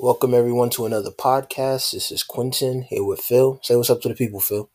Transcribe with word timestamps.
Welcome 0.00 0.32
everyone 0.32 0.70
to 0.70 0.86
another 0.86 1.10
podcast. 1.10 1.90
This 1.90 2.12
is 2.12 2.22
Quentin 2.22 2.82
here 2.82 3.02
with 3.02 3.18
Phil. 3.18 3.58
Say 3.64 3.74
what's 3.74 3.90
up 3.90 4.00
to 4.02 4.08
the 4.08 4.14
people, 4.14 4.38
Phil. 4.38 4.70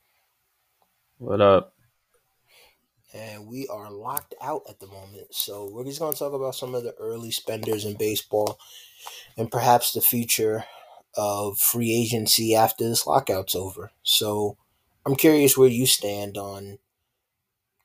What 1.17 1.39
up? 1.39 1.73
And 3.13 3.47
we 3.47 3.65
are 3.70 3.89
locked 3.89 4.36
out 4.41 4.63
at 4.67 4.81
the 4.81 4.88
moment, 4.88 5.28
so 5.33 5.70
we're 5.71 5.86
just 5.86 6.01
going 6.01 6.12
to 6.12 6.20
talk 6.20 6.33
about 6.33 6.55
some 6.55 6.75
of 6.75 6.83
the 6.83 6.94
early 6.99 7.31
spenders 7.31 7.86
in 7.86 7.96
baseball 7.96 8.59
and 9.38 9.49
perhaps 9.49 9.94
the 9.94 10.01
future 10.01 10.66
of 11.16 11.58
free 11.58 11.94
agency 11.94 12.54
after 12.54 12.84
this 12.84 13.08
lockout's 13.08 13.55
over. 13.55 13.92
So 14.04 14.58
I'm 15.05 15.16
curious 15.16 15.58
where 15.58 15.70
you 15.70 15.86
stand 15.86 16.38
on. 16.38 16.80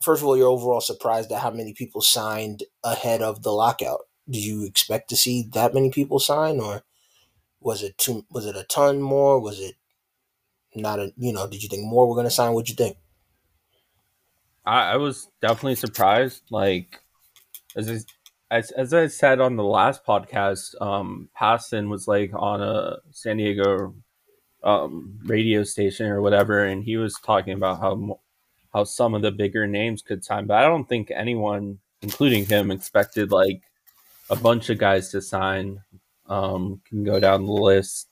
First 0.02 0.23
of 0.23 0.27
all, 0.27 0.36
you're 0.36 0.48
overall 0.48 0.80
surprised 0.80 1.30
at 1.30 1.43
how 1.43 1.52
many 1.52 1.73
people 1.73 2.00
signed 2.00 2.64
ahead 2.82 3.23
of 3.23 3.45
the 3.45 3.52
lockout. 3.52 4.00
Do 4.29 4.41
you 4.41 4.64
expect 4.66 5.09
to 5.11 5.16
see 5.16 5.48
that 5.52 5.73
many 5.73 5.93
people 5.93 6.18
sign, 6.18 6.59
or 6.59 6.82
was 7.61 7.82
it 7.82 7.98
too? 7.98 8.25
Was 8.30 8.46
it 8.46 8.56
a 8.56 8.64
ton 8.64 9.01
more? 9.01 9.41
Was 9.41 9.60
it 9.60 9.74
not 10.74 10.98
a? 10.98 11.12
You 11.16 11.32
know, 11.32 11.46
did 11.46 11.62
you 11.62 11.69
think 11.69 11.84
more 11.84 12.09
were 12.09 12.15
going 12.15 12.27
to 12.27 12.30
sign? 12.30 12.52
What'd 12.52 12.69
you 12.69 12.74
think? 12.74 12.96
I, 14.65 14.92
I 14.92 14.96
was 14.96 15.28
definitely 15.41 15.77
surprised. 15.77 16.42
Like 16.51 17.01
as 17.77 17.91
I, 17.91 18.56
as, 18.56 18.70
as 18.73 18.95
I 18.95 19.06
said 19.09 19.41
on 19.41 19.56
the 19.56 19.65
last 19.65 20.05
podcast, 20.05 20.80
um, 20.80 21.29
Passan 21.38 21.88
was 21.88 22.06
like 22.09 22.30
on 22.34 22.62
a 22.62 22.96
San 23.10 23.38
Diego 23.38 23.95
um, 24.62 25.18
radio 25.24 25.62
station 25.65 26.06
or 26.06 26.20
whatever, 26.20 26.65
and 26.65 26.84
he 26.84 26.96
was 26.96 27.15
talking 27.24 27.54
about 27.54 27.80
how 27.80 28.20
how 28.73 28.84
some 28.84 29.15
of 29.15 29.23
the 29.23 29.30
bigger 29.30 29.66
names 29.66 30.02
could 30.02 30.24
sign, 30.24 30.46
but 30.46 30.59
I 30.59 30.62
don't 30.62 30.88
think 30.88 31.10
anyone, 31.10 31.79
including 32.02 32.46
him, 32.46 32.70
expected 32.70 33.32
like 33.32 33.62
a 34.30 34.37
bunch 34.37 34.68
of 34.68 34.79
guys 34.79 35.10
to 35.10 35.23
sign. 35.23 35.80
Um, 36.28 36.80
can 36.88 37.05
go 37.05 37.18
down 37.18 37.46
the 37.46 37.52
list 37.52 38.09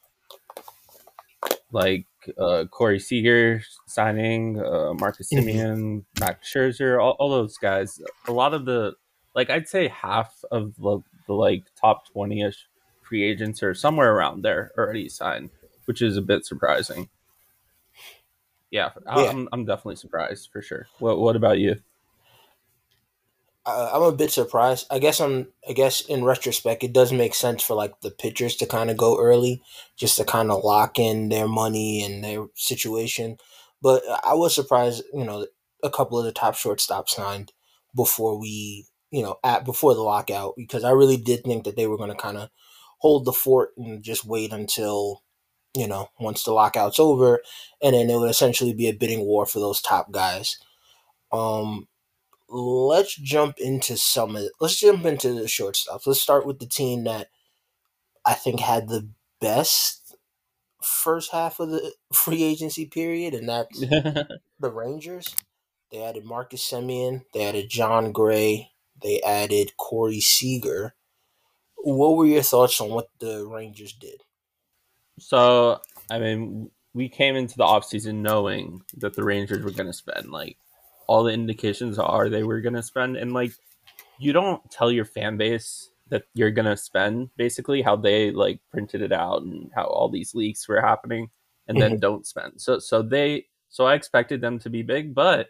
like 1.73 2.06
uh, 2.39 2.65
Corey 2.70 2.98
Seager 2.98 3.62
signing, 3.86 4.59
uh, 4.62 4.95
Marcus 4.95 5.31
Mhm. 5.33 5.45
Semien, 5.45 6.05
Max 6.19 6.50
Scherzer, 6.53 7.03
all, 7.03 7.12
all 7.19 7.31
those 7.31 7.56
guys. 7.59 8.00
A 8.27 8.33
lot 8.33 8.55
of 8.55 8.64
the, 8.64 8.94
like, 9.34 9.50
I'd 9.50 9.69
say 9.69 9.89
half 9.89 10.34
of 10.50 10.75
the, 10.77 11.00
the 11.27 11.34
like 11.34 11.64
top 11.81 12.09
20 12.09 12.42
ish 12.42 12.67
free 13.03 13.22
agents 13.22 13.62
are 13.62 13.75
somewhere 13.75 14.14
around 14.14 14.42
there 14.42 14.72
already 14.78 15.09
signed, 15.09 15.50
which 15.84 16.03
is 16.03 16.17
a 16.17 16.22
bit 16.22 16.44
surprising. 16.47 17.09
Yeah, 18.70 18.91
Yeah. 19.06 19.31
I'm, 19.31 19.48
I'm 19.53 19.64
definitely 19.64 19.97
surprised 19.97 20.48
for 20.53 20.61
sure. 20.62 20.87
What, 20.98 21.19
what 21.19 21.37
about 21.37 21.59
you? 21.59 21.77
I, 23.67 23.91
I'm 23.95 24.03
a 24.03 24.12
bit 24.12 24.31
surprised. 24.31 24.86
I 24.91 24.98
guess 24.98 25.20
I'm. 25.20 25.48
I 25.69 25.72
guess 25.72 26.00
in 26.03 26.25
retrospect, 26.25 26.84
it 26.84 26.92
does 26.92 27.12
make 27.12 27.34
sense 27.34 27.62
for 27.62 27.75
like 27.75 28.00
the 28.00 28.11
pitchers 28.11 28.56
to 28.56 28.67
kind 28.67 28.91
of 28.91 28.97
go 28.97 29.19
early, 29.19 29.62
just 29.97 30.17
to 30.19 30.25
kind 30.25 30.50
of 30.50 30.64
lock 30.64 30.98
in 30.98 31.28
their 31.28 31.48
money 31.48 32.03
and 32.03 32.22
their 32.22 32.47
situation. 32.55 33.39
But 33.83 34.03
I 34.25 34.34
was 34.34 34.55
surprised. 34.55 35.03
You 35.12 35.25
know, 35.25 35.47
a 35.83 35.91
couple 35.91 36.19
of 36.19 36.25
the 36.25 36.33
top 36.33 36.55
shortstops 36.55 37.11
signed 37.11 37.53
before 37.94 38.39
we, 38.39 38.87
you 39.11 39.22
know, 39.22 39.37
at 39.42 39.64
before 39.64 39.94
the 39.94 40.03
lockout 40.03 40.55
because 40.56 40.84
I 40.84 40.91
really 40.91 41.17
did 41.17 41.44
think 41.44 41.64
that 41.64 41.77
they 41.77 41.87
were 41.87 41.98
going 41.98 42.11
to 42.11 42.17
kind 42.17 42.37
of 42.37 42.50
hold 42.98 43.25
the 43.25 43.33
fort 43.33 43.70
and 43.77 44.03
just 44.03 44.25
wait 44.25 44.53
until 44.53 45.22
you 45.75 45.87
know 45.87 46.09
once 46.20 46.44
the 46.44 46.53
lockout's 46.53 47.00
over, 47.00 47.41
and 47.83 47.94
then 47.94 48.09
it 48.11 48.17
would 48.17 48.31
essentially 48.31 48.72
be 48.72 48.89
a 48.89 48.92
bidding 48.92 49.25
war 49.27 49.44
for 49.44 49.59
those 49.59 49.83
top 49.83 50.12
guys. 50.12 50.59
Um, 51.33 51.89
let's 52.48 53.14
jump 53.16 53.58
into 53.58 53.97
some 53.97 54.36
of 54.36 54.44
let's 54.61 54.78
jump 54.78 55.05
into 55.05 55.33
the 55.34 55.42
shortstops. 55.42 56.06
Let's 56.06 56.20
start 56.20 56.47
with 56.47 56.58
the 56.58 56.66
team 56.66 57.05
that 57.05 57.28
I 58.25 58.34
think 58.34 58.61
had 58.61 58.88
the 58.88 59.08
best 59.41 60.16
first 60.83 61.33
half 61.33 61.61
of 61.61 61.70
the 61.70 61.92
free 62.12 62.42
agency 62.42 62.86
period, 62.86 63.34
and 63.34 63.48
that's 63.48 63.80
the 63.80 64.41
Rangers. 64.61 65.34
They 65.91 66.03
added 66.03 66.25
Marcus 66.25 66.69
Semien, 66.69 67.22
they 67.32 67.44
added 67.44 67.69
Jon 67.69 68.12
Gray, 68.12 68.71
they 69.03 69.21
added 69.22 69.76
Corey 69.76 70.21
Seager. 70.21 70.94
What 71.76 72.16
were 72.16 72.26
your 72.26 72.42
thoughts 72.42 72.81
on 72.81 72.91
what 72.91 73.09
the 73.21 73.47
Rangers 73.47 73.92
did? 73.92 74.22
So, 75.19 75.81
I 76.10 76.19
mean, 76.19 76.71
we 76.92 77.09
came 77.09 77.37
into 77.37 77.56
the 77.56 77.65
offseason 77.65 78.16
knowing 78.16 78.82
that 78.97 79.15
the 79.15 79.22
Rangers 79.22 79.65
were 79.65 79.71
going 79.71 79.87
to 79.87 79.92
spend. 79.92 80.31
Like, 80.31 80.59
all 81.09 81.22
the 81.22 81.33
indications 81.33 81.99
are 81.99 82.28
they 82.28 82.43
were 82.43 82.61
going 82.61 82.75
to 82.75 82.83
spend. 82.83 83.17
And, 83.17 83.33
like, 83.33 83.53
you 84.19 84.33
don't 84.33 84.69
tell 84.71 84.91
your 84.91 85.05
fan 85.05 85.37
base 85.37 85.91
that 86.09 86.25
you're 86.34 86.50
going 86.50 86.67
to 86.67 86.77
spend, 86.77 87.31
basically, 87.37 87.83
how 87.83 87.97
they, 87.97 88.31
like, 88.31 88.61
printed 88.71 89.03
it 89.03 89.12
out 89.12 89.43
and 89.43 89.71
how 89.75 89.84
all 89.84 90.09
these 90.09 90.34
leaks 90.34 90.69
were 90.69 90.81
happening 90.81 91.31
and 91.69 91.81
then 91.81 91.93
mm-hmm. 91.93 92.00
don't 92.00 92.27
spend. 92.27 92.61
So, 92.61 92.78
so 92.78 93.03
they, 93.03 93.47
so 93.69 93.87
I 93.87 93.95
expected 93.95 94.41
them 94.41 94.59
to 94.61 94.71
be 94.71 94.83
big, 94.83 95.15
but 95.15 95.49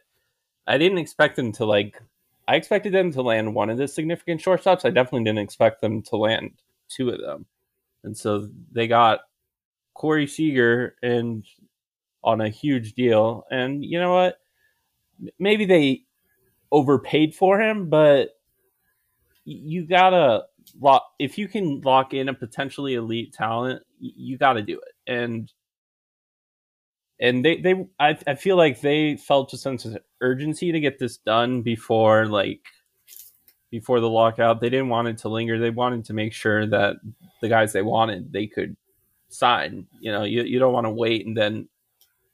I 0.67 0.79
didn't 0.79 0.99
expect 0.99 1.37
them 1.37 1.53
to, 1.53 1.65
like, 1.65 2.03
I 2.49 2.57
expected 2.57 2.93
them 2.93 3.13
to 3.13 3.23
land 3.23 3.55
one 3.55 3.71
of 3.71 3.79
the 3.79 3.89
significant 3.89 4.41
shortstops. 4.41 4.85
I 4.85 4.91
definitely 4.91 5.25
didn't 5.25 5.41
expect 5.41 5.81
them 5.81 6.01
to 6.03 6.17
land 6.17 6.53
two 6.89 7.11
of 7.11 7.21
them. 7.21 7.47
And 8.05 8.17
so 8.17 8.49
they 8.71 8.87
got 8.87 9.21
Corey 9.95 10.27
Seager 10.27 10.95
and 11.03 11.45
on 12.23 12.41
a 12.41 12.49
huge 12.49 12.95
deal. 12.95 13.45
And 13.51 13.85
you 13.85 13.99
know 13.99 14.15
what? 14.15 14.39
Maybe 15.39 15.65
they 15.65 16.03
overpaid 16.73 17.35
for 17.35 17.61
him, 17.61 17.89
but 17.89 18.31
you 19.45 19.87
gotta 19.87 20.45
lock 20.81 21.05
if 21.19 21.39
you 21.39 21.49
can 21.49 21.81
lock 21.83 22.13
in 22.13 22.29
a 22.29 22.35
potentially 22.35 22.95
elite 22.95 23.33
talent, 23.33 23.83
you 24.01 24.37
gotta 24.37 24.63
do 24.63 24.81
it. 24.81 25.11
And 25.11 25.53
and 27.21 27.45
they 27.45 27.61
they 27.61 27.87
I, 27.99 28.19
I 28.27 28.35
feel 28.35 28.57
like 28.57 28.81
they 28.81 29.17
felt 29.17 29.53
a 29.53 29.59
sense 29.59 29.85
of 29.85 29.99
urgency 30.21 30.73
to 30.73 30.81
get 30.81 30.99
this 30.99 31.17
done 31.19 31.63
before 31.63 32.27
like 32.27 32.61
before 33.71 34.01
the 34.01 34.11
lockout. 34.11 34.61
They 34.61 34.71
didn't 34.71 34.89
want 34.89 35.09
it 35.09 35.19
to 35.19 35.29
linger. 35.29 35.59
They 35.59 35.71
wanted 35.71 36.05
to 36.07 36.13
make 36.13 36.33
sure 36.33 36.67
that 36.67 36.97
the 37.41 37.49
guys 37.49 37.73
they 37.73 37.83
wanted 37.83 38.33
they 38.33 38.47
could 38.47 38.77
sign. 39.29 39.87
You 40.01 40.13
know, 40.13 40.25
you, 40.25 40.43
you 40.43 40.59
don't 40.59 40.73
want 40.73 40.87
to 40.87 40.91
wait 40.91 41.27
and 41.27 41.37
then 41.37 41.69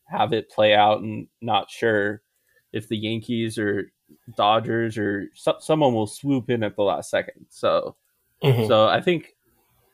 have 0.07 0.33
it 0.33 0.51
play 0.51 0.75
out 0.75 1.01
and 1.01 1.27
not 1.41 1.71
sure 1.71 2.23
if 2.73 2.89
the 2.89 2.97
Yankees 2.97 3.59
or 3.59 3.93
Dodgers 4.37 4.99
or 4.99 5.29
so, 5.35 5.57
someone 5.61 5.95
will 5.95 6.07
swoop 6.07 6.51
in 6.51 6.63
at 6.63 6.77
the 6.77 6.83
last 6.83 7.11
second. 7.11 7.47
So 7.49 7.97
Mhm. 8.43 8.67
so 8.67 8.87
I 8.87 9.01
think 9.01 9.35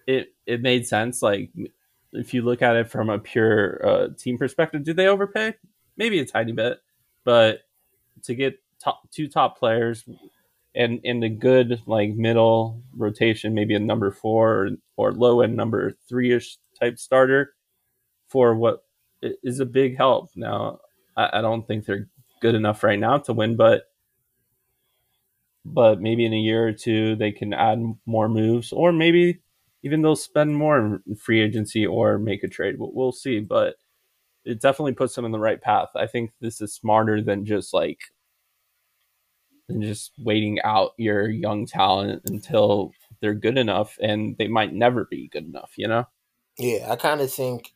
it 0.06 0.34
it 0.47 0.62
made 0.62 0.87
sense. 0.87 1.22
Like 1.22 1.50
if 2.12 2.33
you 2.33 2.43
look 2.43 2.62
at 2.62 2.77
it 2.77 2.88
from 2.91 3.11
a 3.11 3.19
pure 3.19 3.87
uh, 3.87 4.09
team 4.17 4.38
perspective, 4.38 4.83
did 4.84 4.97
they 4.97 5.06
overpay? 5.06 5.55
Maybe 5.97 6.19
a 6.21 6.25
tiny 6.25 6.53
bit, 6.53 6.81
but 7.25 7.61
to 8.22 8.34
get 8.34 8.59
top, 8.81 9.11
two 9.11 9.28
top 9.28 9.59
players 9.59 10.05
and 10.75 11.00
in 11.05 11.21
the 11.21 11.28
good 11.28 11.83
like 11.87 12.15
middle 12.15 12.83
rotation, 12.97 13.55
maybe 13.55 13.75
a 13.75 13.78
number 13.81 14.11
four 14.11 14.53
or, 14.55 14.71
or 14.97 15.12
low 15.12 15.41
end 15.43 15.56
number 15.56 15.93
three 16.09 16.33
ish 16.33 16.56
type 16.78 16.99
starter 16.99 17.55
for 18.28 18.55
what 18.55 18.84
is 19.21 19.61
a 19.61 19.67
big 19.67 19.97
help. 19.97 20.31
Now, 20.37 20.81
I, 21.17 21.38
I 21.38 21.41
don't 21.41 21.67
think 21.67 21.84
they're 21.84 22.09
good 22.41 22.54
enough 22.54 22.82
right 22.82 22.99
now 22.99 23.19
to 23.19 23.32
win, 23.32 23.56
but 23.56 23.84
but 25.65 26.00
maybe 26.00 26.25
in 26.25 26.32
a 26.32 26.38
year 26.38 26.66
or 26.66 26.72
two 26.72 27.16
they 27.16 27.32
can 27.32 27.53
add 27.53 27.82
more 28.06 28.28
moves, 28.28 28.72
or 28.72 28.93
maybe 28.93 29.41
even 29.82 30.03
they'll 30.03 30.16
spend 30.16 30.56
more 30.56 31.00
in 31.06 31.16
free 31.16 31.41
agency 31.41 31.87
or 31.87 32.19
make 32.19 32.43
a 32.43 32.49
trade. 32.49 32.78
We'll, 32.78 32.93
we'll 32.93 33.12
see, 33.12 33.41
but 33.41 33.76
it 34.44 34.60
definitely 34.60 34.93
puts 34.93 35.15
them 35.15 35.25
in 35.25 35.32
the 35.32 35.38
right 35.38 35.60
path. 35.60 35.88
I 35.94 36.06
think 36.06 36.32
this 36.41 36.60
is 36.60 36.75
smarter 36.75 37.22
than 37.22 37.44
just 37.44 37.75
like 37.75 38.00
than 39.69 39.82
just 39.82 40.12
waiting 40.19 40.59
out 40.62 40.93
your 40.97 41.28
young 41.28 41.66
talent 41.66 42.22
until 42.26 42.93
they're 43.20 43.34
good 43.34 43.59
enough, 43.59 43.97
and 44.00 44.37
they 44.38 44.49
might 44.49 44.72
never 44.72 45.05
be 45.05 45.28
good 45.28 45.44
enough. 45.44 45.72
You 45.76 45.88
know. 45.88 46.05
Yeah, 46.56 46.90
I 46.90 46.96
kind 46.96 47.20
of 47.20 47.32
think 47.32 47.73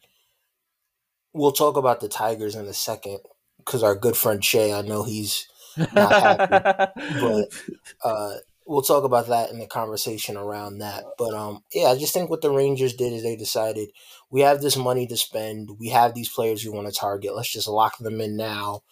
we'll 1.32 1.52
talk 1.52 1.76
about 1.76 2.00
the 2.00 2.08
Tigers 2.08 2.56
in 2.56 2.66
a 2.66 2.74
second 2.74 3.20
because 3.64 3.82
our 3.82 3.94
good 3.94 4.16
friend 4.16 4.44
Shay, 4.44 4.72
I 4.72 4.82
know 4.82 5.04
he's 5.04 5.46
Not 5.76 5.94
but 5.94 7.48
uh, 8.04 8.34
we'll 8.66 8.82
talk 8.82 9.04
about 9.04 9.28
that 9.28 9.50
in 9.50 9.58
the 9.58 9.66
conversation 9.66 10.36
around 10.36 10.78
that. 10.78 11.04
But 11.18 11.34
um, 11.34 11.62
yeah, 11.72 11.88
I 11.88 11.98
just 11.98 12.12
think 12.12 12.30
what 12.30 12.42
the 12.42 12.50
Rangers 12.50 12.94
did 12.94 13.12
is 13.12 13.22
they 13.22 13.36
decided 13.36 13.90
we 14.30 14.40
have 14.42 14.60
this 14.60 14.76
money 14.76 15.06
to 15.06 15.16
spend, 15.16 15.70
we 15.78 15.88
have 15.88 16.14
these 16.14 16.28
players 16.28 16.64
we 16.64 16.70
want 16.70 16.88
to 16.88 16.92
target. 16.92 17.34
Let's 17.34 17.52
just 17.52 17.68
lock 17.68 17.98
them 17.98 18.20
in 18.20 18.36
now, 18.36 18.82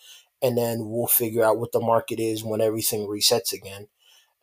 and 0.43 0.57
then 0.57 0.89
we'll 0.89 1.07
figure 1.07 1.45
out 1.45 1.59
what 1.59 1.73
the 1.73 1.81
market 1.81 2.19
is 2.19 2.45
when 2.45 2.61
everything 2.61 3.07
resets 3.07 3.53
again. 3.53 3.89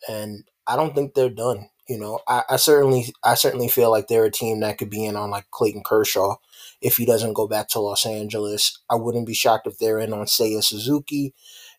And 0.08 0.44
I 0.68 0.76
don't 0.76 0.94
think 0.94 1.14
they're 1.14 1.30
done. 1.30 1.70
You 1.88 1.98
know, 1.98 2.20
I, 2.28 2.44
I 2.50 2.56
certainly, 2.58 3.14
I 3.24 3.36
certainly 3.36 3.70
feel 3.70 3.90
like 3.90 4.08
they're 4.08 4.26
a 4.26 4.32
team 4.32 4.60
that 4.60 4.78
could 4.78 4.90
be 4.90 5.06
in 5.06 5.16
on 5.16 5.32
like 5.32 5.50
Clayton 5.52 5.84
Kershaw 5.86 6.36
if 6.82 6.98
he 6.98 7.06
doesn't 7.06 7.34
go 7.34 7.48
back 7.48 7.68
to 7.70 7.80
Los 7.80 8.06
Angeles. 8.06 8.80
I 8.90 8.96
wouldn't 8.96 9.28
be 9.28 9.34
shocked 9.34 9.68
if 9.68 9.78
they're 9.78 10.00
in 10.00 10.14
on 10.14 10.26
Seiya 10.26 10.64
Suzuki. 10.64 11.34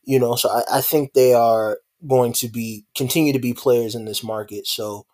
You 0.04 0.18
know, 0.18 0.36
so 0.36 0.48
I, 0.50 0.78
I 0.78 0.80
think 0.80 1.12
they 1.12 1.34
are 1.34 1.78
going 2.06 2.32
to 2.32 2.48
be 2.48 2.84
continue 2.96 3.32
to 3.32 3.38
be 3.38 3.52
players 3.52 3.94
in 3.94 4.04
this 4.04 4.22
market. 4.22 4.66
So 4.66 5.06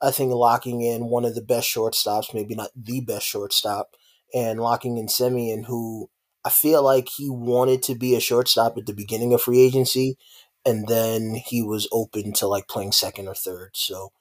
I 0.00 0.10
think 0.10 0.32
locking 0.32 0.82
in 0.82 1.06
one 1.06 1.24
of 1.24 1.34
the 1.34 1.42
best 1.42 1.68
shortstops, 1.68 2.34
maybe 2.34 2.54
not 2.54 2.70
the 2.74 3.00
best 3.00 3.26
shortstop, 3.26 3.94
and 4.34 4.60
locking 4.60 4.96
in 4.98 5.06
Semien, 5.06 5.66
who 5.66 6.10
I 6.44 6.50
feel 6.50 6.82
like 6.82 7.08
he 7.08 7.30
wanted 7.30 7.82
to 7.84 7.94
be 7.94 8.16
a 8.16 8.20
shortstop 8.20 8.76
at 8.76 8.86
the 8.86 8.94
beginning 8.94 9.32
of 9.32 9.42
free 9.42 9.60
agency, 9.60 10.16
and 10.66 10.88
then 10.88 11.34
he 11.34 11.62
was 11.62 11.88
open 11.92 12.32
to 12.34 12.48
like 12.48 12.66
playing 12.68 12.92
second 12.92 13.28
or 13.28 13.34
third. 13.34 13.70
So 13.74 14.12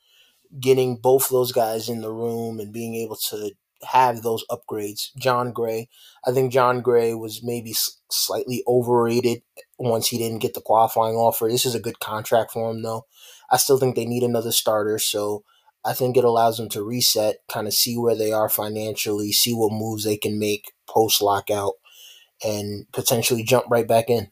getting 0.59 0.97
both 0.97 1.29
those 1.29 1.51
guys 1.51 1.89
in 1.89 2.01
the 2.01 2.11
room 2.11 2.59
and 2.59 2.73
being 2.73 2.95
able 2.95 3.15
to 3.15 3.51
have 3.83 4.21
those 4.21 4.45
upgrades. 4.49 5.15
Jon 5.17 5.51
Gray, 5.51 5.89
I 6.25 6.31
think 6.31 6.51
Jon 6.51 6.81
Gray 6.81 7.13
was 7.13 7.41
maybe 7.43 7.73
slightly 8.09 8.63
overrated 8.67 9.41
once 9.79 10.07
he 10.07 10.17
didn't 10.17 10.39
get 10.39 10.53
the 10.53 10.61
qualifying 10.61 11.15
offer. 11.15 11.47
This 11.49 11.65
is 11.65 11.75
a 11.75 11.79
good 11.79 11.99
contract 11.99 12.51
for 12.51 12.71
him, 12.71 12.83
though. 12.83 13.05
I 13.51 13.57
still 13.57 13.77
think 13.77 13.95
they 13.95 14.05
need 14.05 14.23
another 14.23 14.51
starter, 14.51 14.99
so 14.99 15.43
I 15.83 15.93
think 15.93 16.15
it 16.15 16.23
allows 16.23 16.57
them 16.57 16.69
to 16.69 16.83
reset, 16.83 17.37
kind 17.49 17.67
of 17.67 17.73
see 17.73 17.97
where 17.97 18.15
they 18.15 18.31
are 18.31 18.49
financially, 18.49 19.31
see 19.31 19.53
what 19.53 19.73
moves 19.73 20.03
they 20.03 20.17
can 20.17 20.37
make 20.39 20.73
post 20.87 21.21
lockout, 21.21 21.73
and 22.43 22.85
potentially 22.91 23.43
jump 23.43 23.65
right 23.69 23.87
back 23.87 24.09
in. 24.09 24.31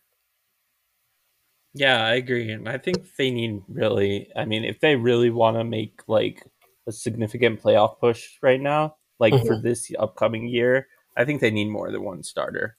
Yeah, 1.74 2.04
I 2.04 2.16
agree. 2.16 2.57
I 2.66 2.78
think 2.78 3.16
they 3.18 3.30
need 3.31 3.62
really, 3.68 4.30
I 4.36 4.45
mean, 4.45 4.63
if 4.63 4.80
they 4.80 4.95
really 4.95 5.30
want 5.30 5.57
to 5.57 5.63
make 5.63 6.02
like 6.07 6.44
a 6.88 6.92
significant 6.92 7.62
playoff 7.62 8.00
push 8.00 8.28
right 8.42 8.60
now, 8.60 8.95
like 9.19 9.33
mm-hmm. 9.33 9.48
for 9.48 9.57
this 9.57 9.92
upcoming 10.00 10.48
year, 10.48 10.88
I 11.16 11.25
think 11.25 11.42
they 11.42 11.51
need 11.51 11.69
more 11.69 11.92
than 11.92 12.04
one 12.04 12.24
starter. 12.24 12.77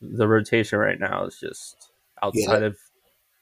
The 0.00 0.28
rotation 0.28 0.78
right 0.78 1.00
now 1.00 1.24
is 1.24 1.38
just 1.40 1.90
outside 2.22 2.60
yeah. 2.60 2.68
of 2.68 2.78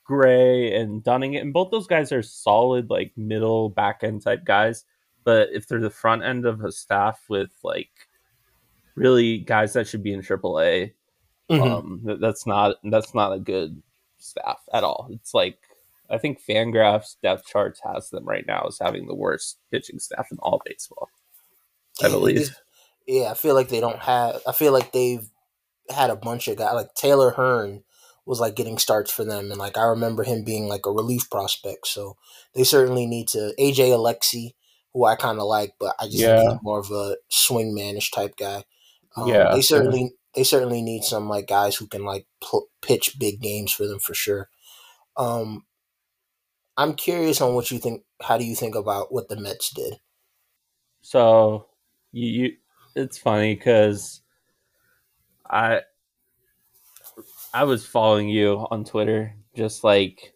Gray 0.05 0.75
and 0.75 1.03
Dunning, 1.03 1.37
and 1.37 1.53
both 1.53 1.71
those 1.71 1.87
guys 1.87 2.13
are 2.13 2.23
solid, 2.23 2.89
like 2.89 3.13
middle 3.17 3.69
back 3.69 4.03
end 4.03 4.23
type 4.23 4.45
guys. 4.45 4.85
But 5.25 5.51
if 5.53 5.67
they're 5.67 5.81
the 5.81 5.91
front 5.91 6.23
end 6.23 6.47
of 6.47 6.63
a 6.63 6.71
staff 6.71 7.21
with 7.29 7.51
like 7.65 7.91
really 8.95 9.39
guys 9.39 9.73
that 9.73 9.89
should 9.89 10.05
be 10.05 10.13
in 10.13 10.23
AAA, 10.23 10.93
mm-hmm. 11.51 11.63
um, 11.63 12.01
that's 12.21 12.47
not 12.47 12.77
that's 12.85 13.15
not 13.15 13.33
a 13.33 13.41
good 13.41 13.83
staff 14.19 14.61
at 14.73 14.85
all. 14.85 15.09
It's 15.11 15.35
like 15.35 15.59
I 16.09 16.19
think 16.19 16.41
Fangraphs 16.41 17.17
depth 17.23 17.47
charts 17.47 17.81
has 17.85 18.11
them 18.11 18.25
right 18.25 18.47
now 18.47 18.67
as 18.69 18.79
having 18.79 19.07
the 19.07 19.15
worst 19.15 19.59
pitching 19.71 19.99
staff 19.99 20.29
in 20.31 20.39
all 20.39 20.63
baseball. 20.65 21.09
I 22.03 22.09
believe. 22.09 22.55
Yeah, 23.07 23.31
I 23.31 23.35
feel 23.35 23.55
like 23.55 23.69
they 23.69 23.81
don't 23.81 24.01
have. 24.01 24.41
I 24.47 24.53
feel 24.53 24.73
like 24.73 24.93
they've 24.93 25.29
had 25.89 26.11
a 26.11 26.17
bunch 26.17 26.49
of 26.49 26.57
guys 26.57 26.75
like 26.75 26.95
Taylor 26.95 27.31
Hearn 27.31 27.85
was 28.25 28.41
like 28.41 28.57
getting 28.57 28.79
starts 28.79 29.11
for 29.11 29.25
them, 29.25 29.51
and 29.51 29.59
like 29.59 29.79
I 29.79 29.85
remember 29.85 30.25
him 30.25 30.45
being 30.45 30.69
like 30.69 30.87
a 30.87 30.93
relief 30.93 31.31
prospect. 31.31 31.87
So 31.87 32.17
they 32.55 32.65
certainly 32.65 33.07
need 33.07 33.29
to 33.29 33.55
AJ 33.59 33.91
Alexy, 33.91 34.55
who 34.93 35.05
I 35.05 35.15
kind 35.15 35.39
of 35.39 35.45
like, 35.45 35.75
but 35.79 35.95
I 36.01 36.07
just 36.07 36.19
yeah. 36.19 36.39
think 36.39 36.51
he's 36.51 36.63
more 36.63 36.81
of 36.81 36.91
a 36.91 37.17
swing 37.29 37.75
manish 37.77 38.13
type 38.13 38.37
guy. 38.37 38.65
Um, 39.17 39.29
yeah, 39.29 39.53
they 39.53 39.63
certainly 39.63 40.03
yeah. 40.03 40.09
they 40.35 40.45
certainly 40.45 40.83
need 40.83 41.05
some 41.05 41.29
like 41.29 41.47
guys 41.47 41.77
who 41.77 41.87
can 41.87 42.05
like 42.05 42.27
pl- 42.43 42.69
pitch 42.83 43.17
big 43.19 43.41
games 43.41 43.73
for 43.73 43.87
them 43.87 44.01
for 44.01 44.15
sure. 44.15 44.51
Um, 45.17 45.65
I'm 46.77 46.95
curious 46.95 47.41
on 47.41 47.55
what 47.55 47.71
you 47.71 47.79
think. 47.79 48.03
How 48.21 48.37
do 48.37 48.45
you 48.45 48.57
think 48.57 48.75
about 48.75 49.13
what 49.13 49.29
the 49.29 49.37
Mets 49.37 49.71
did? 49.71 49.95
So 51.01 51.69
you, 52.17 52.43
you 52.45 52.57
it's 52.95 53.19
funny 53.19 53.55
because 53.55 54.23
I 55.49 55.83
I 57.53 57.65
was 57.65 57.87
following 57.87 58.29
you 58.29 58.67
on 58.71 58.85
Twitter 58.85 59.35
just 59.55 59.85
like 59.85 60.33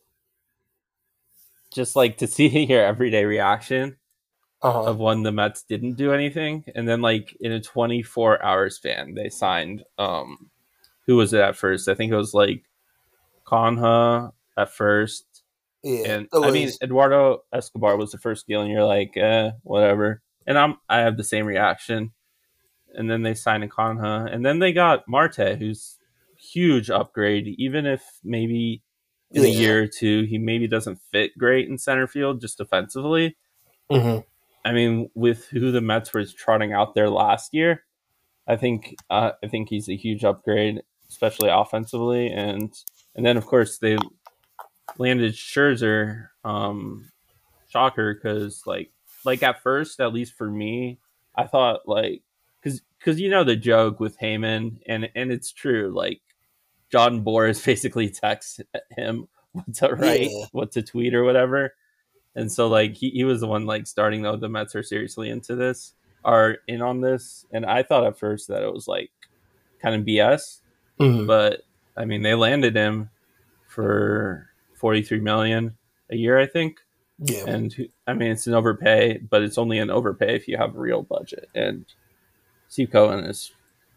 just 1.73 1.97
like 1.97 2.19
to 2.19 2.27
see 2.27 2.67
your 2.67 2.85
everyday 2.85 3.25
reaction 3.25 3.97
uh-huh. 4.63 4.85
of 4.85 4.99
when 4.99 5.23
the 5.23 5.33
Mets 5.33 5.63
didn't 5.63 5.95
do 5.95 6.13
anything, 6.13 6.65
and 6.75 6.87
then 6.87 7.01
like 7.01 7.35
in 7.41 7.53
a 7.53 7.63
24 7.63 8.45
hour 8.45 8.69
span, 8.69 9.15
they 9.15 9.31
signed 9.31 9.83
um 9.99 10.51
who 11.07 11.17
was 11.17 11.33
it 11.33 11.41
at 11.41 11.57
first? 11.57 11.89
I 11.89 11.95
think 11.95 12.13
it 12.13 12.17
was 12.17 12.35
like 12.35 12.63
Canha 13.47 14.33
at 14.57 14.71
first. 14.71 15.25
Yeah, 15.83 16.13
and. 16.13 16.29
I 16.35 16.51
mean 16.51 16.71
Eduardo 16.83 17.43
Escobar 17.55 17.97
was 17.97 18.13
the 18.13 18.19
first 18.19 18.47
deal, 18.47 18.61
and 18.61 18.71
you're 18.71 18.85
like, 18.85 19.17
eh, 19.17 19.53
whatever 19.63 20.21
and 20.47 20.59
I'm 20.59 20.77
I 20.89 20.99
have 21.01 21.17
the 21.17 21.25
same 21.25 21.47
reaction. 21.47 22.13
And 22.95 23.09
then 23.09 23.23
they 23.23 23.35
signed 23.35 23.63
a 23.63 23.69
Canha, 23.69 24.33
and 24.33 24.45
then 24.45 24.59
they 24.59 24.73
got 24.73 25.07
Marte, 25.07 25.57
who's 25.59 25.99
huge 26.37 26.91
upgrade. 26.91 27.47
Even 27.59 27.87
if 27.87 28.03
maybe 28.25 28.83
in 29.31 29.43
yeah. 29.43 29.49
a 29.49 29.53
year 29.53 29.83
or 29.83 29.87
two 29.87 30.25
he 30.25 30.39
maybe 30.39 30.67
doesn't 30.67 30.99
fit 31.13 31.39
great 31.39 31.69
in 31.69 31.79
center 31.79 32.09
field 32.09 32.41
just 32.41 32.59
defensively. 32.59 33.37
Mm-hmm. 33.91 34.21
I 34.65 34.73
mean, 34.73 35.09
with 35.15 35.47
who 35.47 35.71
the 35.71 35.81
Mets 35.81 36.13
were 36.13 36.25
trotting 36.25 36.73
out 36.73 36.95
there 36.95 37.09
last 37.09 37.55
year, 37.55 37.85
I 38.47 38.57
think 38.57 38.97
uh, 39.09 39.33
I 39.43 39.47
think 39.47 39.69
he's 39.69 39.89
a 39.89 39.97
huge 39.97 40.25
upgrade, 40.25 40.83
especially 41.09 41.49
offensively, 41.49 42.31
and 42.31 42.75
and 43.15 43.25
then 43.25 43.37
of 43.37 43.47
course 43.47 43.79
they 43.79 43.99
landed 44.99 45.35
Scherzer. 45.35 46.29
Um, 46.45 47.11
shocker 47.71 48.15
because 48.15 48.63
like 48.67 48.91
like 49.25 49.43
at 49.43 49.63
first, 49.63 50.01
at 50.01 50.13
least 50.13 50.35
for 50.35 50.51
me, 50.51 50.99
I 51.35 51.47
thought 51.47 51.87
like 51.87 52.23
because 52.63 52.83
because 52.99 53.21
you 53.21 53.31
know 53.31 53.45
the 53.45 53.57
joke 53.57 54.01
with 54.01 54.19
Heyman, 54.19 54.81
and 54.87 55.09
and 55.15 55.33
it's 55.33 55.53
true. 55.53 55.93
Like 55.95 56.21
John 56.91 57.25
Boras 57.25 57.65
basically 57.67 58.11
texts 58.11 58.61
him 58.91 59.29
what 59.53 59.75
to 59.75 59.89
write, 59.89 60.31
yeah. 60.31 60.47
what 60.53 60.73
to 60.73 60.83
tweet, 60.83 61.15
or 61.15 61.25
whatever. 61.25 61.75
And 62.35 62.51
so 62.51 62.69
like 62.69 62.95
he, 62.95 63.11
he 63.11 63.25
was 63.25 63.41
the 63.41 63.49
one 63.49 63.67
like 63.67 63.87
starting 63.87 64.23
though 64.23 64.37
the 64.37 64.49
Mets 64.49 64.75
are 64.75 64.83
seriously 64.83 65.31
into 65.31 65.57
this, 65.57 65.95
are 66.25 66.59
in 66.69 66.83
on 66.83 67.01
this, 67.01 67.47
and 67.53 67.67
I 67.67 67.83
thought 67.83 68.07
at 68.07 68.19
first 68.19 68.49
that 68.49 68.63
it 68.63 68.73
was 68.73 68.87
like 68.87 69.11
kind 69.81 69.95
of 69.95 70.03
BS, 70.03 70.61
mm-hmm. 71.01 71.27
but 71.27 71.63
I 71.97 72.05
mean 72.05 72.23
they 72.23 72.35
landed 72.35 72.77
him 72.77 73.11
for 73.67 74.49
forty 74.75 75.03
three 75.03 75.21
million 75.21 75.77
a 76.11 76.17
year, 76.17 76.39
I 76.39 76.47
think. 76.47 76.81
Yeah. 77.23 77.45
And 77.47 77.75
I 78.07 78.15
mean, 78.15 78.31
it's 78.31 78.47
an 78.47 78.55
overpay, 78.55 79.19
but 79.19 79.43
it's 79.43 79.59
only 79.59 79.79
an 79.79 79.91
overpay 79.91 80.35
if 80.37 80.49
you 80.49 80.57
have 80.57 80.75
a 80.75 80.81
real 80.81 81.03
budget. 81.03 81.49
And 81.55 81.85
Steve 82.69 82.91
Cohen 82.91 83.25
is 83.25 83.53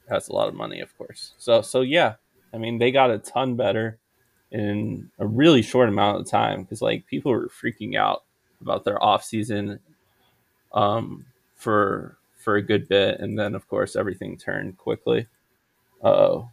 has 0.09 0.27
a 0.27 0.33
lot 0.33 0.49
of 0.49 0.55
money, 0.55 0.81
of 0.81 0.95
course. 0.97 1.33
So 1.37 1.61
so 1.61 1.81
yeah, 1.81 2.15
I 2.53 2.57
mean, 2.57 2.79
they 2.79 2.91
got 2.91 3.11
a 3.11 3.19
ton 3.19 3.55
better 3.55 3.97
in 4.51 5.09
a 5.19 5.25
really 5.25 5.61
short 5.61 5.89
amount 5.89 6.21
of 6.21 6.27
time 6.29 6.63
because 6.63 6.81
like 6.81 7.07
people 7.07 7.31
were 7.31 7.49
freaking 7.49 7.95
out 7.97 8.23
about 8.61 8.83
their 8.83 9.01
off 9.03 9.23
season 9.23 9.79
um, 10.73 11.25
for 11.55 12.17
for 12.37 12.57
a 12.57 12.61
good 12.61 12.89
bit, 12.89 13.19
and 13.19 13.39
then 13.39 13.55
of 13.55 13.67
course 13.69 13.95
everything 13.95 14.37
turned 14.37 14.77
quickly. 14.77 15.27
Oh, 16.03 16.49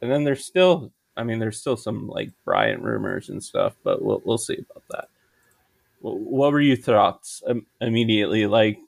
and 0.00 0.10
then 0.10 0.24
there's 0.24 0.44
still 0.44 0.90
I 1.16 1.22
mean, 1.22 1.38
there's 1.38 1.60
still 1.60 1.76
some 1.76 2.08
like 2.08 2.30
Bryant 2.44 2.82
rumors 2.82 3.28
and 3.28 3.42
stuff, 3.42 3.74
but 3.82 4.02
we'll 4.02 4.22
we'll 4.24 4.38
see 4.38 4.58
about 4.70 4.84
that. 4.90 5.08
What 6.00 6.52
were 6.52 6.60
your 6.60 6.76
thoughts 6.76 7.42
immediately, 7.80 8.46
like 8.46 8.78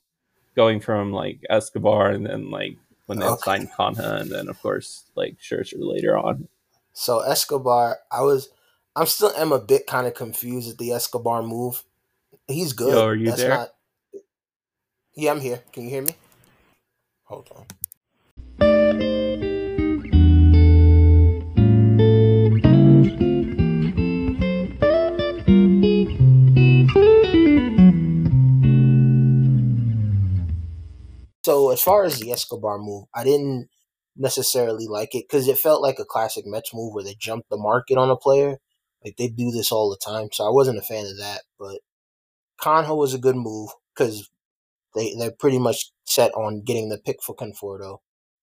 going 0.54 0.80
from 0.80 1.12
like 1.12 1.40
Escobar 1.48 2.10
and 2.10 2.26
then 2.26 2.50
like 2.50 2.76
when 3.06 3.18
they 3.18 3.26
okay. 3.26 3.40
signed 3.44 3.70
Canha, 3.70 4.20
and 4.20 4.30
then 4.30 4.48
of 4.48 4.60
course 4.60 5.04
like 5.14 5.38
Scherzer 5.38 5.76
later 5.78 6.18
on. 6.18 6.48
So 6.92 7.20
Escobar, 7.20 7.98
I 8.10 8.22
was, 8.22 8.48
I'm 8.96 9.06
still 9.06 9.30
am 9.36 9.52
a 9.52 9.58
bit 9.58 9.86
kind 9.86 10.06
of 10.06 10.14
confused 10.14 10.70
at 10.70 10.78
the 10.78 10.92
Escobar 10.92 11.42
move. 11.42 11.84
He's 12.48 12.72
good. 12.72 12.94
Yo, 12.94 13.06
are 13.06 13.14
you 13.14 13.26
That's 13.26 13.40
there? 13.40 13.50
Not... 13.50 13.68
Yeah, 15.14 15.30
I'm 15.30 15.40
here. 15.40 15.62
Can 15.72 15.84
you 15.84 15.90
hear 15.90 16.02
me? 16.02 16.14
Hold 17.24 17.48
on. 17.54 17.66
So 31.46 31.70
as 31.70 31.80
far 31.80 32.02
as 32.02 32.18
the 32.18 32.32
Escobar 32.32 32.76
move, 32.76 33.04
I 33.14 33.22
didn't 33.22 33.68
necessarily 34.16 34.88
like 34.88 35.14
it 35.14 35.26
because 35.28 35.46
it 35.46 35.58
felt 35.58 35.80
like 35.80 36.00
a 36.00 36.04
classic 36.04 36.44
Mets 36.44 36.74
move 36.74 36.92
where 36.92 37.04
they 37.04 37.14
jumped 37.14 37.50
the 37.50 37.56
market 37.56 37.96
on 37.96 38.10
a 38.10 38.16
player. 38.16 38.56
Like 39.04 39.16
they 39.16 39.28
do 39.28 39.52
this 39.52 39.70
all 39.70 39.88
the 39.88 39.96
time, 40.04 40.30
so 40.32 40.44
I 40.44 40.50
wasn't 40.50 40.80
a 40.80 40.82
fan 40.82 41.06
of 41.06 41.16
that. 41.18 41.42
But 41.56 41.82
Canha 42.60 42.96
was 42.96 43.14
a 43.14 43.18
good 43.18 43.36
move 43.36 43.70
because 43.94 44.28
they 44.96 45.14
they're 45.16 45.30
pretty 45.30 45.60
much 45.60 45.92
set 46.04 46.32
on 46.32 46.64
getting 46.64 46.88
the 46.88 46.98
pick 46.98 47.22
for 47.22 47.36
Conforto, 47.36 47.98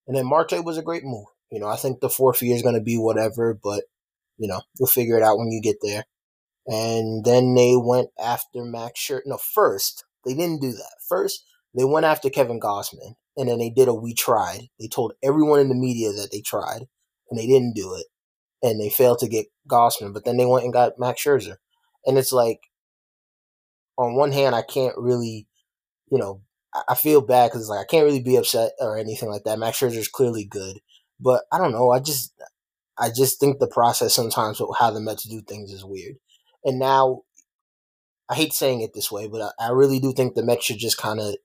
and 0.08 0.16
then 0.16 0.26
Marte 0.26 0.64
was 0.64 0.78
a 0.78 0.82
great 0.82 1.04
move. 1.04 1.26
You 1.52 1.60
know, 1.60 1.68
I 1.68 1.76
think 1.76 2.00
the 2.00 2.10
fourth 2.10 2.42
year 2.42 2.56
is 2.56 2.64
going 2.64 2.76
to 2.76 2.82
be 2.82 2.96
whatever, 2.96 3.54
but 3.54 3.84
you 4.38 4.48
know 4.48 4.62
you'll 4.80 4.88
figure 4.88 5.18
it 5.18 5.24
out 5.24 5.38
when 5.38 5.52
you 5.52 5.62
get 5.62 5.80
there. 5.82 6.06
And 6.68 7.26
then 7.26 7.54
they 7.54 7.76
went 7.76 8.12
after 8.18 8.64
Max 8.64 8.98
Shirt. 8.98 9.24
No, 9.26 9.38
first 9.38 10.06
they 10.26 10.34
didn't 10.34 10.62
do 10.62 10.72
that. 10.72 10.96
First 11.06 11.44
they 11.76 11.84
went 11.84 12.06
after 12.06 12.30
Kevin 12.30 12.60
Gausman, 12.60 13.16
and 13.38 13.50
then 13.50 13.60
they 13.60 13.70
did 13.70 13.88
a 13.88 13.94
we 13.94 14.14
tried. 14.14 14.70
They 14.80 14.88
told 14.88 15.14
everyone 15.24 15.60
in 15.60 15.70
the 15.70 15.76
media 15.76 16.12
that 16.12 16.30
they 16.32 16.42
tried, 16.42 16.88
and 17.30 17.40
they 17.40 17.48
didn't 17.48 17.76
do 17.76 17.96
it, 17.96 18.06
and 18.62 18.80
they 18.80 18.90
failed 18.90 19.20
to 19.20 19.28
get 19.28 19.48
Gausman. 19.68 20.14
But 20.14 20.26
then 20.26 20.38
they 20.38 20.46
went 20.46 20.64
and 20.66 20.74
got 20.74 21.00
Max 21.00 21.24
Scherzer, 21.24 21.58
and 22.06 22.18
it's 22.18 22.32
like 22.32 22.62
on 23.98 24.16
one 24.16 24.32
hand, 24.32 24.56
I 24.56 24.62
can't 24.62 24.98
really, 24.98 25.48
you 26.12 26.18
know, 26.18 26.42
I 26.90 26.96
feel 26.96 27.22
bad 27.22 27.52
because 27.52 27.70
like 27.70 27.82
I 27.82 27.86
can't 27.86 28.06
really 28.06 28.22
be 28.22 28.36
upset 28.36 28.72
or 28.80 28.98
anything 28.98 29.30
like 29.30 29.44
that. 29.44 29.60
Max 29.60 29.80
Scherzer 29.80 29.98
is 29.98 30.08
clearly 30.08 30.46
good, 30.46 30.80
but 31.20 31.44
I 31.52 31.58
don't 31.58 31.72
know. 31.72 31.92
I 31.92 32.00
just 32.00 32.34
I 32.98 33.10
just 33.10 33.40
think 33.40 33.60
the 33.60 33.68
process 33.68 34.14
sometimes 34.14 34.60
with 34.60 34.78
how 34.80 34.92
the 34.92 35.00
Mets 35.00 35.24
do 35.24 35.42
things 35.42 35.72
is 35.72 35.86
weird. 35.86 36.16
And 36.64 36.80
now 36.80 37.22
I 38.30 38.36
hate 38.36 38.54
saying 38.54 38.82
it 38.82 38.94
this 38.94 39.12
way, 39.12 39.28
but 39.28 39.42
I, 39.42 39.68
I 39.68 39.70
really 39.72 40.00
do 40.00 40.14
think 40.14 40.34
the 40.34 40.44
Mets 40.44 40.66
should 40.66 40.78
just 40.80 40.98
kind 40.98 41.20
of 41.20 41.36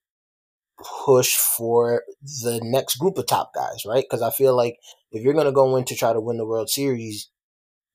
push 1.05 1.35
for 1.35 2.05
the 2.21 2.61
next 2.63 2.97
group 2.97 3.19
of 3.19 3.27
top 3.27 3.53
guys, 3.55 3.85
right? 3.87 4.05
Because 4.09 4.23
I 4.23 4.31
feel 4.31 4.57
like 4.57 4.79
if 5.11 5.23
you're 5.23 5.35
going 5.35 5.47
to 5.47 5.53
go 5.53 5.77
in 5.77 5.85
to 5.85 5.95
try 5.97 6.13
to 6.13 6.21
win 6.21 6.37
the 6.37 6.47
World 6.47 6.71
Series, 6.71 7.31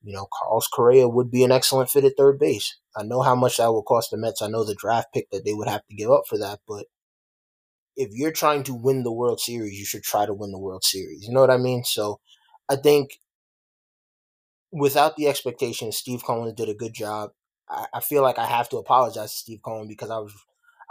you 0.02 0.14
know, 0.14 0.28
Carlos 0.38 0.68
Correa 0.68 1.08
would 1.08 1.32
be 1.32 1.44
an 1.44 1.52
excellent 1.52 1.90
fit 1.90 2.04
at 2.04 2.14
third 2.18 2.40
base. 2.40 2.78
I 2.96 3.04
know 3.04 3.22
how 3.22 3.36
much 3.36 3.58
that 3.58 3.72
will 3.72 3.84
cost 3.84 4.12
the 4.12 4.18
Mets. 4.18 4.42
I 4.42 4.48
know 4.48 4.66
the 4.66 4.76
draft 4.76 5.14
pick 5.14 5.30
that 5.32 5.46
they 5.46 5.54
would 5.54 5.70
have 5.70 5.86
to 5.88 5.96
give 5.96 6.12
up 6.12 6.24
for 6.28 6.38
that, 6.38 6.60
but 6.68 6.86
if 7.96 8.10
you're 8.12 8.32
trying 8.32 8.64
to 8.64 8.74
win 8.74 9.04
the 9.04 9.12
World 9.12 9.40
Series, 9.40 9.78
you 9.80 9.86
should 9.86 10.04
try 10.04 10.26
to 10.26 10.34
win 10.34 10.52
the 10.52 10.60
World 10.60 10.84
Series. 10.84 11.26
You 11.26 11.34
know 11.34 11.42
what 11.42 11.52
I 11.52 11.58
mean? 11.58 11.84
So 11.84 12.20
I 12.70 12.76
think 12.76 13.20
without 14.72 15.16
the 15.16 15.28
expectation, 15.28 15.92
Steve 15.92 16.24
Cohen 16.26 16.54
did 16.56 16.70
a 16.70 16.74
good 16.74 16.94
job. 16.94 17.32
I, 17.70 17.86
I 17.94 18.00
feel 18.00 18.24
like 18.24 18.40
I 18.40 18.46
have 18.46 18.68
to 18.70 18.78
apologize 18.78 19.32
to 19.32 19.38
Steve 19.38 19.62
Cohen 19.64 19.88
because 19.88 20.10
I 20.10 20.18
was 20.18 20.34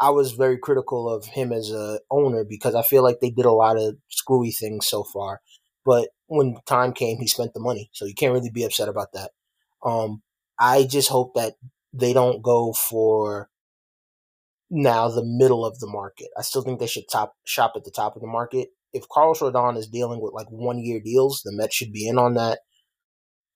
I 0.01 0.11
was 0.11 0.33
very 0.33 0.59
critical 0.59 1.09
of 1.09 1.25
him 1.27 1.53
as 1.53 1.71
a 1.71 2.01
owner 2.11 2.45
because 2.45 2.75
I 2.75 2.83
feel 2.83 3.03
like 3.03 3.21
they 3.21 3.31
did 3.31 3.45
a 3.47 3.53
lot 3.53 3.79
of 3.79 3.97
screwy 4.09 4.51
things 4.51 4.87
so 4.87 5.05
far. 5.05 5.41
But 5.85 6.11
when 6.27 6.57
time 6.67 6.93
came, 6.93 7.19
he 7.19 7.27
spent 7.27 7.55
the 7.55 7.61
money, 7.61 7.91
so 7.93 8.05
you 8.05 8.15
can't 8.15 8.33
really 8.33 8.51
be 8.51 8.65
upset 8.65 8.89
about 8.89 9.13
that. 9.15 9.31
Um, 9.85 10.23
I 10.59 10.85
just 10.85 11.09
hope 11.09 11.35
that 11.35 11.55
they 11.93 12.13
don't 12.13 12.43
go 12.43 12.73
for 12.73 13.49
now 14.71 15.09
the 15.09 15.25
middle 15.25 15.65
of 15.67 15.79
the 15.81 15.87
market. 15.87 16.29
I 16.39 16.43
still 16.43 16.63
think 16.63 16.81
they 16.81 16.87
should 16.87 17.05
top 17.11 17.35
shop 17.45 17.73
at 17.77 17.85
the 17.85 17.91
top 17.91 18.17
of 18.17 18.23
the 18.23 18.29
market. 18.29 18.69
If 18.93 19.09
Carlos 19.09 19.41
Rodon 19.41 19.77
is 19.77 19.87
dealing 19.87 20.21
with 20.21 20.33
like 20.33 20.47
one 20.51 20.79
year 20.79 21.01
deals, 21.01 21.43
the 21.45 21.53
Mets 21.53 21.75
should 21.75 21.93
be 21.93 22.09
in 22.09 22.19
on 22.19 22.35
that. 22.35 22.61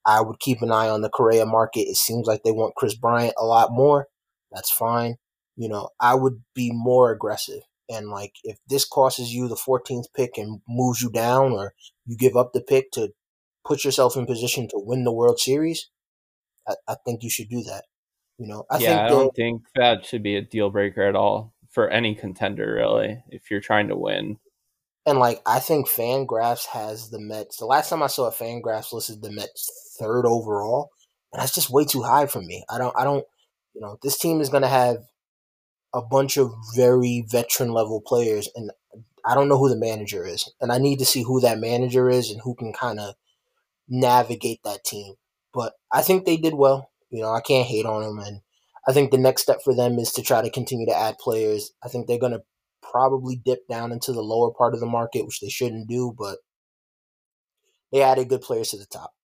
I 0.07 0.21
would 0.21 0.38
keep 0.38 0.62
an 0.62 0.71
eye 0.71 0.88
on 0.88 1.02
the 1.02 1.09
Correa 1.09 1.47
market. 1.47 1.81
It 1.81 1.97
seems 1.97 2.26
like 2.26 2.43
they 2.43 2.52
want 2.52 2.76
Kris 2.76 2.95
Bryant 2.95 3.35
a 3.38 3.45
lot 3.45 3.73
more. 3.73 4.07
That's 4.52 4.71
fine. 4.71 5.16
You 5.57 5.69
know, 5.69 5.91
I 6.01 6.15
would 6.15 6.43
be 6.55 6.71
more 6.73 7.11
aggressive. 7.11 7.63
And 7.89 8.11
like, 8.11 8.33
if 8.43 8.59
this 8.69 8.85
costs 8.85 9.31
you 9.31 9.49
the 9.49 9.55
14th 9.55 10.07
pick 10.15 10.37
and 10.37 10.61
moves 10.69 11.01
you 11.01 11.11
down, 11.11 11.53
or 11.53 11.73
you 12.05 12.17
give 12.17 12.37
up 12.37 12.53
the 12.53 12.61
pick 12.61 12.91
to 12.93 13.11
put 13.65 13.85
yourself 13.85 14.17
in 14.17 14.27
position 14.27 14.69
to 14.69 14.79
win 14.79 15.05
the 15.05 15.13
World 15.13 15.39
Series, 15.39 15.89
I, 16.69 16.75
I 16.89 16.97
think 17.05 17.23
you 17.23 17.31
should 17.31 17.49
do 17.49 17.63
that. 17.65 17.85
You 18.39 18.49
know, 18.49 18.65
I 18.71 18.79
yeah, 18.79 19.07
I 19.07 19.09
don't 19.09 19.35
think 19.35 19.63
that 19.77 20.05
should 20.05 20.23
be 20.23 20.37
a 20.37 20.43
deal 20.43 20.69
breaker 20.69 21.03
at 21.03 21.17
all 21.17 21.55
for 21.71 21.89
any 21.89 22.15
contender, 22.15 22.75
really. 22.75 23.23
If 23.29 23.51
you're 23.51 23.61
trying 23.61 23.89
to 23.89 23.97
win, 23.97 24.39
and 25.07 25.19
like 25.19 25.41
I 25.47 25.61
think 25.61 25.89
Fangraphs 25.89 26.67
has 26.67 27.11
the 27.11 27.21
Mets. 27.21 27.57
The 27.57 27.65
last 27.65 27.89
time 27.89 28.03
I 28.03 28.09
saw 28.09 28.29
a 28.29 28.33
Fangraphs 28.33 28.93
listed 28.93 29.23
the 29.23 29.33
Mets 29.33 29.97
third 29.99 30.27
overall, 30.27 30.91
and 31.33 31.41
that's 31.41 31.55
just 31.55 31.71
way 31.71 31.85
too 31.85 32.03
high 32.03 32.27
for 32.27 32.43
me. 32.43 32.65
I 32.69 32.77
don't. 32.77 32.95
I 32.99 33.05
don't. 33.05 33.25
You 33.73 33.81
know, 33.81 33.99
this 34.03 34.19
team 34.19 34.41
is 34.41 34.49
going 34.49 34.63
to 34.63 34.69
have 34.69 34.99
a 35.97 36.03
bunch 36.03 36.37
of 36.37 36.53
very 36.75 37.25
veteran 37.26 37.73
level 37.73 38.03
players, 38.03 38.50
and 38.55 38.71
I 39.25 39.35
don't 39.35 39.49
know 39.49 39.57
who 39.57 39.71
the 39.71 39.81
manager 39.81 40.26
is, 40.26 40.53
and 40.61 40.71
I 40.71 40.76
need 40.76 40.99
to 40.99 41.07
see 41.07 41.23
who 41.23 41.41
that 41.41 41.59
manager 41.59 42.11
is 42.11 42.31
and 42.31 42.38
who 42.45 42.55
can 42.55 42.75
kind 42.75 43.00
of 43.00 43.15
navigate 43.88 44.61
that 44.62 44.85
team. 44.85 45.15
But 45.55 45.73
I 45.91 46.03
think 46.03 46.26
they 46.26 46.37
did 46.37 46.53
well. 46.53 46.91
You 47.09 47.23
know, 47.23 47.33
I 47.33 47.41
can't 47.41 47.67
hate 47.67 47.87
on 47.87 48.03
them, 48.03 48.19
and 48.19 48.43
I 48.87 48.93
think 48.93 49.11
the 49.11 49.17
next 49.17 49.43
step 49.43 49.61
for 49.65 49.75
them 49.75 49.99
is 49.99 50.12
to 50.12 50.23
try 50.23 50.43
to 50.43 50.50
continue 50.50 50.85
to 50.85 50.97
add 50.97 51.17
players. 51.17 51.73
I 51.83 51.88
think 51.88 52.07
they're 52.07 52.19
going 52.19 52.33
to 52.33 52.43
probably 52.83 53.41
dip 53.43 53.67
down 53.67 53.91
into 53.91 54.12
the 54.12 54.23
lower 54.23 54.53
part 54.53 54.75
of 54.75 54.81
the 54.81 54.87
market, 54.87 55.25
which 55.25 55.41
they 55.41 55.49
shouldn't 55.49 55.88
do, 55.88 56.15
but 56.17 56.38
they 57.91 58.03
added 58.03 58.29
good 58.29 58.43
players 58.43 58.69
to 58.71 58.76
the 58.76 58.85
top. 58.85 59.15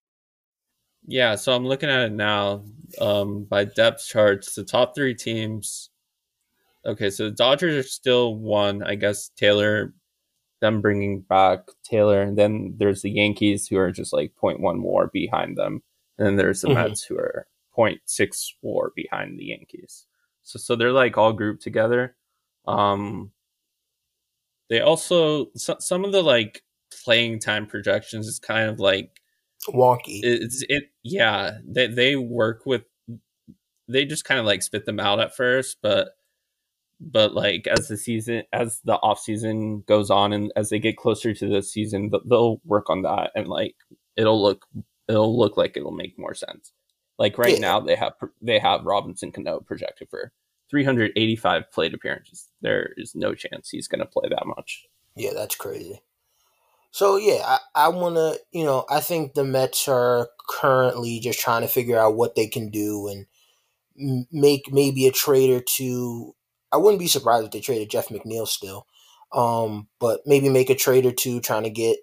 Yeah, 1.06 1.34
so 1.34 1.52
I'm 1.52 1.66
looking 1.66 1.90
at 1.90 2.06
it 2.06 2.12
now 2.12 2.64
um, 2.98 3.44
by 3.44 3.64
depth 3.64 4.06
charts. 4.06 4.54
The 4.54 4.64
top 4.64 4.94
three 4.94 5.14
teams. 5.14 5.90
Okay, 6.84 7.10
so 7.10 7.24
the 7.24 7.30
Dodgers 7.30 7.84
are 7.84 7.88
still 7.88 8.34
one. 8.36 8.82
I 8.82 8.96
guess 8.96 9.30
Taylor, 9.36 9.94
them 10.60 10.80
bringing 10.80 11.20
back 11.20 11.68
Taylor, 11.84 12.22
and 12.22 12.36
then 12.36 12.74
there's 12.76 13.02
the 13.02 13.10
Yankees 13.10 13.68
who 13.68 13.78
are 13.78 13.92
just 13.92 14.12
like 14.12 14.32
0.1 14.42 14.76
more 14.76 15.08
behind 15.12 15.56
them, 15.56 15.82
and 16.18 16.26
then 16.26 16.36
there's 16.36 16.62
the 16.62 16.68
mm-hmm. 16.68 16.88
Mets 16.88 17.04
who 17.04 17.16
are 17.16 17.46
0.6 17.76 18.52
war 18.62 18.92
behind 18.94 19.38
the 19.38 19.46
Yankees. 19.46 20.06
So 20.42 20.58
so 20.58 20.76
they're 20.76 20.92
like 20.92 21.16
all 21.16 21.32
grouped 21.32 21.62
together. 21.62 22.16
Um 22.66 23.32
they 24.68 24.80
also 24.80 25.46
so, 25.54 25.76
some 25.78 26.04
of 26.04 26.12
the 26.12 26.22
like 26.22 26.62
playing 27.04 27.38
time 27.40 27.66
projections 27.66 28.26
is 28.26 28.38
kind 28.38 28.68
of 28.68 28.80
like 28.80 29.20
wonky. 29.68 30.20
It's 30.22 30.64
it 30.68 30.84
yeah, 31.02 31.58
they 31.66 31.86
they 31.86 32.16
work 32.16 32.66
with 32.66 32.84
they 33.88 34.04
just 34.04 34.24
kind 34.24 34.40
of 34.40 34.46
like 34.46 34.62
spit 34.62 34.86
them 34.86 35.00
out 35.00 35.20
at 35.20 35.36
first, 35.36 35.78
but 35.82 36.16
but 37.10 37.34
like 37.34 37.66
as 37.66 37.88
the 37.88 37.96
season 37.96 38.42
as 38.52 38.80
the 38.84 38.94
off 38.94 39.18
season 39.18 39.82
goes 39.88 40.10
on 40.10 40.32
and 40.32 40.52
as 40.56 40.70
they 40.70 40.78
get 40.78 40.96
closer 40.96 41.34
to 41.34 41.48
the 41.48 41.62
season 41.62 42.10
they'll 42.28 42.60
work 42.64 42.88
on 42.88 43.02
that 43.02 43.30
and 43.34 43.48
like 43.48 43.74
it'll 44.16 44.40
look 44.40 44.66
it'll 45.08 45.38
look 45.38 45.56
like 45.56 45.76
it'll 45.76 45.90
make 45.90 46.18
more 46.18 46.34
sense 46.34 46.72
like 47.18 47.38
right 47.38 47.54
yeah. 47.54 47.60
now, 47.60 47.80
they 47.80 47.94
have 47.94 48.14
they 48.40 48.58
have 48.58 48.84
Robinson 48.84 49.32
Cano 49.32 49.60
projected 49.60 50.08
for 50.10 50.32
385 50.70 51.70
plate 51.70 51.94
appearances. 51.94 52.48
There 52.62 52.90
is 52.96 53.14
no 53.14 53.34
chance 53.34 53.70
he's 53.70 53.88
going 53.88 54.00
to 54.00 54.06
play 54.06 54.28
that 54.28 54.44
much. 54.44 54.86
Yeah, 55.14 55.30
that's 55.34 55.54
crazy. 55.54 56.02
So 56.90 57.16
yeah, 57.16 57.42
I, 57.44 57.58
I 57.74 57.88
want 57.88 58.16
to, 58.16 58.40
you 58.50 58.64
know, 58.64 58.84
I 58.90 59.00
think 59.00 59.34
the 59.34 59.44
Mets 59.44 59.86
are 59.88 60.30
currently 60.48 61.20
just 61.20 61.38
trying 61.38 61.62
to 61.62 61.68
figure 61.68 61.98
out 61.98 62.16
what 62.16 62.34
they 62.34 62.46
can 62.46 62.70
do 62.70 63.08
and 63.08 64.26
make 64.32 64.72
maybe 64.72 65.06
a 65.06 65.12
trade 65.12 65.50
or 65.50 65.60
two. 65.60 66.34
I 66.72 66.78
wouldn't 66.78 67.00
be 67.00 67.08
surprised 67.08 67.46
if 67.46 67.50
they 67.50 67.60
traded 67.60 67.90
Jeff 67.90 68.08
McNeil 68.08 68.48
still, 68.48 68.86
um, 69.32 69.88
but 70.00 70.20
maybe 70.26 70.48
make 70.48 70.70
a 70.70 70.74
trade 70.74 71.06
or 71.06 71.12
two 71.12 71.40
trying 71.40 71.64
to 71.64 71.70
get 71.70 71.98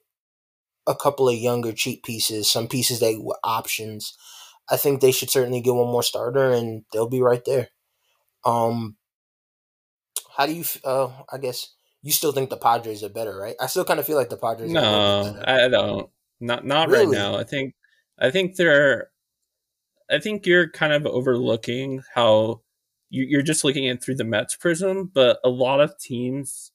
a 0.87 0.95
couple 0.95 1.27
of 1.27 1.35
younger 1.35 1.71
cheap 1.71 2.03
pieces, 2.03 2.49
some 2.49 2.67
pieces 2.67 2.99
that 2.99 3.19
were 3.21 3.39
options 3.43 4.15
I 4.69 4.77
think 4.77 5.01
they 5.01 5.11
should 5.11 5.29
certainly 5.29 5.61
get 5.61 5.73
one 5.73 5.91
more 5.91 6.03
starter, 6.03 6.51
and 6.51 6.83
they'll 6.93 7.09
be 7.09 7.21
right 7.21 7.43
there. 7.45 7.69
Um, 8.45 8.97
how 10.37 10.45
do 10.45 10.53
you? 10.53 10.63
Uh, 10.83 11.09
I 11.31 11.37
guess 11.39 11.73
you 12.03 12.11
still 12.11 12.31
think 12.31 12.49
the 12.49 12.57
Padres 12.57 13.03
are 13.03 13.09
better, 13.09 13.35
right? 13.35 13.55
I 13.59 13.65
still 13.65 13.85
kind 13.85 13.99
of 13.99 14.05
feel 14.05 14.15
like 14.15 14.29
the 14.29 14.37
Padres. 14.37 14.71
No, 14.71 15.41
I 15.43 15.67
don't. 15.67 16.09
Not 16.39 16.65
not 16.65 16.89
really? 16.89 17.07
right 17.07 17.17
now. 17.17 17.37
I 17.37 17.43
think 17.43 17.73
I 18.19 18.29
think 18.29 18.55
they're. 18.55 19.09
I 20.09 20.19
think 20.19 20.45
you're 20.45 20.69
kind 20.69 20.93
of 20.93 21.05
overlooking 21.05 22.01
how 22.13 22.61
you're 23.09 23.41
just 23.41 23.63
looking 23.63 23.87
at 23.87 24.03
through 24.03 24.15
the 24.15 24.23
Mets 24.23 24.55
prism, 24.55 25.11
but 25.13 25.39
a 25.43 25.49
lot 25.49 25.81
of 25.81 25.97
teams 25.99 26.71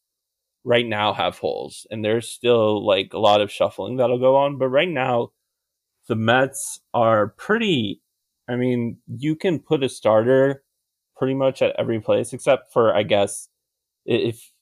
right 0.64 0.86
now 0.86 1.12
have 1.12 1.38
holes, 1.38 1.86
and 1.90 2.04
there's 2.04 2.28
still 2.28 2.84
like 2.84 3.12
a 3.12 3.18
lot 3.18 3.40
of 3.40 3.52
shuffling 3.52 3.96
that'll 3.96 4.18
go 4.18 4.36
on. 4.36 4.58
But 4.58 4.68
right 4.68 4.88
now, 4.88 5.30
the 6.08 6.16
Mets 6.16 6.80
are 6.92 7.28
pretty. 7.28 8.02
I 8.48 8.56
mean, 8.56 8.98
you 9.06 9.36
can 9.36 9.58
put 9.58 9.84
a 9.84 9.88
starter 9.88 10.62
pretty 11.16 11.34
much 11.34 11.62
at 11.62 11.74
every 11.78 12.00
place 12.00 12.32
except 12.32 12.72
for, 12.72 12.94
I 12.94 13.02
guess, 13.04 13.48
if 14.04 14.52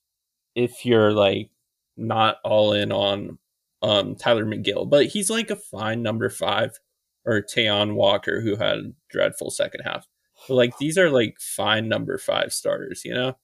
if 0.54 0.84
you're 0.84 1.12
like 1.12 1.50
not 1.96 2.36
all 2.44 2.72
in 2.72 2.92
on 2.92 3.38
um, 3.82 4.14
Tylor 4.16 4.44
Megill, 4.46 4.88
but 4.88 5.06
he's 5.06 5.30
like 5.30 5.50
a 5.50 5.56
fine 5.56 6.02
number 6.02 6.28
five, 6.28 6.78
or 7.24 7.42
Taijuan 7.42 7.94
Walker, 7.94 8.40
who 8.40 8.56
had 8.56 8.94
dreadful 9.10 9.50
second 9.50 9.82
half. 9.84 10.06
But 10.48 10.54
like 10.54 10.76
these 10.78 10.98
are 10.98 11.10
like 11.10 11.36
fine 11.40 11.88
number 11.88 12.18
five 12.18 12.52
starters, 12.52 13.02
you 13.04 13.14
know. 13.14 13.36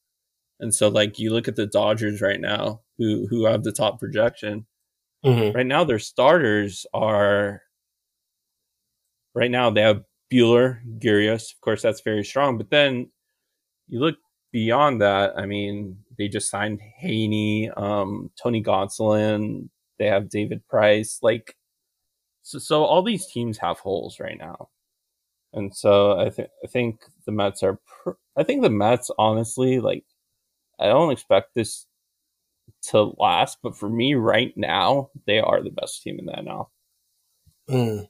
And 0.61 0.75
so 0.75 0.89
like 0.89 1.19
you 1.19 1.33
look 1.33 1.49
at 1.49 1.57
the 1.57 1.67
Dodgers 1.67 2.21
right 2.21 2.41
now, 2.41 2.81
who 2.99 3.27
who 3.29 3.47
have 3.47 3.65
the 3.65 3.73
top 3.73 3.99
projection. 3.99 4.67
Mm-hmm. 5.25 5.57
Right 5.57 5.67
now, 5.67 5.85
their 5.85 5.99
starters 5.99 6.87
are 6.95 7.63
right 9.35 9.51
now 9.51 9.71
they 9.71 9.83
have 9.83 10.03
Buehler, 10.33 10.81
Urías. 11.01 11.53
Of 11.55 11.61
course, 11.61 11.83
that's 11.83 12.03
very 12.03 12.25
strong. 12.25 12.59
But 12.59 12.71
then 12.71 13.11
you 13.89 14.01
look 14.01 14.17
beyond 14.53 15.01
that. 15.01 15.33
I 15.37 15.47
mean, 15.47 15.99
they 16.17 16.29
just 16.29 16.51
signed 16.51 16.81
Heaney, 17.03 17.77
um, 17.79 18.31
Tony 18.41 18.63
Gonsolin. 18.63 19.69
They 19.99 20.07
have 20.07 20.29
David 20.29 20.67
Price. 20.69 21.19
Like, 21.23 21.57
so, 22.43 22.59
so 22.59 22.85
all 22.85 23.03
these 23.03 23.27
teams 23.27 23.59
have 23.59 23.79
holes 23.79 24.21
right 24.21 24.39
now. 24.39 24.69
And 25.53 25.75
so 25.75 26.19
I 26.19 26.31
think 26.31 26.49
I 26.63 26.67
think 26.67 27.01
the 27.27 27.33
Mets 27.33 27.63
are. 27.63 27.79
Pr- 28.03 28.11
I 28.37 28.43
think 28.43 28.63
the 28.63 28.71
Mets, 28.71 29.11
honestly, 29.19 29.81
like, 29.81 30.05
I 30.79 30.87
don't 30.87 31.11
expect 31.11 31.55
this 31.55 31.87
to 32.91 33.13
last, 33.19 33.59
but 33.63 33.77
for 33.77 33.89
me 33.89 34.15
right 34.15 34.53
now, 34.57 35.11
they 35.27 35.39
are 35.39 35.63
the 35.63 35.71
best 35.71 36.03
team 36.03 36.19
in 36.19 36.27
that 36.27 36.45
now. 36.45 36.69
Mm. 37.69 38.09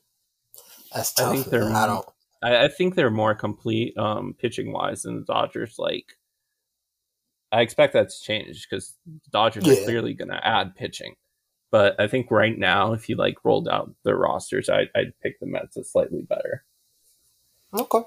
That's 0.95 1.13
tough. 1.13 1.29
I 1.29 1.35
think 1.35 1.47
they're. 1.47 1.65
I 1.65 1.87
don't. 1.87 2.07
I, 2.43 2.65
I 2.65 2.69
think 2.69 2.95
they're 2.95 3.11
more 3.11 3.35
complete 3.35 3.97
um, 3.97 4.35
pitching 4.39 4.73
wise 4.73 5.03
than 5.03 5.17
the 5.17 5.25
Dodgers. 5.25 5.77
Like, 5.79 6.17
I 7.53 7.61
expect 7.61 7.93
that 7.93 8.11
to 8.11 8.21
change 8.23 8.67
because 8.69 8.95
Dodgers 9.33 9.67
yeah. 9.67 9.75
are 9.75 9.85
clearly 9.85 10.15
going 10.15 10.31
to 10.31 10.47
add 10.47 10.75
pitching. 10.77 11.15
But 11.71 12.01
I 12.01 12.09
think 12.09 12.31
right 12.31 12.59
now, 12.59 12.95
if 12.95 13.09
you 13.09 13.17
like 13.17 13.45
rolled 13.45 13.69
out 13.69 13.95
the 14.03 14.15
rosters, 14.15 14.69
I, 14.69 14.89
I'd 14.95 15.13
pick 15.23 15.39
the 15.39 15.47
Mets 15.47 15.77
as 15.77 15.91
slightly 15.91 16.23
better. 16.23 16.65
Okay, 17.73 18.03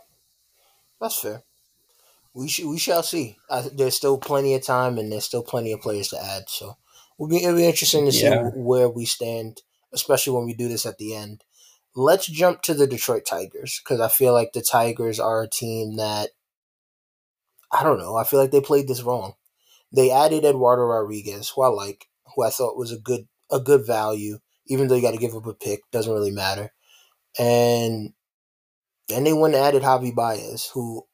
that's 1.00 1.20
fair. 1.20 1.44
We 2.34 2.48
sh- 2.48 2.64
we 2.64 2.78
shall 2.78 3.04
see. 3.04 3.38
I, 3.50 3.70
there's 3.74 3.96
still 3.96 4.18
plenty 4.18 4.56
of 4.56 4.64
time, 4.64 4.98
and 4.98 5.12
there's 5.12 5.26
still 5.26 5.44
plenty 5.44 5.72
of 5.74 5.82
players 5.82 6.10
to 6.10 6.24
add. 6.24 6.44
So 6.48 6.78
it'll 7.20 7.30
be 7.30 7.44
it'll 7.44 7.58
be 7.58 7.66
interesting 7.66 8.06
to 8.06 8.12
see 8.12 8.24
yeah. 8.24 8.50
where 8.56 8.90
we 8.90 9.06
stand, 9.06 9.62
especially 9.94 10.34
when 10.34 10.46
we 10.46 10.54
do 10.54 10.68
this 10.68 10.86
at 10.86 10.98
the 10.98 11.16
end. 11.16 11.44
Let's 11.94 12.26
jump 12.26 12.62
to 12.64 12.74
the 12.74 12.88
Detroit 12.88 13.26
Tigers 13.26 13.82
because 13.84 14.00
I 14.00 14.08
feel 14.08 14.34
like 14.34 14.54
the 14.54 14.62
Tigers 14.62 15.20
are 15.20 15.44
a 15.44 15.50
team 15.50 15.98
that 15.98 16.30
I 17.72 17.84
don't 17.84 18.00
know. 18.00 18.16
I 18.16 18.24
feel 18.24 18.40
like 18.40 18.52
they 18.52 18.62
played 18.62 18.88
this 18.88 19.02
wrong. 19.02 19.34
They 19.92 20.10
added 20.10 20.46
Eduardo 20.46 20.84
Rodriguez, 20.84 21.50
who 21.50 21.64
I 21.64 21.68
like, 21.68 22.08
who 22.34 22.44
I 22.44 22.50
thought 22.50 22.78
was 22.78 22.92
a 22.92 22.98
good 22.98 23.28
a 23.52 23.60
good 23.60 23.86
value, 23.86 24.40
even 24.68 24.88
though 24.88 24.96
you 24.96 25.02
got 25.02 25.12
to 25.12 25.18
give 25.18 25.36
up 25.36 25.46
a 25.46 25.54
pick, 25.54 25.82
doesn't 25.92 26.14
really 26.14 26.32
matter. 26.32 26.72
And 27.38 28.14
then 29.12 29.24
they 29.24 29.34
went 29.34 29.56
and 29.56 29.64
added 29.64 29.84
Javi 29.84 30.14
Baez, 30.14 30.70
who 30.74 31.06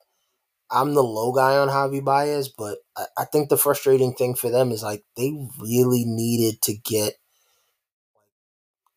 I'm 0.70 0.94
the 0.94 1.04
low 1.04 1.32
guy 1.32 1.58
on 1.58 1.70
Javi 1.70 2.04
Baez, 2.04 2.50
but 2.50 2.80
I, 2.96 3.06
I 3.20 3.26
think 3.26 3.50
the 3.50 3.58
frustrating 3.58 4.14
thing 4.14 4.36
for 4.36 4.50
them 4.50 4.72
is 4.72 4.84
like 4.84 5.04
they 5.16 5.34
really 5.60 6.04
needed 6.06 6.62
to 6.64 6.76
get 6.76 7.16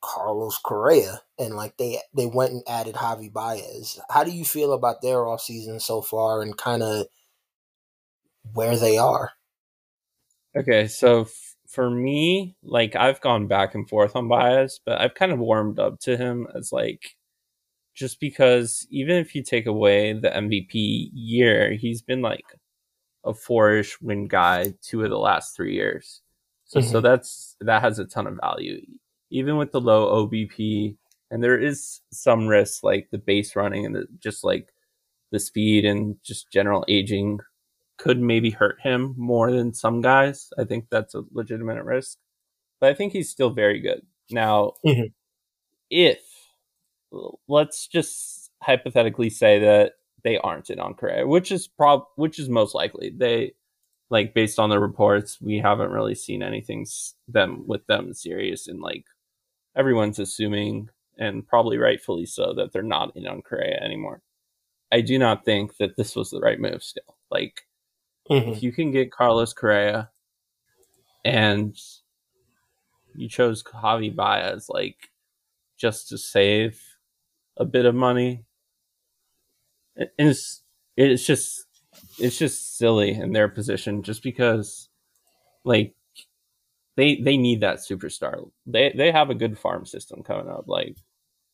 Carlos 0.02 0.58
Correa, 0.58 1.22
and 1.38 1.54
like 1.54 1.76
they 1.76 2.00
they 2.14 2.26
went 2.26 2.52
and 2.52 2.62
added 2.68 2.94
Javi 2.96 3.32
Baez. 3.32 4.00
How 4.10 4.24
do 4.24 4.30
you 4.30 4.44
feel 4.44 4.72
about 4.72 5.02
their 5.02 5.26
off 5.26 5.42
season 5.42 5.78
so 5.80 6.02
far, 6.02 6.42
and 6.42 6.56
kind 6.56 6.82
of 6.82 7.06
where 8.52 8.76
they 8.76 8.98
are? 8.98 9.32
Okay, 10.56 10.88
so 10.88 11.28
for 11.68 11.88
me, 11.88 12.56
like 12.62 12.96
I've 12.96 13.20
gone 13.20 13.46
back 13.46 13.74
and 13.74 13.88
forth 13.88 14.16
on 14.16 14.28
Baez, 14.28 14.80
but 14.84 15.00
I've 15.00 15.14
kind 15.14 15.32
of 15.32 15.38
warmed 15.38 15.78
up 15.78 16.00
to 16.00 16.16
him 16.16 16.48
as 16.54 16.72
like 16.72 17.16
just 17.94 18.20
because 18.20 18.86
even 18.90 19.16
if 19.16 19.34
you 19.34 19.42
take 19.42 19.66
away 19.66 20.12
the 20.12 20.30
MVP 20.30 21.10
year, 21.12 21.72
he's 21.72 22.02
been 22.02 22.22
like 22.22 22.44
a 23.24 23.34
four-ish 23.34 24.00
win 24.00 24.28
guy 24.28 24.74
two 24.82 25.02
of 25.04 25.10
the 25.10 25.18
last 25.18 25.54
three 25.54 25.74
years. 25.74 26.22
So 26.64 26.80
mm-hmm. 26.80 26.90
so 26.90 27.00
that's 27.00 27.56
that 27.60 27.82
has 27.82 27.98
a 27.98 28.04
ton 28.04 28.26
of 28.26 28.38
value. 28.40 28.80
Even 29.30 29.56
with 29.56 29.72
the 29.72 29.80
low 29.80 30.26
OBP, 30.26 30.96
and 31.30 31.42
there 31.42 31.58
is 31.58 32.00
some 32.12 32.46
risk 32.46 32.82
like 32.82 33.08
the 33.10 33.18
base 33.18 33.54
running 33.54 33.86
and 33.86 33.94
the, 33.94 34.06
just 34.18 34.42
like 34.44 34.72
the 35.30 35.38
speed 35.38 35.84
and 35.84 36.16
just 36.24 36.50
general 36.50 36.84
aging 36.88 37.38
could 37.96 38.20
maybe 38.20 38.50
hurt 38.50 38.80
him 38.80 39.14
more 39.16 39.52
than 39.52 39.74
some 39.74 40.00
guys. 40.00 40.48
I 40.58 40.64
think 40.64 40.86
that's 40.90 41.14
a 41.14 41.22
legitimate 41.32 41.84
risk. 41.84 42.18
But 42.80 42.90
I 42.90 42.94
think 42.94 43.12
he's 43.12 43.30
still 43.30 43.50
very 43.50 43.78
good. 43.78 44.00
Now, 44.30 44.72
mm-hmm. 44.86 45.08
if 45.90 46.20
let's 47.48 47.86
just 47.86 48.50
hypothetically 48.62 49.30
say 49.30 49.58
that 49.60 49.94
they 50.22 50.38
aren't 50.38 50.70
in 50.70 50.80
on 50.80 50.94
Correa, 50.94 51.26
which 51.26 51.50
is 51.50 51.66
prob 51.66 52.04
which 52.16 52.38
is 52.38 52.48
most 52.48 52.74
likely. 52.74 53.12
They 53.14 53.52
like 54.10 54.34
based 54.34 54.58
on 54.58 54.70
the 54.70 54.78
reports, 54.78 55.40
we 55.40 55.58
haven't 55.58 55.92
really 55.92 56.14
seen 56.14 56.42
anything 56.42 56.86
them 57.28 57.64
with 57.66 57.86
them 57.86 58.12
serious 58.12 58.66
and 58.66 58.80
like 58.80 59.04
everyone's 59.76 60.18
assuming 60.18 60.88
and 61.18 61.46
probably 61.46 61.78
rightfully 61.78 62.26
so 62.26 62.52
that 62.54 62.72
they're 62.72 62.82
not 62.82 63.16
in 63.16 63.26
on 63.26 63.42
Correa 63.42 63.78
anymore. 63.82 64.22
I 64.92 65.00
do 65.00 65.18
not 65.18 65.44
think 65.44 65.76
that 65.76 65.96
this 65.96 66.16
was 66.16 66.30
the 66.30 66.40
right 66.40 66.58
move 66.58 66.82
still. 66.82 67.16
Like 67.30 67.62
Mm-hmm. 68.30 68.50
If 68.50 68.62
you 68.62 68.72
can 68.72 68.92
get 68.92 69.10
Carlos 69.10 69.52
Correa 69.52 70.10
and 71.24 71.76
you 73.14 73.28
chose 73.28 73.62
Javi 73.64 74.14
Baez 74.14 74.68
like 74.68 75.10
just 75.76 76.08
to 76.08 76.18
save 76.18 76.80
a 77.60 77.66
bit 77.66 77.86
of 77.86 77.94
money, 77.96 78.44
And 79.96 80.30
it's 80.30 80.62
it's 80.96 81.26
just 81.26 81.66
it's 82.18 82.38
just 82.38 82.78
silly 82.78 83.12
in 83.12 83.32
their 83.32 83.48
position 83.48 84.02
just 84.02 84.22
because 84.22 84.88
like 85.64 85.94
they 86.96 87.16
they 87.16 87.36
need 87.38 87.62
that 87.62 87.78
superstar. 87.78 88.50
They 88.66 88.92
they 88.96 89.12
have 89.12 89.30
a 89.30 89.34
good 89.36 89.58
farm 89.58 89.86
system 89.86 90.22
coming 90.22 90.50
up, 90.50 90.66
like 90.68 90.96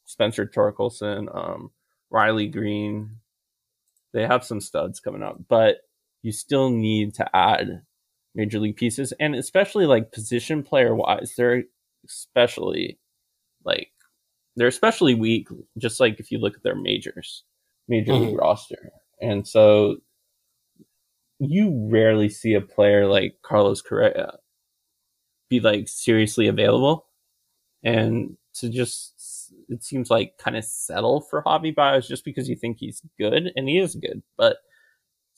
Spencer 0.06 0.46
Torkelson, 0.46 1.34
um, 1.34 1.70
Riley 2.10 2.48
Greene. 2.48 3.18
They 4.14 4.26
have 4.26 4.44
some 4.44 4.60
studs 4.60 5.00
coming 5.00 5.22
up, 5.22 5.38
but 5.48 5.78
you 6.22 6.32
still 6.32 6.70
need 6.70 7.14
to 7.16 7.36
add 7.36 7.82
major 8.34 8.60
league 8.60 8.76
pieces 8.76 9.12
and 9.20 9.34
especially 9.36 9.86
like 9.86 10.12
position 10.12 10.62
player 10.62 10.94
wise 10.94 11.34
they're 11.36 11.64
especially 12.06 12.98
they're 14.56 14.66
especially 14.66 15.14
weak 15.14 15.48
just 15.78 16.00
like 16.00 16.18
if 16.18 16.30
you 16.30 16.38
look 16.38 16.54
at 16.54 16.62
their 16.62 16.74
majors 16.74 17.44
major 17.88 18.12
mm-hmm. 18.12 18.26
league 18.26 18.38
roster 18.38 18.90
and 19.20 19.46
so 19.46 19.96
you 21.38 21.88
rarely 21.90 22.28
see 22.28 22.54
a 22.54 22.60
player 22.60 23.06
like 23.06 23.36
Carlos 23.42 23.82
Correa 23.82 24.38
be 25.50 25.60
like 25.60 25.86
seriously 25.88 26.48
available 26.48 27.06
and 27.84 28.36
to 28.54 28.68
just 28.68 29.52
it 29.68 29.84
seems 29.84 30.10
like 30.10 30.38
kind 30.38 30.56
of 30.56 30.64
settle 30.64 31.20
for 31.20 31.42
Javi 31.42 31.74
Baez 31.74 32.08
just 32.08 32.24
because 32.24 32.48
you 32.48 32.56
think 32.56 32.78
he's 32.78 33.02
good 33.18 33.52
and 33.54 33.68
he 33.68 33.78
is 33.78 33.94
good 33.94 34.22
but 34.36 34.56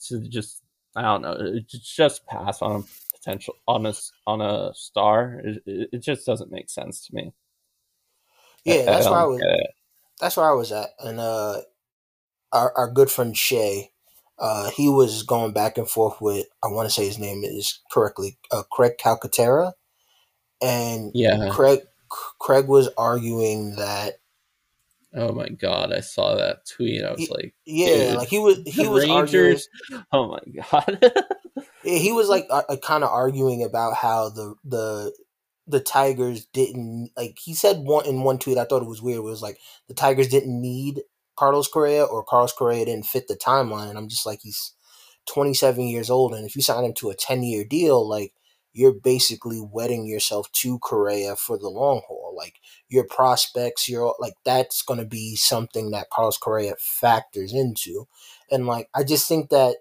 to 0.07 0.19
just 0.29 0.63
I 0.95 1.01
don't 1.03 1.21
know. 1.21 1.37
It's 1.39 1.95
just 1.95 2.25
pass 2.25 2.61
on 2.61 2.81
a 2.81 2.83
potential 3.15 3.55
on 3.67 3.85
a 3.85 3.93
on 4.25 4.41
a 4.41 4.73
star. 4.73 5.41
It, 5.43 5.89
it 5.93 5.99
just 5.99 6.25
doesn't 6.25 6.51
make 6.51 6.69
sense 6.69 7.05
to 7.07 7.15
me. 7.15 7.33
Yeah, 8.65 8.85
that's 8.85 9.05
where 9.05 9.19
I 9.19 9.25
was. 9.25 9.41
That's 10.19 10.37
where 10.37 10.49
I 10.49 10.53
was 10.53 10.71
at, 10.71 10.89
and 10.99 11.19
uh, 11.19 11.61
our 12.51 12.73
our 12.75 12.91
good 12.91 13.09
friend 13.09 13.35
Shay, 13.35 13.91
uh, 14.37 14.69
he 14.71 14.89
was 14.89 15.23
going 15.23 15.53
back 15.53 15.77
and 15.77 15.89
forth 15.89 16.19
with. 16.19 16.45
I 16.63 16.67
want 16.67 16.87
to 16.87 16.93
say 16.93 17.05
his 17.05 17.19
name 17.19 17.43
is 17.43 17.79
correctly, 17.91 18.37
uh, 18.51 18.63
Craig 18.71 18.93
Calcaterra, 18.99 19.73
and 20.61 21.11
yeah, 21.13 21.49
Craig 21.51 21.81
Craig 22.39 22.67
was 22.67 22.89
arguing 22.97 23.75
that 23.77 24.19
Oh 25.13 25.33
my 25.33 25.49
god, 25.49 25.91
I 25.91 26.01
saw 26.01 26.35
that 26.35 26.67
tweet. 26.67 27.03
I 27.03 27.11
was 27.11 27.21
he, 27.21 27.27
like, 27.29 27.55
yeah, 27.65 28.13
like 28.15 28.27
he 28.27 28.37
was 28.37 28.59
he 28.65 28.87
was 28.87 29.03
Rangers. 29.03 29.67
Arguing, 29.91 30.05
oh 30.11 30.27
my 30.27 30.61
god. 30.61 30.99
yeah, 31.83 31.97
he 31.97 32.11
was 32.11 32.29
like 32.29 32.45
uh, 32.49 32.63
kind 32.83 33.03
of 33.03 33.09
arguing 33.09 33.63
about 33.63 33.95
how 33.95 34.29
the 34.29 34.55
the 34.63 35.13
the 35.69 35.79
Tigers 35.79 36.45
didn't 36.45 37.11
like 37.15 37.37
he 37.41 37.53
said 37.53 37.77
one 37.79 38.05
in 38.05 38.23
one 38.23 38.39
tweet 38.39 38.57
I 38.57 38.65
thought 38.65 38.81
it 38.81 38.87
was 38.89 39.01
weird 39.01 39.19
it 39.19 39.23
was 39.23 39.41
like 39.41 39.57
the 39.87 39.93
Tigers 39.93 40.27
didn't 40.27 40.59
need 40.59 41.01
Carlos 41.37 41.67
Correa 41.67 42.03
or 42.03 42.23
Carlos 42.23 42.53
Correa 42.53 42.85
didn't 42.85 43.05
fit 43.05 43.27
the 43.27 43.35
timeline 43.35 43.89
and 43.89 43.97
I'm 43.97 44.09
just 44.09 44.25
like 44.25 44.39
he's 44.41 44.73
27 45.27 45.83
years 45.83 46.09
old 46.09 46.33
and 46.33 46.45
if 46.45 46.55
you 46.55 46.61
sign 46.61 46.83
him 46.83 46.93
to 46.95 47.09
a 47.09 47.15
10 47.15 47.43
year 47.43 47.63
deal 47.63 48.07
like 48.07 48.33
you're 48.73 48.93
basically 48.93 49.59
wedding 49.59 50.05
yourself 50.05 50.51
to 50.51 50.79
Correa 50.79 51.35
for 51.35 51.57
the 51.57 51.69
long 51.69 52.01
haul. 52.07 52.33
Like 52.37 52.55
your 52.87 53.03
prospects, 53.03 53.89
your 53.89 54.15
like 54.19 54.35
that's 54.45 54.81
going 54.81 54.99
to 54.99 55.05
be 55.05 55.35
something 55.35 55.91
that 55.91 56.09
Carlos 56.09 56.37
Correa 56.37 56.75
factors 56.79 57.53
into. 57.53 58.07
And 58.51 58.67
like 58.67 58.89
I 58.93 59.03
just 59.03 59.27
think 59.27 59.49
that 59.49 59.77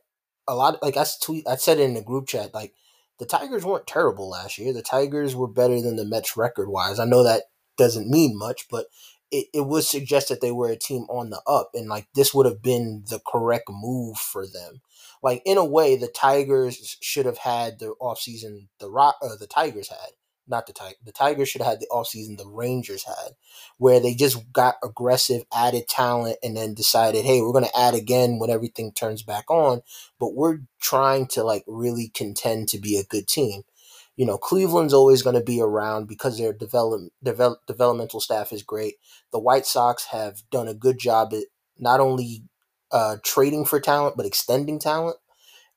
a 0.46 0.54
lot 0.54 0.82
like 0.82 0.96
I 0.96 1.04
tweet 1.22 1.46
I 1.46 1.56
said 1.56 1.78
it 1.78 1.84
in 1.84 1.94
the 1.94 2.02
group 2.02 2.26
chat 2.26 2.54
like 2.54 2.74
the 3.18 3.26
Tigers 3.26 3.64
weren't 3.64 3.86
terrible 3.86 4.30
last 4.30 4.58
year. 4.58 4.72
The 4.72 4.82
Tigers 4.82 5.34
were 5.34 5.48
better 5.48 5.80
than 5.80 5.96
the 5.96 6.04
Mets 6.04 6.36
record 6.36 6.68
wise. 6.68 6.98
I 6.98 7.04
know 7.04 7.22
that 7.22 7.44
doesn't 7.76 8.10
mean 8.10 8.36
much, 8.36 8.66
but 8.70 8.86
it, 9.30 9.46
it 9.52 9.66
would 9.66 9.84
suggest 9.84 10.28
that 10.28 10.40
they 10.40 10.52
were 10.52 10.70
a 10.70 10.76
team 10.76 11.02
on 11.10 11.30
the 11.30 11.42
up 11.46 11.70
and 11.74 11.88
like 11.88 12.08
this 12.14 12.32
would 12.32 12.46
have 12.46 12.62
been 12.62 13.04
the 13.08 13.20
correct 13.26 13.68
move 13.68 14.16
for 14.16 14.46
them 14.46 14.80
like 15.22 15.42
in 15.44 15.58
a 15.58 15.64
way, 15.64 15.96
the 15.96 16.08
Tigers 16.08 16.96
should 17.00 17.26
have 17.26 17.38
had 17.38 17.78
the 17.78 17.94
offseason 18.00 18.68
the 18.78 18.90
rock 18.90 19.16
uh, 19.22 19.36
the 19.38 19.46
Tigers 19.46 19.88
had. 19.88 20.10
Not 20.48 20.66
the 20.66 20.72
Tigers. 20.72 20.98
The 21.04 21.12
Tigers 21.12 21.48
should 21.48 21.62
have 21.62 21.72
had 21.72 21.80
the 21.80 21.88
offseason 21.92 22.38
the 22.38 22.48
Rangers 22.48 23.04
had, 23.04 23.34
where 23.76 24.00
they 24.00 24.14
just 24.14 24.52
got 24.52 24.76
aggressive, 24.82 25.44
added 25.54 25.88
talent, 25.88 26.38
and 26.42 26.56
then 26.56 26.74
decided, 26.74 27.24
hey, 27.24 27.40
we're 27.42 27.52
going 27.52 27.64
to 27.64 27.78
add 27.78 27.94
again 27.94 28.38
when 28.38 28.50
everything 28.50 28.92
turns 28.92 29.22
back 29.22 29.50
on. 29.50 29.82
But 30.18 30.34
we're 30.34 30.60
trying 30.80 31.26
to 31.28 31.44
like 31.44 31.64
really 31.66 32.10
contend 32.14 32.68
to 32.68 32.78
be 32.78 32.96
a 32.96 33.04
good 33.04 33.28
team 33.28 33.62
you 34.18 34.26
know, 34.26 34.36
Cleveland's 34.36 34.92
always 34.92 35.22
going 35.22 35.36
to 35.36 35.40
be 35.40 35.60
around 35.60 36.08
because 36.08 36.36
their 36.36 36.52
develop, 36.52 37.02
develop, 37.22 37.60
developmental 37.68 38.20
staff 38.20 38.52
is 38.52 38.64
great. 38.64 38.96
The 39.30 39.38
White 39.38 39.64
Sox 39.64 40.06
have 40.06 40.42
done 40.50 40.66
a 40.66 40.74
good 40.74 40.98
job 40.98 41.32
at 41.32 41.44
not 41.78 42.00
only 42.00 42.42
uh, 42.90 43.18
trading 43.22 43.64
for 43.64 43.78
talent, 43.78 44.16
but 44.16 44.26
extending 44.26 44.80
talent. 44.80 45.18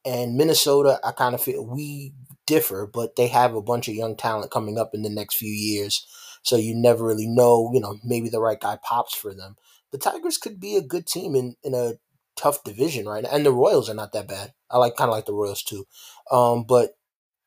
And 0.04 0.38
Minnesota, 0.38 1.00
I 1.04 1.12
kind 1.12 1.36
of 1.36 1.42
feel 1.42 1.64
we 1.64 2.16
differ, 2.46 2.90
but 2.92 3.16
they 3.16 3.28
have 3.28 3.56
a 3.56 3.62
bunch 3.62 3.88
of 3.88 3.96
young 3.96 4.16
talent 4.16 4.52
coming 4.52 4.78
up 4.78 4.92
in 4.94 5.02
the 5.04 5.10
next 5.10 5.36
few 5.36 5.52
years. 5.52 6.06
So 6.44 6.56
you 6.56 6.76
never 6.76 7.06
really 7.06 7.28
know, 7.28 7.72
you 7.74 7.80
know, 7.80 7.98
maybe 8.04 8.30
the 8.30 8.40
right 8.42 8.60
guy 8.60 8.78
pops 8.84 9.14
for 9.16 9.34
them. 9.34 9.56
the 9.92 9.98
Tigers 9.98 10.38
could 10.38 10.60
be 10.60 10.76
a 10.78 10.82
good 10.82 11.06
team 11.06 11.36
in 11.36 11.56
in 11.64 11.74
a 11.74 11.94
tough 12.36 12.64
division 12.64 13.08
right 13.08 13.24
now. 13.24 13.30
And 13.32 13.46
the 13.46 13.52
Royals 13.52 13.90
are 13.90 13.94
not 13.94 14.14
that 14.14 14.28
bad. 14.28 14.54
I 14.70 14.78
like 14.78 14.96
kind 14.96 15.10
of 15.10 15.16
like 15.16 15.26
the 15.26 15.34
Royals 15.34 15.64
too. 15.64 15.86
Um, 16.32 16.64
but 16.64 16.92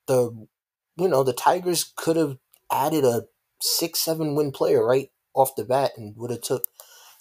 the 0.06 0.46
you 0.96 1.08
know 1.08 1.22
the 1.22 1.32
Tigers 1.32 1.92
could 1.96 2.16
have 2.16 2.38
added 2.72 3.04
a 3.04 3.24
six 3.60 4.00
seven 4.00 4.34
win 4.34 4.52
player 4.52 4.84
right 4.86 5.10
off 5.34 5.56
the 5.56 5.64
bat 5.64 5.92
and 5.96 6.16
would 6.16 6.30
have 6.30 6.42
took 6.42 6.64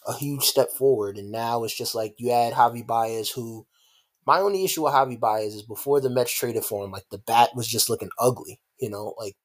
a 0.08 0.14
huge 0.14 0.44
step 0.44 0.72
forward. 0.72 1.18
And 1.18 1.32
now 1.32 1.64
it's 1.64 1.76
just 1.78 1.96
like 1.96 2.16
you 2.18 2.32
add 2.32 2.54
Javi 2.54 2.86
Baez, 2.86 3.32
who 3.32 3.66
my 4.26 4.40
only 4.40 4.64
issue 4.64 4.84
with 4.84 4.94
Javi 4.94 5.20
Baez 5.20 5.56
is 5.56 5.64
before 5.64 6.02
the 6.02 6.10
Mets 6.10 6.32
traded 6.32 6.66
for 6.66 6.84
him, 6.86 6.92
like 6.92 7.06
the 7.12 7.18
bat 7.18 7.50
was 7.56 7.68
just 7.68 7.90
looking 7.90 8.10
ugly. 8.20 8.60
You 8.80 8.90
know, 8.90 9.16
like 9.18 9.36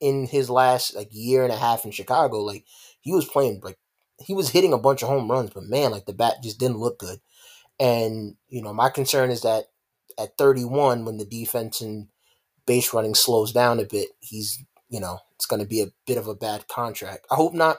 in 0.00 0.26
his 0.26 0.50
last 0.50 0.96
like 0.96 1.08
year 1.12 1.44
and 1.44 1.52
a 1.52 1.56
half 1.56 1.84
in 1.84 1.90
Chicago, 1.92 2.38
like 2.38 2.64
he 3.00 3.12
was 3.12 3.26
playing 3.26 3.60
like 3.62 3.78
he 4.18 4.34
was 4.34 4.50
hitting 4.50 4.72
a 4.72 4.78
bunch 4.78 5.02
of 5.02 5.08
home 5.08 5.30
runs, 5.30 5.50
but 5.50 5.64
man, 5.64 5.90
like 5.90 6.06
the 6.06 6.12
bat 6.12 6.36
just 6.42 6.58
didn't 6.58 6.78
look 6.78 6.98
good. 6.98 7.20
And 7.80 8.36
you 8.48 8.62
know, 8.62 8.72
my 8.72 8.90
concern 8.90 9.30
is 9.30 9.42
that 9.42 9.64
at 10.18 10.36
31, 10.38 11.04
when 11.04 11.16
the 11.18 11.24
defense 11.24 11.80
and 11.80 12.08
base 12.66 12.92
running 12.92 13.14
slows 13.14 13.52
down 13.52 13.80
a 13.80 13.84
bit, 13.84 14.10
he's 14.20 14.64
you 14.88 15.00
know 15.00 15.18
it's 15.34 15.46
going 15.46 15.60
to 15.60 15.68
be 15.68 15.80
a 15.82 15.92
bit 16.06 16.18
of 16.18 16.28
a 16.28 16.34
bad 16.34 16.68
contract. 16.68 17.26
I 17.30 17.36
hope 17.36 17.54
not. 17.54 17.78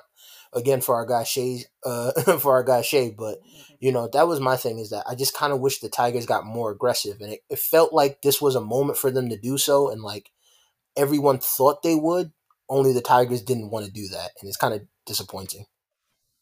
Again, 0.56 0.82
for 0.82 0.96
our 0.96 1.06
guy 1.06 1.24
Shea, 1.24 1.63
uh, 1.86 2.12
for 2.39 2.54
our 2.54 2.63
guy 2.63 2.82
Shea, 2.82 3.10
but 3.10 3.39
you 3.80 3.92
know 3.92 4.08
that 4.13 4.28
was 4.28 4.39
my 4.39 4.56
thing 4.56 4.80
is 4.80 4.92
that 4.92 5.06
I 5.08 5.16
just 5.16 5.34
kind 5.34 5.54
of 5.54 5.60
wish 5.60 5.80
the 5.80 5.89
Tigers 5.89 6.26
got 6.26 6.46
more 6.46 6.72
aggressive, 6.72 7.22
and 7.22 7.34
it, 7.34 7.39
it 7.50 7.60
felt 7.60 7.94
like 7.94 8.22
this 8.22 8.42
was 8.42 8.56
a 8.56 8.62
moment 8.62 8.98
for 8.98 9.12
them 9.12 9.30
to 9.30 9.38
do 9.38 9.58
so, 9.58 9.89
and 9.89 10.02
like 10.02 10.30
everyone 10.96 11.39
thought 11.39 11.84
they 11.84 11.96
would, 11.96 12.32
only 12.70 12.94
the 12.94 13.02
Tigers 13.02 13.42
didn't 13.42 13.72
want 13.72 13.86
to 13.86 13.92
do 13.92 14.08
that, 14.10 14.32
and 14.39 14.48
it's 14.48 14.58
kind 14.58 14.74
of 14.74 14.82
disappointing. 15.06 15.66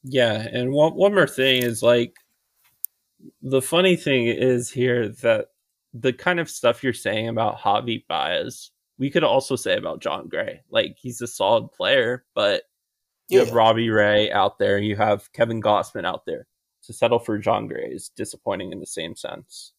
Yeah, 0.03 0.33
and 0.33 0.71
one 0.71 0.93
one 0.93 1.13
more 1.13 1.27
thing 1.27 1.63
is 1.63 1.83
like 1.83 2.15
the 3.41 3.61
funny 3.61 3.95
thing 3.95 4.27
is 4.27 4.71
here 4.71 5.09
that 5.09 5.47
the 5.93 6.13
kind 6.13 6.39
of 6.39 6.49
stuff 6.49 6.83
you're 6.83 6.93
saying 6.93 7.27
about 7.27 7.59
Javi 7.59 8.05
Baez, 8.07 8.71
we 8.97 9.09
could 9.09 9.23
also 9.23 9.55
say 9.55 9.77
about 9.77 10.01
Jon 10.01 10.27
Gray. 10.27 10.61
Like 10.69 10.97
he's 10.99 11.21
a 11.21 11.27
solid 11.27 11.71
player, 11.71 12.23
but 12.33 12.63
you 13.31 13.39
yeah. 13.39 13.45
have 13.45 13.53
Robbie 13.53 13.89
Ray 13.89 14.31
out 14.31 14.59
there, 14.59 14.77
you 14.77 14.95
have 14.97 15.31
Kevin 15.33 15.61
Gausman 15.61 16.05
out 16.05 16.25
there. 16.25 16.47
To 16.85 16.93
settle 16.93 17.19
for 17.19 17.37
Jon 17.37 17.67
Gray 17.67 17.91
is 17.91 18.09
disappointing 18.09 18.71
in 18.71 18.79
the 18.79 18.87
same 18.87 19.15
sense. 19.15 19.73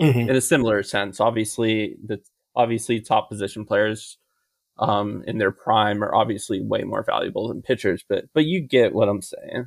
Mm-hmm. 0.00 0.30
In 0.30 0.36
a 0.36 0.40
similar 0.40 0.82
sense, 0.84 1.20
obviously 1.20 1.96
the 2.04 2.20
obviously 2.54 3.00
top 3.00 3.28
position 3.28 3.64
players 3.64 4.18
um, 4.78 5.24
in 5.26 5.38
their 5.38 5.50
prime 5.50 6.02
are 6.04 6.14
obviously 6.14 6.60
way 6.60 6.82
more 6.82 7.02
valuable 7.02 7.48
than 7.48 7.62
pitchers, 7.62 8.04
but 8.08 8.26
but 8.32 8.44
you 8.44 8.60
get 8.60 8.94
what 8.94 9.08
I'm 9.08 9.22
saying. 9.22 9.66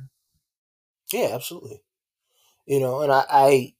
Yeah, 1.12 1.30
absolutely. 1.32 1.82
You 2.66 2.80
know, 2.80 3.02
and 3.02 3.12
I, 3.12 3.24
I 3.28 3.74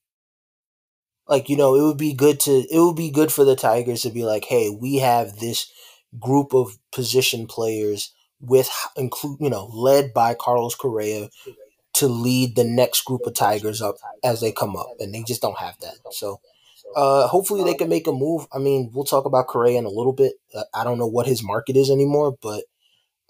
like 1.27 1.49
you 1.49 1.57
know 1.57 1.75
it 1.75 1.83
would 1.83 1.97
be 1.97 2.13
good 2.13 2.39
to 2.41 2.51
it 2.51 2.79
would 2.79 2.97
be 2.97 3.11
good 3.11 3.31
for 3.31 3.45
the 3.45 3.55
Tigers 3.55 4.01
to 4.03 4.09
be 4.09 4.23
like, 4.23 4.45
hey, 4.45 4.69
we 4.69 4.97
have 4.97 5.39
this 5.39 5.71
group 6.19 6.53
of 6.53 6.77
position 6.91 7.47
players 7.47 8.13
with 8.41 8.69
include 8.95 9.37
you 9.39 9.49
know 9.49 9.69
led 9.73 10.13
by 10.13 10.33
Carlos 10.33 10.75
Correa 10.75 11.29
to 11.93 12.07
lead 12.07 12.55
the 12.55 12.63
next 12.63 13.05
group 13.05 13.21
of 13.25 13.33
Tigers 13.33 13.81
up 13.81 13.97
as 14.23 14.41
they 14.41 14.51
come 14.51 14.75
up, 14.75 14.87
and 14.99 15.13
they 15.13 15.23
just 15.23 15.41
don't 15.41 15.57
have 15.59 15.77
that. 15.81 15.95
So 16.11 16.39
uh, 16.95 17.27
hopefully 17.27 17.63
they 17.63 17.73
can 17.73 17.89
make 17.89 18.07
a 18.07 18.11
move. 18.11 18.47
I 18.53 18.59
mean, 18.59 18.91
we'll 18.93 19.05
talk 19.05 19.25
about 19.25 19.47
Correa 19.47 19.77
in 19.77 19.85
a 19.85 19.89
little 19.89 20.13
bit. 20.13 20.33
Uh, 20.53 20.63
I 20.73 20.83
don't 20.83 20.97
know 20.97 21.07
what 21.07 21.27
his 21.27 21.43
market 21.43 21.75
is 21.75 21.89
anymore, 21.89 22.37
but 22.41 22.63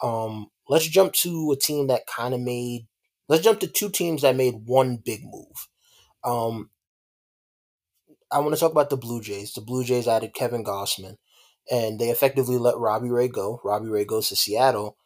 um, 0.01 0.49
let's 0.69 0.87
jump 0.87 1.13
to 1.13 1.51
a 1.51 1.57
team 1.57 1.87
that 1.87 2.07
kind 2.07 2.33
of 2.33 2.39
made. 2.39 2.87
Let's 3.27 3.43
jump 3.43 3.59
to 3.61 3.67
two 3.67 3.89
teams 3.89 4.23
that 4.23 4.35
made 4.35 4.63
one 4.65 4.97
big 4.97 5.21
move. 5.23 5.67
Um, 6.23 6.69
I 8.31 8.39
want 8.39 8.53
to 8.53 8.59
talk 8.59 8.71
about 8.71 8.89
the 8.89 8.97
Blue 8.97 9.21
Jays. 9.21 9.53
The 9.53 9.61
Blue 9.61 9.83
Jays 9.83 10.07
added 10.07 10.33
Kevin 10.33 10.63
Gausman, 10.63 11.17
and 11.69 11.99
they 11.99 12.09
effectively 12.09 12.57
let 12.57 12.77
Robbie 12.77 13.09
Ray 13.09 13.27
go. 13.27 13.61
Robbie 13.63 13.89
Ray 13.89 14.05
goes 14.05 14.29
to 14.29 14.35
Seattle. 14.35 14.97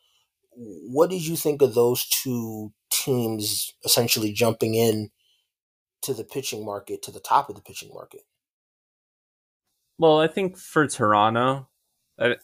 What 0.56 1.10
did 1.10 1.26
you 1.26 1.36
think 1.36 1.62
of 1.62 1.74
those 1.74 2.06
two 2.06 2.72
teams 2.92 3.74
essentially 3.84 4.32
jumping 4.32 4.74
in 4.74 5.10
to 6.02 6.14
the 6.14 6.24
pitching 6.24 6.66
market, 6.66 7.02
to 7.04 7.12
the 7.12 7.20
top 7.20 7.50
of 7.50 7.56
the 7.56 7.62
pitching 7.62 7.92
market? 7.94 8.22
Well, 9.98 10.20
I 10.20 10.28
think 10.28 10.58
for 10.58 10.88
Toronto, 10.88 11.68
I, 12.20 12.36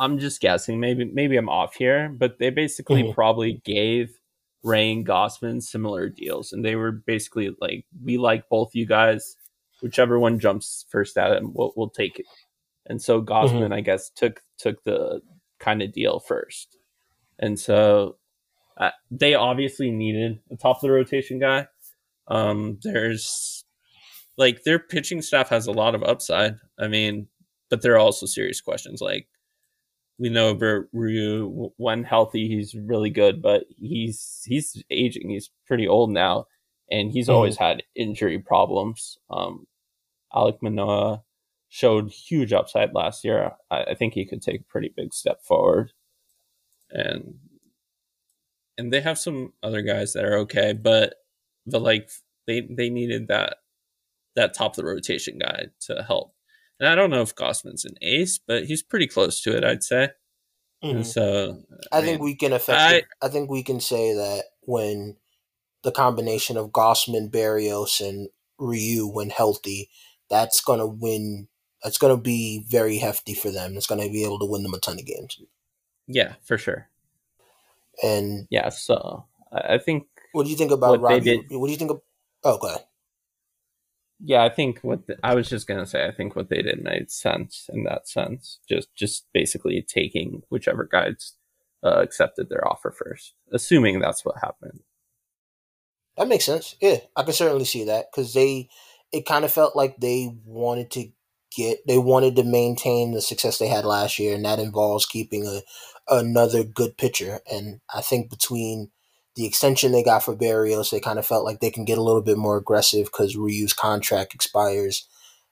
am 0.00 0.18
just 0.18 0.40
guessing. 0.40 0.80
Maybe 0.80 1.04
maybe 1.04 1.36
I'm 1.36 1.48
off 1.48 1.74
here, 1.74 2.08
but 2.08 2.38
they 2.38 2.50
basically 2.50 3.02
mm-hmm. 3.02 3.12
probably 3.12 3.62
gave 3.64 4.18
Ray 4.62 4.92
and 4.92 5.06
Gausman 5.06 5.62
similar 5.62 6.08
deals, 6.08 6.52
and 6.52 6.64
they 6.64 6.76
were 6.76 6.92
basically 6.92 7.54
like, 7.60 7.86
"We 8.02 8.18
like 8.18 8.48
both 8.48 8.74
you 8.74 8.86
guys. 8.86 9.36
Whichever 9.82 10.18
one 10.18 10.38
jumps 10.38 10.84
first 10.90 11.16
at 11.16 11.36
him, 11.36 11.52
we'll, 11.54 11.72
we'll 11.76 11.90
take 11.90 12.18
it." 12.18 12.26
And 12.86 13.00
so 13.00 13.22
Gausman, 13.22 13.62
mm-hmm. 13.62 13.72
I 13.72 13.80
guess, 13.80 14.10
took 14.10 14.42
took 14.58 14.82
the 14.84 15.22
kind 15.58 15.80
of 15.82 15.92
deal 15.92 16.20
first, 16.20 16.76
and 17.40 17.58
so 17.58 18.18
uh, 18.78 18.90
they 19.10 19.34
obviously 19.34 19.90
needed 19.90 20.38
a 20.52 20.56
top 20.56 20.76
of 20.76 20.82
the 20.82 20.90
rotation 20.90 21.40
guy. 21.40 21.66
Um, 22.28 22.78
there's 22.82 23.64
like 24.38 24.62
their 24.62 24.78
pitching 24.78 25.22
staff 25.22 25.48
has 25.48 25.66
a 25.66 25.72
lot 25.72 25.94
of 25.94 26.04
upside. 26.04 26.56
I 26.78 26.86
mean, 26.86 27.26
but 27.68 27.82
there 27.82 27.94
are 27.94 27.98
also 27.98 28.26
serious 28.26 28.60
questions. 28.60 29.00
Like 29.00 29.26
we 30.18 30.28
know 30.28 30.54
Bert 30.54 30.88
Ryu, 30.92 31.72
when 31.78 32.04
healthy, 32.04 32.46
he's 32.46 32.74
really 32.74 33.10
good, 33.10 33.42
but 33.42 33.64
he's 33.76 34.42
he's 34.46 34.82
aging. 34.90 35.30
He's 35.30 35.50
pretty 35.66 35.88
old 35.88 36.10
now, 36.10 36.44
and 36.90 37.10
he's 37.10 37.28
mm. 37.28 37.34
always 37.34 37.56
had 37.56 37.82
injury 37.96 38.38
problems. 38.38 39.18
Um, 39.30 39.66
Alek 40.32 40.58
Manoah 40.62 41.22
showed 41.70 42.10
huge 42.10 42.52
upside 42.52 42.94
last 42.94 43.24
year. 43.24 43.52
I, 43.70 43.84
I 43.84 43.94
think 43.94 44.14
he 44.14 44.26
could 44.26 44.42
take 44.42 44.60
a 44.60 44.70
pretty 44.70 44.92
big 44.94 45.14
step 45.14 45.42
forward, 45.42 45.92
and 46.92 47.34
and 48.78 48.92
they 48.92 49.00
have 49.00 49.18
some 49.18 49.52
other 49.62 49.82
guys 49.82 50.12
that 50.14 50.24
are 50.24 50.38
okay, 50.38 50.72
but 50.72 51.14
but 51.66 51.82
like 51.82 52.10
they 52.46 52.62
they 52.62 52.90
needed 52.90 53.28
that 53.28 53.58
that 54.36 54.54
top 54.54 54.72
of 54.72 54.76
the 54.76 54.84
rotation 54.84 55.38
guy 55.38 55.66
to 55.80 56.02
help. 56.02 56.34
And 56.78 56.88
I 56.88 56.94
don't 56.94 57.10
know 57.10 57.20
if 57.20 57.34
Gausman's 57.34 57.84
an 57.84 57.96
ace, 58.00 58.38
but 58.38 58.64
he's 58.64 58.82
pretty 58.82 59.06
close 59.06 59.42
to 59.42 59.54
it, 59.54 59.64
I'd 59.64 59.84
say. 59.84 60.10
Mm-hmm. 60.82 60.96
And 60.96 61.06
so 61.06 61.62
I, 61.92 61.98
I 61.98 62.00
think 62.00 62.22
we 62.22 62.34
can 62.34 62.54
affect 62.54 62.80
I, 62.80 63.26
I 63.26 63.28
think 63.28 63.50
we 63.50 63.62
can 63.62 63.80
say 63.80 64.14
that 64.14 64.44
when 64.62 65.16
the 65.82 65.92
combination 65.92 66.56
of 66.56 66.70
Gossman, 66.70 67.30
Berrios, 67.30 68.00
and 68.06 68.28
Ryu 68.58 69.06
when 69.06 69.30
healthy, 69.30 69.90
that's 70.30 70.62
gonna 70.62 70.86
win 70.86 71.48
that's 71.82 71.98
gonna 71.98 72.16
be 72.16 72.64
very 72.68 72.98
hefty 72.98 73.34
for 73.34 73.50
them. 73.50 73.76
It's 73.76 73.86
gonna 73.86 74.08
be 74.08 74.24
able 74.24 74.38
to 74.38 74.46
win 74.46 74.62
them 74.62 74.74
a 74.74 74.78
ton 74.78 74.98
of 74.98 75.04
games. 75.04 75.38
Yeah, 76.12 76.34
for 76.42 76.58
sure. 76.58 76.88
And 78.02 78.46
yeah, 78.50 78.68
so 78.70 79.26
I 79.52 79.78
think 79.78 80.06
what 80.32 80.44
do 80.44 80.50
you 80.50 80.56
think 80.56 80.72
about 80.72 80.90
what 80.90 81.00
Robbie? 81.00 81.44
What 81.50 81.66
do 81.66 81.72
you 81.72 81.78
think 81.78 81.90
of 81.90 82.00
oh 82.44 82.58
go 82.58 82.68
ahead 82.68 82.84
yeah, 84.22 84.44
I 84.44 84.50
think 84.50 84.80
what 84.80 85.06
the, 85.06 85.16
I 85.22 85.34
was 85.34 85.48
just 85.48 85.66
gonna 85.66 85.86
say, 85.86 86.06
I 86.06 86.12
think 86.12 86.36
what 86.36 86.50
they 86.50 86.62
did 86.62 86.82
made 86.82 87.10
sense 87.10 87.68
in 87.72 87.84
that 87.84 88.08
sense. 88.08 88.58
Just 88.68 88.94
just 88.94 89.26
basically 89.32 89.82
taking 89.82 90.42
whichever 90.50 90.84
guides 90.84 91.36
uh, 91.82 92.00
accepted 92.00 92.48
their 92.48 92.66
offer 92.66 92.90
first, 92.90 93.34
assuming 93.52 93.98
that's 93.98 94.24
what 94.24 94.36
happened. 94.42 94.80
That 96.16 96.28
makes 96.28 96.44
sense. 96.44 96.76
Yeah, 96.80 96.98
I 97.16 97.22
can 97.22 97.32
certainly 97.32 97.64
see 97.64 97.84
that 97.84 98.06
because 98.12 98.34
they, 98.34 98.68
it 99.10 99.24
kind 99.24 99.44
of 99.44 99.52
felt 99.52 99.74
like 99.74 99.96
they 99.96 100.36
wanted 100.44 100.90
to 100.92 101.08
get, 101.56 101.78
they 101.86 101.96
wanted 101.96 102.36
to 102.36 102.44
maintain 102.44 103.12
the 103.12 103.22
success 103.22 103.58
they 103.58 103.68
had 103.68 103.86
last 103.86 104.18
year, 104.18 104.34
and 104.34 104.44
that 104.44 104.58
involves 104.58 105.06
keeping 105.06 105.46
a 105.46 105.60
another 106.10 106.64
good 106.64 106.98
pitcher. 106.98 107.40
And 107.50 107.80
I 107.94 108.00
think 108.02 108.30
between 108.30 108.90
the 109.36 109.46
extension 109.46 109.92
they 109.92 110.02
got 110.02 110.24
for 110.24 110.36
Berrios, 110.36 110.90
they 110.90 111.00
kind 111.00 111.18
of 111.18 111.26
felt 111.26 111.44
like 111.44 111.60
they 111.60 111.70
can 111.70 111.84
get 111.84 111.98
a 111.98 112.02
little 112.02 112.22
bit 112.22 112.36
more 112.36 112.56
aggressive 112.56 113.06
because 113.06 113.36
Ryu's 113.36 113.72
contract 113.72 114.34
expires 114.34 115.06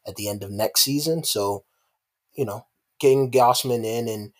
at 0.06 0.16
the 0.16 0.28
end 0.28 0.42
of 0.42 0.50
next 0.50 0.80
season. 0.82 1.24
So, 1.24 1.64
you 2.34 2.44
know, 2.44 2.66
getting 3.00 3.30
Gausman 3.30 3.84
in 3.84 4.08
and 4.08 4.32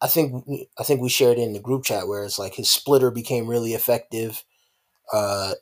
I 0.00 0.06
think 0.06 0.44
I 0.78 0.84
think 0.84 1.00
we 1.00 1.08
shared 1.08 1.38
it 1.38 1.42
in 1.42 1.54
the 1.54 1.60
group 1.60 1.84
chat 1.84 2.06
where 2.06 2.24
it's 2.24 2.38
like 2.38 2.54
his 2.54 2.70
splitter 2.70 3.10
became 3.10 3.48
really 3.48 3.74
effective 3.74 4.44
uh 5.12 5.54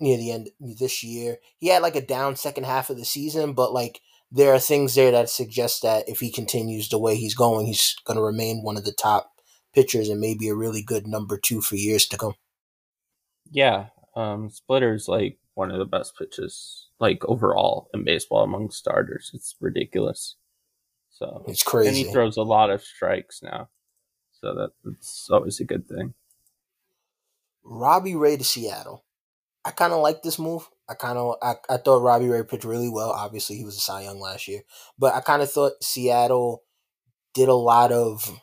near 0.00 0.16
the 0.16 0.30
end 0.32 0.50
this 0.60 1.02
year. 1.02 1.38
He 1.58 1.68
had 1.68 1.82
like 1.82 1.96
a 1.96 2.04
down 2.04 2.36
second 2.36 2.64
half 2.64 2.90
of 2.90 2.96
the 2.96 3.04
season, 3.04 3.52
but 3.52 3.72
like 3.72 4.00
there 4.30 4.52
are 4.54 4.58
things 4.58 4.94
there 4.94 5.10
that 5.10 5.30
suggest 5.30 5.82
that 5.82 6.08
if 6.08 6.20
he 6.20 6.30
continues 6.30 6.88
the 6.88 6.98
way 6.98 7.16
he's 7.16 7.34
going, 7.34 7.66
he's 7.66 7.96
going 8.04 8.16
to 8.16 8.22
remain 8.22 8.62
one 8.62 8.76
of 8.76 8.84
the 8.84 8.92
top 8.92 9.32
pitchers 9.74 10.08
and 10.08 10.20
maybe 10.20 10.48
a 10.48 10.54
really 10.54 10.82
good 10.82 11.06
number 11.06 11.38
two 11.38 11.60
for 11.60 11.76
years 11.76 12.06
to 12.06 12.18
come. 12.18 12.34
Yeah, 13.50 13.86
um, 14.14 14.50
Splitter's 14.50 15.08
like 15.08 15.38
one 15.54 15.70
of 15.70 15.78
the 15.78 15.86
best 15.86 16.16
pitches, 16.18 16.88
like 17.00 17.24
overall 17.24 17.88
in 17.94 18.04
baseball 18.04 18.42
among 18.42 18.70
starters. 18.70 19.30
It's 19.32 19.56
ridiculous. 19.60 20.36
So 21.10 21.44
it's 21.48 21.62
crazy. 21.62 21.88
And 21.88 21.96
he 21.96 22.12
throws 22.12 22.36
a 22.36 22.42
lot 22.42 22.70
of 22.70 22.82
strikes 22.82 23.42
now, 23.42 23.68
so 24.32 24.54
that, 24.54 24.70
that's 24.84 25.28
always 25.30 25.58
a 25.58 25.64
good 25.64 25.88
thing. 25.88 26.14
Robbie 27.64 28.14
Ray 28.14 28.36
to 28.36 28.44
Seattle. 28.44 29.04
I 29.64 29.70
kind 29.70 29.92
of 29.92 30.00
like 30.00 30.22
this 30.22 30.38
move. 30.38 30.68
I 30.88 30.94
kind 30.94 31.18
of 31.18 31.36
I, 31.42 31.54
I 31.68 31.76
thought 31.78 32.02
Robbie 32.02 32.28
Ray 32.28 32.42
pitched 32.44 32.64
really 32.64 32.88
well. 32.88 33.10
Obviously, 33.10 33.56
he 33.56 33.64
was 33.64 33.76
a 33.76 33.80
Cy 33.80 34.02
Young 34.02 34.20
last 34.20 34.48
year, 34.48 34.62
but 34.98 35.14
I 35.14 35.20
kind 35.20 35.42
of 35.42 35.50
thought 35.50 35.82
Seattle 35.82 36.62
did 37.34 37.48
a 37.48 37.54
lot 37.54 37.92
of 37.92 38.40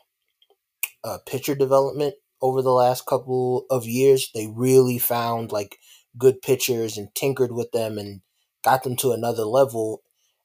uh, 1.04 1.20
pitcher 1.26 1.56
development 1.56 2.16
over 2.42 2.62
the 2.62 2.72
last 2.72 3.06
couple 3.06 3.66
of 3.70 3.86
years. 3.86 4.30
They 4.34 4.48
really 4.48 4.98
found 4.98 5.52
like 5.52 5.78
good 6.18 6.42
pitchers 6.42 6.98
and 6.98 7.14
tinkered 7.16 7.52
with 7.52 7.72
them 7.72 7.98
and 7.98 8.22
got 8.64 8.84
them 8.84 8.96
to 8.98 9.12
another 9.12 9.44
level. 9.44 10.02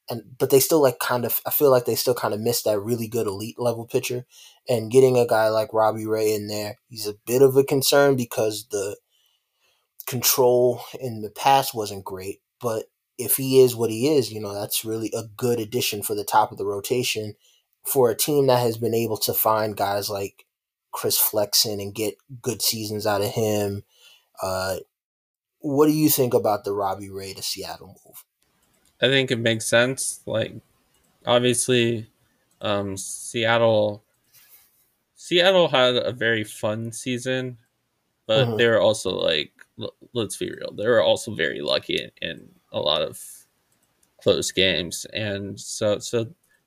And 0.08 0.22
but 0.38 0.50
they 0.50 0.60
still 0.60 0.82
like 0.82 0.98
kind 0.98 1.24
of 1.24 1.40
I 1.46 1.50
feel 1.50 1.70
like 1.70 1.84
they 1.84 1.94
still 1.94 2.14
kind 2.14 2.34
of 2.34 2.40
missed 2.40 2.64
that 2.64 2.80
really 2.80 3.08
good 3.08 3.26
elite 3.26 3.58
level 3.58 3.86
pitcher. 3.86 4.26
And 4.68 4.90
getting 4.90 5.16
a 5.18 5.26
guy 5.26 5.48
like 5.48 5.72
Robbie 5.72 6.06
Ray 6.06 6.32
in 6.34 6.48
there, 6.48 6.78
he's 6.88 7.06
a 7.06 7.14
bit 7.26 7.42
of 7.42 7.56
a 7.56 7.64
concern 7.64 8.16
because 8.16 8.66
the 8.70 8.96
control 10.11 10.83
in 11.01 11.23
the 11.23 11.31
past 11.31 11.75
wasn't 11.75 12.05
great. 12.05 12.40
But 12.61 12.87
if 13.16 13.37
he 13.37 13.61
is 13.61 13.77
what 13.77 13.90
he 13.90 14.09
is, 14.09 14.33
you 14.33 14.40
know, 14.40 14.53
that's 14.53 14.85
really 14.85 15.12
a 15.16 15.23
good 15.37 15.61
addition 15.61 16.03
for 16.03 16.14
the 16.14 16.25
top 16.25 16.51
of 16.51 16.59
the 16.59 16.66
rotation 16.66 17.35
for 17.85 18.11
a 18.11 18.16
team 18.16 18.49
that 18.49 18.61
has 18.61 18.77
been 18.77 18.94
able 18.94 19.16
to 19.18 19.33
find 19.33 19.77
guys 19.77 20.11
like 20.11 20.44
Chris 20.92 21.18
Flexen 21.18 21.81
and 21.81 21.94
get 21.94 22.16
good 22.42 22.61
seasons 22.61 23.07
out 23.07 23.23
of 23.23 23.29
him. 23.29 23.85
Uh, 24.42 24.77
what 25.61 25.87
do 25.87 25.92
you 25.92 26.09
think 26.11 26.35
about 26.35 26.64
the 26.64 26.73
Robbie 26.73 27.11
Ray 27.11 27.33
to 27.35 27.42
Seattle 27.42 28.01
move? 28.05 28.25
I 29.01 29.07
think 29.07 29.31
it 29.31 29.38
makes 29.38 29.66
sense. 29.66 30.20
Like, 30.27 30.55
obviously, 31.25 32.11
um, 32.61 32.96
Seattle 32.96 34.03
Seattle 35.14 35.68
had 35.68 35.94
a 35.96 36.12
very 36.12 36.44
fun 36.44 36.92
season, 36.92 37.59
but 38.27 38.46
mm-hmm. 38.46 38.57
they 38.57 38.66
were 38.66 38.81
also 38.81 39.11
like, 39.11 39.53
let's 40.12 40.37
be 40.37 40.51
real, 40.51 40.73
they 40.73 40.87
were 40.87 41.03
also 41.03 41.35
very 41.35 41.61
lucky 41.61 42.11
in 42.21 42.49
a 42.73 42.79
lot 42.79 43.03
of 43.03 43.21
close 44.23 44.51
games, 44.53 45.07
and 45.12 45.59
so 45.59 45.99
so 45.99 46.27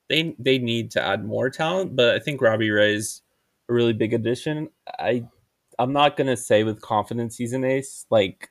they 0.09 0.35
they 0.39 0.57
need 0.57 0.91
to 0.91 1.01
add 1.01 1.25
more 1.25 1.49
talent. 1.49 1.95
But 1.95 2.15
I 2.15 2.19
think 2.19 2.41
Robbie 2.41 2.69
Ray's 2.69 3.21
a 3.69 3.73
really 3.73 3.93
big 3.93 4.13
addition. 4.13 4.69
I 4.99 5.25
I'm 5.79 5.93
not 5.93 6.17
gonna 6.17 6.37
say 6.37 6.63
with 6.63 6.81
confidence 6.81 7.37
he's 7.37 7.53
an 7.53 7.63
ace. 7.63 8.05
Like 8.09 8.49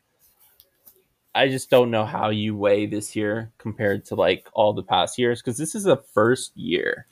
I 1.35 1.49
just 1.49 1.71
don't 1.71 1.91
know 1.91 2.05
how 2.05 2.31
you 2.31 2.57
weigh 2.57 2.87
this 2.87 3.17
year 3.17 3.53
compared 3.59 4.05
to 4.07 4.15
like 4.15 4.49
all 4.53 4.73
the 4.73 4.83
past 4.83 5.19
years 5.19 5.41
because 5.41 5.57
this 5.57 5.75
is 5.75 5.85
the 5.85 5.97
first 5.97 6.57
year 6.57 7.07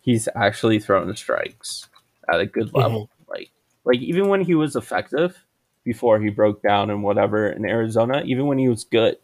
he's 0.00 0.28
actually 0.34 0.78
thrown 0.80 1.14
strikes 1.14 1.88
at 2.32 2.40
a 2.40 2.46
good 2.46 2.74
level. 2.74 3.06
Mm-hmm. 3.06 3.32
Like 3.32 3.50
like 3.84 4.00
even 4.00 4.28
when 4.28 4.40
he 4.40 4.54
was 4.54 4.76
effective 4.76 5.44
before 5.90 6.20
he 6.20 6.30
broke 6.30 6.62
down 6.62 6.88
and 6.88 7.02
whatever 7.02 7.48
in 7.48 7.64
Arizona, 7.64 8.22
even 8.24 8.46
when 8.46 8.58
he 8.58 8.68
was 8.68 8.84
good, 8.84 9.16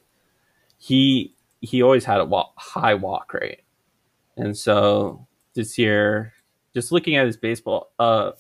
he 0.78 1.32
he 1.60 1.80
always 1.80 2.04
had 2.04 2.20
a 2.20 2.24
walk, 2.24 2.54
high 2.56 2.94
walk 2.94 3.32
rate. 3.32 3.60
And 4.36 4.58
so 4.58 5.28
this 5.54 5.78
year 5.78 6.32
just 6.74 6.90
looking 6.90 7.14
at 7.14 7.24
his 7.24 7.36
baseball, 7.36 7.92
uh, 8.00 8.32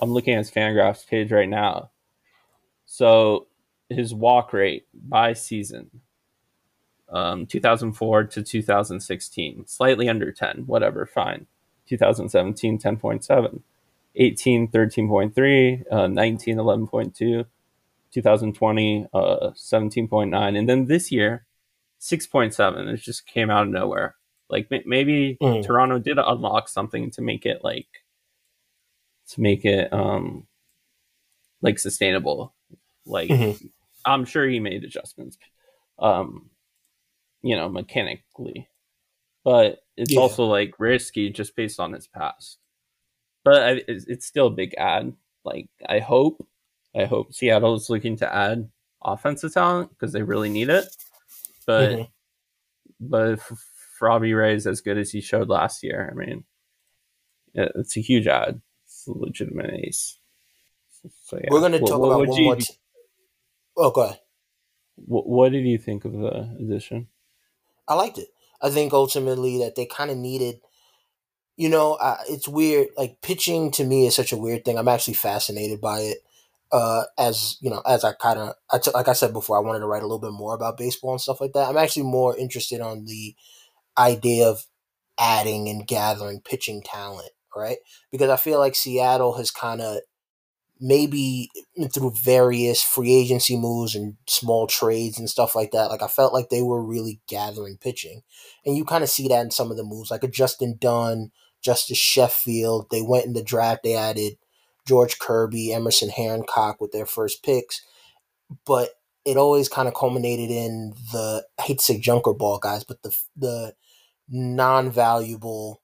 I'm 0.00 0.12
looking 0.12 0.34
at 0.34 0.38
his 0.38 0.50
Fangraphs 0.52 1.04
page 1.08 1.32
right 1.32 1.48
now. 1.48 1.90
So 2.86 3.48
his 3.88 4.14
walk 4.14 4.52
rate 4.52 4.86
by 4.94 5.32
season, 5.32 5.90
um, 7.08 7.46
2004 7.46 8.24
to 8.24 8.42
2016, 8.44 9.66
slightly 9.66 10.08
under 10.08 10.30
10, 10.30 10.66
whatever, 10.66 11.04
fine. 11.04 11.46
2017, 11.88 12.78
10.7, 12.78 13.60
18, 14.14 14.68
13.3, 14.68 15.92
uh, 15.92 16.06
19, 16.06 16.56
11.2, 16.56 17.44
2020, 18.12 19.06
uh, 19.12 19.50
17.9, 19.54 20.58
and 20.58 20.68
then 20.68 20.86
this 20.86 21.10
year, 21.10 21.46
6.7. 22.00 22.92
It 22.92 22.96
just 22.98 23.26
came 23.26 23.50
out 23.50 23.64
of 23.64 23.68
nowhere. 23.68 24.16
Like 24.50 24.68
maybe 24.84 25.38
mm. 25.40 25.64
Toronto 25.64 25.98
did 25.98 26.18
unlock 26.18 26.68
something 26.68 27.10
to 27.12 27.22
make 27.22 27.46
it 27.46 27.64
like 27.64 27.88
to 29.28 29.40
make 29.40 29.64
it 29.64 29.90
um 29.90 30.46
like 31.62 31.78
sustainable. 31.78 32.54
Like 33.06 33.30
mm-hmm. 33.30 33.66
I'm 34.04 34.26
sure 34.26 34.46
he 34.46 34.60
made 34.60 34.84
adjustments, 34.84 35.38
um, 35.98 36.50
you 37.40 37.56
know, 37.56 37.70
mechanically, 37.70 38.68
but 39.42 39.78
it's 39.96 40.12
yeah. 40.12 40.20
also 40.20 40.44
like 40.44 40.74
risky 40.78 41.30
just 41.30 41.56
based 41.56 41.80
on 41.80 41.92
his 41.92 42.06
past. 42.06 42.58
But 43.44 43.62
I, 43.62 43.70
it's, 43.88 44.06
it's 44.06 44.26
still 44.26 44.48
a 44.48 44.50
big 44.50 44.74
ad. 44.76 45.14
Like 45.44 45.70
I 45.88 46.00
hope, 46.00 46.46
I 46.94 47.04
hope 47.04 47.32
Seattle 47.32 47.74
is 47.74 47.90
looking 47.90 48.16
to 48.18 48.34
add 48.34 48.68
offensive 49.02 49.52
talent 49.54 49.90
because 49.90 50.12
they 50.12 50.22
really 50.22 50.50
need 50.50 50.68
it. 50.68 50.84
But 51.66 51.90
mm-hmm. 51.90 52.02
but 53.00 53.30
if 53.30 53.52
Robbie 54.00 54.34
Ray 54.34 54.54
is 54.54 54.66
as 54.66 54.80
good 54.80 54.98
as 54.98 55.10
he 55.10 55.20
showed 55.20 55.48
last 55.48 55.82
year, 55.82 56.10
I 56.10 56.14
mean, 56.14 56.44
it's 57.54 57.96
a 57.96 58.00
huge 58.00 58.26
ad. 58.26 58.60
It's 58.84 59.06
a 59.06 59.12
legitimate 59.12 59.72
ace. 59.72 60.18
So, 61.24 61.36
yeah. 61.36 61.48
We're 61.50 61.60
going 61.60 61.72
to 61.72 61.80
talk 61.80 62.00
what, 62.00 62.08
about 62.08 62.18
what 62.20 62.28
one 62.28 62.42
more. 62.42 62.56
T- 62.56 62.74
oh, 63.76 63.90
go 63.90 64.02
ahead. 64.02 64.20
What, 64.96 65.26
what 65.26 65.52
did 65.52 65.64
you 65.64 65.78
think 65.78 66.04
of 66.04 66.12
the 66.12 66.56
addition? 66.60 67.08
I 67.88 67.94
liked 67.94 68.18
it. 68.18 68.28
I 68.60 68.70
think 68.70 68.92
ultimately 68.92 69.58
that 69.58 69.74
they 69.74 69.86
kind 69.86 70.10
of 70.10 70.16
needed. 70.16 70.60
You 71.56 71.68
know, 71.68 71.94
uh, 71.94 72.18
it's 72.28 72.48
weird. 72.48 72.88
Like 72.96 73.20
pitching 73.20 73.70
to 73.72 73.84
me 73.84 74.06
is 74.06 74.14
such 74.14 74.32
a 74.32 74.36
weird 74.36 74.64
thing. 74.64 74.78
I'm 74.78 74.88
actually 74.88 75.14
fascinated 75.14 75.80
by 75.80 76.00
it. 76.00 76.18
Uh, 76.72 77.04
as 77.18 77.58
you 77.60 77.70
know, 77.70 77.82
as 77.86 78.02
I 78.04 78.12
kind 78.14 78.38
of, 78.38 78.54
I 78.72 78.78
t- 78.78 78.90
like 78.94 79.08
I 79.08 79.12
said 79.12 79.32
before, 79.34 79.58
I 79.58 79.60
wanted 79.60 79.80
to 79.80 79.86
write 79.86 80.02
a 80.02 80.06
little 80.06 80.18
bit 80.20 80.32
more 80.32 80.54
about 80.54 80.78
baseball 80.78 81.12
and 81.12 81.20
stuff 81.20 81.40
like 81.40 81.52
that. 81.52 81.68
I'm 81.68 81.76
actually 81.76 82.04
more 82.04 82.36
interested 82.36 82.80
on 82.80 83.04
the 83.04 83.34
idea 83.98 84.48
of 84.48 84.64
adding 85.18 85.68
and 85.68 85.86
gathering 85.86 86.40
pitching 86.44 86.82
talent, 86.82 87.30
right? 87.56 87.78
Because 88.12 88.30
I 88.30 88.36
feel 88.36 88.58
like 88.58 88.74
Seattle 88.74 89.36
has 89.36 89.50
kind 89.50 89.80
of 89.82 89.98
maybe 90.80 91.48
through 91.94 92.12
various 92.24 92.82
free 92.82 93.14
agency 93.14 93.56
moves 93.56 93.94
and 93.94 94.16
small 94.28 94.66
trades 94.66 95.18
and 95.18 95.30
stuff 95.30 95.54
like 95.54 95.70
that. 95.70 95.90
Like 95.90 96.02
I 96.02 96.08
felt 96.08 96.32
like 96.32 96.48
they 96.48 96.62
were 96.62 96.82
really 96.82 97.20
gathering 97.28 97.78
pitching, 97.80 98.22
and 98.66 98.76
you 98.76 98.84
kind 98.84 99.04
of 99.04 99.10
see 99.10 99.28
that 99.28 99.42
in 99.42 99.50
some 99.50 99.70
of 99.70 99.76
the 99.76 99.84
moves, 99.84 100.10
like 100.10 100.24
a 100.24 100.28
Justin 100.28 100.76
Dunn, 100.80 101.30
Justus 101.62 101.98
Sheffield. 101.98 102.88
They 102.90 103.02
went 103.02 103.26
in 103.26 103.32
the 103.34 103.44
draft. 103.44 103.82
They 103.84 103.94
added 103.94 104.34
George 104.86 105.18
Kirby, 105.18 105.72
Emerson 105.72 106.10
Hancock 106.10 106.80
with 106.80 106.92
their 106.92 107.06
first 107.06 107.42
picks, 107.44 107.82
but 108.66 108.90
it 109.24 109.36
always 109.36 109.68
kind 109.68 109.88
of 109.88 109.94
culminated 109.94 110.50
in 110.50 110.94
the 111.12 111.44
I 111.58 111.62
hate 111.62 111.78
to 111.78 111.84
say 111.84 111.98
junker 112.00 112.34
ball 112.34 112.58
guys, 112.58 112.84
but 112.84 113.02
the 113.02 113.16
the 113.36 113.74
non 114.28 114.90
valuable 114.90 115.82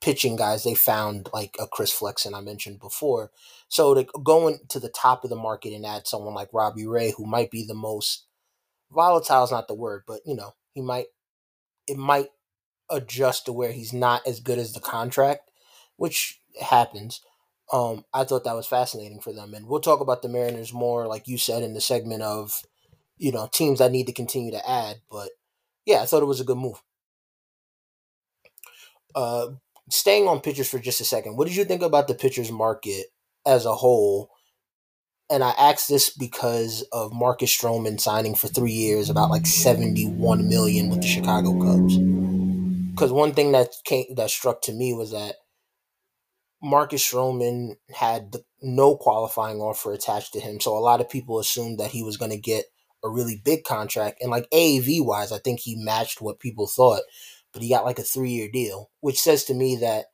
pitching 0.00 0.36
guys 0.36 0.62
they 0.62 0.74
found 0.74 1.28
like 1.32 1.56
a 1.60 1.66
Chris 1.66 1.92
Flexen 1.92 2.34
I 2.34 2.40
mentioned 2.40 2.80
before. 2.80 3.30
So 3.68 3.94
to 3.94 4.06
go 4.22 4.48
into 4.48 4.78
the 4.78 4.90
top 4.90 5.24
of 5.24 5.30
the 5.30 5.36
market 5.36 5.72
and 5.72 5.84
add 5.84 6.06
someone 6.06 6.34
like 6.34 6.50
Robbie 6.52 6.86
Ray, 6.86 7.12
who 7.16 7.26
might 7.26 7.50
be 7.50 7.64
the 7.66 7.74
most 7.74 8.26
volatile 8.92 9.44
is 9.44 9.50
not 9.50 9.68
the 9.68 9.74
word, 9.74 10.04
but 10.06 10.20
you 10.24 10.36
know, 10.36 10.54
he 10.74 10.82
might 10.82 11.06
it 11.86 11.96
might 11.96 12.28
adjust 12.90 13.46
to 13.46 13.52
where 13.52 13.72
he's 13.72 13.92
not 13.92 14.26
as 14.26 14.40
good 14.40 14.58
as 14.58 14.72
the 14.72 14.80
contract, 14.80 15.50
which 15.96 16.40
happens. 16.60 17.20
Um, 17.72 18.04
I 18.14 18.24
thought 18.24 18.44
that 18.44 18.56
was 18.56 18.66
fascinating 18.66 19.20
for 19.20 19.32
them. 19.32 19.52
And 19.52 19.66
we'll 19.66 19.80
talk 19.80 20.00
about 20.00 20.22
the 20.22 20.28
Mariners 20.28 20.72
more, 20.72 21.06
like 21.06 21.28
you 21.28 21.36
said, 21.36 21.62
in 21.62 21.74
the 21.74 21.80
segment 21.80 22.22
of, 22.22 22.62
you 23.18 23.30
know, 23.30 23.48
teams 23.52 23.78
that 23.78 23.92
need 23.92 24.06
to 24.06 24.12
continue 24.12 24.52
to 24.52 24.70
add. 24.70 25.02
But 25.10 25.30
yeah, 25.84 26.00
I 26.00 26.06
thought 26.06 26.22
it 26.22 26.26
was 26.26 26.40
a 26.40 26.44
good 26.44 26.56
move. 26.56 26.82
Uh, 29.14 29.48
staying 29.90 30.28
on 30.28 30.40
pitchers 30.40 30.68
for 30.68 30.78
just 30.78 31.00
a 31.00 31.04
second, 31.04 31.36
what 31.36 31.46
did 31.46 31.56
you 31.56 31.64
think 31.64 31.82
about 31.82 32.08
the 32.08 32.14
pitchers 32.14 32.50
market 32.50 33.06
as 33.44 33.66
a 33.66 33.74
whole? 33.74 34.30
And 35.30 35.44
I 35.44 35.50
asked 35.58 35.90
this 35.90 36.08
because 36.08 36.86
of 36.90 37.12
Marcus 37.12 37.54
Stroman 37.54 38.00
signing 38.00 38.34
for 38.34 38.48
three 38.48 38.72
years, 38.72 39.10
about 39.10 39.28
like 39.28 39.46
seventy-one 39.46 40.48
million 40.48 40.88
with 40.88 41.02
the 41.02 41.06
Chicago 41.06 41.52
Cubs. 41.60 41.98
Because 41.98 43.12
one 43.12 43.34
thing 43.34 43.52
that 43.52 43.74
came 43.84 44.06
that 44.14 44.30
struck 44.30 44.62
to 44.62 44.72
me 44.72 44.94
was 44.94 45.10
that 45.12 45.36
Marcus 46.62 47.08
Stroman 47.08 47.76
had 47.94 48.36
no 48.60 48.96
qualifying 48.96 49.60
offer 49.60 49.92
attached 49.92 50.32
to 50.32 50.40
him, 50.40 50.60
so 50.60 50.76
a 50.76 50.80
lot 50.80 51.00
of 51.00 51.10
people 51.10 51.38
assumed 51.38 51.78
that 51.78 51.90
he 51.90 52.02
was 52.02 52.16
going 52.16 52.32
to 52.32 52.38
get 52.38 52.66
a 53.04 53.08
really 53.08 53.40
big 53.44 53.64
contract. 53.64 54.18
And 54.20 54.30
like 54.30 54.50
AAV 54.50 55.04
wise, 55.04 55.30
I 55.30 55.38
think 55.38 55.60
he 55.60 55.76
matched 55.76 56.20
what 56.20 56.40
people 56.40 56.66
thought 56.66 57.02
but 57.52 57.62
he 57.62 57.68
got 57.68 57.84
like 57.84 57.98
a 57.98 58.02
three 58.02 58.30
year 58.30 58.48
deal, 58.48 58.90
which 59.00 59.20
says 59.20 59.44
to 59.44 59.54
me 59.54 59.76
that 59.76 60.06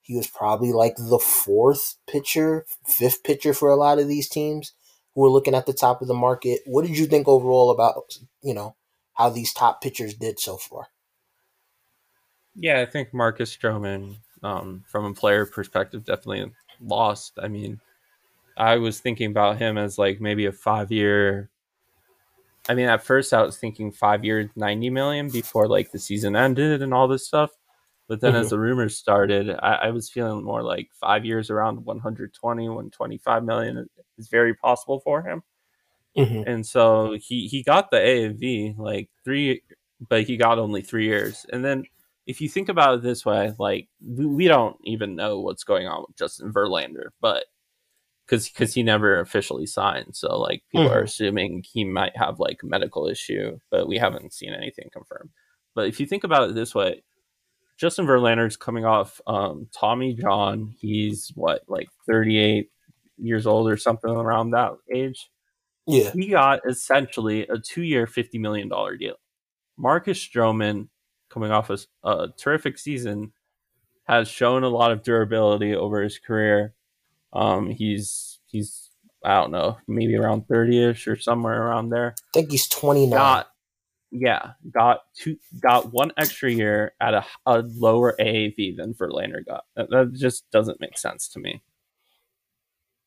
he 0.00 0.16
was 0.16 0.26
probably 0.26 0.72
like 0.72 0.96
the 0.96 1.18
fourth 1.18 1.96
pitcher, 2.06 2.66
fifth 2.86 3.22
pitcher 3.22 3.54
for 3.54 3.70
a 3.70 3.76
lot 3.76 3.98
of 3.98 4.08
these 4.08 4.28
teams 4.28 4.72
who 5.14 5.24
are 5.24 5.30
looking 5.30 5.54
at 5.54 5.66
the 5.66 5.72
top 5.72 6.02
of 6.02 6.08
the 6.08 6.14
market. 6.14 6.60
What 6.66 6.86
did 6.86 6.98
you 6.98 7.06
think 7.06 7.28
overall 7.28 7.70
about, 7.70 8.18
you 8.42 8.54
know, 8.54 8.76
how 9.14 9.28
these 9.28 9.52
top 9.52 9.80
pitchers 9.80 10.14
did 10.14 10.40
so 10.40 10.56
far? 10.56 10.88
Yeah, 12.54 12.80
I 12.80 12.86
think 12.86 13.14
Marcus 13.14 13.56
Stroman, 13.56 14.16
um, 14.42 14.84
from 14.86 15.04
a 15.04 15.14
player 15.14 15.46
perspective, 15.46 16.04
definitely 16.04 16.52
lost. 16.80 17.38
I 17.40 17.48
mean, 17.48 17.80
I 18.56 18.76
was 18.76 19.00
thinking 19.00 19.30
about 19.30 19.58
him 19.58 19.78
as 19.78 19.98
like 19.98 20.20
maybe 20.20 20.46
a 20.46 20.52
five 20.52 20.90
year. 20.92 21.50
I 22.68 22.74
mean, 22.74 22.88
at 22.88 23.02
first 23.02 23.32
I 23.32 23.42
was 23.42 23.56
thinking 23.56 23.90
five 23.90 24.24
year, 24.24 24.50
ninety 24.56 24.90
million 24.90 25.30
before 25.30 25.66
like 25.66 25.92
the 25.92 25.98
season 25.98 26.36
ended 26.36 26.82
and 26.82 26.92
all 26.92 27.08
this 27.08 27.26
stuff. 27.26 27.50
But 28.10 28.20
then 28.20 28.32
mm-hmm. 28.32 28.40
as 28.40 28.50
the 28.50 28.58
rumors 28.58 28.98
started, 28.98 29.50
I, 29.62 29.74
I, 29.74 29.90
was 29.90 30.10
feeling 30.10 30.42
more 30.42 30.64
like 30.64 30.88
five 31.00 31.24
years 31.24 31.48
around 31.48 31.84
120, 31.84 32.68
125 32.68 33.44
million 33.44 33.88
is 34.18 34.26
very 34.26 34.52
possible 34.52 34.98
for 34.98 35.22
him. 35.22 35.44
Mm-hmm. 36.18 36.42
And 36.50 36.66
so 36.66 37.16
he, 37.20 37.46
he 37.46 37.62
got 37.62 37.92
the 37.92 37.98
AAV 37.98 38.76
like 38.78 39.10
three, 39.24 39.62
but 40.08 40.24
he 40.24 40.36
got 40.36 40.58
only 40.58 40.82
three 40.82 41.04
years. 41.04 41.46
And 41.52 41.64
then 41.64 41.84
if 42.26 42.40
you 42.40 42.48
think 42.48 42.68
about 42.68 42.94
it 42.94 43.02
this 43.02 43.24
way, 43.24 43.52
like 43.58 43.88
we, 44.04 44.46
don't 44.46 44.76
even 44.84 45.16
know 45.16 45.40
what's 45.40 45.64
going 45.64 45.86
on 45.86 46.04
with 46.06 46.16
Justin 46.16 46.52
Verlander, 46.52 47.08
but 47.20 47.44
because 48.26 48.48
because 48.48 48.74
he 48.74 48.82
never 48.82 49.18
officially 49.20 49.66
signed, 49.66 50.14
so 50.14 50.38
like 50.38 50.62
people 50.70 50.86
mm-hmm. 50.86 50.98
are 50.98 51.02
assuming 51.02 51.64
he 51.66 51.84
might 51.84 52.16
have 52.16 52.38
like 52.38 52.60
a 52.62 52.66
medical 52.66 53.08
issue, 53.08 53.58
but 53.70 53.88
we 53.88 53.98
haven't 53.98 54.32
seen 54.32 54.52
anything 54.52 54.88
confirmed. 54.92 55.30
But 55.74 55.88
if 55.88 55.98
you 55.98 56.06
think 56.06 56.24
about 56.24 56.48
it 56.48 56.54
this 56.54 56.74
way, 56.74 57.02
Justin 57.80 58.06
Verlander's 58.06 58.58
coming 58.58 58.84
off 58.84 59.22
um, 59.26 59.66
Tommy 59.72 60.14
John. 60.14 60.74
He's 60.78 61.32
what, 61.34 61.62
like 61.66 61.88
38 62.06 62.68
years 63.16 63.46
old 63.46 63.70
or 63.70 63.78
something 63.78 64.10
around 64.10 64.50
that 64.50 64.72
age. 64.94 65.30
Yeah. 65.86 66.10
He 66.12 66.28
got 66.28 66.60
essentially 66.68 67.46
a 67.48 67.58
two 67.58 67.82
year, 67.82 68.06
$50 68.06 68.38
million 68.38 68.68
deal. 68.98 69.16
Marcus 69.78 70.18
Stroman, 70.18 70.88
coming 71.30 71.50
off 71.50 71.70
a, 71.70 71.78
a 72.04 72.28
terrific 72.36 72.78
season, 72.78 73.32
has 74.04 74.28
shown 74.28 74.64
a 74.64 74.68
lot 74.68 74.92
of 74.92 75.02
durability 75.02 75.74
over 75.74 76.02
his 76.02 76.18
career. 76.18 76.74
Um, 77.32 77.70
he's, 77.70 78.40
he's, 78.46 78.90
I 79.24 79.34
don't 79.34 79.52
know, 79.52 79.78
maybe 79.86 80.16
around 80.16 80.48
30 80.48 80.90
ish 80.90 81.06
or 81.06 81.16
somewhere 81.16 81.62
around 81.62 81.90
there. 81.90 82.14
I 82.18 82.30
think 82.34 82.50
he's 82.50 82.68
29. 82.68 83.10
Got 83.10 83.46
yeah, 84.10 84.52
got 84.70 85.02
two, 85.14 85.36
got 85.60 85.92
one 85.92 86.12
extra 86.16 86.50
year 86.50 86.94
at 87.00 87.14
a, 87.14 87.24
a 87.46 87.62
lower 87.62 88.16
AAV 88.18 88.76
than 88.76 88.94
Verlander 88.94 89.46
got. 89.46 89.64
That, 89.76 89.90
that, 89.90 90.12
just 90.14 90.50
doesn't 90.50 90.80
make 90.80 90.98
sense 90.98 91.28
to 91.28 91.38
me. 91.38 91.62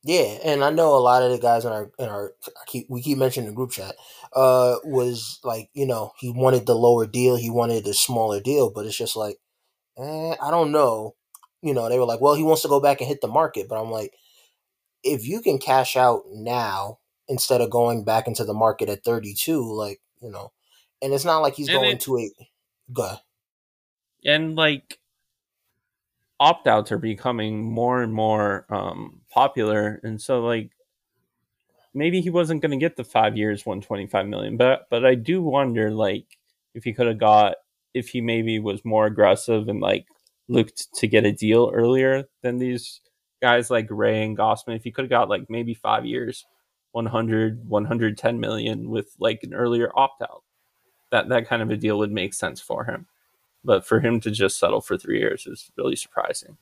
Yeah, 0.06 0.38
and 0.44 0.64
I 0.66 0.70
know 0.70 0.96
a 0.96 1.00
lot 1.00 1.24
of 1.24 1.32
the 1.32 1.38
guys 1.38 1.64
in 1.64 1.72
our 1.72 1.90
in 1.98 2.10
our 2.10 2.34
keep, 2.68 2.88
we 2.90 3.02
keep 3.02 3.18
mentioning 3.18 3.50
the 3.50 3.56
group 3.56 3.72
chat 3.72 3.96
uh 4.34 4.76
was 4.84 5.40
like 5.44 5.70
you 5.74 5.86
know 5.86 6.12
he 6.20 6.30
wanted 6.30 6.66
the 6.66 6.76
lower 6.76 7.08
deal, 7.08 7.38
he 7.38 7.50
wanted 7.50 7.86
the 7.86 7.94
smaller 7.94 8.42
deal, 8.42 8.70
but 8.70 8.86
it's 8.86 8.98
just 8.98 9.16
like 9.16 9.38
eh, 9.98 10.36
I 10.42 10.52
don't 10.52 10.72
know. 10.72 11.16
You 11.62 11.74
know, 11.74 11.88
they 11.88 11.98
were 11.98 12.06
like, 12.06 12.20
well, 12.20 12.36
he 12.36 12.44
wants 12.44 12.62
to 12.64 12.68
go 12.68 12.82
back 12.82 13.00
and 13.00 13.08
hit 13.08 13.22
the 13.22 13.28
market, 13.28 13.70
but 13.70 13.82
I'm 13.82 13.90
like, 13.90 14.14
if 15.04 15.26
you 15.26 15.42
can 15.42 15.58
cash 15.60 15.96
out 15.96 16.24
now 16.32 17.00
instead 17.30 17.62
of 17.62 17.70
going 17.70 18.04
back 18.04 18.28
into 18.28 18.44
the 18.44 18.54
market 18.54 18.90
at 18.90 19.04
32, 19.04 19.74
like 19.74 20.02
you 20.22 20.30
know, 20.30 20.52
and 21.02 21.14
it's 21.14 21.26
not 21.26 21.40
like 21.40 21.56
he's 21.56 21.70
and 21.70 21.78
going 21.78 21.96
it, 21.96 22.00
to 22.02 22.18
a 22.18 22.30
go. 22.92 23.16
And 24.26 24.56
like 24.56 25.00
opt 26.40 26.68
outs 26.68 26.92
are 26.92 26.98
becoming 26.98 27.64
more 27.64 28.02
and 28.02 28.14
more 28.14 28.66
um, 28.70 29.22
popular, 29.34 30.00
and 30.04 30.22
so 30.22 30.42
like 30.46 30.72
maybe 31.94 32.22
he 32.22 32.30
wasn't 32.30 32.62
going 32.62 32.72
to 32.72 32.78
get 32.78 32.96
the 32.96 33.04
five 33.04 33.38
years, 33.38 33.66
one 33.66 33.82
twenty 33.82 34.08
five 34.08 34.28
million, 34.28 34.58
but 34.58 34.88
but 34.90 35.06
I 35.06 35.16
do 35.16 35.42
wonder 35.42 35.92
like 35.92 36.38
if 36.74 36.84
he 36.84 36.94
could 36.94 37.08
have 37.08 37.20
got 37.20 37.56
if 37.94 38.10
he 38.10 38.22
maybe 38.22 38.60
was 38.60 38.84
more 38.86 39.06
aggressive 39.06 39.68
and 39.68 39.80
like 39.80 40.08
looked 40.48 40.94
to 40.96 41.08
get 41.08 41.26
a 41.26 41.32
deal 41.32 41.72
earlier 41.74 42.26
than 42.42 42.58
these 42.58 43.02
guys 43.42 43.70
like 43.70 43.88
Ray 43.90 44.24
and 44.24 44.38
Gausman. 44.38 44.76
If 44.76 44.84
he 44.84 44.92
could 44.92 45.04
have 45.06 45.10
got 45.10 45.30
like 45.30 45.50
maybe 45.50 45.74
five 45.74 46.06
years, 46.06 46.46
100, 46.92 47.68
110 47.68 48.40
million 48.40 48.90
with 48.90 49.16
like 49.20 49.42
an 49.44 49.54
earlier 49.54 49.92
opt 49.96 50.22
out 50.22 50.44
that 51.14 51.30
that 51.30 51.48
kind 51.48 51.62
of 51.62 51.70
a 51.70 51.78
deal 51.78 52.00
would 52.00 52.12
make 52.12 52.34
sense 52.34 52.60
for 52.60 52.86
him. 52.86 53.06
But 53.64 53.86
for 53.86 54.00
him 54.00 54.20
to 54.22 54.32
just 54.32 54.60
settle 54.60 54.82
for 54.82 54.98
three 54.98 55.20
years 55.20 55.46
is 55.46 55.72
really 55.78 55.96
surprising. 55.96 56.58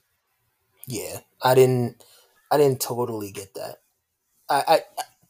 Yeah, 0.85 1.21
I 1.41 1.55
didn't, 1.55 2.03
I 2.51 2.57
didn't 2.57 2.81
totally 2.81 3.31
get 3.31 3.53
that. 3.55 3.77
I, 4.49 4.63
I, 4.67 4.81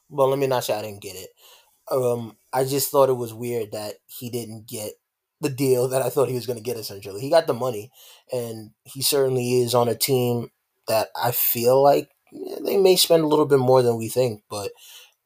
well, 0.09 0.29
let 0.29 0.39
me 0.39 0.47
not 0.47 0.63
say 0.63 0.73
I 0.73 0.81
didn't 0.81 1.01
get 1.01 1.15
it. 1.15 1.29
Um, 1.91 2.37
I 2.53 2.65
just 2.65 2.91
thought 2.91 3.09
it 3.09 3.13
was 3.13 3.33
weird 3.33 3.71
that 3.73 3.95
he 4.07 4.29
didn't 4.29 4.67
get 4.67 4.93
the 5.41 5.49
deal 5.49 5.87
that 5.89 6.01
I 6.01 6.09
thought 6.09 6.29
he 6.29 6.35
was 6.35 6.47
going 6.47 6.57
to 6.57 6.63
get. 6.63 6.77
Essentially, 6.77 7.21
he 7.21 7.29
got 7.29 7.47
the 7.47 7.53
money, 7.53 7.91
and 8.31 8.71
he 8.85 9.01
certainly 9.01 9.61
is 9.61 9.75
on 9.75 9.89
a 9.89 9.95
team 9.95 10.49
that 10.87 11.09
I 11.21 11.31
feel 11.31 11.81
like 11.83 12.09
they 12.65 12.77
may 12.77 12.95
spend 12.95 13.23
a 13.23 13.27
little 13.27 13.45
bit 13.45 13.59
more 13.59 13.81
than 13.83 13.97
we 13.97 14.09
think, 14.09 14.43
but 14.49 14.71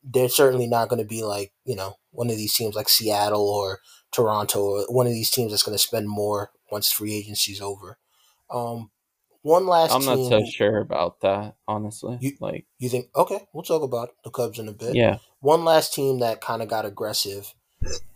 they're 0.03 0.29
certainly 0.29 0.67
not 0.67 0.89
going 0.89 1.01
to 1.01 1.07
be 1.07 1.23
like 1.23 1.51
you 1.65 1.75
know 1.75 1.95
one 2.11 2.29
of 2.29 2.37
these 2.37 2.53
teams 2.53 2.75
like 2.75 2.89
Seattle 2.89 3.47
or 3.49 3.79
Toronto 4.11 4.61
or 4.61 4.85
one 4.89 5.07
of 5.07 5.13
these 5.13 5.31
teams 5.31 5.51
that's 5.51 5.63
going 5.63 5.77
to 5.77 5.83
spend 5.83 6.07
more 6.07 6.51
once 6.71 6.91
free 6.91 7.13
agency's 7.15 7.61
over. 7.61 7.97
Um, 8.51 8.91
one 9.45 9.67
last. 9.67 9.91
I'm 9.91 10.03
not 10.03 10.27
so 10.27 10.43
sure 10.43 10.79
about 10.79 11.21
that, 11.21 11.55
honestly. 11.67 12.17
You, 12.19 12.31
like 12.39 12.65
you 12.79 12.89
think? 12.89 13.09
Okay, 13.15 13.39
we'll 13.53 13.63
talk 13.63 13.83
about 13.83 14.09
the 14.23 14.31
Cubs 14.31 14.57
in 14.57 14.67
a 14.67 14.73
bit. 14.73 14.95
Yeah. 14.95 15.19
One 15.39 15.63
last 15.63 15.93
team 15.93 16.19
that 16.19 16.41
kind 16.41 16.63
of 16.63 16.67
got 16.67 16.85
aggressive. 16.85 17.53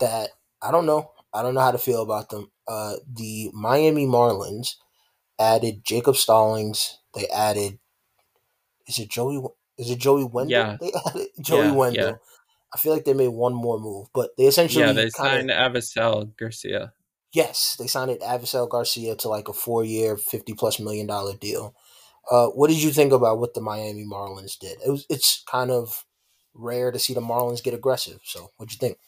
That 0.00 0.30
I 0.60 0.72
don't 0.72 0.86
know. 0.86 1.12
I 1.32 1.42
don't 1.42 1.54
know 1.54 1.60
how 1.60 1.70
to 1.70 1.78
feel 1.78 2.02
about 2.02 2.30
them. 2.30 2.50
Uh, 2.66 2.96
the 3.08 3.50
Miami 3.54 4.06
Marlins 4.06 4.74
added 5.38 5.84
Jacob 5.84 6.16
Stallings. 6.16 6.98
They 7.14 7.28
added. 7.28 7.78
Is 8.88 8.98
it 8.98 9.08
Joey? 9.08 9.40
Is 9.78 9.88
it 9.88 10.00
Joey 10.00 10.24
Wendle? 10.24 10.50
Yeah. 10.50 10.78
They 10.80 10.90
added 11.06 11.28
Joey 11.40 11.66
yeah, 11.66 11.72
Wendle. 11.72 12.06
Yeah. 12.06 12.14
I 12.74 12.78
feel 12.78 12.92
like 12.92 13.04
they 13.04 13.14
made 13.14 13.28
one 13.28 13.54
more 13.54 13.78
move, 13.78 14.08
but 14.12 14.30
they 14.36 14.46
essentially 14.46 14.84
yeah 14.84 14.92
they 14.92 15.10
signed 15.10 15.50
Avisail 15.50 16.36
Garcia. 16.36 16.92
Yes, 17.32 17.76
they 17.78 17.86
signed 17.86 18.10
it 18.10 18.20
Avisail 18.20 18.68
Garcia 18.68 19.14
to 19.16 19.28
like 19.28 19.48
a 19.48 19.52
four 19.52 19.84
year, 19.84 20.16
fifty 20.16 20.52
plus 20.52 20.80
million 20.80 21.06
dollar 21.06 21.34
deal. 21.36 21.74
Uh, 22.30 22.48
what 22.48 22.68
did 22.68 22.82
you 22.82 22.90
think 22.90 23.12
about 23.12 23.38
what 23.38 23.54
the 23.54 23.60
Miami 23.60 24.04
Marlins 24.04 24.58
did? 24.58 24.78
It 24.84 24.90
was 24.90 25.06
it's 25.08 25.42
kind 25.50 25.70
of 25.70 26.04
rare 26.54 26.90
to 26.90 26.98
see 26.98 27.14
the 27.14 27.20
Marlins 27.20 27.62
get 27.62 27.74
aggressive. 27.74 28.20
So, 28.24 28.50
what'd 28.56 28.72
you 28.72 28.78
think? 28.78 28.98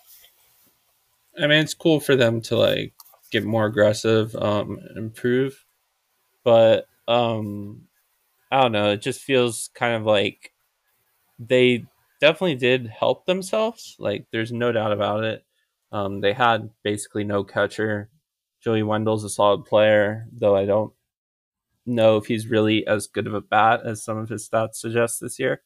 I 1.38 1.46
mean, 1.46 1.62
it's 1.62 1.74
cool 1.74 2.00
for 2.00 2.14
them 2.14 2.40
to 2.42 2.56
like 2.56 2.94
get 3.30 3.44
more 3.44 3.66
aggressive, 3.66 4.34
um, 4.36 4.78
improve, 4.96 5.64
but 6.44 6.86
um, 7.08 7.88
I 8.50 8.62
don't 8.62 8.72
know. 8.72 8.92
It 8.92 9.02
just 9.02 9.20
feels 9.20 9.70
kind 9.74 9.96
of 9.96 10.04
like 10.04 10.52
they 11.38 11.86
definitely 12.20 12.56
did 12.56 12.86
help 12.86 13.26
themselves. 13.26 13.96
Like, 13.98 14.26
there's 14.30 14.52
no 14.52 14.72
doubt 14.72 14.92
about 14.92 15.24
it. 15.24 15.44
Um, 15.92 16.20
they 16.20 16.32
had 16.32 16.70
basically 16.82 17.22
no 17.22 17.44
catcher. 17.44 18.08
Joey 18.60 18.82
Wendle's 18.82 19.24
a 19.24 19.28
solid 19.28 19.64
player, 19.64 20.26
though 20.32 20.56
I 20.56 20.64
don't 20.64 20.92
know 21.84 22.16
if 22.16 22.26
he's 22.26 22.46
really 22.46 22.86
as 22.86 23.06
good 23.06 23.26
of 23.26 23.34
a 23.34 23.40
bat 23.40 23.80
as 23.84 24.02
some 24.02 24.16
of 24.16 24.28
his 24.28 24.48
stats 24.48 24.76
suggest 24.76 25.20
this 25.20 25.38
year. 25.38 25.62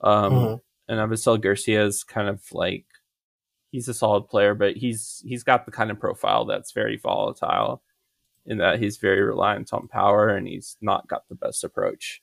Um, 0.00 0.32
mm-hmm. 0.32 0.54
And 0.88 0.98
Avisail 0.98 1.40
Garcia 1.40 1.84
is 1.84 2.02
kind 2.02 2.28
of 2.28 2.42
like 2.52 2.86
he's 3.70 3.88
a 3.88 3.94
solid 3.94 4.28
player, 4.28 4.54
but 4.54 4.76
he's 4.76 5.22
he's 5.24 5.44
got 5.44 5.64
the 5.64 5.72
kind 5.72 5.90
of 5.90 6.00
profile 6.00 6.44
that's 6.44 6.72
very 6.72 6.96
volatile 6.96 7.82
in 8.46 8.58
that 8.58 8.80
he's 8.80 8.96
very 8.96 9.22
reliant 9.22 9.72
on 9.72 9.86
power 9.86 10.30
and 10.30 10.48
he's 10.48 10.76
not 10.80 11.06
got 11.06 11.28
the 11.28 11.36
best 11.36 11.62
approach. 11.62 12.22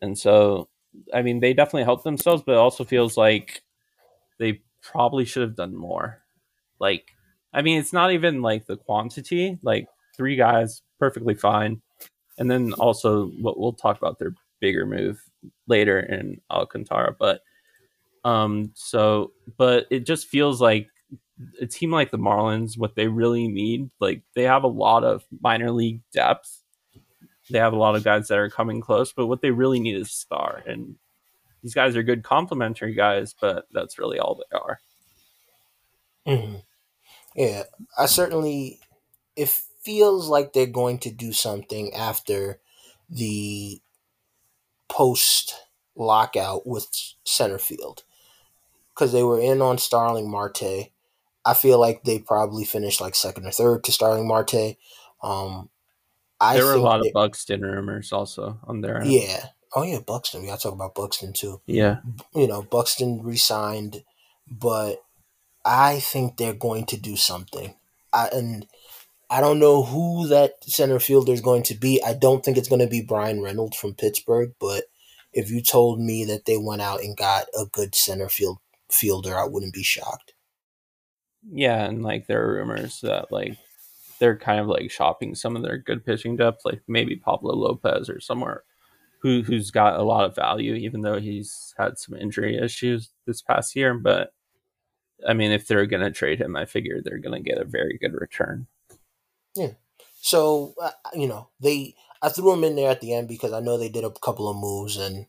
And 0.00 0.16
so 0.16 0.68
I 1.12 1.22
mean, 1.22 1.40
they 1.40 1.52
definitely 1.52 1.84
helped 1.84 2.04
themselves, 2.04 2.42
but 2.46 2.52
it 2.52 2.58
also 2.58 2.84
feels 2.84 3.16
like 3.16 3.62
they 4.38 4.62
probably 4.90 5.24
should 5.24 5.42
have 5.42 5.56
done 5.56 5.74
more. 5.74 6.22
Like, 6.78 7.12
I 7.52 7.62
mean, 7.62 7.78
it's 7.78 7.92
not 7.92 8.12
even 8.12 8.42
like 8.42 8.66
the 8.66 8.76
quantity. 8.76 9.58
Like 9.62 9.88
three 10.16 10.36
guys, 10.36 10.82
perfectly 10.98 11.34
fine. 11.34 11.80
And 12.38 12.50
then 12.50 12.72
also, 12.74 13.28
what 13.40 13.58
we'll 13.58 13.72
talk 13.72 13.98
about 13.98 14.18
their 14.18 14.34
bigger 14.60 14.86
move 14.86 15.22
later 15.66 16.00
in 16.00 16.40
Alcantara. 16.50 17.16
But 17.18 17.40
um, 18.24 18.72
so, 18.74 19.32
but 19.56 19.86
it 19.90 20.00
just 20.06 20.26
feels 20.26 20.60
like 20.60 20.88
a 21.60 21.66
team 21.66 21.90
like 21.90 22.10
the 22.10 22.18
Marlins, 22.18 22.76
what 22.76 22.94
they 22.94 23.08
really 23.08 23.48
need, 23.48 23.90
like 24.00 24.22
they 24.34 24.42
have 24.42 24.64
a 24.64 24.68
lot 24.68 25.04
of 25.04 25.24
minor 25.40 25.70
league 25.70 26.00
depth 26.12 26.62
they 27.50 27.58
have 27.58 27.72
a 27.72 27.78
lot 27.78 27.96
of 27.96 28.04
guys 28.04 28.28
that 28.28 28.38
are 28.38 28.50
coming 28.50 28.80
close, 28.80 29.12
but 29.12 29.26
what 29.26 29.40
they 29.40 29.50
really 29.50 29.80
need 29.80 29.96
is 29.96 30.10
star. 30.10 30.62
And 30.66 30.96
these 31.66 31.74
guys 31.74 31.96
are 31.96 32.04
good 32.04 32.22
complementary 32.22 32.94
guys, 32.94 33.34
but 33.40 33.66
that's 33.72 33.98
really 33.98 34.20
all 34.20 34.36
they 34.36 34.56
are. 34.56 34.78
Mm-hmm. 36.28 36.58
Yeah, 37.34 37.64
I 37.98 38.06
certainly. 38.06 38.78
It 39.34 39.48
feels 39.82 40.28
like 40.28 40.52
they're 40.52 40.66
going 40.66 40.98
to 41.00 41.10
do 41.10 41.32
something 41.32 41.92
after 41.92 42.60
the 43.10 43.82
post 44.88 45.56
lockout 45.96 46.68
with 46.68 46.86
center 47.24 47.58
field 47.58 48.04
because 48.94 49.12
they 49.12 49.24
were 49.24 49.40
in 49.40 49.60
on 49.60 49.76
Starling 49.76 50.30
Marte. 50.30 50.92
I 51.44 51.54
feel 51.54 51.80
like 51.80 52.04
they 52.04 52.20
probably 52.20 52.64
finished 52.64 53.00
like 53.00 53.16
second 53.16 53.44
or 53.44 53.50
third 53.50 53.82
to 53.82 53.92
Starling 53.92 54.28
Marte. 54.28 54.76
Um, 55.20 55.68
I 56.40 56.54
there 56.54 56.66
were 56.66 56.74
a 56.74 56.80
lot 56.80 57.04
of 57.04 57.12
Buxton 57.12 57.62
rumors 57.62 58.12
also 58.12 58.60
on 58.62 58.82
there. 58.82 59.02
Yeah. 59.04 59.46
Oh 59.76 59.82
yeah, 59.82 59.98
Buxton. 60.00 60.40
We 60.40 60.48
gotta 60.48 60.62
talk 60.62 60.72
about 60.72 60.94
Buxton 60.94 61.34
too. 61.34 61.60
Yeah. 61.66 61.98
You 62.34 62.48
know, 62.48 62.62
Buxton 62.62 63.22
resigned, 63.22 64.02
but 64.50 65.04
I 65.66 66.00
think 66.00 66.38
they're 66.38 66.54
going 66.54 66.86
to 66.86 66.96
do 66.96 67.14
something. 67.14 67.74
I, 68.10 68.28
and 68.32 68.66
I 69.28 69.42
don't 69.42 69.58
know 69.58 69.82
who 69.82 70.28
that 70.28 70.64
center 70.64 70.98
fielder 70.98 71.32
is 71.32 71.42
going 71.42 71.62
to 71.64 71.74
be. 71.74 72.02
I 72.02 72.14
don't 72.14 72.42
think 72.42 72.56
it's 72.56 72.70
going 72.70 72.80
to 72.80 72.86
be 72.86 73.02
Bryan 73.02 73.42
Reynolds 73.42 73.76
from 73.76 73.92
Pittsburgh, 73.92 74.54
but 74.58 74.84
if 75.34 75.50
you 75.50 75.60
told 75.60 76.00
me 76.00 76.24
that 76.24 76.46
they 76.46 76.56
went 76.56 76.80
out 76.80 77.02
and 77.02 77.14
got 77.14 77.46
a 77.54 77.66
good 77.66 77.94
center 77.94 78.30
field 78.30 78.56
fielder, 78.90 79.36
I 79.36 79.44
wouldn't 79.44 79.74
be 79.74 79.82
shocked. 79.82 80.32
Yeah, 81.52 81.84
and 81.84 82.02
like 82.02 82.26
there 82.26 82.42
are 82.48 82.54
rumors 82.54 83.02
that 83.02 83.30
like 83.30 83.58
they're 84.20 84.38
kind 84.38 84.60
of 84.60 84.68
like 84.68 84.90
shopping 84.90 85.34
some 85.34 85.54
of 85.54 85.62
their 85.62 85.76
good 85.76 86.06
pitching 86.06 86.36
depth, 86.36 86.64
like 86.64 86.80
maybe 86.88 87.16
Pablo 87.16 87.54
Lopez 87.54 88.08
or 88.08 88.20
somewhere 88.20 88.62
who 89.26 89.42
who's 89.42 89.72
got 89.72 89.98
a 89.98 90.04
lot 90.04 90.24
of 90.24 90.36
value, 90.36 90.74
even 90.74 91.00
though 91.00 91.18
he's 91.18 91.74
had 91.76 91.98
some 91.98 92.14
injury 92.16 92.56
issues 92.56 93.10
this 93.26 93.42
past 93.42 93.74
year. 93.74 93.92
But 93.92 94.30
I 95.26 95.34
mean, 95.34 95.50
if 95.50 95.66
they're 95.66 95.86
going 95.86 96.04
to 96.04 96.12
trade 96.12 96.40
him, 96.40 96.54
I 96.54 96.64
figure 96.64 97.00
they're 97.02 97.18
going 97.18 97.42
to 97.42 97.48
get 97.48 97.60
a 97.60 97.64
very 97.64 97.98
good 98.00 98.12
return. 98.14 98.68
Yeah. 99.56 99.72
So 100.20 100.74
uh, 100.80 100.92
you 101.12 101.26
know 101.26 101.48
they, 101.58 101.96
I 102.22 102.28
threw 102.28 102.52
him 102.52 102.62
in 102.62 102.76
there 102.76 102.90
at 102.90 103.00
the 103.00 103.14
end 103.14 103.26
because 103.26 103.52
I 103.52 103.58
know 103.58 103.76
they 103.76 103.88
did 103.88 104.04
a 104.04 104.10
couple 104.10 104.48
of 104.48 104.56
moves, 104.56 104.96
and 104.96 105.26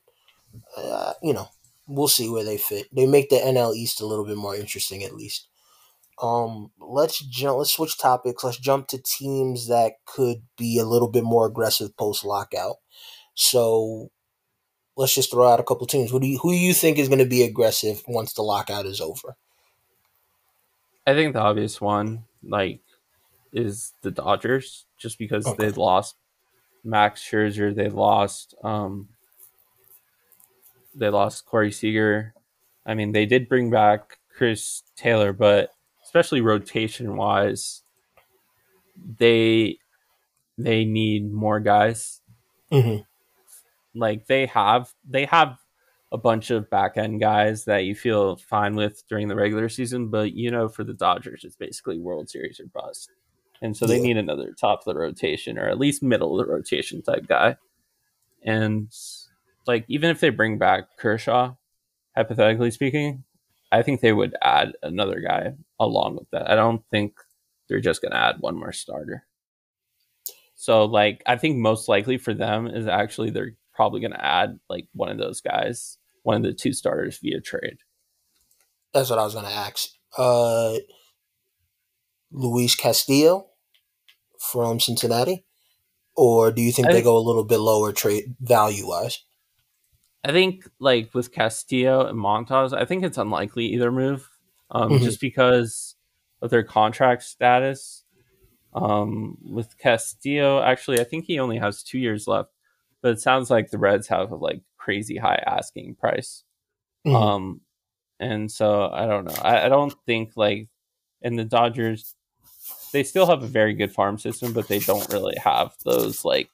uh, 0.77 1.13
you 1.23 1.33
know 1.33 1.49
we'll 1.87 2.07
see 2.07 2.29
where 2.29 2.43
they 2.43 2.57
fit. 2.57 2.93
They 2.95 3.07
make 3.07 3.29
the 3.29 3.37
NL 3.37 3.75
East 3.75 3.99
a 3.99 4.05
little 4.05 4.25
bit 4.25 4.37
more 4.37 4.55
interesting, 4.55 5.03
at 5.03 5.15
least. 5.15 5.47
Um, 6.21 6.71
let's 6.79 7.19
jump. 7.19 7.57
Let's 7.57 7.73
switch 7.73 7.97
topics. 7.97 8.43
Let's 8.43 8.59
jump 8.59 8.89
to 8.89 9.01
teams 9.01 9.67
that 9.69 9.93
could 10.05 10.43
be 10.55 10.77
a 10.77 10.85
little 10.85 11.09
bit 11.09 11.23
more 11.23 11.47
aggressive 11.47 11.97
post 11.97 12.23
lockout. 12.23 12.75
So 13.38 14.09
let's 14.95 15.13
just 15.13 15.31
throw 15.31 15.47
out 15.47 15.59
a 15.59 15.63
couple 15.63 15.85
teams. 15.85 16.09
Who 16.09 16.19
do 16.19 16.25
you, 16.25 16.39
who 16.39 16.51
do 16.51 16.57
you 16.57 16.73
think 16.73 16.97
is 16.97 17.07
going 17.07 17.19
to 17.19 17.25
be 17.25 17.43
aggressive 17.43 18.01
once 18.07 18.33
the 18.33 18.41
lockout 18.41 18.88
is 18.88 18.99
over? 18.99 19.38
I 21.05 21.13
think 21.13 21.33
the 21.33 21.39
obvious 21.39 21.79
one, 21.79 22.25
like, 22.43 22.81
is 23.53 23.93
the 24.01 24.11
Dodgers, 24.11 24.85
just 24.97 25.19
because 25.19 25.45
okay. 25.45 25.67
they 25.67 25.71
lost 25.71 26.15
Max 26.83 27.23
Scherzer, 27.23 27.73
they 27.73 27.89
lost, 27.89 28.55
um, 28.63 29.07
they 30.95 31.09
lost 31.09 31.45
Corey 31.45 31.71
Seager. 31.71 32.33
I 32.85 32.95
mean, 32.95 33.11
they 33.11 33.27
did 33.27 33.47
bring 33.47 33.69
back 33.69 34.17
Chris 34.35 34.81
Taylor, 34.95 35.31
but 35.31 35.69
especially 36.03 36.41
rotation 36.41 37.15
wise, 37.15 37.83
they 39.19 39.77
they 40.57 40.85
need 40.85 41.31
more 41.31 41.59
guys. 41.59 42.21
Mm-hmm. 42.71 43.03
Like 43.97 44.27
they 44.27 44.45
have 44.47 44.93
they 45.07 45.25
have 45.25 45.57
a 46.11 46.17
bunch 46.17 46.51
of 46.51 46.69
back 46.69 46.95
end 46.95 47.19
guys 47.19 47.65
that 47.65 47.83
you 47.83 47.93
feel 47.93 48.37
fine 48.37 48.75
with 48.75 49.03
during 49.09 49.27
the 49.27 49.35
regular 49.35 49.67
season, 49.69 50.07
but 50.07 50.33
you 50.33 50.49
know, 50.49 50.69
for 50.69 50.83
the 50.83 50.93
Dodgers, 50.93 51.43
it's 51.43 51.55
basically 51.55 51.99
World 51.99 52.29
Series 52.29 52.59
or 52.59 52.67
bust. 52.67 53.11
And 53.61 53.75
so 53.75 53.85
they 53.85 53.97
yeah. 53.97 54.03
need 54.03 54.17
another 54.17 54.53
top 54.53 54.79
of 54.79 54.85
the 54.85 54.99
rotation 54.99 55.57
or 55.57 55.67
at 55.67 55.79
least 55.79 56.03
middle 56.03 56.39
of 56.39 56.45
the 56.45 56.53
rotation 56.53 57.01
type 57.01 57.27
guy. 57.27 57.57
And 58.43 58.93
like, 59.65 59.85
even 59.87 60.09
if 60.09 60.19
they 60.19 60.29
bring 60.29 60.57
back 60.57 60.97
Kershaw, 60.97 61.55
hypothetically 62.15 62.71
speaking, 62.71 63.23
I 63.71 63.81
think 63.81 63.99
they 63.99 64.13
would 64.13 64.35
add 64.41 64.73
another 64.81 65.19
guy 65.19 65.53
along 65.79 66.15
with 66.15 66.29
that. 66.31 66.49
I 66.49 66.55
don't 66.55 66.83
think 66.89 67.15
they're 67.67 67.81
just 67.81 68.01
going 68.01 68.11
to 68.11 68.17
add 68.17 68.37
one 68.39 68.57
more 68.57 68.71
starter. 68.71 69.25
So, 70.55 70.85
like, 70.85 71.21
I 71.25 71.35
think 71.35 71.57
most 71.57 71.87
likely 71.87 72.17
for 72.17 72.33
them 72.33 72.67
is 72.67 72.87
actually 72.87 73.29
they're 73.29 73.55
probably 73.78 74.01
going 74.01 74.11
to 74.11 74.25
add 74.25 74.59
like 74.69 74.88
one 74.93 75.09
of 75.09 75.19
those 75.19 75.39
guys, 75.39 75.99
one 76.23 76.36
of 76.36 76.43
the 76.43 76.51
two 76.51 76.73
starters 76.73 77.19
via 77.19 77.39
trade. 77.39 77.78
That's 78.93 79.09
what 79.09 79.19
I 79.19 79.23
was 79.23 79.36
going 79.36 79.45
to 79.45 79.51
ask. 79.51 79.89
Uh, 80.17 80.78
Luis 82.32 82.75
Castillo 82.75 83.47
from 84.39 84.80
Cincinnati, 84.80 85.45
or 86.15 86.51
do 86.51 86.61
you 86.61 86.71
think, 86.71 86.88
think 86.88 86.97
they 86.97 87.03
go 87.03 87.17
a 87.17 87.19
little 87.19 87.43
bit 87.43 87.59
lower 87.59 87.93
trade 87.93 88.36
value 88.41 88.88
wise? 88.88 89.23
I 90.23 90.32
think 90.32 90.67
like 90.80 91.13
with 91.13 91.32
Castillo 91.32 92.07
and 92.07 92.17
Montas, 92.17 92.73
I 92.73 92.84
think 92.84 93.03
it's 93.03 93.19
unlikely 93.19 93.65
either 93.67 93.91
move, 93.91 94.28
um, 94.71 94.89
mm-hmm. 94.89 95.03
just 95.03 95.21
because 95.21 95.95
of 96.41 96.49
their 96.49 96.63
contract 96.63 97.23
status. 97.23 98.03
Um, 98.73 99.38
with 99.43 99.78
Castillo, 99.78 100.61
actually, 100.61 100.99
I 100.99 101.03
think 101.03 101.25
he 101.25 101.39
only 101.39 101.57
has 101.57 101.84
two 101.84 101.99
years 101.99 102.28
left 102.28 102.51
but 103.01 103.11
it 103.11 103.21
sounds 103.21 103.49
like 103.49 103.69
the 103.69 103.77
Reds 103.77 104.07
have 104.07 104.31
a 104.31 104.35
like 104.35 104.61
crazy 104.77 105.17
high 105.17 105.41
asking 105.45 105.95
price. 105.95 106.43
Mm-hmm. 107.05 107.15
Um, 107.15 107.61
and 108.19 108.51
so 108.51 108.89
I 108.91 109.05
don't 109.05 109.25
know. 109.25 109.41
I, 109.41 109.65
I 109.65 109.69
don't 109.69 109.93
think 110.05 110.31
like, 110.35 110.67
and 111.21 111.37
the 111.37 111.45
Dodgers, 111.45 112.15
they 112.93 113.03
still 113.03 113.27
have 113.27 113.43
a 113.43 113.47
very 113.47 113.73
good 113.73 113.91
farm 113.91 114.17
system, 114.17 114.53
but 114.53 114.67
they 114.67 114.79
don't 114.79 115.11
really 115.11 115.35
have 115.43 115.75
those 115.83 116.25
like 116.25 116.49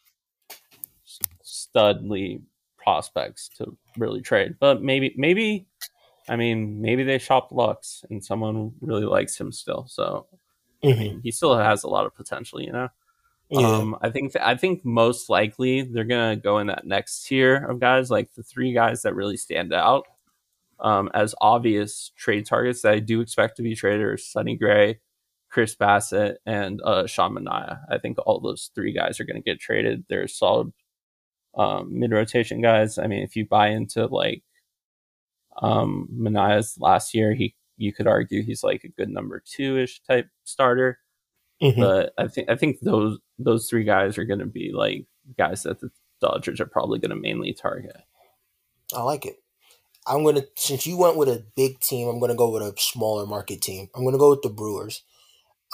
studly 1.44 2.42
prospects 2.78 3.50
to 3.58 3.78
really 3.98 4.22
trade. 4.22 4.56
But 4.60 4.82
maybe, 4.82 5.14
maybe, 5.16 5.68
I 6.28 6.36
mean, 6.36 6.82
maybe 6.82 7.04
they 7.04 7.18
shop 7.18 7.52
Lux 7.52 8.04
and 8.10 8.24
someone 8.24 8.74
really 8.82 9.06
likes 9.06 9.40
him 9.40 9.52
still. 9.52 9.86
So 9.88 10.28
mm-hmm. 10.84 11.00
I 11.00 11.02
mean, 11.02 11.22
he 11.24 11.32
still 11.32 11.58
has 11.58 11.84
a 11.84 11.90
lot 11.90 12.06
of 12.06 12.16
potential, 12.16 12.62
you 12.62 12.72
know. 12.72 12.90
Yeah. 13.50 13.68
Um, 13.68 13.98
I 14.02 14.10
think 14.10 14.34
th- 14.34 14.44
I 14.44 14.56
think 14.56 14.84
most 14.84 15.30
likely 15.30 15.84
they're 15.84 16.04
gonna 16.06 16.36
go 16.36 16.60
in 16.60 16.68
that 16.68 16.86
next 16.88 17.26
tier 17.26 17.56
of 17.66 17.80
guys, 17.80 18.10
like 18.10 18.34
the 18.34 18.44
three 18.44 18.74
guys 18.74 19.04
that 19.04 19.16
really 19.16 19.38
stand 19.38 19.74
out 19.74 20.06
um, 20.80 21.10
as 21.14 21.36
obvious 21.42 22.12
trade 22.18 22.46
targets 22.46 22.82
that 22.84 22.94
I 22.94 23.00
do 23.00 23.22
expect 23.22 23.58
to 23.58 23.64
be 23.64 23.76
traded 23.76 24.02
are 24.04 24.18
Sonny 24.18 24.58
Gray, 24.58 25.00
Chris 25.50 25.76
Bassitt, 25.76 26.38
and 26.46 26.82
uh, 26.84 27.08
Sean 27.08 27.36
Manaea. 27.36 27.80
I 27.90 27.98
think 28.00 28.18
all 28.26 28.40
those 28.40 28.72
three 28.76 28.94
guys 28.94 29.20
are 29.20 29.26
to 29.26 29.42
get 29.42 29.60
traded. 29.60 30.06
They're 30.10 30.28
solid 30.28 30.74
um, 31.56 32.00
mid 32.00 32.12
rotation 32.12 32.62
guys. 32.62 32.98
I 33.00 33.08
mean, 33.08 33.24
if 33.24 33.36
you 33.36 33.48
buy 33.48 33.70
into 33.70 34.08
like 34.08 34.44
um, 35.62 36.08
Manaea's 36.14 36.78
last 36.80 37.14
year, 37.14 37.34
he 37.34 37.56
you 37.78 37.94
could 37.94 38.08
argue 38.08 38.44
he's 38.44 38.64
like 38.64 38.84
a 38.84 38.90
good 38.90 39.10
number 39.10 39.42
two 39.46 39.78
ish 39.78 40.02
type 40.04 40.28
starter. 40.44 41.00
Mm-hmm. 41.62 41.80
But 41.80 42.14
I 42.18 42.28
think 42.28 42.50
I 42.50 42.56
think 42.56 42.80
those 42.82 43.20
those 43.40 43.70
three 43.70 43.84
guys 43.84 44.18
are 44.18 44.26
going 44.26 44.40
to 44.40 44.46
be 44.46 44.72
like 44.74 45.06
guys 45.38 45.64
that 45.64 45.80
the 45.80 45.90
Dodgers 46.22 46.62
are 46.62 46.66
probably 46.66 47.00
going 47.00 47.10
to 47.10 47.16
mainly 47.16 47.54
target. 47.54 47.98
I 48.96 49.02
like 49.02 49.26
it. 49.26 49.38
I'm 50.06 50.24
gonna 50.24 50.44
since 50.58 50.86
you 50.86 50.98
went 50.98 51.18
with 51.18 51.30
a 51.30 51.46
big 51.56 51.80
team, 51.80 52.08
I'm 52.08 52.20
gonna 52.20 52.36
go 52.36 52.50
with 52.50 52.62
a 52.62 52.74
smaller 52.78 53.26
market 53.26 53.62
team. 53.62 53.88
I'm 53.96 54.04
gonna 54.04 54.18
go 54.18 54.32
with 54.32 54.42
the 54.42 54.50
Brewers. 54.50 55.04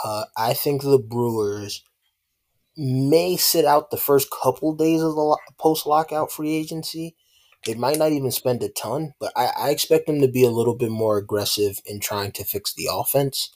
Uh, 0.03 0.25
I 0.37 0.53
think 0.53 0.81
the 0.81 0.99
Brewers 0.99 1.83
may 2.77 3.35
sit 3.35 3.65
out 3.65 3.91
the 3.91 3.97
first 3.97 4.29
couple 4.31 4.73
days 4.75 5.01
of 5.01 5.15
the 5.15 5.21
lo- 5.21 5.37
post 5.57 5.85
lockout 5.85 6.31
free 6.31 6.55
agency. 6.55 7.15
They 7.65 7.73
might 7.73 7.97
not 7.97 8.11
even 8.11 8.31
spend 8.31 8.63
a 8.63 8.69
ton, 8.69 9.13
but 9.19 9.33
I, 9.35 9.51
I 9.57 9.69
expect 9.71 10.07
them 10.07 10.21
to 10.21 10.29
be 10.29 10.45
a 10.45 10.51
little 10.51 10.75
bit 10.75 10.91
more 10.91 11.17
aggressive 11.17 11.79
in 11.85 11.99
trying 11.99 12.31
to 12.33 12.45
fix 12.45 12.73
the 12.73 12.87
offense. 12.89 13.49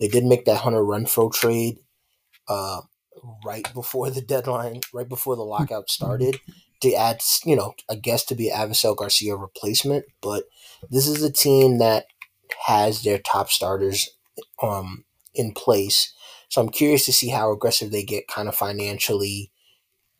They 0.00 0.08
did 0.08 0.24
make 0.24 0.44
that 0.44 0.58
Hunter 0.58 0.82
Renfroe 0.82 1.32
trade 1.32 1.78
uh, 2.48 2.82
right 3.44 3.66
before 3.72 4.10
the 4.10 4.20
deadline, 4.20 4.80
right 4.92 5.08
before 5.08 5.36
the 5.36 5.42
lockout 5.42 5.90
started, 5.90 6.40
to 6.82 6.94
add, 6.94 7.20
you 7.44 7.56
know, 7.56 7.74
I 7.90 7.94
guess 7.94 8.24
to 8.26 8.34
be 8.34 8.50
Avisail 8.50 8.96
Garcia 8.96 9.36
replacement. 9.36 10.04
But 10.20 10.44
this 10.90 11.06
is 11.06 11.22
a 11.22 11.32
team 11.32 11.78
that 11.78 12.06
has 12.66 13.02
their 13.02 13.18
top 13.18 13.50
starters 13.50 14.10
um, 14.62 15.04
in 15.34 15.52
place. 15.52 16.12
So 16.48 16.60
I'm 16.60 16.68
curious 16.68 17.04
to 17.06 17.12
see 17.12 17.28
how 17.28 17.52
aggressive 17.52 17.90
they 17.90 18.04
get 18.04 18.28
kind 18.28 18.48
of 18.48 18.54
financially 18.54 19.50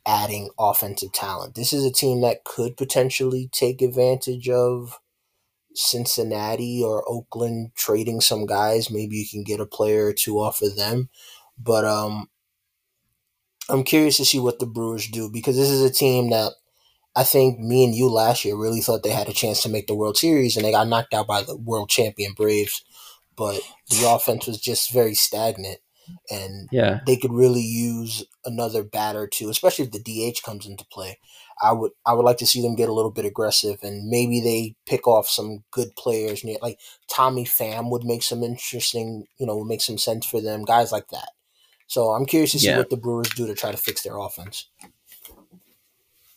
adding 0.06 0.50
offensive 0.58 1.12
talent. 1.12 1.54
This 1.54 1.72
is 1.72 1.84
a 1.84 1.92
team 1.92 2.20
that 2.22 2.44
could 2.44 2.76
potentially 2.76 3.48
take 3.52 3.82
advantage 3.82 4.48
of 4.48 4.98
Cincinnati 5.76 6.82
or 6.82 7.08
Oakland 7.08 7.72
trading 7.74 8.20
some 8.20 8.46
guys. 8.46 8.90
Maybe 8.90 9.16
you 9.16 9.26
can 9.28 9.44
get 9.44 9.60
a 9.60 9.66
player 9.66 10.06
or 10.06 10.12
two 10.12 10.38
off 10.38 10.62
of 10.62 10.76
them. 10.76 11.08
But 11.58 11.84
um, 11.84 12.28
I'm 13.68 13.84
curious 13.84 14.16
to 14.18 14.24
see 14.24 14.38
what 14.38 14.58
the 14.58 14.66
Brewers 14.66 15.08
do 15.08 15.30
because 15.30 15.56
this 15.56 15.70
is 15.70 15.82
a 15.82 15.92
team 15.92 16.30
that 16.30 16.52
I 17.16 17.24
think 17.24 17.58
me 17.58 17.82
and 17.84 17.94
you 17.94 18.08
last 18.10 18.44
year 18.44 18.56
really 18.56 18.80
thought 18.80 19.02
they 19.02 19.10
had 19.10 19.28
a 19.28 19.32
chance 19.32 19.62
to 19.62 19.70
make 19.70 19.86
the 19.86 19.94
World 19.94 20.18
Series, 20.18 20.56
and 20.56 20.64
they 20.64 20.70
got 20.70 20.86
knocked 20.86 21.14
out 21.14 21.26
by 21.26 21.42
the 21.42 21.56
world 21.56 21.88
champion 21.88 22.34
Braves. 22.34 22.84
But 23.34 23.60
the 23.88 24.04
offense 24.14 24.46
was 24.46 24.60
just 24.60 24.92
very 24.92 25.14
stagnant, 25.14 25.78
and 26.30 26.68
yeah, 26.70 27.00
they 27.06 27.16
could 27.16 27.32
really 27.32 27.62
use 27.62 28.24
another 28.44 28.84
batter 28.84 29.26
too, 29.26 29.48
especially 29.48 29.86
if 29.86 29.92
the 29.92 30.32
DH 30.32 30.42
comes 30.44 30.66
into 30.66 30.84
play. 30.84 31.18
I 31.62 31.72
would 31.72 31.92
I 32.04 32.12
would 32.12 32.24
like 32.24 32.38
to 32.38 32.46
see 32.46 32.62
them 32.62 32.76
get 32.76 32.88
a 32.88 32.92
little 32.92 33.10
bit 33.10 33.24
aggressive, 33.24 33.78
and 33.82 34.08
maybe 34.08 34.40
they 34.40 34.74
pick 34.86 35.06
off 35.06 35.28
some 35.28 35.64
good 35.70 35.96
players. 35.96 36.44
Near 36.44 36.58
like 36.62 36.78
Tommy 37.08 37.44
Pham 37.44 37.90
would 37.90 38.04
make 38.04 38.22
some 38.22 38.42
interesting, 38.42 39.26
you 39.38 39.46
know, 39.46 39.64
make 39.64 39.80
some 39.80 39.98
sense 39.98 40.26
for 40.26 40.40
them. 40.40 40.64
Guys 40.64 40.92
like 40.92 41.08
that. 41.08 41.30
So 41.86 42.10
I'm 42.10 42.26
curious 42.26 42.52
to 42.52 42.58
see 42.58 42.66
yeah. 42.68 42.78
what 42.78 42.90
the 42.90 42.96
Brewers 42.96 43.30
do 43.30 43.46
to 43.46 43.54
try 43.54 43.70
to 43.70 43.76
fix 43.76 44.02
their 44.02 44.18
offense. 44.18 44.68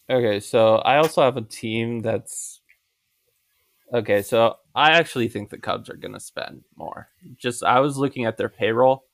Okay, 0.09 0.39
so 0.39 0.75
I 0.77 0.97
also 0.97 1.21
have 1.21 1.37
a 1.37 1.41
team 1.41 1.99
that's 1.99 2.61
okay. 3.93 4.21
So 4.21 4.55
I 4.73 4.91
actually 4.91 5.27
think 5.27 5.49
the 5.49 5.57
Cubs 5.57 5.89
are 5.89 5.95
going 5.97 6.13
to 6.13 6.19
spend 6.19 6.63
more. 6.75 7.09
Just 7.37 7.63
I 7.63 7.79
was 7.79 7.97
looking 7.97 8.25
at 8.25 8.37
their 8.37 8.49
payroll, 8.49 9.05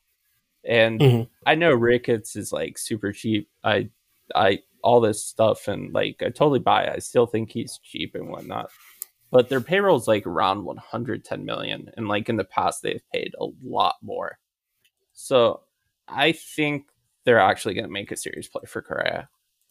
and 0.64 1.00
Mhm. 1.00 1.30
I 1.46 1.56
know 1.56 1.74
Ricketts 1.74 2.36
is 2.36 2.54
like 2.54 2.78
super 2.78 3.12
cheap. 3.12 3.50
I, 3.64 3.90
I 4.34 4.60
all 4.86 5.02
this 5.02 5.26
stuff, 5.26 5.68
and 5.68 5.94
like 5.94 6.22
I 6.22 6.30
totally 6.30 6.60
buy. 6.60 6.84
It. 6.84 6.94
I 6.96 7.00
still 7.00 7.26
think 7.26 7.52
he's 7.52 7.80
cheap 7.84 8.16
and 8.16 8.30
whatnot. 8.30 8.70
But 9.32 9.50
their 9.50 9.60
payroll 9.60 9.98
is 9.98 10.08
like 10.08 10.26
around 10.26 10.64
110 10.64 11.44
million, 11.44 11.90
and 11.98 12.08
like 12.08 12.30
in 12.30 12.38
the 12.38 12.46
past 12.46 12.82
they've 12.82 13.04
paid 13.12 13.34
a 13.42 13.48
lot 13.64 13.96
more. 14.02 14.38
So 15.14 15.62
I 16.08 16.32
think 16.32 16.86
they're 17.26 17.40
actually 17.40 17.74
going 17.74 17.86
to 17.86 17.92
make 17.92 18.12
a 18.12 18.18
serious 18.18 18.48
play 18.48 18.62
for 18.68 18.82
Correa. 18.82 19.28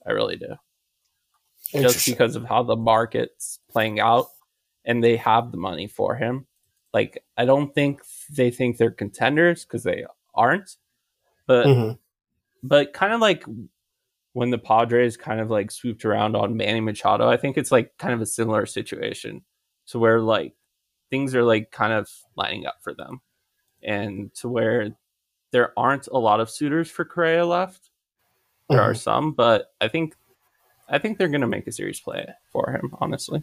I 0.06 0.10
really 0.12 0.36
do 0.36 0.56
just 1.72 2.06
because 2.06 2.36
of 2.36 2.44
how 2.44 2.62
the 2.62 2.76
market's 2.76 3.58
playing 3.70 4.00
out 4.00 4.26
and 4.84 5.02
they 5.02 5.16
have 5.16 5.50
the 5.50 5.56
money 5.56 5.86
for 5.86 6.14
him. 6.14 6.46
Like, 6.92 7.24
I 7.36 7.44
don't 7.44 7.74
think 7.74 8.02
they 8.30 8.50
think 8.50 8.76
they're 8.76 8.90
contenders 8.90 9.64
because 9.64 9.82
they 9.82 10.04
aren't, 10.34 10.76
but 11.46 11.66
Mhm. 11.66 11.98
but 12.62 12.92
kind 12.92 13.12
of 13.12 13.20
like 13.20 13.44
when 14.34 14.50
the 14.50 14.58
Padres 14.58 15.16
kind 15.16 15.40
of 15.40 15.50
like 15.50 15.70
swooped 15.70 16.04
around 16.04 16.36
on 16.36 16.56
Manny 16.56 16.80
Machado, 16.80 17.28
I 17.28 17.36
think 17.36 17.56
it's 17.56 17.72
like 17.72 17.96
kind 17.98 18.12
of 18.12 18.20
a 18.20 18.26
similar 18.26 18.66
situation 18.66 19.42
to 19.86 19.98
where 19.98 20.20
like 20.20 20.54
things 21.08 21.34
are 21.34 21.44
like 21.44 21.70
kind 21.70 21.92
of 21.92 22.10
lining 22.36 22.66
up 22.66 22.76
for 22.82 22.92
them 22.92 23.20
and 23.82 24.34
to 24.34 24.48
where 24.48 24.90
there 25.52 25.72
aren't 25.78 26.08
a 26.08 26.18
lot 26.18 26.40
of 26.40 26.50
suitors 26.50 26.90
for 26.90 27.04
Correa 27.04 27.46
left. 27.46 27.90
There 28.68 28.80
are 28.80 28.92
Mhm. 28.92 28.98
some, 28.98 29.32
but 29.32 29.72
I 29.80 29.88
think 29.88 30.16
I 30.88 30.98
think 30.98 31.16
they're 31.16 31.28
gonna 31.28 31.46
make 31.46 31.66
a 31.66 31.72
serious 31.72 32.00
play 32.00 32.26
for 32.52 32.70
him, 32.70 32.94
honestly. 33.00 33.42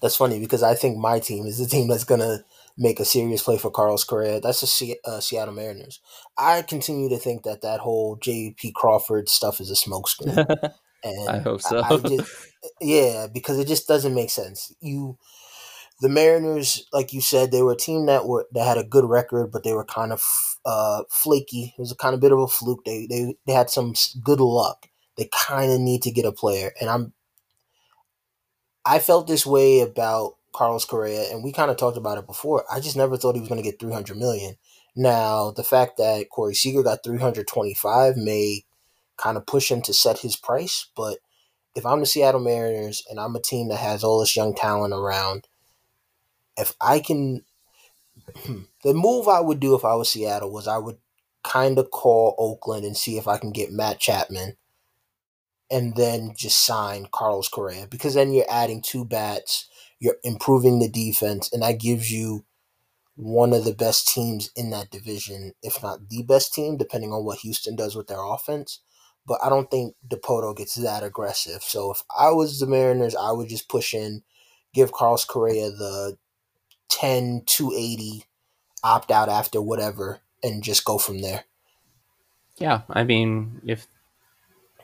That's 0.00 0.16
funny 0.16 0.40
because 0.40 0.62
I 0.62 0.74
think 0.74 0.98
my 0.98 1.20
team 1.20 1.46
is 1.46 1.58
the 1.58 1.66
team 1.66 1.88
that's 1.88 2.04
gonna 2.04 2.44
make 2.78 3.00
a 3.00 3.04
serious 3.04 3.42
play 3.42 3.58
for 3.58 3.70
Carlos 3.70 4.04
Correa. 4.04 4.40
That's 4.40 4.60
the 4.60 4.66
Se- 4.66 5.00
uh, 5.04 5.20
Seattle 5.20 5.54
Mariners. 5.54 6.00
I 6.36 6.62
continue 6.62 7.08
to 7.08 7.18
think 7.18 7.42
that 7.44 7.62
that 7.62 7.80
whole 7.80 8.16
J.P. 8.16 8.72
Crawford 8.74 9.28
stuff 9.28 9.60
is 9.60 9.70
a 9.70 9.74
smokescreen, 9.74 10.72
and 11.04 11.28
I 11.28 11.38
hope 11.38 11.62
so. 11.62 11.80
I, 11.80 11.94
I 11.94 11.96
just, 11.98 12.48
yeah, 12.80 13.26
because 13.32 13.58
it 13.58 13.66
just 13.66 13.88
doesn't 13.88 14.14
make 14.14 14.30
sense. 14.30 14.74
You, 14.80 15.18
the 16.00 16.08
Mariners, 16.08 16.86
like 16.92 17.12
you 17.12 17.20
said, 17.20 17.50
they 17.50 17.62
were 17.62 17.72
a 17.72 17.76
team 17.76 18.06
that 18.06 18.26
were 18.26 18.46
that 18.52 18.66
had 18.66 18.78
a 18.78 18.84
good 18.84 19.04
record, 19.04 19.50
but 19.52 19.64
they 19.64 19.72
were 19.72 19.84
kind 19.84 20.12
of 20.12 20.22
uh, 20.64 21.04
flaky. 21.10 21.74
It 21.76 21.80
was 21.80 21.92
a 21.92 21.96
kind 21.96 22.14
of 22.14 22.20
bit 22.20 22.32
of 22.32 22.38
a 22.38 22.46
fluke. 22.46 22.84
They 22.84 23.06
they 23.08 23.36
they 23.46 23.52
had 23.52 23.70
some 23.70 23.94
good 24.22 24.40
luck. 24.40 24.88
They 25.16 25.30
kind 25.32 25.72
of 25.72 25.80
need 25.80 26.02
to 26.02 26.10
get 26.10 26.26
a 26.26 26.32
player, 26.32 26.72
and 26.78 26.90
I'm 26.90 27.14
I 28.84 29.00
felt 29.00 29.26
this 29.26 29.44
way 29.44 29.80
about 29.80 30.36
Carlos 30.56 30.84
Correa, 30.84 31.30
and 31.30 31.44
we 31.44 31.52
kind 31.52 31.70
of 31.70 31.76
talked 31.76 31.96
about 31.96 32.18
it 32.18 32.26
before. 32.26 32.64
I 32.72 32.80
just 32.80 32.96
never 32.96 33.16
thought 33.16 33.34
he 33.34 33.40
was 33.40 33.48
going 33.48 33.62
to 33.62 33.68
get 33.68 33.78
300 33.78 34.16
million. 34.16 34.56
Now, 34.96 35.50
the 35.50 35.62
fact 35.62 35.98
that 35.98 36.30
Corey 36.30 36.54
Seager 36.54 36.82
got 36.82 37.04
325 37.04 38.16
may 38.16 38.64
kind 39.18 39.36
of 39.36 39.46
push 39.46 39.70
him 39.70 39.82
to 39.82 39.92
set 39.92 40.18
his 40.18 40.36
price, 40.36 40.88
but 40.96 41.18
if 41.74 41.84
I'm 41.84 42.00
the 42.00 42.06
Seattle 42.06 42.40
Mariners 42.40 43.04
and 43.10 43.20
I'm 43.20 43.36
a 43.36 43.40
team 43.40 43.68
that 43.68 43.76
has 43.76 44.02
all 44.02 44.20
this 44.20 44.34
young 44.34 44.54
talent 44.54 44.94
around, 44.94 45.46
if 46.56 46.74
I 46.80 47.00
can, 47.00 47.44
hmm, 48.34 48.62
the 48.82 48.94
move 48.94 49.28
I 49.28 49.40
would 49.40 49.60
do 49.60 49.74
if 49.74 49.84
I 49.84 49.94
was 49.94 50.10
Seattle 50.10 50.50
was 50.50 50.66
I 50.66 50.78
would 50.78 50.96
kind 51.44 51.78
of 51.78 51.90
call 51.90 52.34
Oakland 52.38 52.86
and 52.86 52.96
see 52.96 53.18
if 53.18 53.28
I 53.28 53.36
can 53.36 53.52
get 53.52 53.72
Matt 53.72 54.00
Chapman 54.00 54.56
and 55.70 55.96
then 55.96 56.32
just 56.36 56.64
sign 56.64 57.08
Carlos 57.12 57.48
Correa 57.48 57.86
because 57.86 58.14
then 58.14 58.32
you're 58.32 58.50
adding 58.50 58.82
two 58.82 59.04
bats, 59.04 59.68
you're 59.98 60.18
improving 60.22 60.78
the 60.78 60.88
defense, 60.88 61.52
and 61.52 61.62
that 61.62 61.80
gives 61.80 62.12
you 62.12 62.44
one 63.16 63.52
of 63.52 63.64
the 63.64 63.74
best 63.74 64.08
teams 64.08 64.50
in 64.54 64.70
that 64.70 64.90
division, 64.90 65.52
if 65.62 65.82
not 65.82 66.08
the 66.10 66.22
best 66.22 66.52
team, 66.52 66.76
depending 66.76 67.12
on 67.12 67.24
what 67.24 67.38
Houston 67.38 67.74
does 67.76 67.96
with 67.96 68.08
their 68.08 68.22
offense. 68.22 68.80
But 69.26 69.40
I 69.42 69.48
don't 69.48 69.70
think 69.70 69.94
Dipoto 70.06 70.56
gets 70.56 70.74
that 70.76 71.02
aggressive. 71.02 71.62
So 71.62 71.90
if 71.92 72.02
I 72.16 72.30
was 72.30 72.60
the 72.60 72.66
Mariners, 72.66 73.16
I 73.16 73.32
would 73.32 73.48
just 73.48 73.68
push 73.68 73.94
in, 73.94 74.22
give 74.74 74.92
Carlos 74.92 75.24
Correa 75.24 75.70
the 75.70 76.18
10 76.90 77.42
280 77.46 78.24
opt 78.84 79.10
out 79.10 79.28
after 79.28 79.60
whatever, 79.60 80.20
and 80.42 80.62
just 80.62 80.84
go 80.84 80.98
from 80.98 81.20
there. 81.22 81.44
yeah, 82.58 82.82
I 82.88 83.04
mean, 83.04 83.60
if 83.66 83.86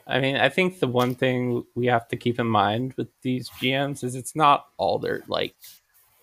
I 0.05 0.19
mean, 0.19 0.35
I 0.35 0.49
think 0.49 0.79
the 0.79 0.87
one 0.87 1.15
thing 1.15 1.63
we 1.75 1.87
have 1.87 2.07
to 2.09 2.17
keep 2.17 2.39
in 2.39 2.47
mind 2.47 2.93
with 2.97 3.07
these 3.21 3.49
GMs 3.49 4.03
is 4.03 4.15
it's 4.15 4.35
not 4.35 4.67
all 4.77 4.99
their 4.99 5.23
like 5.27 5.55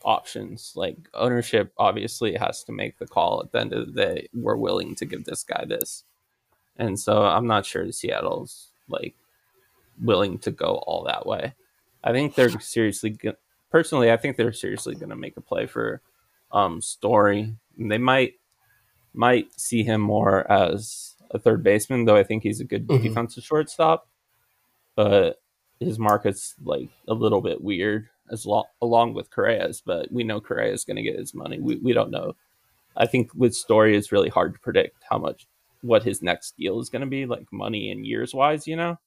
options. 0.05 0.73
Like 0.77 0.97
ownership 1.15 1.73
obviously 1.79 2.35
has 2.35 2.63
to 2.65 2.73
make 2.73 2.99
the 2.99 3.07
call 3.07 3.43
at 3.43 3.53
the 3.53 3.61
end 3.61 3.73
of 3.73 3.87
the 3.87 3.93
day. 3.93 4.29
We're 4.35 4.57
willing 4.57 4.95
to 4.97 5.07
give 5.07 5.25
this 5.25 5.43
guy 5.45 5.65
this, 5.67 6.05
and 6.77 6.99
so 6.99 7.23
I'm 7.23 7.47
not 7.47 7.65
sure 7.65 7.87
the 7.87 7.93
Seattle's 7.93 8.69
like 8.89 9.15
willing 10.03 10.39
to 10.41 10.51
go 10.51 10.83
all 10.87 11.05
that 11.05 11.27
way. 11.27 11.55
I 12.05 12.13
think 12.13 12.35
they're 12.35 12.51
seriously 12.61 13.11
go- 13.11 13.35
personally. 13.71 14.11
I 14.11 14.17
think 14.17 14.37
they're 14.37 14.53
seriously 14.53 14.95
going 14.95 15.11
to 15.11 15.17
make 15.17 15.37
a 15.37 15.43
play 15.43 15.67
for 15.67 16.03
um 16.53 16.81
Story. 16.83 17.55
And 17.79 17.91
they 17.91 17.99
might 17.99 18.35
might 19.15 19.59
see 19.59 19.83
him 19.83 20.01
more 20.01 20.51
as 20.51 21.10
a 21.31 21.39
third 21.39 21.63
baseman, 21.63 22.05
though 22.05 22.17
I 22.17 22.25
think 22.25 22.43
he's 22.43 22.61
a 22.61 22.65
good 22.65 22.87
Mhm. 22.87 23.03
defensive 23.03 23.45
shortstop. 23.45 24.09
But 24.97 25.41
his 25.79 25.99
market's 25.99 26.55
like 26.63 26.91
a 27.09 27.15
little 27.15 27.41
bit 27.41 27.63
weird 27.63 28.09
as 28.31 28.45
lo- 28.47 28.65
along 28.83 29.15
with 29.15 29.31
Correa's, 29.31 29.81
but 29.85 30.11
we 30.13 30.25
know 30.25 30.41
Correa 30.41 30.73
is 30.73 30.85
going 30.85 30.97
to 30.97 31.03
get 31.03 31.19
his 31.19 31.35
money. 31.35 31.59
We, 31.59 31.77
we 31.77 31.93
don't 31.93 32.11
know. 32.11 32.35
I 32.97 33.07
think 33.07 33.31
with 33.35 33.55
Story, 33.55 33.97
it's 33.97 34.13
really 34.13 34.29
hard 34.29 34.53
to 34.55 34.61
predict 34.61 35.03
how 35.09 35.19
much 35.19 35.47
what 35.83 36.03
his 36.03 36.23
next 36.23 36.57
deal 36.59 36.79
is 36.81 36.91
going 36.91 37.01
to 37.01 37.07
be, 37.09 37.25
like 37.25 37.47
money 37.53 37.91
and 37.91 38.05
years 38.07 38.35
wise. 38.35 38.67
You 38.67 38.77
know, 38.77 38.99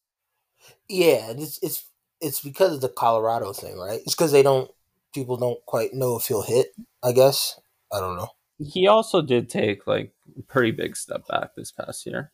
Yeah, 0.90 1.32
it's 1.32 1.60
it's 1.62 1.86
it's 2.22 2.42
because 2.42 2.76
of 2.76 2.82
the 2.82 2.90
Colorado 2.90 3.54
thing, 3.54 3.78
right? 3.78 4.02
It's 4.06 4.16
because 4.16 4.32
they 4.32 4.44
don't 4.44 4.72
people 5.14 5.38
don't 5.38 5.64
quite 5.66 5.94
know 5.94 6.18
if 6.18 6.26
he'll 6.28 6.42
hit. 6.42 6.68
I 7.04 7.12
guess 7.12 7.60
I 7.92 8.00
don't 8.00 8.18
know. 8.18 8.30
He 8.66 8.88
also 8.88 9.22
did 9.22 9.50
take 9.50 9.88
like 9.88 10.14
a 10.38 10.42
pretty 10.44 10.72
big 10.72 10.96
step 10.96 11.28
back 11.28 11.56
this 11.56 11.72
past 11.72 12.06
year. 12.06 12.32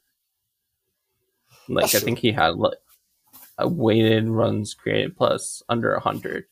Like 1.67 1.83
That's 1.83 1.95
I 1.95 1.99
true. 1.99 2.05
think 2.05 2.19
he 2.19 2.31
had 2.31 2.55
like 2.55 2.77
a 3.57 3.67
weighted 3.67 4.27
runs 4.27 4.73
created 4.73 5.15
plus 5.17 5.61
under 5.69 5.97
hundred, 5.99 6.45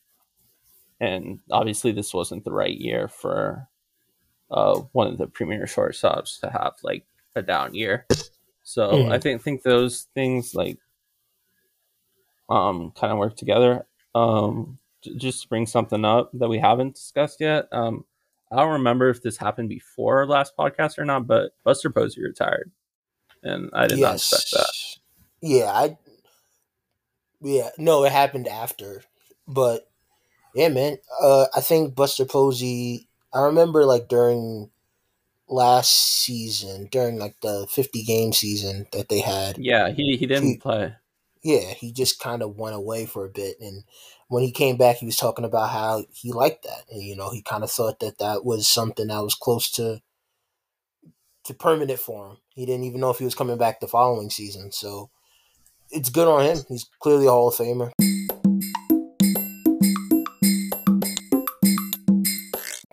and 0.99 1.39
obviously 1.51 1.91
this 1.91 2.13
wasn't 2.13 2.43
the 2.43 2.51
right 2.51 2.77
year 2.77 3.07
for 3.07 3.67
uh, 4.51 4.79
one 4.93 5.07
of 5.07 5.17
the 5.17 5.27
premier 5.27 5.65
shortstops 5.65 6.39
to 6.41 6.49
have 6.49 6.73
like 6.83 7.05
a 7.35 7.41
down 7.41 7.73
year. 7.75 8.05
So 8.63 8.89
Mhm. 8.91 9.11
I 9.11 9.19
think 9.19 9.41
think 9.41 9.63
those 9.63 10.07
things 10.13 10.53
like 10.55 10.77
um 12.49 12.91
kind 12.91 13.11
of 13.11 13.19
work 13.19 13.35
together. 13.35 13.85
Um, 14.15 14.77
j- 15.01 15.15
just 15.15 15.43
to 15.43 15.47
bring 15.49 15.65
something 15.65 16.05
up 16.05 16.31
that 16.33 16.49
we 16.49 16.59
haven't 16.59 16.95
discussed 16.95 17.41
yet. 17.41 17.67
Um, 17.71 18.05
I 18.51 18.57
don't 18.57 18.73
remember 18.73 19.09
if 19.09 19.21
this 19.21 19.37
happened 19.37 19.69
before 19.69 20.19
our 20.19 20.25
last 20.27 20.55
podcast 20.57 20.97
or 20.97 21.05
not, 21.05 21.27
but 21.27 21.51
Buster 21.63 21.89
Posey 21.89 22.23
retired, 22.23 22.71
and 23.43 23.69
I 23.73 23.87
did 23.87 23.99
not 23.99 24.15
expect 24.15 24.51
that. 24.51 24.73
Yeah, 25.41 25.65
I. 25.71 25.97
Yeah, 27.41 27.69
no, 27.77 28.03
it 28.03 28.11
happened 28.11 28.47
after, 28.47 29.03
but 29.47 29.87
yeah, 30.55 30.69
man. 30.69 30.97
Uh, 31.21 31.45
I 31.55 31.61
think 31.61 31.93
Buster 31.95 32.25
Posey. 32.25 33.07
I 33.33 33.41
remember 33.41 33.85
like 33.85 34.07
during 34.07 34.71
last 35.47 35.93
season, 36.23 36.87
during 36.91 37.19
like 37.19 37.35
the 37.41 37.67
fifty 37.69 38.03
game 38.03 38.33
season 38.33 38.87
that 38.93 39.09
they 39.09 39.19
had. 39.19 39.57
Yeah, 39.59 39.91
he 39.91 40.17
he 40.17 40.25
didn't 40.25 40.47
He- 40.47 40.57
play. 40.57 40.95
Yeah, 41.43 41.73
he 41.73 41.91
just 41.93 42.19
kind 42.19 42.41
of 42.41 42.57
went 42.57 42.75
away 42.75 43.05
for 43.05 43.23
a 43.25 43.29
bit, 43.29 43.57
and 43.61 43.83
when 44.29 44.43
he 44.43 44.51
came 44.51 44.77
back, 44.77 44.97
he 44.97 45.05
was 45.05 45.17
talking 45.17 45.45
about 45.45 45.69
how 45.69 46.03
he 46.11 46.31
liked 46.31 46.63
that, 46.63 46.85
and 46.91 47.01
you 47.01 47.15
know, 47.15 47.29
he 47.31 47.41
kind 47.41 47.63
of 47.63 47.71
thought 47.71 47.99
that 47.99 48.19
that 48.19 48.43
was 48.45 48.67
something 48.67 49.07
that 49.07 49.19
was 49.23 49.35
close 49.35 49.71
to 49.71 50.01
to 51.45 51.53
permanent 51.53 51.99
for 51.99 52.27
him. 52.31 52.37
He 52.49 52.65
didn't 52.65 52.83
even 52.83 52.99
know 52.99 53.09
if 53.09 53.19
he 53.19 53.25
was 53.25 53.35
coming 53.35 53.57
back 53.57 53.79
the 53.79 53.87
following 53.87 54.29
season, 54.29 54.71
so 54.71 55.09
it's 55.89 56.09
good 56.09 56.27
on 56.27 56.43
him. 56.43 56.57
He's 56.67 56.89
clearly 56.99 57.25
a 57.27 57.29
Hall 57.31 57.47
of 57.47 57.55
Famer. 57.55 57.91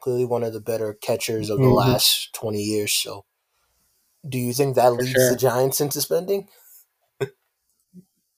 Clearly 0.00 0.24
one 0.26 0.44
of 0.44 0.52
the 0.52 0.60
better 0.60 0.94
catchers 0.94 1.48
of 1.50 1.58
the 1.58 1.64
Mhm. 1.64 1.76
last 1.76 2.32
twenty 2.34 2.62
years. 2.62 2.92
So, 2.92 3.24
do 4.28 4.38
you 4.38 4.52
think 4.52 4.76
that 4.76 4.92
leads 4.92 5.12
sure. 5.12 5.30
the 5.30 5.36
Giants 5.36 5.80
into 5.80 6.00
spending? 6.00 6.48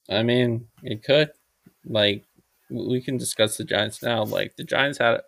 I 0.09 0.23
mean, 0.23 0.69
it 0.81 1.03
could. 1.03 1.31
Like, 1.85 2.23
we 2.69 3.01
can 3.01 3.17
discuss 3.17 3.57
the 3.57 3.63
Giants 3.63 4.01
now. 4.03 4.23
Like, 4.23 4.55
the 4.55 4.63
Giants 4.63 4.97
had 4.99 5.21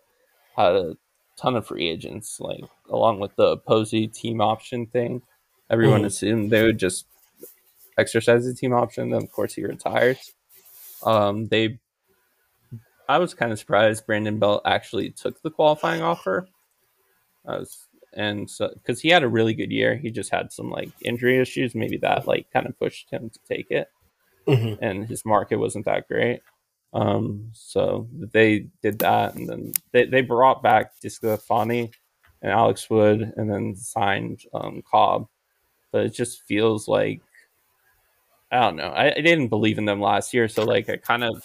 had 0.56 0.74
a 0.74 0.96
ton 1.36 1.56
of 1.56 1.66
free 1.66 1.88
agents. 1.88 2.38
Like, 2.40 2.64
along 2.88 3.20
with 3.20 3.34
the 3.36 3.56
Posey 3.58 4.06
team 4.08 4.40
option 4.40 4.86
thing, 4.86 5.22
everyone 5.70 6.02
Mhm. 6.02 6.06
assumed 6.06 6.50
they 6.50 6.62
would 6.62 6.78
just 6.78 7.06
exercise 7.98 8.44
the 8.44 8.54
team 8.54 8.72
option. 8.72 9.10
Then, 9.10 9.22
of 9.22 9.32
course, 9.32 9.54
he 9.54 9.64
retires. 9.64 10.32
Um, 11.02 11.48
they, 11.48 11.78
I 13.08 13.18
was 13.18 13.34
kind 13.34 13.52
of 13.52 13.58
surprised 13.58 14.06
Brandon 14.06 14.38
Belt 14.38 14.62
actually 14.64 15.10
took 15.10 15.40
the 15.42 15.50
qualifying 15.50 16.02
offer. 16.02 16.46
I 17.46 17.58
was, 17.58 17.86
and 18.12 18.50
so 18.50 18.68
because 18.74 19.00
he 19.00 19.08
had 19.08 19.22
a 19.22 19.28
really 19.28 19.54
good 19.54 19.70
year, 19.72 19.96
he 19.96 20.10
just 20.10 20.30
had 20.30 20.52
some 20.52 20.70
like 20.70 20.90
injury 21.02 21.38
issues. 21.40 21.74
Maybe 21.74 21.96
that 21.98 22.26
like 22.26 22.50
kind 22.52 22.66
of 22.66 22.78
pushed 22.78 23.08
him 23.10 23.30
to 23.30 23.38
take 23.48 23.70
it, 23.70 23.88
Mm-hmm. 24.46 24.82
and 24.84 25.06
his 25.08 25.24
market 25.24 25.56
wasn't 25.56 25.86
that 25.86 26.06
great. 26.06 26.42
Um, 26.92 27.50
so 27.52 28.08
they 28.12 28.66
did 28.82 28.98
that, 29.00 29.34
and 29.34 29.48
then 29.48 29.72
they, 29.92 30.06
they 30.06 30.22
brought 30.22 30.62
back 30.62 30.92
DeSclafani 31.00 31.92
and 32.42 32.52
Alex 32.52 32.90
Wood, 32.90 33.32
and 33.36 33.50
then 33.50 33.76
signed 33.76 34.40
um, 34.52 34.82
Cobb. 34.90 35.28
But 35.92 36.06
it 36.06 36.14
just 36.14 36.42
feels 36.42 36.88
like 36.88 37.20
I 38.50 38.60
don't 38.60 38.76
know. 38.76 38.88
I, 38.88 39.12
I 39.12 39.20
didn't 39.20 39.48
believe 39.48 39.78
in 39.78 39.84
them 39.84 40.00
last 40.00 40.34
year, 40.34 40.48
so 40.48 40.64
like 40.64 40.88
I 40.88 40.96
kind 40.96 41.22
of, 41.22 41.42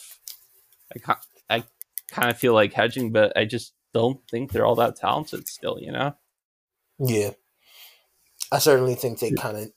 I 1.07 1.15
I 1.49 1.63
kind 2.09 2.31
of 2.31 2.37
feel 2.37 2.53
like 2.53 2.73
hedging, 2.73 3.11
but 3.11 3.37
I 3.37 3.45
just 3.45 3.73
don't 3.93 4.19
think 4.29 4.51
they're 4.51 4.65
all 4.65 4.75
that 4.75 4.95
talented 4.95 5.47
still. 5.47 5.77
You 5.79 5.91
know? 5.91 6.15
Yeah, 6.97 7.31
I 8.51 8.57
certainly 8.57 8.95
think 8.95 9.19
they 9.19 9.31
kind 9.31 9.57
of. 9.57 9.71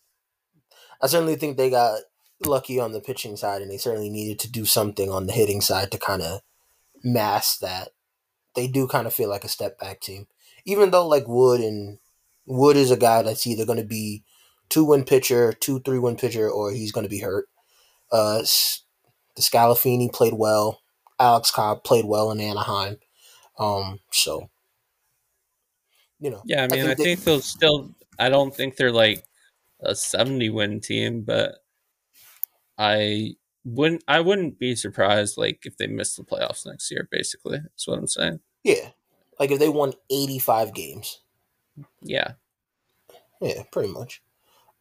I 1.03 1.07
certainly 1.07 1.37
think 1.37 1.57
they 1.57 1.71
got 1.71 2.01
lucky 2.45 2.79
on 2.79 2.93
the 2.93 3.01
pitching 3.01 3.37
side, 3.37 3.63
and 3.63 3.71
they 3.71 3.77
certainly 3.79 4.11
needed 4.11 4.39
to 4.41 4.51
do 4.51 4.65
something 4.65 5.11
on 5.11 5.27
the 5.27 5.33
hitting 5.33 5.61
side 5.61 5.91
to 5.93 5.99
kind 5.99 6.23
of 6.23 6.41
mask 7.03 7.61
that. 7.61 7.91
They 8.55 8.67
do 8.67 8.87
kind 8.89 9.07
of 9.07 9.15
feel 9.15 9.29
like 9.29 9.45
a 9.45 9.49
step 9.49 9.79
back 9.79 10.01
team, 10.01 10.27
even 10.65 10.91
though 10.91 11.07
like 11.07 11.29
Wood 11.29 11.61
and 11.61 11.99
Wood 12.47 12.77
is 12.77 12.91
a 12.91 12.97
guy 12.97 13.23
that's 13.23 13.47
either 13.47 13.65
going 13.67 13.79
to 13.79 13.85
be 13.85 14.25
two 14.69 14.85
win 14.85 15.05
pitcher, 15.05 15.53
two 15.53 15.81
three 15.81 15.99
win 15.99 16.17
pitcher, 16.17 16.49
or 16.49 16.73
he's 16.73 16.93
going 16.93 17.05
to 17.05 17.11
be 17.11 17.21
hurt. 17.21 17.49
Uh, 18.11 18.43
DeSclafani 19.39 20.13
played 20.13 20.35
well. 20.35 20.81
Alex 21.21 21.51
Cobb 21.51 21.85
played 21.85 22.05
well 22.05 22.31
in 22.31 22.41
Anaheim. 22.41 22.99
Um, 23.59 24.01
so 24.11 24.49
you 26.21 26.31
know, 26.31 26.43
Yeah, 26.45 26.65
I 26.65 26.69
mean, 26.69 26.87
I 26.87 26.95
think, 26.95 26.99
they- 26.99 27.15
they'll 27.25 27.41
still. 27.41 27.95
I 28.19 28.29
don't 28.29 28.55
think 28.55 28.77
they're 28.77 28.91
like 28.93 29.25
a 29.81 29.95
seventy 29.95 30.49
win 30.51 30.81
team, 30.81 31.23
but 31.23 31.63
I 32.79 33.35
wouldn't. 33.65 34.05
I 34.09 34.21
wouldn't 34.21 34.59
be 34.59 34.75
surprised 34.77 35.37
like 35.37 35.61
if 35.67 35.77
they 35.77 35.87
miss 35.89 36.15
the 36.17 36.23
playoffs 36.23 36.65
next 36.67 36.91
year. 36.91 37.09
Basically, 37.11 37.59
that's 37.59 37.87
what 37.89 37.99
I'm 37.99 38.07
saying. 38.07 38.41
yeah, 38.65 38.91
like 39.41 39.51
if 39.51 39.59
they 39.59 39.69
won 39.69 39.93
eighty 40.11 40.39
five 40.39 40.73
games, 40.75 41.21
Yeah. 42.01 42.33
yeah, 43.41 43.63
pretty 43.73 43.93
much. 43.93 44.23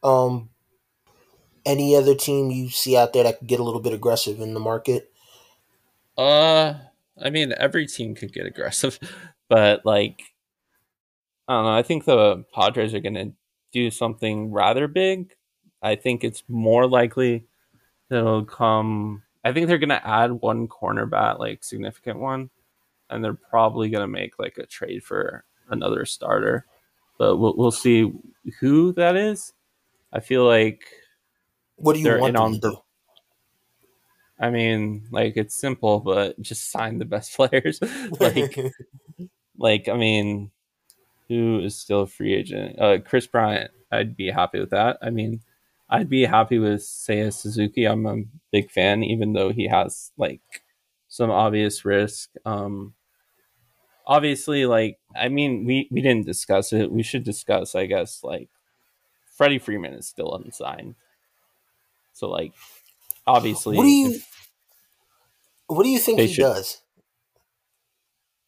Um, 0.04 0.50
any 1.66 1.95
other 1.95 2.16
team 2.16 2.52
you 2.52 2.70
see 2.70 2.95
out 2.95 3.14
there 3.14 3.24
that 3.24 3.39
could 3.39 3.48
get 3.48 3.60
a 3.60 3.64
little 3.64 3.82
bit 3.82 3.93
aggressive 3.93 4.39
in 4.39 4.54
the 4.54 4.60
market? 4.60 5.12
Uh, 6.18 6.76
I 7.22 7.30
mean, 7.30 7.54
every 7.58 7.88
team 7.88 8.16
could 8.16 8.32
get 8.34 8.45
aggressive, 8.45 9.00
but 9.50 9.86
like, 9.86 10.22
I 11.48 11.54
don't 11.56 11.66
know. 11.66 11.76
I 11.78 11.84
think 11.84 12.06
the 12.06 12.45
Padres 12.54 12.93
are 12.93 13.00
going 13.00 13.16
to 13.16 13.34
do 13.74 13.91
something 13.91 14.52
rather 14.52 14.88
big. 14.88 15.36
I 15.82 15.95
think 15.95 16.24
it's 16.24 16.43
more 16.48 16.88
likely 16.88 17.45
that 18.10 18.18
it'll 18.20 18.45
come. 18.45 19.24
I 19.43 19.53
think 19.53 19.68
they're 19.68 19.78
going 19.78 19.89
to 19.89 20.08
add 20.08 20.32
one 20.32 20.68
cornerback, 20.68 21.39
like 21.39 21.64
significant 21.64 22.20
one, 22.20 22.49
and 23.10 23.24
they're 23.24 23.34
probably 23.34 23.89
going 23.89 24.03
to 24.03 24.08
make 24.08 24.39
like 24.39 24.58
a 24.58 24.66
trade 24.66 25.03
for 25.03 25.43
another 25.70 26.05
starter. 26.05 26.66
But 27.18 27.38
we'll 27.38 27.55
we'll 27.58 27.72
see 27.72 28.12
who 28.60 28.93
that 28.93 29.16
is. 29.16 29.53
I 30.14 30.20
feel 30.20 30.45
like 30.45 30.84
What 31.78 31.93
do 31.93 31.99
you 32.01 32.18
want 32.20 32.34
them 32.34 32.41
on 32.43 32.53
to 32.53 32.60
the- 32.60 32.72
do? 32.72 32.78
I 34.39 34.51
mean, 34.51 35.08
like 35.12 35.36
it's 35.36 35.60
simple, 35.60 35.99
but 35.99 36.39
just 36.41 36.70
sign 36.72 36.99
the 36.99 37.05
best 37.05 37.34
players. 37.36 37.80
like 38.20 38.58
like 39.58 39.89
I 39.89 39.97
mean, 39.97 40.51
who 41.28 41.60
is 41.60 41.76
still 41.80 42.01
a 42.01 42.08
free 42.08 42.34
agent? 42.36 42.80
Uh, 42.80 42.99
Kris 42.99 43.28
Bryant. 43.28 43.72
I'd 43.91 44.16
be 44.18 44.30
happy 44.30 44.60
with 44.60 44.72
that. 44.72 44.97
I 45.01 45.10
mean, 45.10 45.41
I'd 45.90 46.10
be 46.10 46.26
happy 46.26 46.60
with 46.60 46.82
Seiya 46.82 47.32
Suzuki. 47.34 47.86
I'm 47.86 48.06
a 48.06 48.24
big 48.52 48.70
fan, 48.72 49.04
even 49.04 49.34
though 49.34 49.52
he 49.52 49.68
has 49.68 50.12
like 50.18 50.42
some 51.08 51.32
obvious 51.32 51.86
risk. 51.86 52.30
Um, 52.46 52.94
obviously, 54.06 54.66
like 54.66 55.00
I 55.16 55.30
mean, 55.30 55.66
we 55.66 55.88
we 55.92 56.02
didn't 56.02 56.26
discuss 56.26 56.74
it. 56.74 56.92
We 56.92 57.04
should 57.04 57.24
discuss, 57.24 57.74
I 57.76 57.86
guess, 57.86 58.22
like 58.24 58.50
Freddie 59.38 59.60
Freeman 59.60 59.94
is 59.94 60.08
still 60.08 60.36
unsigned. 60.36 60.96
So 62.14 62.30
like, 62.30 62.54
obviously, 63.26 63.78
what 63.78 63.84
do 63.84 63.90
you 63.90 64.10
if- 64.12 64.28
what 65.68 65.84
do 65.84 65.90
you 65.90 66.00
think 66.00 66.20
he 66.20 66.28
should- 66.28 66.42
does? 66.44 66.82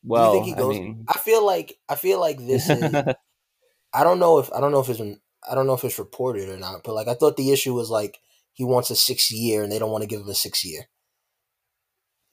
well, 0.03 0.31
do 0.31 0.37
you 0.49 0.55
think 0.55 0.57
he 0.57 0.63
I 0.63 0.67
mean, 0.67 1.05
I 1.07 1.17
feel 1.19 1.45
like 1.45 1.77
I 1.87 1.95
feel 1.95 2.19
like 2.19 2.37
this 2.37 2.69
is. 2.69 2.83
I 3.93 4.03
don't 4.03 4.19
know 4.19 4.37
if 4.39 4.51
I 4.53 4.59
don't 4.61 4.71
know 4.71 4.79
if 4.81 4.89
it's 4.89 4.99
been 4.99 5.19
I 5.49 5.55
don't 5.55 5.67
know 5.67 5.73
if 5.73 5.83
it's 5.83 5.99
reported 5.99 6.49
or 6.49 6.57
not, 6.57 6.83
but 6.83 6.93
like 6.93 7.07
I 7.07 7.13
thought 7.13 7.37
the 7.37 7.51
issue 7.51 7.73
was 7.73 7.89
like 7.89 8.19
he 8.53 8.63
wants 8.63 8.89
a 8.89 8.95
six 8.95 9.31
year 9.31 9.63
and 9.63 9.71
they 9.71 9.79
don't 9.79 9.91
want 9.91 10.03
to 10.03 10.07
give 10.07 10.21
him 10.21 10.29
a 10.29 10.35
six 10.35 10.63
year. 10.65 10.87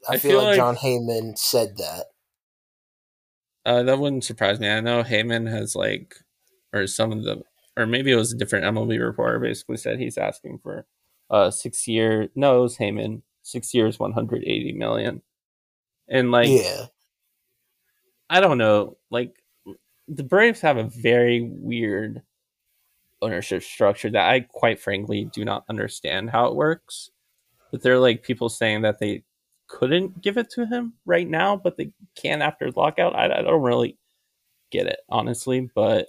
I, 0.09 0.15
I 0.15 0.19
feel, 0.19 0.33
feel 0.33 0.39
like, 0.39 0.47
like- 0.49 0.57
Jon 0.57 0.77
Heyman 0.77 1.39
said 1.39 1.77
that. 1.79 2.07
Uh, 3.65 3.83
that 3.83 3.99
wouldn't 3.99 4.23
surprise 4.25 4.61
me. 4.61 4.69
I 4.71 4.81
know 4.81 5.03
Heyman 5.03 5.51
has 5.51 5.75
like, 5.75 6.15
or 6.73 6.87
some 6.87 7.11
of 7.11 7.25
the, 7.25 7.43
or 7.77 7.85
maybe 7.85 8.13
it 8.13 8.17
was 8.17 8.33
a 8.33 8.37
different 8.37 8.65
MLB 8.65 9.05
reporter 9.05 9.41
basically 9.41 9.77
said 9.77 9.99
he's 9.99 10.17
asking 10.17 10.61
for 10.63 10.87
uh 11.31 11.51
six 11.51 11.89
year. 11.89 12.29
No, 12.37 12.59
it 12.59 12.63
was 12.63 12.77
Heyman. 12.79 13.23
Six 13.43 13.75
years, 13.75 13.99
one 13.99 14.13
hundred 14.13 14.45
eighty 14.45 14.73
million. 14.73 15.23
And 16.09 16.31
like, 16.31 16.49
yeah, 16.49 16.87
I 18.31 18.41
don't 18.41 18.59
know. 18.59 18.97
Like, 19.11 19.35
the 20.09 20.23
Braves 20.25 20.61
have 20.61 20.77
a 20.77 20.85
very 20.85 21.43
weird 21.43 22.23
ownership 23.23 23.63
structure 23.63 24.11
that 24.11 24.29
I 24.29 24.41
quite 24.41 24.81
frankly 24.81 25.25
do 25.33 25.45
not 25.45 25.65
understand 25.69 26.31
how 26.31 26.47
it 26.47 26.55
works. 26.55 27.11
But 27.71 27.83
there 27.83 27.95
are 27.95 27.99
like 27.99 28.23
people 28.23 28.49
saying 28.49 28.83
that 28.83 28.99
they 28.99 29.25
couldn't 29.69 30.21
give 30.23 30.37
it 30.37 30.51
to 30.51 30.67
him 30.67 30.95
right 31.05 31.29
now, 31.29 31.57
but 31.57 31.77
they 31.77 31.93
can 32.15 32.43
after 32.43 32.71
lockout. 32.71 33.17
I, 33.17 33.25
I 33.25 33.43
don't 33.43 33.63
really 33.63 33.99
get 34.71 34.87
it, 34.87 35.01
honestly. 35.09 35.69
But 35.75 36.09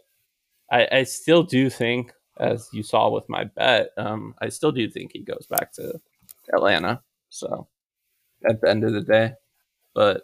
I, 0.72 0.88
I 0.92 1.04
still 1.04 1.44
do 1.44 1.70
think, 1.70 2.12
as 2.40 2.70
you 2.72 2.84
saw 2.84 3.10
with 3.10 3.28
my 3.30 3.46
bet, 3.46 3.90
um, 3.98 4.36
I 4.42 4.50
still 4.50 4.72
do 4.72 4.90
think 4.90 5.12
he 5.14 5.24
goes 5.24 5.48
back 5.50 5.72
to 5.74 6.00
Atlanta. 6.54 7.02
So 7.30 7.68
at 8.48 8.62
the 8.62 8.70
end 8.70 8.84
of 8.84 8.94
the 8.94 9.02
day, 9.02 9.34
but 9.96 10.24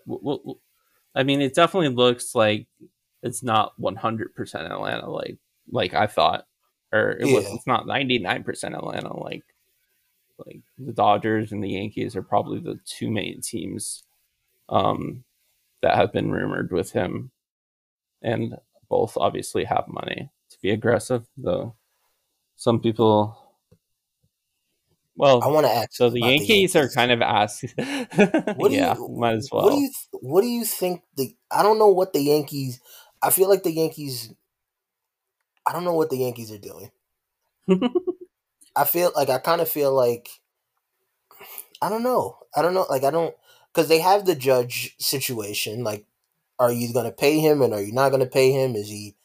I 1.15 1.23
mean, 1.23 1.41
it 1.41 1.55
definitely 1.55 1.89
looks 1.89 2.35
like 2.35 2.67
it's 3.23 3.41
not 3.41 3.73
100% 3.79 4.55
Atlanta, 4.55 5.09
like 5.09 5.37
like 5.71 5.93
I 5.93 6.07
thought, 6.07 6.45
or 6.93 7.17
it 7.19 7.25
was. 7.25 7.45
It's 7.51 7.67
not 7.67 7.87
99% 7.87 8.75
Atlanta, 8.75 9.17
like 9.17 9.43
like 10.45 10.61
the 10.77 10.93
Dodgers 10.93 11.51
and 11.51 11.63
the 11.63 11.69
Yankees 11.69 12.15
are 12.15 12.23
probably 12.23 12.59
the 12.59 12.79
two 12.85 13.09
main 13.09 13.41
teams 13.41 14.03
um, 14.69 15.23
that 15.81 15.95
have 15.95 16.11
been 16.11 16.31
rumored 16.31 16.71
with 16.71 16.91
him, 16.91 17.31
and 18.21 18.55
both 18.89 19.17
obviously 19.17 19.63
have 19.65 19.85
money 19.87 20.29
to 20.49 20.57
be 20.61 20.71
aggressive. 20.71 21.25
Though 21.37 21.75
some 22.55 22.79
people, 22.79 23.37
well, 25.15 25.43
I 25.43 25.47
want 25.47 25.65
to 25.65 25.71
ask. 25.71 25.89
so 25.91 26.09
the 26.09 26.19
about 26.19 26.31
Yankees, 26.31 26.75
are 26.75 26.89
kind 26.89 27.11
of 27.11 27.21
asking. 27.21 27.71
What 28.55 28.69
do 28.69 28.75
yeah, 28.75 28.95
you, 28.95 29.09
might 29.17 29.35
as 29.35 29.49
well. 29.51 29.65
What 29.65 29.71
do 29.71 29.79
you 29.81 29.91
What 30.11 30.41
do 30.41 30.47
you 30.47 30.65
think 30.65 31.01
the? 31.17 31.35
I 31.51 31.63
don't 31.63 31.79
know 31.79 31.89
what 31.89 32.13
the 32.13 32.21
Yankees. 32.21 32.79
I 33.21 33.29
feel 33.29 33.49
like 33.49 33.63
the 33.63 33.71
Yankees. 33.71 34.33
I 35.65 35.71
don't 35.71 35.83
know 35.83 35.93
what 35.93 36.09
the 36.09 36.17
Yankees 36.17 36.51
are 36.51 36.57
doing. 36.57 36.91
I 38.75 38.85
feel 38.85 39.11
like 39.15 39.29
I 39.29 39.37
kind 39.39 39.61
of 39.61 39.69
feel 39.69 39.93
like 39.93 40.29
I 41.81 41.89
don't 41.89 42.03
know. 42.03 42.37
I 42.55 42.61
don't 42.61 42.73
know. 42.73 42.85
Like 42.89 43.03
I 43.03 43.11
don't 43.11 43.35
because 43.73 43.89
they 43.89 43.99
have 43.99 44.25
the 44.25 44.35
judge 44.35 44.95
situation. 44.99 45.83
Like, 45.83 46.05
are 46.59 46.71
you 46.71 46.93
going 46.93 47.05
to 47.05 47.11
pay 47.11 47.39
him 47.39 47.61
and 47.61 47.73
are 47.73 47.81
you 47.81 47.91
not 47.91 48.09
going 48.09 48.23
to 48.23 48.29
pay 48.29 48.51
him? 48.51 48.75
Is 48.75 48.87
he, 48.89 49.15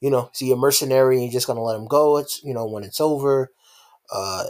you 0.00 0.10
know, 0.10 0.30
is 0.32 0.38
he 0.40 0.52
a 0.52 0.56
mercenary 0.56 1.16
and 1.16 1.24
you're 1.24 1.32
just 1.32 1.46
going 1.46 1.58
to 1.58 1.62
let 1.62 1.78
him 1.78 1.86
go? 1.86 2.18
It's 2.18 2.42
you 2.42 2.54
know 2.54 2.66
when 2.66 2.84
it's 2.84 3.00
over. 3.00 3.52
Uh, 4.12 4.44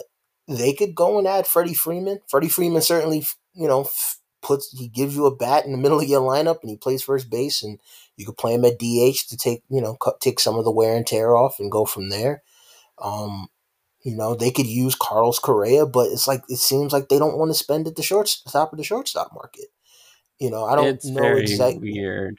they 0.48 0.72
could 0.72 0.94
go 0.94 1.18
and 1.18 1.26
add 1.26 1.46
Freddie 1.46 1.74
Freeman. 1.74 2.20
Freddie 2.28 2.48
Freeman 2.48 2.82
certainly, 2.82 3.26
you 3.54 3.66
know, 3.66 3.88
puts 4.42 4.70
he 4.78 4.88
gives 4.88 5.16
you 5.16 5.26
a 5.26 5.34
bat 5.34 5.64
in 5.64 5.72
the 5.72 5.78
middle 5.78 6.00
of 6.00 6.08
your 6.08 6.20
lineup 6.20 6.60
and 6.62 6.70
he 6.70 6.76
plays 6.76 7.02
first 7.02 7.30
base 7.30 7.62
and 7.62 7.78
you 8.16 8.26
could 8.26 8.36
play 8.36 8.54
him 8.54 8.64
at 8.64 8.78
DH 8.78 9.28
to 9.28 9.36
take 9.36 9.62
you 9.68 9.80
know 9.80 9.94
cut, 9.96 10.20
take 10.20 10.40
some 10.40 10.56
of 10.56 10.64
the 10.64 10.70
wear 10.72 10.96
and 10.96 11.06
tear 11.06 11.36
off 11.36 11.56
and 11.60 11.70
go 11.70 11.84
from 11.84 12.08
there. 12.08 12.42
Um, 12.98 13.48
you 14.02 14.14
know, 14.16 14.34
they 14.34 14.50
could 14.50 14.66
use 14.66 14.94
Carlos 14.94 15.38
Correa, 15.38 15.84
but 15.86 16.10
it's 16.12 16.26
like 16.28 16.42
it 16.48 16.58
seems 16.58 16.92
like 16.92 17.08
they 17.08 17.18
don't 17.18 17.36
want 17.38 17.50
to 17.50 17.54
spend 17.54 17.86
at 17.86 17.96
the 17.96 18.02
short 18.02 18.34
top 18.48 18.72
of 18.72 18.78
the 18.78 18.84
shortstop 18.84 19.32
market. 19.34 19.66
You 20.38 20.50
know, 20.50 20.64
I 20.64 20.76
don't 20.76 20.86
it's 20.86 21.06
know 21.06 21.34
exactly. 21.36 21.92
weird. 21.92 22.38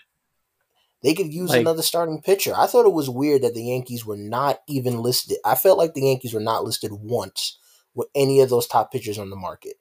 They 1.04 1.14
could 1.14 1.32
use 1.32 1.52
Like- 1.52 1.62
another 1.62 1.84
starting 1.84 2.22
pitcher. 2.22 2.54
I 2.56 2.66
thought 2.68 2.86
it 2.86 2.94
was 2.94 3.10
weird 3.10 3.44
that 3.44 3.54
the 3.54 3.64
Yankees 3.66 4.06
were 4.06 4.18
not 4.18 4.62
even 4.68 5.02
listed. 5.02 5.38
I 5.46 5.56
felt 5.56 5.78
like 5.78 5.94
the 5.94 6.02
Yankees 6.08 6.34
were 6.34 6.40
not 6.40 6.64
listed 6.64 6.92
once 6.92 7.58
with 7.94 8.08
any 8.16 8.40
of 8.42 8.50
those 8.50 8.68
top 8.68 8.92
pitchers 8.92 9.20
on 9.20 9.30
the 9.30 9.36
market. 9.36 9.76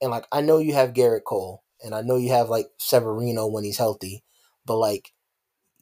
and 0.00 0.10
like 0.10 0.26
I 0.30 0.40
know 0.42 0.58
you 0.58 0.74
have 0.74 0.92
Gerrit 0.92 1.24
Cole, 1.24 1.62
and 1.82 1.94
I 1.94 2.02
know 2.02 2.16
you 2.16 2.30
have 2.30 2.48
like 2.50 2.68
Severino 2.78 3.46
when 3.46 3.64
he's 3.64 3.78
healthy, 3.78 4.22
but 4.66 4.76
like 4.76 5.12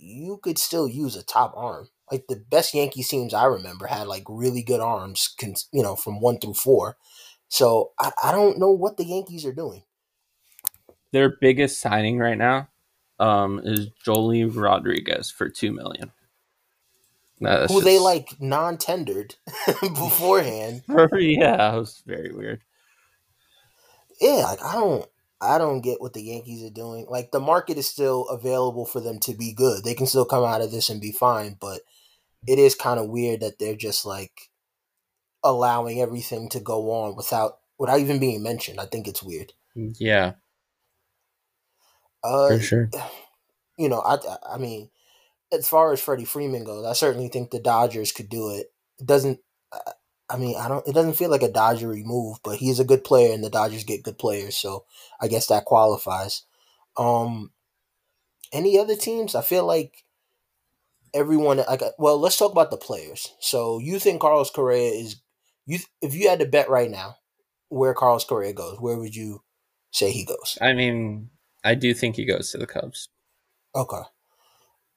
you 0.02 0.38
could 0.42 0.58
still 0.58 0.88
use 0.88 1.16
a 1.16 1.22
top 1.22 1.54
arm. 1.56 1.88
Like 2.10 2.26
the 2.28 2.36
best 2.50 2.74
Yankees 2.74 3.08
teams 3.08 3.32
I 3.32 3.44
remember 3.44 3.86
had 3.86 4.06
like 4.06 4.24
really 4.28 4.62
good 4.62 4.80
arms, 4.80 5.34
you 5.72 5.82
know, 5.82 5.96
from 5.96 6.20
one 6.20 6.38
through 6.38 6.54
four. 6.54 6.96
So 7.48 7.92
I, 7.98 8.10
I 8.22 8.32
don't 8.32 8.58
know 8.58 8.70
what 8.70 8.96
the 8.96 9.04
Yankees 9.04 9.46
are 9.46 9.52
doing. 9.52 9.84
Their 11.12 11.36
biggest 11.40 11.80
signing 11.80 12.18
right 12.18 12.36
now 12.36 12.68
um, 13.20 13.60
is 13.64 13.90
Joely 14.06 14.50
Rodriguez 14.54 15.30
for 15.30 15.48
two 15.48 15.72
million. 15.72 16.10
No, 17.40 17.66
Who 17.66 17.74
just... 17.74 17.84
they 17.84 17.98
like 17.98 18.40
non-tendered 18.40 19.36
beforehand. 19.80 20.82
yeah, 20.88 21.74
it 21.74 21.78
was 21.78 22.02
very 22.06 22.32
weird. 22.32 22.62
Yeah, 24.20 24.44
like 24.44 24.62
I 24.62 24.74
don't 24.74 25.08
I 25.42 25.58
don't 25.58 25.80
get 25.80 26.00
what 26.00 26.12
the 26.14 26.22
Yankees 26.22 26.62
are 26.62 26.72
doing. 26.72 27.06
Like 27.08 27.32
the 27.32 27.40
market 27.40 27.76
is 27.76 27.88
still 27.88 28.28
available 28.28 28.86
for 28.86 29.00
them 29.00 29.18
to 29.20 29.34
be 29.34 29.52
good. 29.52 29.82
They 29.82 29.94
can 29.94 30.06
still 30.06 30.24
come 30.24 30.44
out 30.44 30.60
of 30.60 30.70
this 30.70 30.88
and 30.88 31.00
be 31.00 31.12
fine, 31.12 31.56
but 31.60 31.80
it 32.46 32.58
is 32.58 32.74
kind 32.74 33.00
of 33.00 33.08
weird 33.08 33.40
that 33.40 33.58
they're 33.58 33.76
just 33.76 34.06
like 34.06 34.50
allowing 35.44 36.00
everything 36.00 36.48
to 36.50 36.60
go 36.60 36.90
on 36.92 37.16
without 37.16 37.58
without 37.78 37.98
even 37.98 38.20
being 38.20 38.42
mentioned. 38.42 38.80
I 38.80 38.86
think 38.86 39.08
it's 39.08 39.22
weird. 39.22 39.52
Yeah. 39.74 40.34
Uh, 42.22 42.48
for 42.48 42.60
sure. 42.60 42.90
You 43.78 43.88
know, 43.88 44.02
I 44.02 44.18
I 44.48 44.58
mean, 44.58 44.90
as 45.50 45.66
far 45.66 45.92
as 45.92 46.00
Freddie 46.00 46.26
Freeman 46.26 46.62
goes, 46.62 46.84
I 46.84 46.92
certainly 46.92 47.28
think 47.28 47.50
the 47.50 47.58
Dodgers 47.58 48.12
could 48.12 48.28
do 48.28 48.50
it. 48.50 48.70
It 49.00 49.06
doesn't. 49.06 49.40
I 50.32 50.38
mean, 50.38 50.56
I 50.56 50.66
don't. 50.66 50.86
It 50.88 50.94
doesn't 50.94 51.16
feel 51.16 51.30
like 51.30 51.42
a 51.42 51.48
Dodgery 51.48 52.04
move, 52.04 52.38
but 52.42 52.56
he's 52.56 52.80
a 52.80 52.84
good 52.84 53.04
player, 53.04 53.34
and 53.34 53.44
the 53.44 53.50
Dodgers 53.50 53.84
get 53.84 54.02
good 54.02 54.18
players, 54.18 54.56
so 54.56 54.86
I 55.20 55.28
guess 55.28 55.48
that 55.48 55.66
qualifies. 55.66 56.44
Um, 56.96 57.50
any 58.50 58.78
other 58.78 58.96
teams? 58.96 59.34
I 59.34 59.42
feel 59.42 59.66
like 59.66 60.04
everyone. 61.12 61.58
Like, 61.58 61.82
well, 61.98 62.18
let's 62.18 62.38
talk 62.38 62.50
about 62.50 62.70
the 62.70 62.78
players. 62.78 63.34
So, 63.40 63.78
you 63.78 63.98
think 63.98 64.22
Carlos 64.22 64.50
Correa 64.50 64.92
is 64.92 65.16
you? 65.66 65.80
If 66.00 66.14
you 66.14 66.30
had 66.30 66.38
to 66.38 66.46
bet 66.46 66.70
right 66.70 66.90
now, 66.90 67.16
where 67.68 67.92
Carlos 67.92 68.24
Correa 68.24 68.54
goes, 68.54 68.80
where 68.80 68.96
would 68.96 69.14
you 69.14 69.42
say 69.90 70.12
he 70.12 70.24
goes? 70.24 70.56
I 70.62 70.72
mean, 70.72 71.28
I 71.62 71.74
do 71.74 71.92
think 71.92 72.16
he 72.16 72.24
goes 72.24 72.50
to 72.52 72.58
the 72.58 72.66
Cubs. 72.66 73.08
Okay. 73.74 74.02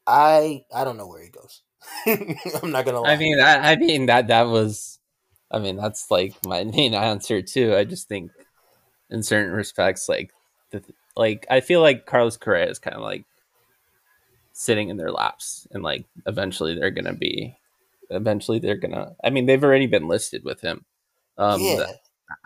I 0.07 0.63
I 0.73 0.85
don't 0.85 0.97
know 0.97 1.07
where 1.07 1.21
he 1.21 1.29
goes. 1.29 1.61
I'm 2.63 2.71
not 2.71 2.85
gonna 2.85 3.01
lie. 3.01 3.11
I 3.11 3.17
mean, 3.17 3.39
I, 3.39 3.71
I 3.71 3.75
mean 3.75 4.05
that 4.05 4.27
that 4.27 4.43
was 4.43 4.99
I 5.51 5.59
mean, 5.59 5.77
that's 5.77 6.09
like 6.11 6.35
my 6.45 6.63
main 6.75 6.93
answer 6.93 7.41
too. 7.41 7.75
I 7.75 7.83
just 7.83 8.07
think, 8.07 8.31
in 9.09 9.23
certain 9.23 9.53
respects, 9.53 10.09
like, 10.09 10.31
the, 10.71 10.83
like 11.15 11.45
I 11.49 11.61
feel 11.61 11.81
like 11.81 12.05
Carlos 12.05 12.37
Correa 12.37 12.69
is 12.69 12.79
kind 12.79 12.95
of 12.95 13.01
like 13.01 13.25
sitting 14.53 14.89
in 14.89 14.97
their 14.97 15.11
laps, 15.11 15.67
and 15.71 15.83
like 15.83 16.05
eventually 16.25 16.75
they're 16.75 16.91
gonna 16.91 17.13
be, 17.13 17.57
eventually 18.09 18.59
they're 18.59 18.77
gonna. 18.77 19.15
I 19.23 19.29
mean, 19.29 19.45
they've 19.45 19.63
already 19.63 19.87
been 19.87 20.07
listed 20.07 20.43
with 20.43 20.61
him. 20.61 20.85
Um, 21.37 21.61
yeah. 21.61 21.85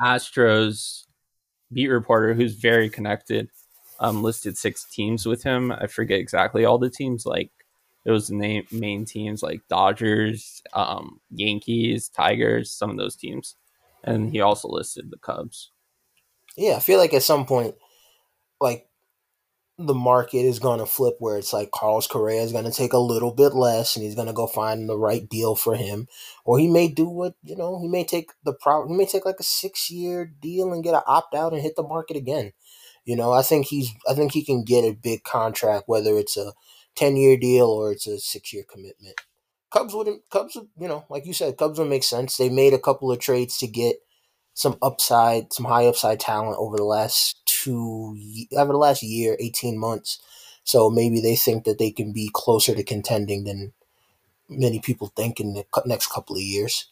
Astros 0.01 1.05
beat 1.71 1.87
reporter, 1.87 2.33
who's 2.33 2.55
very 2.55 2.89
connected, 2.89 3.49
um, 3.99 4.23
listed 4.23 4.57
six 4.57 4.85
teams 4.89 5.25
with 5.25 5.43
him. 5.43 5.71
I 5.71 5.87
forget 5.87 6.19
exactly 6.19 6.65
all 6.65 6.77
the 6.77 6.89
teams, 6.89 7.25
like 7.25 7.51
it 8.05 8.11
was 8.11 8.27
the 8.27 8.63
main 8.71 9.05
teams 9.05 9.43
like 9.43 9.61
Dodgers, 9.69 10.61
um, 10.73 11.19
Yankees, 11.31 12.09
Tigers, 12.09 12.71
some 12.71 12.89
of 12.89 12.97
those 12.97 13.15
teams, 13.15 13.55
and 14.03 14.31
he 14.31 14.41
also 14.41 14.69
listed 14.69 15.11
the 15.11 15.17
Cubs. 15.17 15.71
Yeah, 16.57 16.75
I 16.75 16.79
feel 16.79 16.97
like 16.99 17.13
at 17.13 17.23
some 17.23 17.45
point, 17.45 17.75
like 18.59 18.89
the 19.77 19.93
market 19.93 20.39
is 20.39 20.59
going 20.59 20.79
to 20.79 20.85
flip 20.85 21.15
where 21.19 21.37
it's 21.37 21.53
like 21.53 21.71
Carlos 21.71 22.05
Correa 22.05 22.41
is 22.41 22.51
going 22.51 22.65
to 22.65 22.71
take 22.71 22.91
a 22.91 22.97
little 22.97 23.31
bit 23.33 23.53
less 23.53 23.95
and 23.95 24.03
he's 24.03 24.15
going 24.15 24.27
to 24.27 24.33
go 24.33 24.45
find 24.45 24.89
the 24.89 24.97
right 24.97 25.27
deal 25.29 25.55
for 25.55 25.75
him, 25.75 26.07
or 26.43 26.59
he 26.59 26.67
may 26.67 26.89
do 26.89 27.07
what 27.07 27.35
you 27.43 27.55
know 27.55 27.79
he 27.79 27.87
may 27.87 28.03
take 28.03 28.31
the 28.43 28.53
pro 28.53 28.87
he 28.87 28.93
may 28.93 29.05
take 29.05 29.25
like 29.25 29.39
a 29.39 29.43
six 29.43 29.89
year 29.89 30.25
deal 30.25 30.73
and 30.73 30.83
get 30.83 30.95
an 30.95 31.01
opt 31.07 31.33
out 31.33 31.53
and 31.53 31.61
hit 31.61 31.75
the 31.75 31.83
market 31.83 32.17
again. 32.17 32.51
You 33.05 33.15
know, 33.15 33.31
I 33.31 33.41
think 33.41 33.67
he's 33.67 33.91
I 34.09 34.13
think 34.13 34.33
he 34.33 34.43
can 34.43 34.63
get 34.63 34.83
a 34.83 34.91
big 34.91 35.23
contract 35.23 35.85
whether 35.87 36.17
it's 36.17 36.35
a 36.37 36.53
10 36.95 37.15
year 37.17 37.37
deal 37.37 37.67
or 37.67 37.91
it's 37.91 38.07
a 38.07 38.19
six 38.19 38.53
year 38.53 38.63
commitment. 38.69 39.15
Cubs 39.71 39.93
wouldn't, 39.93 40.23
Cubs, 40.31 40.55
would, 40.55 40.67
you 40.79 40.87
know, 40.87 41.05
like 41.09 41.25
you 41.25 41.33
said, 41.33 41.57
Cubs 41.57 41.77
would 41.79 41.89
make 41.89 42.03
sense. 42.03 42.37
They 42.37 42.49
made 42.49 42.73
a 42.73 42.79
couple 42.79 43.11
of 43.11 43.19
trades 43.19 43.57
to 43.59 43.67
get 43.67 43.97
some 44.55 44.77
upside, 44.81 45.53
some 45.53 45.65
high 45.65 45.85
upside 45.85 46.19
talent 46.19 46.57
over 46.59 46.75
the 46.75 46.83
last 46.83 47.41
two, 47.45 48.17
over 48.57 48.73
the 48.73 48.77
last 48.77 49.03
year, 49.03 49.37
18 49.39 49.77
months. 49.77 50.19
So 50.63 50.89
maybe 50.89 51.21
they 51.21 51.35
think 51.35 51.63
that 51.63 51.77
they 51.77 51.91
can 51.91 52.11
be 52.11 52.29
closer 52.33 52.75
to 52.75 52.83
contending 52.83 53.43
than 53.43 53.73
many 54.49 54.79
people 54.79 55.11
think 55.15 55.39
in 55.39 55.53
the 55.53 55.65
next 55.85 56.07
couple 56.07 56.35
of 56.35 56.41
years. 56.41 56.91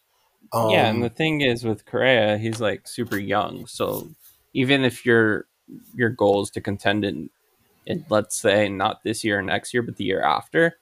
Um, 0.54 0.70
yeah, 0.70 0.90
and 0.90 1.04
the 1.04 1.10
thing 1.10 1.42
is 1.42 1.64
with 1.64 1.86
Correa, 1.86 2.38
he's 2.38 2.62
like 2.62 2.88
super 2.88 3.18
young. 3.18 3.66
So 3.68 4.08
even 4.54 4.84
if 4.84 5.06
your 5.06 5.46
your 5.94 6.10
goal 6.10 6.44
is 6.44 6.50
to 6.52 6.62
contend 6.62 7.04
in 7.04 7.30
in 7.88 8.06
let's 8.10 8.36
say 8.36 8.70
not 8.70 9.04
this 9.04 9.24
year 9.24 9.40
or 9.40 9.42
next 9.42 9.74
year, 9.74 9.82
but 9.82 9.96
the 9.96 10.04
year 10.04 10.22
after, 10.22 10.78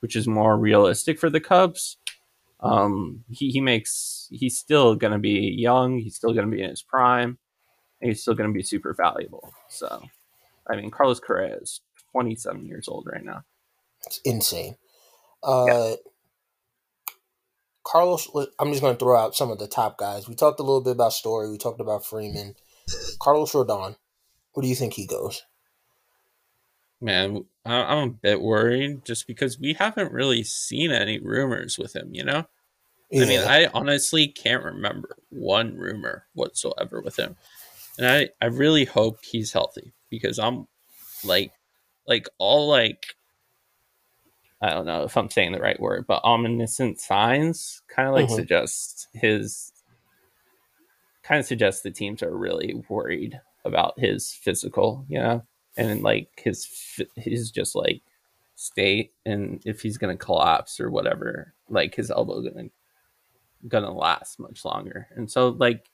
which 0.00 0.16
is 0.16 0.26
more 0.26 0.56
realistic 0.56 1.20
for 1.20 1.30
the 1.30 1.40
Cubs. 1.40 1.98
Um, 2.60 3.24
he, 3.30 3.50
he 3.50 3.60
makes 3.60 4.26
he's 4.32 4.58
still 4.58 4.96
going 4.96 5.12
to 5.12 5.18
be 5.18 5.54
young. 5.56 5.98
He's 5.98 6.16
still 6.16 6.32
going 6.32 6.50
to 6.50 6.56
be 6.56 6.62
in 6.62 6.70
his 6.70 6.82
prime. 6.82 7.38
And 8.00 8.10
he's 8.10 8.22
still 8.22 8.34
going 8.34 8.50
to 8.50 8.54
be 8.54 8.62
super 8.62 8.94
valuable. 8.94 9.52
So, 9.68 10.02
I 10.68 10.76
mean, 10.76 10.90
Carlos 10.90 11.20
Correa 11.20 11.56
is 11.56 11.80
27 12.12 12.64
years 12.64 12.88
old 12.88 13.06
right 13.10 13.24
now. 13.24 13.42
It's 14.06 14.20
insane. 14.24 14.76
Uh, 15.42 15.64
yeah. 15.68 15.94
Carlos, 17.84 18.28
I'm 18.58 18.70
just 18.70 18.82
going 18.82 18.94
to 18.94 18.98
throw 18.98 19.16
out 19.16 19.34
some 19.34 19.50
of 19.50 19.58
the 19.58 19.66
top 19.66 19.98
guys. 19.98 20.28
We 20.28 20.34
talked 20.34 20.60
a 20.60 20.62
little 20.62 20.82
bit 20.82 20.92
about 20.92 21.12
Story. 21.12 21.50
We 21.50 21.58
talked 21.58 21.80
about 21.80 22.04
Freeman. 22.04 22.54
Carlos 23.20 23.52
Rodon. 23.52 23.96
Where 24.52 24.62
do 24.62 24.68
you 24.68 24.74
think 24.74 24.94
he 24.94 25.06
goes? 25.06 25.42
Man, 27.00 27.44
I'm 27.64 27.98
a 27.98 28.10
bit 28.10 28.40
worried 28.40 29.04
just 29.04 29.26
because 29.26 29.58
we 29.58 29.74
haven't 29.74 30.12
really 30.12 30.42
seen 30.42 30.90
any 30.90 31.18
rumors 31.18 31.78
with 31.78 31.94
him, 31.94 32.10
you 32.12 32.24
know? 32.24 32.46
Yeah. 33.10 33.22
I 33.22 33.26
mean, 33.26 33.40
I 33.40 33.66
honestly 33.72 34.28
can't 34.28 34.64
remember 34.64 35.16
one 35.30 35.76
rumor 35.76 36.26
whatsoever 36.34 37.00
with 37.00 37.18
him. 37.18 37.36
And 37.98 38.06
I, 38.06 38.28
I 38.40 38.46
really 38.46 38.84
hope 38.84 39.18
he's 39.22 39.52
healthy 39.52 39.92
because 40.10 40.38
I'm 40.38 40.66
like, 41.24 41.52
like 42.06 42.28
all 42.38 42.68
like, 42.68 43.06
I 44.60 44.70
don't 44.70 44.86
know 44.86 45.04
if 45.04 45.16
I'm 45.16 45.30
saying 45.30 45.52
the 45.52 45.60
right 45.60 45.78
word, 45.78 46.06
but 46.06 46.24
omniscient 46.24 47.00
signs 47.00 47.82
kind 47.88 48.08
of 48.08 48.14
like 48.14 48.26
mm-hmm. 48.26 48.34
suggest 48.34 49.08
his, 49.14 49.72
kind 51.22 51.38
of 51.38 51.46
suggests 51.46 51.82
the 51.82 51.90
teams 51.90 52.22
are 52.22 52.36
really 52.36 52.82
worried 52.88 53.40
about 53.64 53.98
his 53.98 54.32
physical, 54.32 55.04
you 55.08 55.18
know? 55.18 55.42
And 55.78 56.02
like 56.02 56.28
his 56.42 56.68
his 57.16 57.50
just 57.50 57.74
like 57.74 58.02
state 58.56 59.12
and 59.24 59.62
if 59.64 59.80
he's 59.80 59.96
gonna 59.96 60.16
collapse 60.16 60.80
or 60.80 60.90
whatever 60.90 61.54
like 61.70 61.94
his 61.94 62.10
elbow 62.10 62.42
gonna 62.42 62.68
gonna 63.66 63.92
last 63.92 64.38
much 64.38 64.64
longer. 64.64 65.08
And 65.14 65.30
so 65.30 65.48
like 65.50 65.88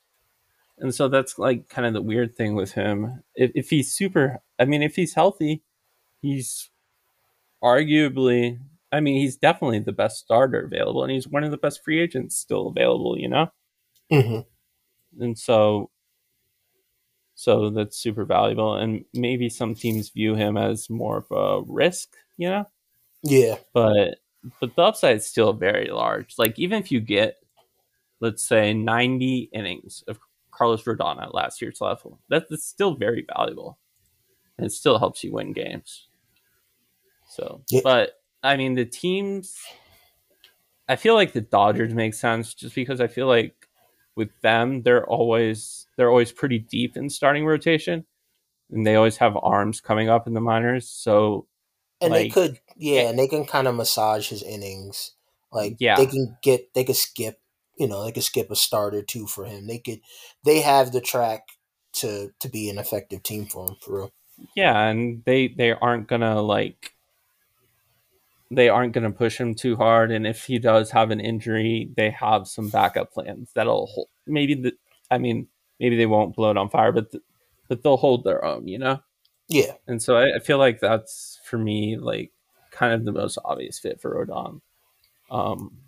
and 0.79 0.95
so 0.95 1.09
that's 1.09 1.39
like 1.39 1.69
kind 1.69 1.87
of 1.87 1.93
the 1.95 2.03
weird 2.03 2.35
thing 2.35 2.57
with 2.57 2.73
him. 2.73 3.23
If, 3.35 3.53
if 3.55 3.71
he's 3.71 3.93
super 3.93 4.41
i 4.59 4.65
mean 4.65 4.83
if 4.83 4.97
he's 4.97 5.15
healthy 5.15 5.63
he's 6.21 6.71
arguably 7.63 8.59
i 8.93 9.01
mean 9.01 9.17
he's 9.17 9.37
definitely 9.37 9.81
the 9.81 9.93
best 9.93 10.19
starter 10.19 10.65
available 10.65 11.03
and 11.03 11.13
he's 11.13 11.27
one 11.27 11.45
of 11.45 11.51
the 11.51 11.57
best 11.57 11.83
free 11.83 12.01
agents 12.01 12.37
still 12.37 12.69
available 12.69 13.19
you 13.19 13.29
know? 13.29 13.51
Mm-hmm. 14.13 15.23
and 15.23 15.39
so 15.39 15.91
so 17.35 17.71
that's 17.71 17.97
super 17.97 18.25
valuable. 18.25 18.77
And 18.77 19.05
maybe 19.13 19.49
some 19.49 19.75
teams 19.75 20.11
view 20.11 20.35
him 20.35 20.57
as 20.57 20.89
more 20.89 21.19
of 21.19 21.31
a 21.31 21.63
risk, 21.67 22.11
you 22.37 22.49
know? 22.49 22.69
Yeah. 23.23 23.57
But 23.73 24.19
but 24.61 24.77
the 24.77 24.83
upside 24.83 25.17
is 25.17 25.27
still 25.27 25.53
very 25.53 25.91
large. 25.91 26.35
Like 26.39 26.59
even 26.59 26.81
if 26.81 26.93
you 26.93 27.01
get, 27.01 27.37
let's 28.21 28.43
say, 28.43 28.75
90 28.75 29.51
innings 29.53 30.05
of 30.07 30.19
Carlos 30.51 30.85
Rodon 30.85 31.23
at 31.23 31.35
last 31.35 31.61
year's 31.63 31.81
level, 31.81 32.21
that's 32.29 32.65
still 32.65 32.95
very 32.95 33.27
valuable. 33.35 33.79
And 34.59 34.67
it 34.67 34.71
still 34.71 34.99
helps 34.99 35.25
you 35.25 35.33
win 35.33 35.53
games. 35.53 36.09
So, 37.29 37.63
yeah. 37.71 37.81
but 37.83 38.21
I 38.43 38.57
mean, 38.57 38.75
the 38.75 38.85
teams, 38.85 39.57
I 40.89 40.97
feel 40.97 41.15
like 41.15 41.33
the 41.33 41.41
Dodgers 41.41 41.95
make 41.95 42.15
sense 42.15 42.55
just 42.55 42.75
because 42.75 43.01
I 43.01 43.09
feel 43.09 43.27
like 43.27 43.55
with 44.15 44.29
them, 44.43 44.83
they're 44.83 45.07
always 45.07 45.84
they're 45.97 46.11
always 46.11 46.33
pretty 46.33 46.59
deep 46.59 46.97
in 46.97 47.11
starting 47.11 47.47
rotation, 47.47 48.05
and 48.71 48.87
they 48.87 48.97
always 48.97 49.19
have 49.19 49.37
arms 49.43 49.81
coming 49.81 50.09
up 50.09 50.27
in 50.27 50.35
the 50.35 50.41
minors. 50.41 50.89
So, 50.89 51.47
and 52.01 52.13
like, 52.13 52.23
they 52.23 52.29
could, 52.29 52.61
yeah, 52.77 53.09
and 53.09 53.19
they 53.19 53.29
can 53.29 53.45
kind 53.45 53.69
of 53.69 53.75
massage 53.75 54.29
his 54.29 54.43
innings. 54.43 55.13
Like, 55.53 55.77
yeah, 55.79 55.97
they 55.97 56.07
can 56.07 56.37
get 56.43 56.75
they 56.75 56.85
could 56.85 56.97
skip, 56.97 57.41
you 57.77 57.87
know, 57.87 58.05
they 58.05 58.13
could 58.13 58.25
skip 58.25 58.51
a 58.51 58.57
start 58.57 58.95
or 58.95 59.03
two 59.03 59.27
for 59.27 59.45
him. 59.45 59.67
They 59.67 59.79
could, 59.79 60.01
they 60.45 60.61
have 60.61 60.93
the 60.93 61.01
track 61.01 61.49
to 61.95 62.33
to 62.41 62.49
be 62.49 62.69
an 62.69 62.79
effective 62.79 63.23
team 63.23 63.47
for 63.47 63.69
him 63.69 63.77
for 63.81 63.97
real. 63.97 64.13
Yeah, 64.55 64.89
and 64.89 65.23
they 65.25 65.49
they 65.49 65.73
aren't 65.73 66.09
gonna 66.09 66.43
like 66.43 66.95
they 68.51 68.69
aren't 68.69 68.93
gonna 68.93 69.11
push 69.11 69.39
him 69.39 69.55
too 69.55 69.77
hard. 69.77 70.11
And 70.11 70.27
if 70.27 70.45
he 70.45 70.59
does 70.59 70.91
have 70.91 71.11
an 71.11 71.21
injury, 71.21 71.91
they 71.97 72.11
have 72.11 72.47
some 72.49 72.69
backup 72.69 73.13
plans 73.13 73.51
that'll 73.55 73.87
hold, 73.87 74.09
maybe 74.27 74.55
the 74.55 74.73
I 75.11 75.19
mean 75.19 75.49
maybe 75.81 75.97
they 75.97 76.07
won't 76.07 76.37
blow 76.37 76.51
it 76.51 76.57
on 76.57 76.69
fire, 76.69 76.93
but 76.93 77.11
the, 77.11 77.21
but 77.69 77.83
they'll 77.83 77.97
hold 77.97 78.25
their 78.25 78.45
own, 78.45 78.69
you 78.69 78.79
know. 78.79 79.01
Yeah, 79.49 79.73
And 79.87 80.03
so 80.03 80.17
I, 80.17 80.37
I 80.37 80.39
feel 80.39 80.59
like 80.59 80.81
that's 80.81 81.39
for 81.45 81.59
me 81.59 81.97
like 81.99 82.33
kind 82.71 82.95
of 82.95 83.05
the 83.05 83.13
most 83.13 83.39
obvious 83.45 83.79
fit 83.79 84.01
for 84.01 84.15
Rodon. 84.15 84.61
Um, 85.31 85.79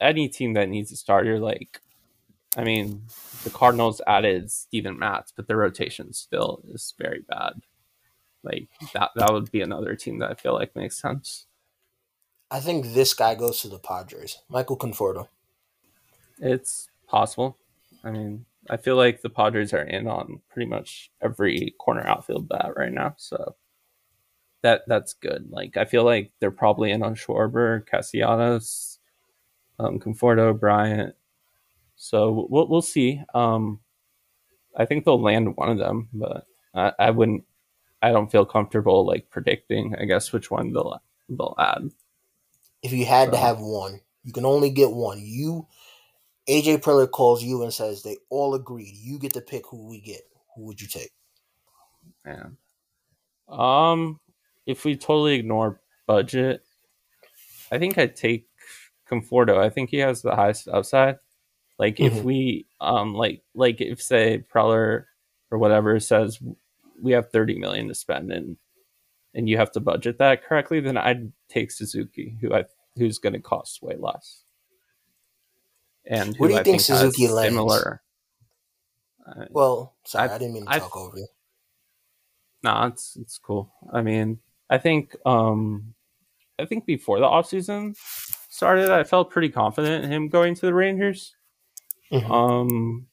any 0.00 0.28
team 0.28 0.54
that 0.54 0.70
needs 0.70 0.90
a 0.90 0.96
starter, 0.96 1.38
like 1.38 1.80
I 2.56 2.64
mean, 2.64 3.02
the 3.42 3.50
Cardinals 3.50 4.00
added 4.06 4.50
Steven 4.50 4.98
Matz, 4.98 5.32
but 5.34 5.46
their 5.46 5.56
rotation 5.56 6.12
still 6.12 6.62
is 6.68 6.94
very 6.98 7.24
bad. 7.28 7.54
Like 8.42 8.68
that 8.92 9.10
that 9.16 9.32
would 9.32 9.50
be 9.50 9.60
another 9.60 9.96
team 9.96 10.18
that 10.18 10.30
I 10.30 10.34
feel 10.34 10.54
like 10.54 10.76
makes 10.76 11.00
sense. 11.00 11.46
I 12.50 12.60
think 12.60 12.92
this 12.92 13.14
guy 13.14 13.34
goes 13.34 13.60
to 13.62 13.68
the 13.68 13.78
Padres. 13.78 14.38
Michael 14.48 14.78
Conforto. 14.78 15.28
It's 16.38 16.88
possible. 17.08 17.58
I 18.04 18.10
mean, 18.10 18.44
I 18.70 18.76
feel 18.76 18.96
like 18.96 19.20
the 19.20 19.30
Padres 19.30 19.72
are 19.72 19.82
in 19.82 20.06
on 20.06 20.40
pretty 20.48 20.68
much 20.68 21.10
every 21.22 21.74
corner 21.78 22.06
outfield 22.06 22.48
bat 22.48 22.72
right 22.76 22.92
now, 22.92 23.14
so 23.18 23.56
that 24.62 24.82
that's 24.86 25.12
good. 25.12 25.48
Like 25.50 25.76
I 25.76 25.84
feel 25.84 26.04
like 26.04 26.32
they're 26.40 26.50
probably 26.50 26.90
in 26.90 27.02
on 27.02 27.14
Schwarber, 27.14 27.86
Castellanos, 27.86 28.98
um, 29.78 30.00
Conforto, 30.00 30.58
Bryant. 30.58 31.14
So 31.96 32.46
we'll 32.50 32.68
we'll 32.68 32.82
see. 32.82 33.22
Um, 33.34 33.80
I 34.76 34.86
think 34.86 35.04
they'll 35.04 35.20
land 35.20 35.56
one 35.56 35.68
of 35.68 35.78
them, 35.78 36.08
but 36.12 36.46
I, 36.74 36.92
I 36.98 37.10
wouldn't. 37.10 37.44
I 38.02 38.10
don't 38.10 38.30
feel 38.30 38.44
comfortable 38.44 39.06
like 39.06 39.30
predicting. 39.30 39.94
I 40.00 40.04
guess 40.04 40.32
which 40.32 40.50
one 40.50 40.72
they'll 40.72 41.00
they'll 41.28 41.54
add. 41.58 41.90
If 42.82 42.92
you 42.92 43.06
had 43.06 43.32
to 43.32 43.38
have 43.38 43.60
one, 43.60 44.00
you 44.24 44.32
can 44.32 44.44
only 44.44 44.70
get 44.70 44.90
one. 44.90 45.20
You, 45.22 45.66
AJ 46.48 46.78
Preller 46.82 47.10
calls 47.10 47.42
you 47.42 47.62
and 47.62 47.72
says 47.72 48.02
they 48.02 48.18
all 48.30 48.54
agreed. 48.54 48.94
You 48.94 49.18
get 49.18 49.32
to 49.34 49.40
pick 49.40 49.64
who 49.66 49.88
we 49.88 50.00
get. 50.00 50.22
Who 50.54 50.64
would 50.66 50.80
you 50.80 50.88
take? 50.88 51.10
Man. 52.24 52.56
Um, 53.48 54.20
if 54.66 54.84
we 54.84 54.96
totally 54.96 55.34
ignore 55.34 55.80
budget, 56.06 56.62
I 57.72 57.78
think 57.78 57.98
I'd 57.98 58.16
take 58.16 58.46
Conforto. 59.10 59.58
I 59.58 59.70
think 59.70 59.90
he 59.90 59.98
has 59.98 60.22
the 60.22 60.34
highest 60.34 60.68
upside. 60.68 61.18
Like 61.78 62.00
if 62.00 62.12
Mhm. 62.14 62.24
we 62.24 62.66
um 62.80 63.14
like 63.14 63.42
like 63.54 63.80
if 63.80 64.00
say 64.00 64.44
Preller 64.52 65.06
or 65.50 65.58
whatever 65.58 65.98
says 66.00 66.38
we 67.00 67.12
have 67.12 67.30
thirty 67.30 67.58
million 67.58 67.88
to 67.88 67.94
spend 67.94 68.32
and 68.32 68.56
and 69.34 69.48
you 69.48 69.56
have 69.56 69.72
to 69.72 69.80
budget 69.80 70.18
that 70.18 70.44
correctly, 70.44 70.80
then 70.80 70.96
I'd 70.96 71.32
take 71.48 71.72
Suzuki, 71.72 72.36
who 72.40 72.54
I 72.54 72.64
who's 72.96 73.18
going 73.18 73.32
to 73.32 73.40
cost 73.40 73.82
way 73.82 73.96
less. 73.98 74.43
And 76.06 76.36
who 76.36 76.48
do 76.48 76.54
you 76.54 76.60
I 76.60 76.62
think 76.62 76.76
has 76.76 76.86
Suzuki 76.86 77.28
lands? 77.28 77.50
Similar. 77.54 78.02
Uh, 79.26 79.44
Well, 79.50 79.94
sorry, 80.04 80.28
I, 80.28 80.34
I've- 80.34 80.38
didn't 80.44 80.54
mean 80.54 80.64
to 80.66 80.70
I've- 80.70 80.80
talk 80.80 80.96
over 80.96 81.18
you. 81.18 81.26
Nah, 82.62 82.86
it's 82.86 83.16
it's 83.16 83.36
cool. 83.38 83.72
I 83.92 84.00
mean, 84.02 84.38
I 84.70 84.78
think 84.78 85.14
um 85.26 85.94
I 86.58 86.64
think 86.64 86.86
before 86.86 87.18
the 87.20 87.26
offseason 87.26 87.94
started, 88.48 88.90
I 88.90 89.04
felt 89.04 89.30
pretty 89.30 89.50
confident 89.50 90.04
in 90.04 90.10
him 90.12 90.28
going 90.28 90.54
to 90.54 90.66
the 90.66 90.72
Rangers. 90.74 91.34
Mhm. 92.10 92.30
Um 92.30 93.06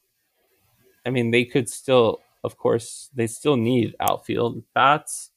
I 1.06 1.10
mean, 1.10 1.32
they 1.32 1.44
could 1.46 1.68
still 1.70 2.22
of 2.44 2.58
course, 2.58 3.10
they 3.14 3.28
still 3.28 3.56
need 3.58 3.96
outfield 4.00 4.64
bats, 4.74 5.32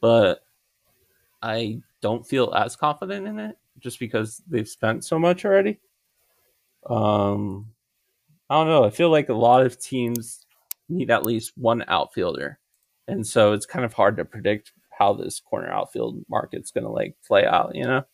but 0.00 0.44
I 1.40 1.80
don't 2.02 2.26
feel 2.26 2.52
as 2.54 2.76
confident 2.76 3.26
in 3.26 3.38
it 3.38 3.56
just 3.78 3.98
because 4.00 4.42
they've 4.48 4.68
spent 4.68 5.04
so 5.04 5.18
much 5.18 5.44
already. 5.44 5.78
Um 6.88 7.72
I 8.50 8.54
don't 8.56 8.68
know. 8.68 8.84
I 8.84 8.90
feel 8.90 9.10
like 9.10 9.28
a 9.28 9.34
lot 9.34 9.64
of 9.66 9.78
teams 9.78 10.44
need 10.88 11.10
at 11.10 11.26
least 11.26 11.52
one 11.56 11.84
outfielder. 11.88 12.58
And 13.06 13.26
so 13.26 13.52
it's 13.52 13.66
kind 13.66 13.84
of 13.84 13.92
hard 13.92 14.16
to 14.16 14.24
predict 14.24 14.72
how 14.98 15.12
this 15.14 15.40
corner 15.40 15.70
outfield 15.70 16.24
market's 16.28 16.70
going 16.70 16.84
to 16.84 16.90
like 16.90 17.14
play 17.26 17.44
out, 17.46 17.74
you 17.74 17.84
know? 17.84 18.04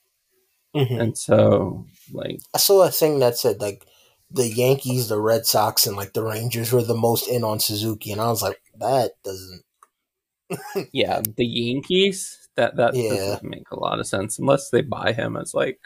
Mhm. 0.75 1.01
And 1.01 1.19
so 1.19 1.87
like 2.13 2.41
I 2.53 2.59
saw 2.59 2.83
a 2.87 2.91
thing 2.91 3.21
that 3.21 3.37
said 3.39 3.61
like 3.61 3.87
the 4.31 4.49
Yankees, 4.49 5.09
the 5.09 5.21
Red 5.21 5.47
Sox, 5.47 5.87
and 5.87 5.97
like 5.97 6.13
the 6.15 6.25
Rangers 6.25 6.73
were 6.73 6.83
the 6.83 6.95
most 6.97 7.29
in 7.29 7.45
on 7.45 7.61
Suzuki, 7.61 8.11
and 8.11 8.21
I 8.21 8.29
was 8.29 8.43
like, 8.43 8.61
that 8.81 9.13
doesn't. 9.23 9.63
yeah, 10.93 11.21
the 11.37 11.47
Yankees 11.47 12.49
that 12.57 12.77
that 12.77 12.95
Yeah. 12.95 13.11
doesn't 13.11 13.45
make 13.45 13.71
a 13.71 13.79
lot 13.79 14.01
of 14.01 14.07
sense 14.07 14.39
unless 14.39 14.71
they 14.71 14.83
buy 14.83 15.13
him 15.13 15.37
as 15.37 15.55
like 15.55 15.79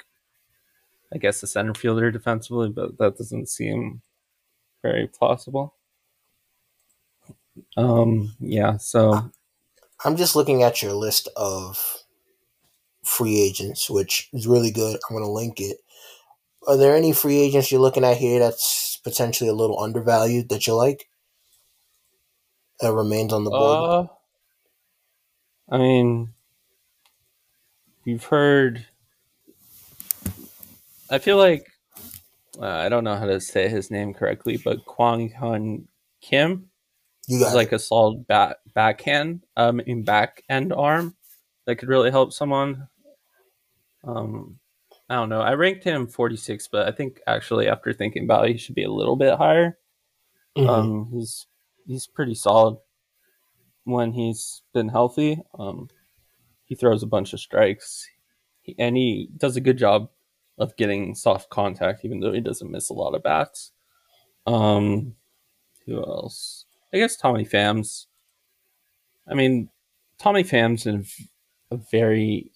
I 1.13 1.19
guess 1.19 1.43
a 1.43 1.47
center 1.47 1.75
fielder 1.75 2.11
defensively, 2.11 2.69
but 2.69 2.99
that 2.99 3.17
doesn't 3.19 3.49
seem 3.49 4.03
very 4.83 5.09
plausible. 5.09 5.75
Um 7.77 8.35
yeah, 8.41 8.77
so 8.77 9.31
I'm 10.05 10.17
just 10.17 10.37
looking 10.37 10.63
at 10.63 10.83
your 10.83 10.93
list 10.93 11.29
of 11.37 12.05
free 13.05 13.41
agents, 13.41 13.91
which 13.91 14.29
is 14.33 14.47
really 14.47 14.71
good. 14.71 14.99
I'm 15.09 15.17
going 15.17 15.25
to 15.25 15.31
link 15.31 15.61
it. 15.61 15.79
Are 16.67 16.77
there 16.77 16.95
any 16.95 17.13
free 17.13 17.39
agents 17.39 17.73
you're 17.73 17.81
looking 17.81 18.05
at 18.05 18.19
here 18.19 18.39
that's 18.39 19.01
potentially 19.03 19.49
a 19.49 19.55
little 19.55 19.81
undervalued 19.81 20.51
that 20.51 20.67
you 20.67 20.75
like? 20.75 21.09
That 22.81 22.93
remains 22.93 23.33
on 23.33 23.45
the 23.45 23.51
board. 23.51 24.09
Uh, 25.71 25.75
I 25.75 25.79
mean, 25.79 26.35
you've 28.05 28.25
heard. 28.25 28.87
I 31.11 31.19
feel 31.19 31.37
like 31.37 31.67
uh, 32.61 32.67
I 32.67 32.89
don't 32.89 33.05
know 33.05 33.17
how 33.17 33.27
to 33.27 33.41
say 33.41 33.69
his 33.69 33.91
name 33.91 34.13
correctly, 34.15 34.57
but 34.57 34.85
Kwang 34.85 35.31
Hyun 35.31 35.85
Kim 36.21 36.69
you 37.27 37.39
got 37.39 37.49
is 37.49 37.55
like 37.55 37.73
a 37.73 37.79
solid 37.79 38.27
back 38.27 38.57
backhand, 38.75 39.45
um, 39.57 39.81
in 39.81 40.03
back 40.03 40.43
end 40.49 40.73
arm 40.73 41.15
that 41.67 41.77
could 41.77 41.89
really 41.89 42.11
help 42.11 42.33
someone. 42.33 42.89
Um, 44.05 44.59
I 45.09 45.15
don't 45.15 45.29
know. 45.29 45.41
I 45.41 45.55
ranked 45.55 45.85
him 45.85 46.07
46, 46.07 46.69
but 46.69 46.87
I 46.87 46.93
think 46.93 47.21
actually 47.27 47.69
after 47.69 47.93
thinking 47.93 48.25
about 48.25 48.49
it, 48.49 48.53
he 48.53 48.59
should 48.59 48.75
be 48.75 48.85
a 48.85 48.91
little 48.91 49.17
bit 49.17 49.37
higher. 49.37 49.79
it. 50.57 50.61
Mhm. 50.63 50.69
Um, 50.69 51.11
he's 51.13 51.47
he's 51.87 52.07
pretty 52.07 52.35
solid 52.35 52.79
when 53.85 54.13
he's 54.13 54.63
been 54.75 54.89
healthy. 54.89 55.41
Um, 55.59 55.89
he 56.65 56.75
throws 56.75 57.03
a 57.03 57.07
bunch 57.07 57.33
of 57.33 57.41
strikes, 57.41 58.07
he, 58.63 58.75
and 58.79 58.97
he 58.97 59.29
does 59.37 59.57
a 59.57 59.61
good 59.63 59.79
job 59.79 60.11
of 60.59 60.77
getting 60.77 61.15
soft 61.15 61.51
contact, 61.51 62.05
even 62.05 62.21
though 62.21 62.33
he 62.33 62.41
doesn't 62.41 62.71
miss 62.71 62.91
a 62.91 62.95
lot 62.95 63.15
of 63.15 63.23
bats. 63.23 63.73
Um, 64.47 65.15
who 65.87 65.99
else? 65.99 66.65
I 66.93 66.99
guess 66.99 67.17
Tommy 67.17 67.45
Phams. 67.45 68.07
I 69.27 69.35
mean, 69.35 69.69
Tommy 70.19 70.43
Phams 70.43 70.87
in 70.87 71.07
a 71.71 71.77
very 71.91 72.51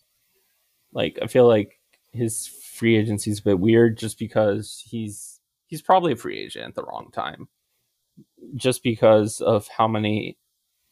like 0.93 1.19
I 1.23 1.27
feel 1.27 1.47
like 1.47 1.79
his 2.13 2.47
free 2.47 2.97
agency 2.97 3.31
is 3.31 3.39
a 3.41 3.45
bit 3.45 3.59
weird 3.61 3.99
just 3.99 4.19
because 4.19 4.83
he's 4.85 5.41
he's 5.67 5.83
probably 5.83 6.13
a 6.13 6.17
free 6.17 6.39
agent 6.39 6.69
at 6.69 6.75
the 6.75 6.83
wrong 6.85 7.11
time 7.13 7.49
just 8.55 8.83
because 8.83 9.41
of 9.41 9.69
how 9.69 9.89
many 9.89 10.37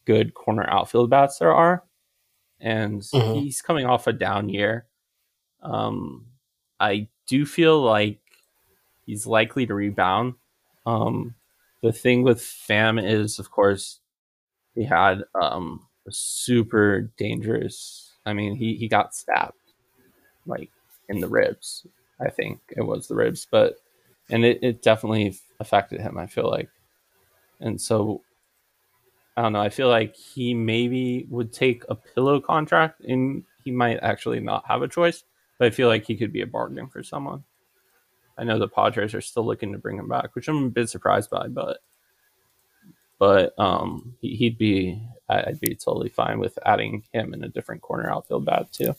good 0.06 0.32
corner 0.34 0.66
outfield 0.70 1.10
bats 1.10 1.38
there 1.38 1.52
are. 1.52 1.84
And 2.60 3.00
Mhm. 3.02 3.34
he's 3.34 3.60
coming 3.62 3.86
off 3.86 4.06
a 4.06 4.12
down 4.12 4.48
year. 4.48 4.86
Um, 5.62 6.26
I 6.80 7.08
do 7.28 7.46
feel 7.46 7.80
like 7.82 8.18
he's 9.06 9.26
likely 9.26 9.66
to 9.66 9.74
rebound. 9.74 10.34
Um, 10.86 11.34
the 11.82 11.92
thing 11.92 12.22
with 12.22 12.40
Pham 12.40 13.02
is, 13.02 13.38
of 13.38 13.50
course, 13.50 14.00
he 14.74 14.84
had 14.84 15.24
um, 15.34 15.86
a 16.06 16.12
super 16.12 17.10
dangerous. 17.18 18.12
I 18.26 18.32
mean, 18.32 18.56
he, 18.56 18.76
he 18.76 18.88
got 18.88 19.14
stabbed 19.14 19.54
like 20.46 20.70
in 21.08 21.20
the 21.20 21.28
ribs. 21.28 21.86
I 22.20 22.30
think 22.30 22.60
it 22.70 22.82
was 22.82 23.08
the 23.08 23.14
ribs, 23.14 23.46
but 23.50 23.76
and 24.30 24.44
it, 24.44 24.58
it 24.62 24.82
definitely 24.82 25.38
affected 25.58 26.00
him. 26.00 26.18
I 26.18 26.26
feel 26.26 26.48
like, 26.50 26.68
and 27.60 27.80
so 27.80 28.22
I 29.36 29.42
don't 29.42 29.52
know. 29.54 29.60
I 29.60 29.70
feel 29.70 29.88
like 29.88 30.16
he 30.16 30.54
maybe 30.54 31.26
would 31.30 31.52
take 31.52 31.84
a 31.88 31.94
pillow 31.94 32.40
contract, 32.40 33.00
and 33.02 33.44
he 33.64 33.70
might 33.70 33.98
actually 34.02 34.40
not 34.40 34.66
have 34.66 34.82
a 34.82 34.88
choice. 34.88 35.24
But 35.60 35.66
I 35.66 35.70
feel 35.70 35.88
like 35.88 36.06
he 36.06 36.16
could 36.16 36.32
be 36.32 36.40
a 36.40 36.46
bargain 36.46 36.88
for 36.88 37.02
someone. 37.02 37.44
I 38.38 38.44
know 38.44 38.58
the 38.58 38.66
Padres 38.66 39.12
are 39.12 39.20
still 39.20 39.44
looking 39.44 39.72
to 39.72 39.78
bring 39.78 39.98
him 39.98 40.08
back, 40.08 40.34
which 40.34 40.48
I'm 40.48 40.64
a 40.64 40.70
bit 40.70 40.88
surprised 40.88 41.28
by, 41.28 41.48
but 41.48 41.80
but 43.18 43.52
um, 43.58 44.14
he, 44.22 44.36
he'd 44.36 44.56
be 44.56 45.06
I'd 45.28 45.60
be 45.60 45.74
totally 45.74 46.08
fine 46.08 46.38
with 46.38 46.58
adding 46.64 47.04
him 47.12 47.34
in 47.34 47.44
a 47.44 47.48
different 47.48 47.82
corner 47.82 48.10
outfield 48.10 48.46
bat 48.46 48.72
too. 48.72 48.96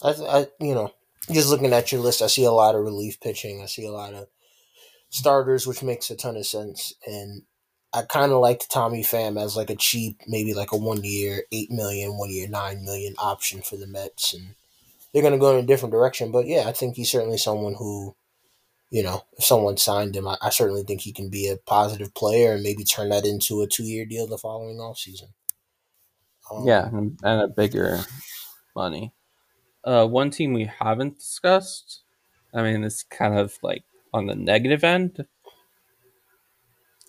I, 0.00 0.10
I, 0.10 0.46
you 0.60 0.74
know, 0.76 0.92
just 1.32 1.48
looking 1.48 1.72
at 1.72 1.90
your 1.90 2.00
list, 2.00 2.22
I 2.22 2.28
see 2.28 2.44
a 2.44 2.52
lot 2.52 2.76
of 2.76 2.84
relief 2.84 3.20
pitching. 3.20 3.60
I 3.60 3.66
see 3.66 3.84
a 3.84 3.90
lot 3.90 4.14
of 4.14 4.28
starters, 5.10 5.66
which 5.66 5.82
makes 5.82 6.08
a 6.10 6.16
ton 6.16 6.36
of 6.36 6.46
sense. 6.46 6.94
And 7.04 7.42
I 7.92 8.02
kind 8.02 8.30
of 8.30 8.40
liked 8.40 8.70
Tommy 8.70 9.02
Pham 9.02 9.42
as 9.42 9.56
like 9.56 9.70
a 9.70 9.76
cheap, 9.76 10.22
maybe 10.28 10.54
like 10.54 10.70
a 10.70 10.76
one 10.76 11.02
year, 11.02 11.42
eight 11.50 11.72
million, 11.72 12.16
one 12.16 12.30
year, 12.30 12.46
nine 12.48 12.84
million 12.84 13.14
option 13.18 13.62
for 13.62 13.76
the 13.76 13.88
Mets, 13.88 14.34
and 14.34 14.54
they're 15.12 15.22
going 15.22 15.34
to 15.34 15.38
go 15.38 15.56
in 15.56 15.64
a 15.64 15.66
different 15.66 15.92
direction. 15.92 16.30
But 16.30 16.46
yeah, 16.46 16.64
I 16.66 16.72
think 16.72 16.96
he's 16.96 17.10
certainly 17.10 17.38
someone 17.38 17.74
who, 17.74 18.14
you 18.90 19.02
know, 19.02 19.22
if 19.36 19.44
someone 19.44 19.76
signed 19.76 20.16
him, 20.16 20.28
I, 20.28 20.36
I 20.42 20.50
certainly 20.50 20.82
think 20.82 21.02
he 21.02 21.12
can 21.12 21.30
be 21.30 21.48
a 21.48 21.56
positive 21.56 22.14
player 22.14 22.52
and 22.52 22.62
maybe 22.62 22.84
turn 22.84 23.08
that 23.10 23.26
into 23.26 23.62
a 23.62 23.66
two 23.66 23.84
year 23.84 24.04
deal 24.04 24.26
the 24.26 24.38
following 24.38 24.78
off 24.78 24.98
season. 24.98 25.28
Um, 26.50 26.66
yeah, 26.66 26.88
and, 26.88 27.18
a 27.22 27.48
bigger 27.48 28.00
money. 28.74 29.12
Uh, 29.84 30.06
one 30.06 30.30
team 30.30 30.52
we 30.52 30.70
haven't 30.80 31.18
discussed. 31.18 32.02
I 32.54 32.62
mean, 32.62 32.84
it's 32.84 33.02
kind 33.02 33.38
of 33.38 33.56
like 33.62 33.84
on 34.12 34.26
the 34.26 34.34
negative 34.34 34.84
end. 34.84 35.26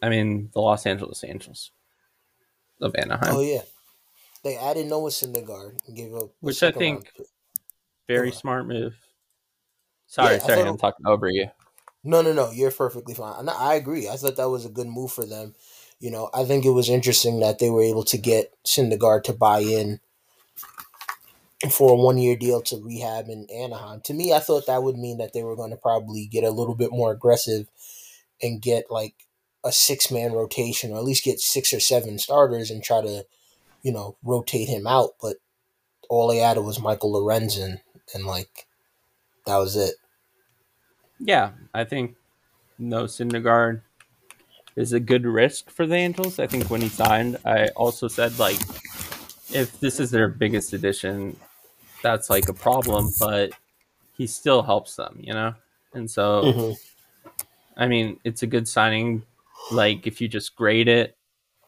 I 0.01 0.09
mean, 0.09 0.49
the 0.53 0.61
Los 0.61 0.85
Angeles 0.85 1.23
Angels 1.23 1.71
of 2.81 2.95
Anaheim. 2.95 3.35
Oh 3.35 3.41
yeah, 3.41 3.61
they 4.43 4.55
added 4.57 4.87
Noah 4.87 5.09
Syndergaard 5.09 5.77
and 5.87 5.95
gave 5.95 6.13
up, 6.13 6.31
which 6.39 6.63
I 6.63 6.71
think 6.71 7.11
very 8.09 8.31
smart 8.31 8.65
move. 8.65 8.95
Sorry, 10.07 10.35
yeah, 10.35 10.39
sorry, 10.39 10.61
I'm 10.61 10.75
it, 10.75 10.79
talking 10.79 11.05
over 11.05 11.29
you. 11.29 11.47
No, 12.03 12.23
no, 12.23 12.33
no, 12.33 12.49
you're 12.51 12.71
perfectly 12.71 13.13
fine. 13.13 13.47
I 13.47 13.75
agree. 13.75 14.09
I 14.09 14.15
thought 14.15 14.35
that 14.37 14.49
was 14.49 14.65
a 14.65 14.69
good 14.69 14.87
move 14.87 15.11
for 15.11 15.25
them. 15.25 15.53
You 15.99 16.09
know, 16.09 16.29
I 16.33 16.43
think 16.43 16.65
it 16.65 16.71
was 16.71 16.89
interesting 16.89 17.39
that 17.41 17.59
they 17.59 17.69
were 17.69 17.83
able 17.83 18.03
to 18.05 18.17
get 18.17 18.51
Syndergaard 18.65 19.23
to 19.25 19.33
buy 19.33 19.59
in 19.59 19.99
for 21.69 21.91
a 21.91 21.95
one 21.95 22.17
year 22.17 22.35
deal 22.35 22.61
to 22.63 22.81
rehab 22.81 23.29
in 23.29 23.45
Anaheim. 23.53 24.01
To 24.05 24.13
me, 24.13 24.33
I 24.33 24.39
thought 24.39 24.65
that 24.65 24.81
would 24.81 24.97
mean 24.97 25.19
that 25.19 25.33
they 25.33 25.43
were 25.43 25.55
going 25.57 25.71
to 25.71 25.77
probably 25.77 26.25
get 26.25 26.43
a 26.43 26.51
little 26.51 26.75
bit 26.75 26.91
more 26.91 27.11
aggressive 27.11 27.67
and 28.41 28.61
get 28.61 28.89
like 28.89 29.13
a 29.63 29.71
six 29.71 30.09
man 30.09 30.31
rotation 30.31 30.93
or 30.93 30.97
at 30.97 31.03
least 31.03 31.25
get 31.25 31.39
six 31.39 31.73
or 31.73 31.79
seven 31.79 32.17
starters 32.17 32.71
and 32.71 32.81
try 32.81 33.01
to, 33.01 33.25
you 33.83 33.91
know, 33.91 34.15
rotate 34.23 34.69
him 34.69 34.87
out. 34.87 35.11
But 35.21 35.35
all 36.09 36.29
they 36.29 36.39
added 36.39 36.61
was 36.61 36.79
Michael 36.79 37.13
Lorenzen 37.13 37.81
and 38.13 38.25
like 38.25 38.67
that 39.45 39.57
was 39.57 39.75
it. 39.75 39.95
Yeah, 41.19 41.51
I 41.73 41.83
think 41.83 42.15
no 42.77 43.03
Syndergaard 43.03 43.81
is 44.75 44.93
a 44.93 44.99
good 44.99 45.25
risk 45.25 45.69
for 45.69 45.85
the 45.85 45.95
Angels. 45.95 46.39
I 46.39 46.47
think 46.47 46.69
when 46.69 46.81
he 46.81 46.89
signed, 46.89 47.37
I 47.45 47.67
also 47.69 48.07
said 48.07 48.37
like 48.39 48.59
if 49.51 49.79
this 49.79 49.99
is 49.99 50.11
their 50.11 50.27
biggest 50.27 50.73
addition, 50.73 51.35
that's 52.01 52.29
like 52.29 52.47
a 52.47 52.53
problem, 52.53 53.09
but 53.19 53.51
he 54.15 54.27
still 54.27 54.61
helps 54.61 54.95
them, 54.95 55.17
you 55.19 55.33
know? 55.33 55.53
And 55.93 56.09
so 56.09 56.43
mm-hmm. 56.43 56.73
I 57.75 57.87
mean, 57.87 58.19
it's 58.23 58.43
a 58.43 58.47
good 58.47 58.67
signing 58.67 59.23
like 59.71 60.07
if 60.07 60.21
you 60.21 60.27
just 60.27 60.55
grade 60.55 60.87
it 60.87 61.17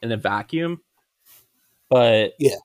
in 0.01 0.11
a 0.11 0.17
vacuum. 0.17 0.81
But 1.89 2.33
yeah. 2.39 2.55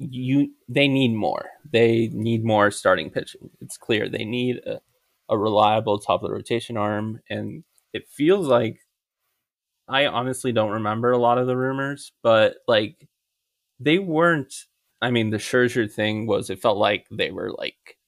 You 0.00 0.50
they 0.68 0.88
need 0.88 1.14
more. 1.14 1.46
They 1.70 2.08
need 2.12 2.44
more 2.44 2.70
starting 2.70 3.10
pitching. 3.10 3.50
It's 3.60 3.76
clear 3.76 4.08
they 4.08 4.24
need 4.24 4.56
a, 4.66 4.80
a 5.28 5.36
reliable 5.36 5.98
top 5.98 6.22
of 6.22 6.28
the 6.28 6.34
rotation 6.34 6.76
arm 6.76 7.20
and 7.28 7.62
it 7.92 8.08
feels 8.08 8.46
like 8.46 8.80
I 9.88 10.06
honestly 10.06 10.52
don't 10.52 10.70
remember 10.70 11.12
a 11.12 11.18
lot 11.18 11.38
of 11.38 11.46
the 11.46 11.56
rumors, 11.56 12.12
but 12.22 12.56
like 12.66 13.06
they 13.78 13.98
weren't 13.98 14.54
I 15.02 15.10
mean, 15.10 15.30
the 15.30 15.38
Scherzer 15.38 15.90
thing 15.90 16.26
was 16.26 16.50
it 16.50 16.60
felt 16.60 16.78
like 16.78 17.06
they 17.10 17.30
were 17.30 17.52
like 17.52 17.98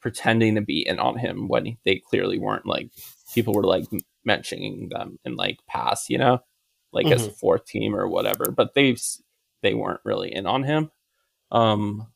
pretending 0.00 0.54
to 0.56 0.60
be 0.60 0.86
in 0.86 0.98
on 0.98 1.16
him 1.18 1.48
when 1.48 1.76
they 1.84 1.96
clearly 1.96 2.38
weren't. 2.38 2.66
Like 2.66 2.90
people 3.34 3.54
were 3.54 3.64
like 3.64 3.86
mentioning 4.24 4.88
them 4.90 5.18
in 5.24 5.36
like 5.36 5.58
past, 5.66 6.10
you 6.10 6.18
know, 6.18 6.40
like 6.92 7.06
mm-hmm. 7.06 7.14
as 7.14 7.26
a 7.26 7.30
fourth 7.30 7.64
team 7.66 7.94
or 7.94 8.08
whatever. 8.08 8.50
But 8.50 8.74
they 8.74 8.96
they 9.62 9.74
weren't 9.74 10.00
really 10.04 10.34
in 10.34 10.46
on 10.46 10.62
him. 10.62 10.90
Um, 11.52 12.08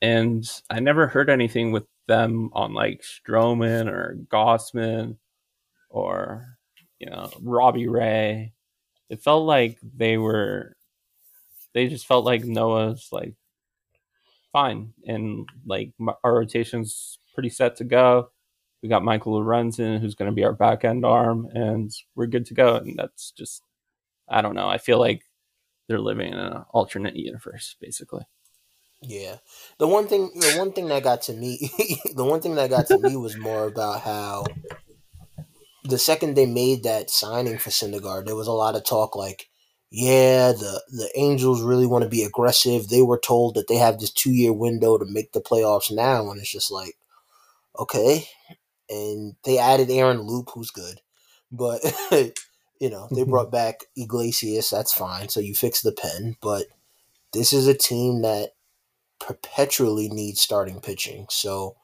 and 0.00 0.44
I 0.70 0.80
never 0.80 1.08
heard 1.08 1.30
anything 1.30 1.72
with 1.72 1.86
them 2.06 2.50
on 2.52 2.74
like 2.74 3.02
Stroman 3.02 3.88
or 3.88 4.16
Gausman 4.28 5.16
or 5.90 6.58
you 7.00 7.10
know 7.10 7.30
Robbie 7.42 7.88
Ray. 7.88 8.52
It 9.10 9.22
felt 9.22 9.46
like 9.46 9.78
they 9.96 10.18
were 10.18 10.76
they 11.74 11.88
just 11.88 12.06
felt 12.06 12.24
like 12.24 12.44
Noah's 12.44 13.08
like 13.12 13.34
fine 14.52 14.92
and 15.06 15.48
like 15.66 15.92
our 16.24 16.34
rotation's 16.34 17.18
pretty 17.34 17.48
set 17.50 17.76
to 17.76 17.84
go. 17.84 18.30
We 18.82 18.88
got 18.88 19.04
Michael 19.04 19.40
Lorenzen, 19.40 20.00
who's 20.00 20.14
going 20.14 20.30
to 20.30 20.34
be 20.34 20.44
our 20.44 20.52
back 20.52 20.84
end 20.84 21.04
arm, 21.04 21.48
and 21.52 21.90
we're 22.14 22.26
good 22.26 22.46
to 22.46 22.54
go. 22.54 22.76
And 22.76 22.96
that's 22.96 23.32
just, 23.32 23.62
I 24.28 24.40
don't 24.40 24.54
know. 24.54 24.68
I 24.68 24.78
feel 24.78 24.98
like 25.00 25.22
they're 25.88 25.98
living 25.98 26.32
in 26.32 26.38
an 26.38 26.64
alternate 26.70 27.16
universe, 27.16 27.76
basically. 27.80 28.24
Yeah, 29.00 29.36
the 29.78 29.86
one 29.86 30.08
thing, 30.08 30.30
the 30.34 30.56
one 30.58 30.72
thing 30.72 30.88
that 30.88 31.04
got 31.04 31.22
to 31.22 31.32
me, 31.32 31.70
the 32.14 32.24
one 32.24 32.40
thing 32.40 32.56
that 32.56 32.70
got 32.70 32.86
to 32.88 32.98
me 32.98 33.16
was 33.16 33.36
more 33.36 33.66
about 33.66 34.02
how 34.02 34.44
the 35.84 35.98
second 35.98 36.34
they 36.34 36.46
made 36.46 36.82
that 36.82 37.08
signing 37.08 37.58
for 37.58 37.70
Syndergaard, 37.70 38.26
there 38.26 38.34
was 38.34 38.48
a 38.48 38.52
lot 38.52 38.74
of 38.74 38.84
talk 38.84 39.14
like, 39.14 39.48
yeah, 39.90 40.52
the 40.52 40.82
the 40.88 41.10
Angels 41.16 41.62
really 41.62 41.86
want 41.86 42.02
to 42.02 42.10
be 42.10 42.24
aggressive. 42.24 42.88
They 42.88 43.02
were 43.02 43.18
told 43.18 43.54
that 43.54 43.68
they 43.68 43.76
have 43.76 43.98
this 43.98 44.10
two 44.12 44.32
year 44.32 44.52
window 44.52 44.98
to 44.98 45.06
make 45.06 45.32
the 45.32 45.40
playoffs 45.40 45.90
now, 45.90 46.30
and 46.30 46.40
it's 46.40 46.50
just 46.50 46.70
like, 46.70 46.96
okay. 47.78 48.28
And 48.90 49.36
they 49.44 49.58
added 49.58 49.90
Aaron 49.90 50.22
Loup, 50.22 50.50
who's 50.52 50.70
good, 50.70 51.00
but 51.52 51.80
you 52.80 52.90
know 52.90 53.08
they 53.10 53.22
mm-hmm. 53.22 53.30
brought 53.30 53.50
back 53.50 53.84
Iglesias. 53.96 54.70
That's 54.70 54.92
fine. 54.92 55.28
So 55.28 55.40
you 55.40 55.54
fix 55.54 55.82
the 55.82 55.92
pen, 55.92 56.36
but 56.40 56.66
this 57.32 57.52
is 57.52 57.66
a 57.66 57.74
team 57.74 58.22
that 58.22 58.50
perpetually 59.18 60.08
needs 60.08 60.40
starting 60.40 60.80
pitching. 60.80 61.26
So 61.30 61.76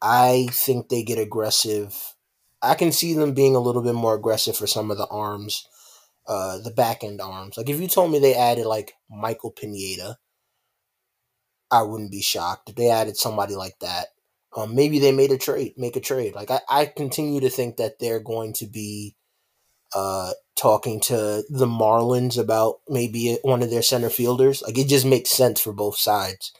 I 0.00 0.48
think 0.50 0.88
they 0.88 1.02
get 1.02 1.18
aggressive. 1.18 2.14
I 2.62 2.74
can 2.74 2.92
see 2.92 3.12
them 3.12 3.34
being 3.34 3.54
a 3.54 3.60
little 3.60 3.82
bit 3.82 3.94
more 3.94 4.14
aggressive 4.14 4.56
for 4.56 4.66
some 4.66 4.90
of 4.90 4.96
the 4.96 5.06
arms 5.08 5.68
uh, 6.26 6.58
the 6.58 6.70
back 6.70 7.04
end 7.04 7.20
arms. 7.20 7.56
Like 7.56 7.68
if 7.68 7.80
you 7.80 7.88
told 7.88 8.10
me 8.10 8.18
they 8.18 8.34
added 8.34 8.66
like 8.66 8.94
Michael 9.10 9.50
Pineda, 9.50 10.18
I 11.70 11.82
wouldn't 11.82 12.10
be 12.10 12.22
shocked. 12.22 12.70
If 12.70 12.76
they 12.76 12.88
added 12.88 13.16
somebody 13.16 13.54
like 13.54 13.78
that, 13.80 14.08
um, 14.56 14.74
maybe 14.74 14.98
they 14.98 15.12
made 15.12 15.32
a 15.32 15.38
trade, 15.38 15.74
make 15.76 15.96
a 15.96 16.00
trade. 16.00 16.34
Like 16.34 16.50
I, 16.50 16.60
I 16.68 16.86
continue 16.86 17.40
to 17.40 17.50
think 17.50 17.76
that 17.76 17.98
they're 17.98 18.20
going 18.20 18.52
to 18.54 18.66
be 18.66 19.16
uh, 19.94 20.32
talking 20.56 21.00
to 21.00 21.44
the 21.48 21.66
Marlins 21.66 22.38
about 22.38 22.80
maybe 22.88 23.38
one 23.42 23.62
of 23.62 23.70
their 23.70 23.82
center 23.82 24.10
fielders. 24.10 24.62
Like 24.62 24.78
it 24.78 24.88
just 24.88 25.06
makes 25.06 25.30
sense 25.30 25.60
for 25.60 25.72
both 25.72 25.96
sides. 25.96 26.52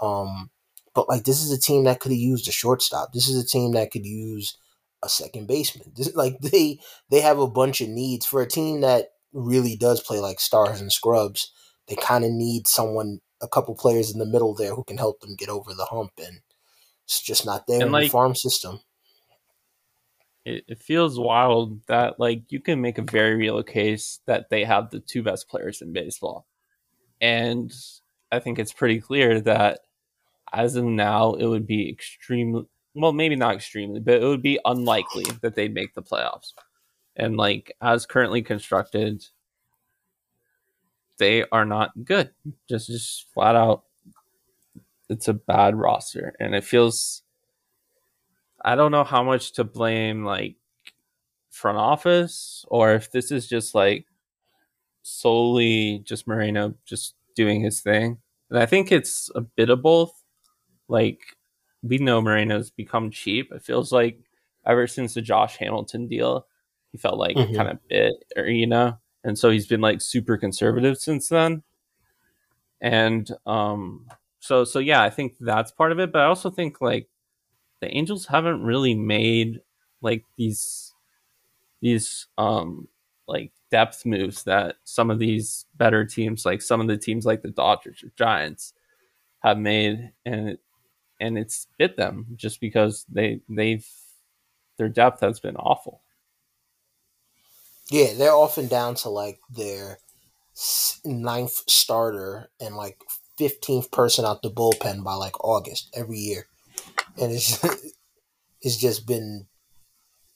Um, 0.00 0.50
but 0.94 1.08
like 1.08 1.24
this 1.24 1.42
is 1.42 1.52
a 1.52 1.60
team 1.60 1.84
that 1.84 2.00
could 2.00 2.12
have 2.12 2.18
used 2.18 2.48
a 2.48 2.52
shortstop. 2.52 3.12
This 3.12 3.28
is 3.28 3.42
a 3.42 3.46
team 3.46 3.72
that 3.72 3.90
could 3.90 4.06
use 4.06 4.56
a 5.02 5.08
second 5.08 5.46
baseman. 5.46 5.92
This, 5.94 6.14
like 6.14 6.38
they 6.40 6.80
they 7.10 7.20
have 7.20 7.38
a 7.38 7.46
bunch 7.46 7.80
of 7.80 7.88
needs 7.88 8.26
for 8.26 8.42
a 8.42 8.48
team 8.48 8.80
that 8.80 9.08
really 9.32 9.76
does 9.76 10.00
play 10.00 10.18
like 10.18 10.40
stars 10.40 10.80
and 10.80 10.92
scrubs. 10.92 11.52
They 11.88 11.96
kind 11.96 12.24
of 12.24 12.30
need 12.30 12.66
someone, 12.66 13.20
a 13.40 13.48
couple 13.48 13.74
players 13.74 14.12
in 14.12 14.18
the 14.18 14.26
middle 14.26 14.54
there 14.54 14.74
who 14.74 14.84
can 14.84 14.98
help 14.98 15.20
them 15.20 15.36
get 15.36 15.48
over 15.48 15.72
the 15.72 15.86
hump, 15.86 16.12
and 16.18 16.40
it's 17.04 17.22
just 17.22 17.46
not 17.46 17.66
there 17.66 17.76
and 17.76 17.86
in 17.86 17.92
like, 17.92 18.04
the 18.04 18.10
farm 18.10 18.34
system. 18.34 18.80
It, 20.44 20.64
it 20.68 20.78
feels 20.78 21.18
wild 21.18 21.80
that 21.86 22.18
like 22.18 22.50
you 22.50 22.60
can 22.60 22.80
make 22.80 22.98
a 22.98 23.02
very 23.02 23.34
real 23.36 23.62
case 23.62 24.20
that 24.26 24.50
they 24.50 24.64
have 24.64 24.90
the 24.90 25.00
two 25.00 25.22
best 25.22 25.48
players 25.48 25.82
in 25.82 25.92
baseball, 25.92 26.46
and 27.20 27.72
I 28.32 28.38
think 28.38 28.58
it's 28.58 28.72
pretty 28.72 29.00
clear 29.00 29.40
that 29.42 29.80
as 30.52 30.76
of 30.76 30.84
now, 30.84 31.34
it 31.34 31.46
would 31.46 31.66
be 31.66 31.88
extremely 31.90 32.64
well, 32.94 33.12
maybe 33.12 33.36
not 33.36 33.54
extremely, 33.54 34.00
but 34.00 34.14
it 34.14 34.24
would 34.24 34.42
be 34.42 34.58
unlikely 34.64 35.24
that 35.42 35.54
they'd 35.54 35.74
make 35.74 35.94
the 35.94 36.02
playoffs. 36.02 36.52
And 37.14 37.36
like 37.36 37.76
as 37.80 38.06
currently 38.06 38.42
constructed, 38.42 39.24
they 41.18 41.44
are 41.52 41.64
not 41.64 42.04
good. 42.04 42.30
Just 42.68 42.88
just 42.88 43.26
flat 43.34 43.56
out 43.56 43.84
it's 45.08 45.28
a 45.28 45.34
bad 45.34 45.74
roster 45.74 46.34
and 46.38 46.54
it 46.54 46.64
feels 46.64 47.22
I 48.64 48.74
don't 48.74 48.92
know 48.92 49.04
how 49.04 49.22
much 49.22 49.52
to 49.54 49.64
blame 49.64 50.24
like 50.24 50.56
front 51.50 51.78
office 51.78 52.64
or 52.68 52.94
if 52.94 53.10
this 53.10 53.30
is 53.30 53.48
just 53.48 53.74
like 53.74 54.06
solely 55.02 56.02
just 56.04 56.26
Moreno 56.26 56.74
just 56.84 57.14
doing 57.34 57.60
his 57.60 57.80
thing. 57.80 58.18
And 58.50 58.58
I 58.58 58.66
think 58.66 58.92
it's 58.92 59.30
a 59.34 59.40
bit 59.40 59.70
of 59.70 59.82
both. 59.82 60.12
Like 60.88 61.20
we 61.82 61.98
know 61.98 62.20
Moreno's 62.20 62.70
become 62.70 63.10
cheap. 63.10 63.52
It 63.52 63.62
feels 63.62 63.92
like 63.92 64.20
ever 64.66 64.86
since 64.86 65.14
the 65.14 65.22
Josh 65.22 65.56
Hamilton 65.56 66.08
deal, 66.08 66.46
he 66.92 66.98
felt 66.98 67.18
like 67.18 67.36
mm-hmm. 67.36 67.54
kind 67.54 67.68
of 67.68 67.88
bit, 67.88 68.14
or 68.36 68.46
you 68.46 68.66
know, 68.66 68.98
and 69.24 69.38
so 69.38 69.50
he's 69.50 69.66
been 69.66 69.80
like 69.80 70.00
super 70.00 70.36
conservative 70.36 70.98
since 70.98 71.28
then. 71.28 71.62
And 72.80 73.30
um, 73.46 74.06
so 74.40 74.64
so 74.64 74.78
yeah, 74.78 75.02
I 75.02 75.10
think 75.10 75.34
that's 75.40 75.72
part 75.72 75.92
of 75.92 75.98
it. 75.98 76.12
But 76.12 76.22
I 76.22 76.26
also 76.26 76.50
think 76.50 76.80
like 76.80 77.08
the 77.80 77.94
Angels 77.96 78.26
haven't 78.26 78.62
really 78.62 78.94
made 78.94 79.60
like 80.00 80.24
these 80.36 80.94
these 81.80 82.26
um 82.38 82.88
like 83.26 83.52
depth 83.70 84.06
moves 84.06 84.44
that 84.44 84.76
some 84.84 85.10
of 85.10 85.18
these 85.18 85.66
better 85.76 86.04
teams, 86.04 86.46
like 86.46 86.62
some 86.62 86.80
of 86.80 86.88
the 86.88 86.96
teams 86.96 87.26
like 87.26 87.42
the 87.42 87.50
Dodgers 87.50 88.02
or 88.02 88.10
Giants, 88.16 88.72
have 89.40 89.58
made, 89.58 90.12
and 90.24 90.50
it, 90.50 90.60
and 91.20 91.38
it's 91.38 91.66
bit 91.78 91.96
them 91.96 92.26
just 92.36 92.60
because 92.60 93.04
they 93.10 93.40
they've 93.48 93.86
their 94.78 94.88
depth 94.88 95.20
has 95.20 95.40
been 95.40 95.56
awful. 95.56 96.02
Yeah, 97.90 98.14
they're 98.14 98.32
often 98.32 98.68
down 98.68 98.94
to 98.96 99.10
like 99.10 99.40
their 99.50 99.98
ninth 101.04 101.62
starter 101.68 102.50
and 102.60 102.76
like 102.76 103.02
fifteenth 103.36 103.90
person 103.90 104.24
out 104.24 104.42
the 104.42 104.50
bullpen 104.50 105.04
by 105.04 105.14
like 105.14 105.42
August 105.44 105.90
every 105.94 106.18
year, 106.18 106.46
and 107.20 107.32
it's 107.32 107.64
it's 108.62 108.76
just 108.76 109.06
been 109.06 109.46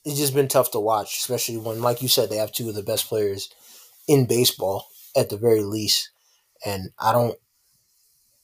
it's 0.04 0.18
just 0.18 0.34
been 0.34 0.48
tough 0.48 0.72
to 0.72 0.80
watch, 0.80 1.18
especially 1.18 1.56
when, 1.56 1.80
like 1.80 2.02
you 2.02 2.08
said, 2.08 2.28
they 2.28 2.36
have 2.36 2.52
two 2.52 2.68
of 2.68 2.74
the 2.74 2.82
best 2.82 3.08
players 3.08 3.48
in 4.08 4.26
baseball 4.26 4.88
at 5.16 5.28
the 5.28 5.36
very 5.36 5.62
least, 5.62 6.10
and 6.64 6.90
I 6.98 7.12
don't. 7.12 7.36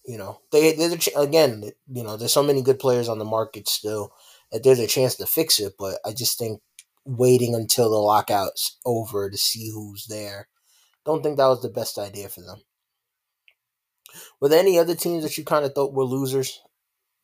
You 0.04 0.16
know, 0.16 0.40
they 0.52 0.72
they're 0.72 0.88
the, 0.88 1.12
again. 1.16 1.70
You 1.92 2.02
know, 2.02 2.16
there's 2.16 2.32
so 2.32 2.42
many 2.42 2.62
good 2.62 2.78
players 2.78 3.08
on 3.08 3.18
the 3.18 3.24
market 3.24 3.68
still 3.68 4.12
that 4.52 4.62
there's 4.62 4.78
a 4.78 4.86
chance 4.86 5.16
to 5.16 5.26
fix 5.26 5.60
it, 5.60 5.74
but 5.78 5.98
I 6.06 6.12
just 6.12 6.38
think 6.38 6.60
waiting 7.04 7.54
until 7.54 7.90
the 7.90 7.96
lockout's 7.96 8.78
over 8.86 9.28
to 9.28 9.36
see 9.36 9.70
who's 9.70 10.06
there. 10.06 10.48
Don't 11.04 11.22
think 11.22 11.36
that 11.36 11.46
was 11.46 11.62
the 11.62 11.68
best 11.68 11.98
idea 11.98 12.28
for 12.28 12.40
them. 12.42 12.58
Were 14.40 14.48
there 14.48 14.60
any 14.60 14.78
other 14.78 14.94
teams 14.94 15.22
that 15.24 15.36
you 15.36 15.44
kind 15.44 15.64
of 15.64 15.74
thought 15.74 15.92
were 15.92 16.04
losers, 16.04 16.62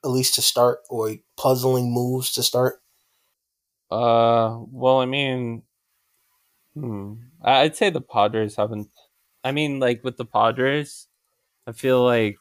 at 0.05 0.11
least 0.11 0.35
to 0.35 0.43
start, 0.43 0.81
or 0.91 1.17
puzzling 1.37 1.93
moves 1.93 2.33
to 2.35 2.43
start? 2.43 2.81
Uh, 3.91 4.59
well, 4.71 5.01
I 5.01 5.07
mean, 5.07 5.63
hmm, 6.75 7.15
I'd 7.43 7.77
say 7.77 7.91
the 7.91 8.01
Padres 8.01 8.57
haven't. 8.57 8.89
I 9.43 9.53
mean, 9.53 9.81
like 9.81 10.03
with 10.05 10.17
the 10.17 10.25
Padres, 10.25 11.07
I 11.67 11.73
feel 11.73 12.05
like 12.05 12.37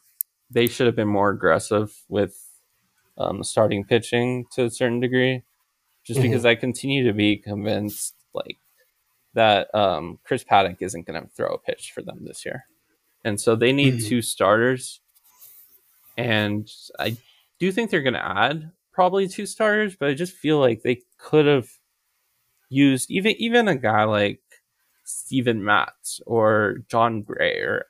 they 0.50 0.66
should 0.66 0.86
have 0.86 0.96
been 0.96 1.08
more 1.08 1.30
aggressive 1.30 1.94
with 2.08 2.36
um, 3.16 3.42
starting 3.44 3.84
pitching 3.84 4.46
to 4.52 4.64
a 4.64 4.70
certain 4.70 5.00
degree, 5.00 5.42
just 6.04 6.20
mm-hmm. 6.20 6.30
because 6.30 6.44
I 6.44 6.54
continue 6.54 7.06
to 7.06 7.12
be 7.12 7.36
convinced 7.36 8.14
like 8.34 8.58
that 9.34 9.72
um, 9.74 10.18
Chris 10.24 10.44
Paddack 10.44 10.78
isn't 10.80 11.06
going 11.06 11.20
to 11.20 11.28
throw 11.28 11.48
a 11.48 11.58
pitch 11.58 11.92
for 11.94 12.02
them 12.02 12.24
this 12.24 12.44
year, 12.44 12.64
and 13.24 13.40
so 13.40 13.54
they 13.54 13.72
need 13.72 13.94
mm-hmm. 13.94 14.08
two 14.08 14.22
starters, 14.22 15.00
and 16.16 16.68
I 16.98 17.16
do 17.64 17.72
think 17.72 17.90
they're 17.90 18.02
going 18.02 18.14
to 18.14 18.26
add 18.26 18.70
probably 18.92 19.26
two 19.26 19.46
starters, 19.46 19.96
but 19.96 20.08
I 20.08 20.14
just 20.14 20.34
feel 20.34 20.58
like 20.58 20.82
they 20.82 21.02
could 21.18 21.46
have 21.46 21.68
used 22.68 23.10
even 23.10 23.32
even 23.38 23.68
a 23.68 23.76
guy 23.76 24.04
like 24.04 24.40
Steven 25.04 25.64
Matz 25.64 26.20
or 26.26 26.78
Jon 26.88 27.22
Gray 27.22 27.58
or 27.60 27.86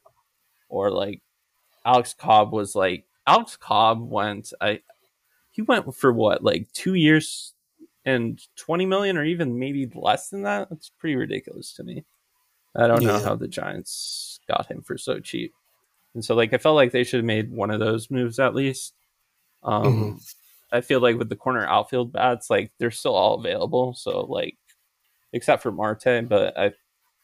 or 0.68 0.91
like 0.91 1.22
Alex 1.85 2.14
Cobb 2.14 2.53
was 2.53 2.75
like 2.75 3.05
Alex 3.27 3.57
Cobb 3.57 4.01
went 4.11 4.53
I 4.61 4.81
he 5.51 5.62
went 5.62 5.95
for 5.95 6.12
what 6.12 6.43
like 6.45 6.70
two 6.72 6.95
years 6.95 7.55
and 8.05 8.41
20 8.57 8.87
million 8.87 9.16
or 9.16 9.25
even 9.25 9.59
maybe 9.59 9.91
less 9.95 10.29
than 10.29 10.43
that? 10.43 10.68
That's 10.68 10.91
pretty 10.91 11.16
ridiculous 11.16 11.72
to 11.75 11.85
me. 11.85 12.05
I 12.77 12.87
don't 12.87 13.03
yeah. 13.03 13.09
know 13.09 13.18
how 13.20 13.35
the 13.35 13.49
giants 13.49 14.41
got 14.47 14.70
him 14.70 14.83
for 14.83 14.99
so 14.99 15.20
cheap. 15.20 15.55
And 16.14 16.25
so 16.25 16.35
like 16.35 16.53
i 16.53 16.59
felt 16.59 16.77
like 16.77 16.93
they 16.93 17.05
should 17.05 17.18
have 17.18 17.25
made 17.25 17.51
one 17.51 17.70
of 17.70 17.81
those 17.81 18.11
moves 18.11 18.39
at 18.39 18.55
least 18.55 18.95
um 19.65 19.85
mm-hmm. 19.85 20.17
i 20.73 20.81
feel 20.81 21.01
like 21.01 21.19
with 21.19 21.29
the 21.29 21.37
corner 21.37 21.67
outfield 21.67 22.12
bats 22.12 22.51
like 22.51 22.71
they're 22.79 22.91
still 22.91 23.15
all 23.15 23.35
available 23.35 23.95
so 23.95 24.21
like 24.21 24.57
except 25.33 25.62
for 25.62 25.73
marte 25.73 26.29
but 26.29 26.57
i 26.59 26.71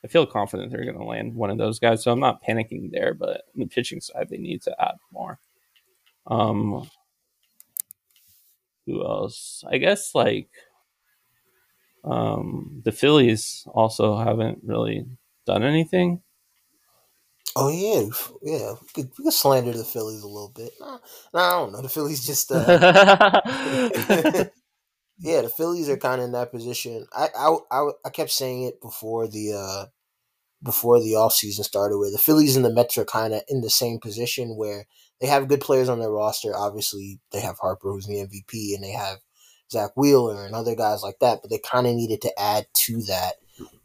i 0.04 0.08
feel 0.08 0.26
confident 0.26 0.70
they're 0.70 0.84
going 0.84 0.98
to 0.98 1.04
land 1.04 1.34
one 1.34 1.50
of 1.50 1.58
those 1.58 1.78
guys 1.78 2.02
so 2.02 2.10
i'm 2.10 2.20
not 2.20 2.42
panicking 2.42 2.90
there 2.90 3.14
but 3.14 3.42
on 3.54 3.60
the 3.60 3.66
pitching 3.66 4.00
side 4.00 4.28
they 4.28 4.38
need 4.38 4.62
to 4.62 4.74
add 4.80 4.94
more 5.12 5.38
um 6.26 6.88
who 8.90 9.04
else? 9.04 9.64
I 9.68 9.78
guess 9.78 10.14
like 10.14 10.48
um, 12.04 12.80
the 12.84 12.92
Phillies 12.92 13.64
also 13.68 14.16
haven't 14.16 14.60
really 14.64 15.06
done 15.46 15.62
anything. 15.62 16.22
Oh 17.56 17.68
yeah, 17.68 18.08
yeah. 18.42 18.74
We 18.80 18.88
could, 18.94 19.10
we 19.18 19.24
could 19.24 19.32
slander 19.32 19.72
the 19.72 19.84
Phillies 19.84 20.22
a 20.22 20.28
little 20.28 20.52
bit. 20.54 20.72
Nah, 20.78 20.98
nah, 21.34 21.40
I 21.40 21.50
don't 21.58 21.72
know. 21.72 21.82
The 21.82 21.88
Phillies 21.88 22.24
just. 22.24 22.50
Uh, 22.52 23.40
yeah, 25.18 25.42
the 25.42 25.48
Phillies 25.48 25.88
are 25.88 25.96
kind 25.96 26.20
of 26.20 26.26
in 26.26 26.32
that 26.32 26.52
position. 26.52 27.06
I, 27.12 27.28
I, 27.36 27.56
I, 27.70 27.90
I 28.06 28.10
kept 28.10 28.30
saying 28.30 28.62
it 28.62 28.80
before 28.80 29.26
the 29.28 29.52
uh, 29.54 29.86
before 30.62 31.00
the 31.00 31.16
off 31.16 31.32
season 31.32 31.64
started, 31.64 31.98
where 31.98 32.10
the 32.10 32.18
Phillies 32.18 32.56
and 32.56 32.64
the 32.64 32.72
Mets 32.72 32.96
are 32.98 33.04
kind 33.04 33.34
of 33.34 33.42
in 33.48 33.60
the 33.60 33.70
same 33.70 33.98
position 33.98 34.56
where 34.56 34.86
they 35.20 35.26
have 35.26 35.48
good 35.48 35.60
players 35.60 35.88
on 35.88 35.98
their 35.98 36.10
roster. 36.10 36.56
Obviously, 36.56 37.20
they 37.32 37.40
have 37.40 37.58
Harper, 37.58 37.92
who's 37.92 38.06
the 38.06 38.14
MVP, 38.14 38.74
and 38.74 38.82
they 38.82 38.92
have 38.92 39.18
Zack 39.70 39.90
Wheeler 39.96 40.44
and 40.46 40.54
other 40.54 40.74
guys 40.74 41.02
like 41.02 41.18
that. 41.20 41.40
But 41.42 41.50
they 41.50 41.58
kind 41.58 41.86
of 41.86 41.94
needed 41.94 42.22
to 42.22 42.40
add 42.40 42.66
to 42.86 43.02
that. 43.02 43.34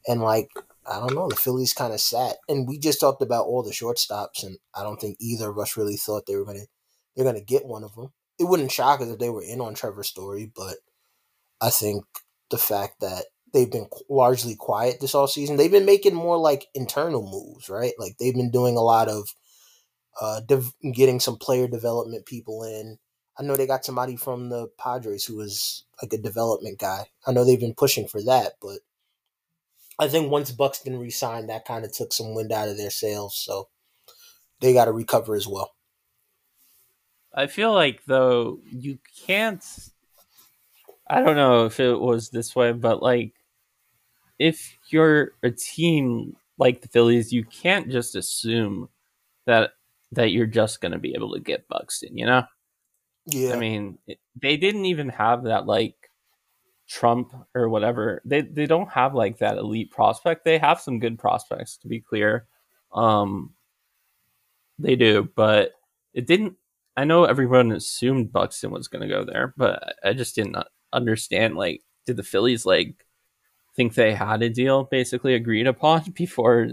And 0.08 0.22
like, 0.22 0.50
I 0.88 1.00
don't 1.00 1.16
know, 1.16 1.28
the 1.28 1.36
Phillies 1.36 1.74
kind 1.74 1.94
of 1.94 2.00
sat. 2.02 2.38
And 2.48 2.68
we 2.68 2.78
just 2.78 3.00
talked 3.00 3.22
about 3.22 3.46
all 3.46 3.64
the 3.64 3.72
shortstops, 3.72 4.44
and 4.44 4.58
I 4.76 4.84
don't 4.84 5.00
think 5.00 5.18
either 5.20 5.50
of 5.50 5.58
us 5.60 5.78
really 5.78 5.98
thought 5.98 6.26
they 6.26 6.36
were 6.36 6.46
gonna 6.46 6.66
they're 7.16 7.26
gonna 7.26 7.42
get 7.42 7.66
one 7.66 7.84
of 7.84 7.96
them. 7.96 8.14
It 8.40 8.46
wouldn't 8.46 8.72
shock 8.72 9.02
us 9.02 9.08
if 9.08 9.20
they 9.20 9.30
were 9.30 9.44
in 9.44 9.62
on 9.62 9.74
Trevor 9.74 10.04
Story, 10.04 10.52
but 10.54 10.76
I 11.62 11.70
think 11.70 12.06
the 12.50 12.58
fact 12.58 13.00
that 13.02 13.26
they've 13.54 13.72
been 13.72 13.88
largely 14.10 14.56
quiet 14.56 15.00
this 15.00 15.16
all 15.16 15.28
season, 15.28 15.58
they've 15.58 15.72
been 15.72 15.86
making 15.86 16.14
more 16.14 16.38
like 16.38 16.68
internal 16.74 17.24
moves, 17.24 17.70
right? 17.70 17.94
Like 17.98 18.18
they've 18.18 18.36
been 18.36 18.52
doing 18.52 18.78
a 18.78 18.82
lot 18.82 19.08
of 19.08 19.34
uh, 20.22 20.42
dev- 20.42 20.74
getting 20.94 21.20
some 21.20 21.38
player 21.38 21.68
development 21.68 22.26
people 22.26 22.64
in. 22.64 22.98
I 23.38 23.44
know 23.44 23.56
they 23.56 23.68
got 23.68 23.86
somebody 23.86 24.16
from 24.16 24.50
the 24.50 24.68
Padres 24.78 25.26
who 25.26 25.36
was 25.36 25.86
like 26.02 26.14
a 26.14 26.18
development 26.18 26.80
guy. 26.80 27.08
I 27.28 27.32
know 27.32 27.44
they've 27.44 27.60
been 27.60 27.74
pushing 27.74 28.08
for 28.08 28.22
that, 28.24 28.54
but 28.62 28.80
I 29.98 30.08
think 30.08 30.30
once 30.30 30.52
Buxton 30.52 31.00
resigned, 31.00 31.50
that 31.50 31.66
kind 31.66 31.86
of 31.86 31.92
took 31.92 32.12
some 32.12 32.36
wind 32.36 32.52
out 32.52 32.68
of 32.68 32.78
their 32.78 32.90
sails. 32.90 33.38
So 33.38 33.70
they 34.60 34.74
got 34.74 34.86
to 34.86 34.92
recover 34.92 35.36
as 35.36 35.48
well. 35.48 35.72
I 37.34 37.48
feel 37.48 37.74
like 37.74 38.04
though 38.06 38.60
you 38.72 39.00
can't. 39.26 39.64
I 41.08 41.22
don't 41.22 41.36
know 41.36 41.66
if 41.66 41.80
it 41.80 42.00
was 42.00 42.30
this 42.30 42.56
way, 42.56 42.72
but 42.72 43.02
like 43.02 43.34
if 44.40 44.78
you're 44.90 45.32
a 45.44 45.52
team 45.52 46.36
like 46.58 46.82
the 46.82 46.88
Phillies, 46.88 47.32
you 47.32 47.44
can't 47.44 47.92
just 47.92 48.16
assume 48.16 48.90
that 49.46 49.72
that 50.12 50.32
you're 50.32 50.46
just 50.46 50.82
going 50.82 50.94
to 50.94 51.00
be 51.00 51.14
able 51.14 51.34
to 51.34 51.40
get 51.40 51.68
Buxton, 51.68 52.18
you 52.18 52.26
know? 52.26 52.44
Yeah. 53.26 53.54
I 53.54 53.60
mean, 53.60 53.98
they 54.42 54.58
didn't 54.58 54.86
even 54.86 55.10
have 55.10 55.44
that 55.44 55.66
like 55.66 56.05
Trump 56.88 57.34
or 57.54 57.70
whatever. 57.70 58.22
They 58.26 58.42
they 58.42 58.66
don't 58.66 58.92
have 58.92 59.16
like 59.16 59.40
that 59.40 59.58
elite 59.58 59.92
prospect. 59.92 60.46
They 60.46 60.58
have 60.58 60.80
some 60.80 61.00
good 61.00 61.18
prospects 61.18 61.78
to 61.78 61.88
be 61.88 62.00
clear. 62.00 62.48
Um 62.94 63.54
they 64.78 64.96
do, 64.96 65.30
but 65.36 65.74
it 66.14 66.28
didn't 66.28 66.56
I 66.98 67.04
know 67.04 67.26
everyone 67.26 67.72
assumed 67.72 68.32
Buxton 68.32 68.72
was 68.72 68.88
going 68.88 69.02
to 69.02 69.14
go 69.14 69.26
there, 69.26 69.54
but 69.58 69.96
I 70.04 70.14
just 70.14 70.36
didn't 70.36 70.56
understand 70.94 71.56
like 71.56 71.82
did 72.06 72.18
the 72.18 72.24
Phillies 72.24 72.66
like 72.66 73.06
think 73.76 73.94
they 73.94 74.14
had 74.14 74.42
a 74.42 74.50
deal 74.50 74.86
basically 74.86 75.34
agreed 75.36 75.68
upon 75.68 76.12
before 76.16 76.72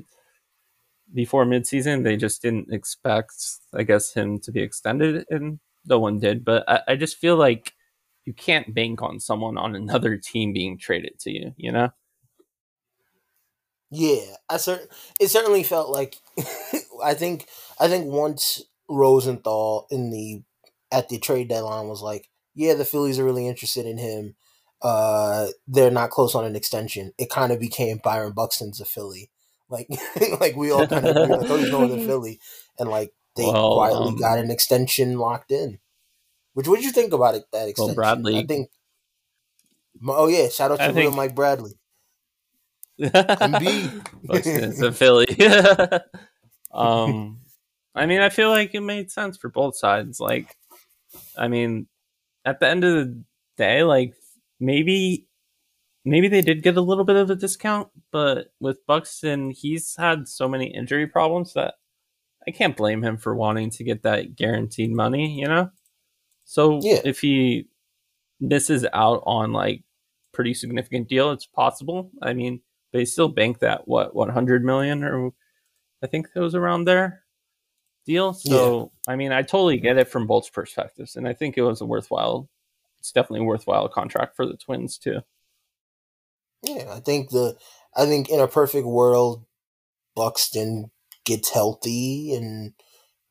before 1.12 1.44
midseason. 1.44 2.04
They 2.04 2.16
just 2.16 2.42
didn't 2.42 2.72
expect, 2.72 3.32
I 3.74 3.82
guess, 3.82 4.12
him 4.12 4.38
to 4.40 4.52
be 4.52 4.60
extended, 4.62 5.24
and 5.30 5.58
no 5.86 5.98
one 5.98 6.18
did. 6.18 6.44
But 6.44 6.64
I, 6.68 6.80
I 6.88 6.96
just 6.96 7.18
feel 7.18 7.36
like 7.36 7.74
you 8.24 8.32
can't 8.32 8.74
bank 8.74 9.02
on 9.02 9.20
someone 9.20 9.58
on 9.58 9.74
another 9.74 10.16
team 10.16 10.52
being 10.52 10.78
traded 10.78 11.18
to 11.20 11.30
you. 11.30 11.54
You 11.56 11.72
know? 11.72 11.88
Yeah, 13.90 14.36
I 14.48 14.54
cert- 14.54 14.88
it 15.20 15.28
certainly 15.28 15.62
felt 15.62 15.90
like 15.90 16.16
I 17.04 17.14
think 17.14 17.46
I 17.78 17.88
think 17.88 18.06
once 18.06 18.62
Rosenthal 18.88 19.86
in 19.90 20.10
the 20.10 20.42
at 20.90 21.08
the 21.08 21.18
trade 21.18 21.48
deadline 21.48 21.88
was 21.88 22.02
like, 22.02 22.28
yeah, 22.54 22.74
the 22.74 22.84
Phillies 22.84 23.18
are 23.18 23.24
really 23.24 23.48
interested 23.48 23.86
in 23.86 23.98
him. 23.98 24.34
Uh, 24.82 25.48
they're 25.66 25.90
not 25.90 26.10
close 26.10 26.34
on 26.34 26.44
an 26.44 26.56
extension. 26.56 27.12
It 27.18 27.30
kind 27.30 27.52
of 27.52 27.60
became 27.60 28.00
Byron 28.02 28.32
Buxton's 28.32 28.80
a 28.80 28.84
Philly. 28.84 29.30
Like, 29.68 29.88
like 30.40 30.56
we 30.56 30.70
all 30.70 30.86
kind 30.86 31.06
of 31.06 31.16
agree, 31.16 31.36
like, 31.36 31.50
oh, 31.50 31.56
he's 31.56 31.70
going 31.70 31.88
to 31.96 32.04
Philly, 32.06 32.40
and 32.78 32.90
like 32.90 33.12
they 33.36 33.44
well, 33.44 33.74
quietly 33.74 34.08
um, 34.08 34.16
got 34.16 34.38
an 34.38 34.50
extension 34.50 35.18
locked 35.18 35.50
in. 35.50 35.78
Which, 36.54 36.68
what 36.68 36.76
did 36.76 36.84
you 36.84 36.92
think 36.92 37.12
about 37.12 37.34
it? 37.34 37.44
That 37.52 37.68
extension? 37.68 37.88
Well, 37.88 37.94
Bradley, 37.94 38.38
I 38.38 38.46
think. 38.46 38.68
Oh 40.06 40.28
yeah, 40.28 40.48
shout 40.48 40.72
out 40.72 40.78
to 40.80 40.92
think, 40.92 41.14
Mike 41.14 41.34
Bradley. 41.34 41.72
MB, 43.00 44.06
it's 44.30 44.80
a 44.80 44.92
Philly. 44.92 45.26
um, 46.72 47.40
I 47.94 48.06
mean, 48.06 48.20
I 48.20 48.28
feel 48.28 48.50
like 48.50 48.74
it 48.74 48.80
made 48.80 49.10
sense 49.10 49.36
for 49.36 49.48
both 49.48 49.76
sides. 49.76 50.20
Like, 50.20 50.56
I 51.36 51.48
mean, 51.48 51.86
at 52.44 52.60
the 52.60 52.68
end 52.68 52.84
of 52.84 52.94
the 52.94 53.22
day, 53.56 53.82
like 53.82 54.14
maybe 54.60 55.26
maybe 56.04 56.28
they 56.28 56.40
did 56.40 56.62
get 56.62 56.76
a 56.76 56.82
little 56.82 57.04
bit 57.04 57.16
of 57.16 57.30
a 57.30 57.36
discount, 57.36 57.88
but 58.10 58.52
with 58.60 58.84
Buxton, 58.86 59.50
he's 59.50 59.96
had 59.96 60.28
so 60.28 60.48
many 60.48 60.66
injury 60.66 61.06
problems 61.06 61.54
that 61.54 61.74
I 62.46 62.50
can't 62.50 62.76
blame 62.76 63.02
him 63.02 63.16
for 63.16 63.34
wanting 63.34 63.70
to 63.70 63.84
get 63.84 64.02
that 64.02 64.36
guaranteed 64.36 64.90
money, 64.90 65.38
you 65.38 65.46
know? 65.46 65.70
So 66.52 66.80
Yeah. 66.82 67.00
if 67.02 67.18
he 67.18 67.66
misses 68.38 68.84
out 68.92 69.22
on 69.24 69.54
like 69.54 69.84
pretty 70.32 70.52
significant 70.52 71.08
deal, 71.08 71.30
it's 71.30 71.46
possible. 71.46 72.10
I 72.20 72.34
mean, 72.34 72.60
they 72.92 73.06
still 73.06 73.28
bank 73.28 73.60
that 73.60 73.88
what 73.88 74.14
100 74.14 74.62
million 74.62 75.02
or 75.02 75.32
I 76.02 76.08
think 76.08 76.28
it 76.34 76.40
was 76.40 76.54
around 76.54 76.84
there 76.84 77.24
deal. 78.04 78.34
So 78.34 78.92
I 79.08 79.16
mean, 79.16 79.32
I 79.32 79.40
totally 79.40 79.78
get 79.78 79.96
it 79.96 80.08
from 80.08 80.26
both 80.26 80.52
perspectives, 80.52 81.16
and 81.16 81.26
I 81.26 81.32
think 81.32 81.56
it 81.56 81.62
was 81.62 81.80
a 81.80 81.86
worthwhile. 81.86 82.50
It's 82.98 83.12
definitely 83.12 83.40
a 83.40 83.44
worthwhile 83.44 83.88
contract 83.88 84.36
for 84.36 84.44
the 84.44 84.58
Twins 84.58 84.98
too. 84.98 85.22
Yeah, 86.62 86.92
I 86.92 87.00
think 87.00 87.30
the 87.30 87.56
I 87.96 88.04
think 88.04 88.28
in 88.28 88.40
a 88.40 88.46
perfect 88.46 88.86
world, 88.86 89.46
Buxton 90.14 90.90
gets 91.24 91.48
healthy 91.48 92.34
and 92.34 92.74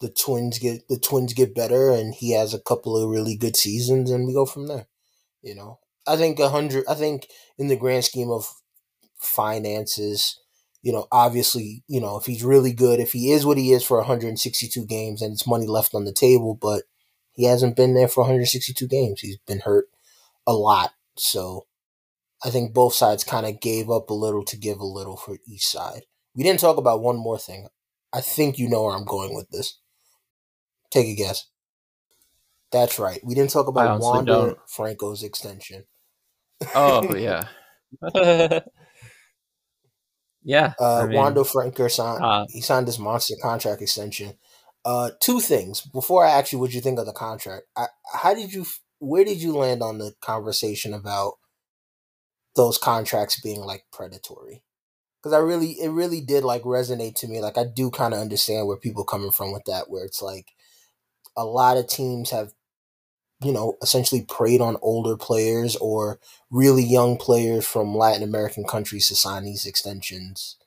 the 0.02 0.10
Twins 0.10 0.60
get 0.60 0.88
the 0.90 0.99
Twins 0.99 1.34
get 1.34 1.56
better, 1.56 1.91
and 1.91 2.14
he 2.14 2.32
has 2.32 2.53
a 2.53 2.60
couple 2.60 2.98
of 2.98 3.10
really 3.10 3.36
good 3.36 3.56
seasons, 3.56 4.11
and 4.11 4.28
we 4.28 4.34
go 4.34 4.45
from 4.45 4.68
there. 4.68 4.88
You 5.41 5.56
know, 5.56 5.80
I 6.07 6.18
think 6.18 6.40
a 6.40 6.49
hundred. 6.49 6.86
I 6.90 6.95
think 6.95 7.28
in 7.57 7.68
the 7.68 7.78
grand 7.78 8.03
scheme 8.03 8.30
of 8.32 8.52
finances, 9.19 10.40
you 10.82 10.91
know, 10.91 11.07
obviously, 11.11 11.84
you 11.88 12.02
know, 12.02 12.18
if 12.18 12.26
he's 12.26 12.44
really 12.44 12.73
good, 12.73 12.99
if 12.99 13.14
he 13.14 13.32
is 13.32 13.45
what 13.45 13.57
he 13.57 13.72
is 13.72 13.84
for 13.84 13.98
162 13.98 14.86
games, 14.86 15.22
and 15.22 15.34
it's 15.34 15.48
money 15.48 15.68
left 15.68 15.94
on 15.94 16.06
the 16.06 16.14
table, 16.14 16.57
but 16.60 16.84
he 17.32 17.45
hasn't 17.45 17.76
been 17.76 17.94
there 17.94 18.07
for 18.07 18.22
162 18.22 18.88
games. 18.88 19.22
He's 19.22 19.38
been 19.48 19.61
hurt 19.61 19.86
a 20.48 20.53
lot, 20.53 20.94
so 21.15 21.68
I 22.44 22.49
think 22.49 22.73
both 22.73 22.94
sides 22.94 23.23
kind 23.23 23.45
of 23.45 23.61
gave 23.61 23.90
up 23.90 24.10
a 24.10 24.15
little 24.15 24.44
to 24.45 24.57
give 24.57 24.80
a 24.80 24.86
little 24.86 25.15
for 25.15 25.38
each 25.48 25.68
side. 25.68 26.06
We 26.36 26.44
didn't 26.44 26.60
talk 26.60 26.78
about 26.78 27.02
one 27.02 27.18
more 27.18 27.38
thing. 27.38 27.68
I 28.14 28.22
think 28.22 28.57
you 28.57 28.68
know 28.68 28.84
where 28.84 28.95
I'm 28.95 29.06
going 29.06 29.36
with 29.36 29.49
this. 29.52 29.78
Take 30.91 31.07
a 31.07 31.15
guess. 31.15 31.47
That's 32.72 32.99
right. 32.99 33.19
We 33.23 33.35
didn't 33.35 33.51
talk 33.51 33.68
about 33.68 33.88
honestly 33.88 34.09
Wander 34.09 34.31
don't. 34.31 34.57
Franco's 34.68 35.23
extension. 35.23 35.85
Oh 36.73 37.15
yeah, 37.15 37.47
yeah. 40.43 40.73
Uh, 40.80 41.01
I 41.03 41.07
mean, 41.07 41.18
Wander 41.18 41.43
Franco 41.43 41.88
signed. 41.88 42.23
uh, 42.23 42.45
he 42.49 42.61
signed 42.61 42.88
this 42.88 42.99
monster 42.99 43.35
contract 43.41 43.81
extension. 43.81 44.34
Uh, 44.84 45.11
two 45.19 45.39
things 45.39 45.81
before 45.81 46.26
I 46.26 46.31
ask 46.31 46.51
you 46.51 46.59
what 46.59 46.73
you 46.73 46.81
think 46.81 46.97
of 46.97 47.05
the 47.05 47.13
contract. 47.13 47.63
I, 47.76 47.88
how 48.13 48.34
did 48.34 48.53
you? 48.53 48.65
Where 48.99 49.26
did 49.26 49.41
you 49.41 49.55
land 49.57 49.81
on 49.84 49.97
the 49.97 50.13
conversation 50.22 50.93
about 50.93 51.34
those 52.55 52.77
contracts 52.77 53.39
being 53.39 53.61
like 53.61 53.85
predatory? 53.91 54.63
Because 55.22 55.34
I 55.34 55.39
really, 55.39 55.72
it 55.73 55.89
really 55.89 56.22
did 56.22 56.43
like 56.43 56.63
resonate 56.63 57.15
to 57.15 57.27
me. 57.27 57.41
Like 57.41 57.57
I 57.57 57.65
do 57.65 57.91
kind 57.91 58.13
of 58.13 58.19
understand 58.19 58.68
where 58.68 58.77
people 58.77 59.03
coming 59.03 59.31
from 59.31 59.51
with 59.51 59.63
that. 59.65 59.89
Where 59.89 60.05
it's 60.05 60.22
like 60.22 60.47
a 61.41 61.45
lot 61.45 61.77
of 61.77 61.88
teams 61.88 62.31
have, 62.31 62.53
you 63.43 63.51
know, 63.51 63.77
essentially 63.81 64.22
preyed 64.27 64.61
on 64.61 64.77
older 64.81 65.18
players 65.18 65.76
or 65.77 66.19
really 66.49 66.84
young 66.84 67.18
players 67.18 67.65
from 67.65 67.95
Latin 67.95 68.23
American 68.23 68.63
countries 68.65 69.07
to 69.07 69.15
sign 69.15 69.45
these 69.45 69.65
extensions 69.65 70.57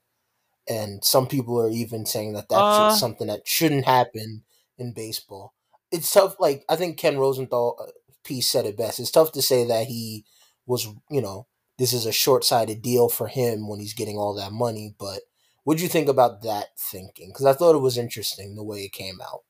and 0.68 1.04
some 1.04 1.26
people 1.26 1.60
are 1.60 1.70
even 1.70 2.06
saying 2.06 2.32
that 2.32 2.48
that's 2.48 2.60
Uh, 2.60 2.96
something 2.96 3.26
that 3.26 3.46
shouldn't 3.46 3.84
happen 3.84 4.44
in 4.78 4.92
baseball. 4.92 5.54
It's 5.90 6.10
tough. 6.10 6.36
Like 6.38 6.64
I 6.68 6.76
think 6.76 6.98
Ken 6.98 7.18
Rosenthal 7.18 7.76
uh, 7.80 7.92
piece 8.24 8.50
said 8.50 8.66
it 8.66 8.76
best. 8.76 8.98
It's 8.98 9.10
tough 9.10 9.32
to 9.32 9.42
say 9.42 9.64
that 9.64 9.86
he 9.86 10.24
was, 10.66 10.86
you 11.10 11.20
know, 11.20 11.46
this 11.78 11.92
is 11.92 12.06
a 12.06 12.12
short-sighted 12.12 12.82
deal 12.82 13.08
for 13.08 13.28
him 13.28 13.68
when 13.68 13.80
he's 13.80 13.94
getting 13.94 14.16
all 14.16 14.34
that 14.34 14.52
money. 14.52 14.94
But 14.98 15.22
what 15.64 15.76
do 15.76 15.82
you 15.82 15.88
think 15.88 16.08
about 16.08 16.42
that 16.42 16.78
thinking? 16.78 17.28
Because 17.28 17.46
I 17.46 17.52
thought 17.52 17.74
it 17.74 17.80
was 17.80 17.98
interesting 17.98 18.54
the 18.54 18.64
way 18.64 18.84
it 18.84 18.92
came 18.92 19.20
out. 19.20 19.42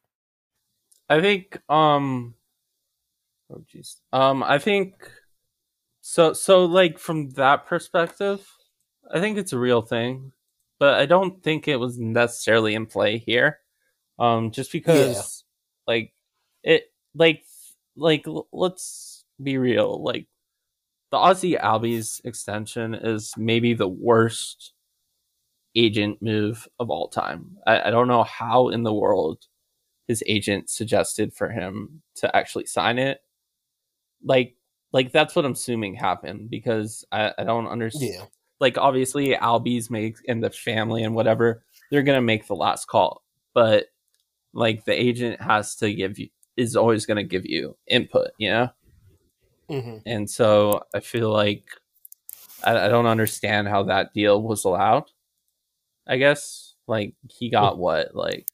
I 1.09 1.21
think 1.21 1.61
um 1.69 2.35
oh 3.51 3.65
jeez. 3.73 3.97
Um 4.13 4.43
I 4.43 4.59
think 4.59 4.95
so 6.01 6.33
so 6.33 6.65
like 6.65 6.99
from 6.99 7.31
that 7.31 7.67
perspective, 7.67 8.47
I 9.13 9.21
think 9.21 9.39
it's 9.39 9.53
a 9.53 9.59
real 9.59 9.83
thing, 9.83 10.33
but 10.79 10.95
I 10.95 11.07
don't 11.07 11.43
think 11.43 11.69
it 11.69 11.77
was 11.77 11.99
necessarily 11.99 12.75
in 12.75 12.87
play 12.87 13.19
here. 13.19 13.61
Um 14.19 14.51
just 14.51 14.73
because 14.73 15.45
like 15.87 16.13
it 16.63 16.85
like 17.15 17.45
like 17.97 18.25
let's 18.53 19.25
be 19.43 19.59
real, 19.59 20.03
like 20.03 20.27
the 21.11 21.19
Ozzie 21.19 21.55
Albies 21.55 22.21
extension 22.25 22.95
is 22.95 23.35
maybe 23.37 23.75
the 23.75 23.89
worst 23.89 24.73
agent 25.77 26.23
move 26.23 26.67
of 26.79 26.91
all 26.91 27.09
time. 27.09 27.57
I, 27.67 27.83
I 27.89 27.91
don't 27.91 28.09
know 28.09 28.23
how 28.25 28.69
in 28.69 28.83
the 28.83 28.93
world 28.93 29.45
his 30.07 30.23
agent 30.27 30.69
suggested 30.71 31.33
for 31.33 31.49
him 31.51 32.03
to 32.17 32.35
actually 32.37 32.67
sign 32.67 32.99
it. 32.99 33.21
Like, 34.23 34.57
like 34.93 35.13
that's 35.13 35.35
what 35.35 35.45
I'm 35.45 35.53
assuming 35.53 35.95
happened 35.95 36.51
because 36.51 37.05
I, 37.13 37.33
I 37.39 37.45
don't 37.45 37.67
understand. 37.67 38.13
Yeah, 38.15 38.25
Like, 38.61 38.79
obviously, 38.79 39.31
Albies 39.35 39.91
make 39.91 40.17
and 40.29 40.43
the 40.43 40.51
family 40.51 41.03
and 41.03 41.15
whatever 41.15 41.65
they're 41.91 42.03
gonna 42.03 42.23
make 42.23 42.47
the 42.47 42.55
last 42.57 42.87
call, 42.87 43.23
but 43.53 43.87
like 44.53 44.85
the 44.85 44.93
agent 44.93 45.41
has 45.41 45.75
to 45.77 45.93
give 45.93 46.19
you 46.19 46.29
is 46.57 46.77
always 46.77 47.07
gonna 47.07 47.25
give 47.25 47.45
you 47.47 47.77
input, 47.89 48.29
you 48.39 48.51
know. 48.51 48.71
hmm 49.69 49.99
And 50.07 50.31
so 50.31 50.83
I 50.95 51.01
feel 51.01 51.31
like 51.33 51.65
I, 52.63 52.87
I 52.87 52.89
don't 52.89 53.07
understand 53.07 53.69
how 53.69 53.85
that 53.85 54.13
deal 54.15 54.43
was 54.43 54.65
allowed. 54.65 55.11
I 56.07 56.17
guess 56.19 56.75
like 56.87 57.15
he 57.29 57.51
got 57.51 57.79
what 57.79 58.15
like 58.15 58.47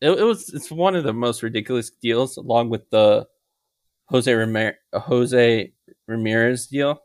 it, 0.00 0.10
it 0.10 0.22
was 0.22 0.52
it's 0.54 0.70
one 0.70 0.96
of 0.96 1.04
the 1.04 1.12
most 1.12 1.42
ridiculous 1.42 1.90
deals 1.90 2.36
along 2.36 2.70
with 2.70 2.88
the 2.90 3.26
Jose 4.06 4.32
Ramir- 4.32 4.76
Jose 4.92 5.72
Ramirez 6.06 6.66
deal. 6.66 7.00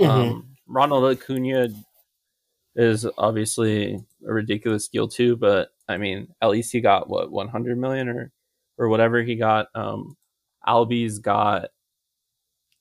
hmm 0.00 0.06
Um, 0.08 0.46
Ronald 0.66 1.16
Acuna 1.16 1.68
is 2.76 3.06
obviously 3.18 4.00
a 4.26 4.32
ridiculous 4.32 4.88
deal 4.88 5.08
too, 5.08 5.36
but 5.36 5.70
I 5.88 5.96
mean 5.96 6.28
at 6.40 6.50
least 6.50 6.72
he 6.72 6.80
got 6.80 7.08
what 7.08 7.30
100 7.30 7.78
million 7.78 8.08
or 8.08 8.32
or 8.78 8.88
whatever 8.88 9.22
he 9.22 9.36
got. 9.36 9.68
Um, 9.74 10.16
Albies 10.66 11.20
got 11.20 11.70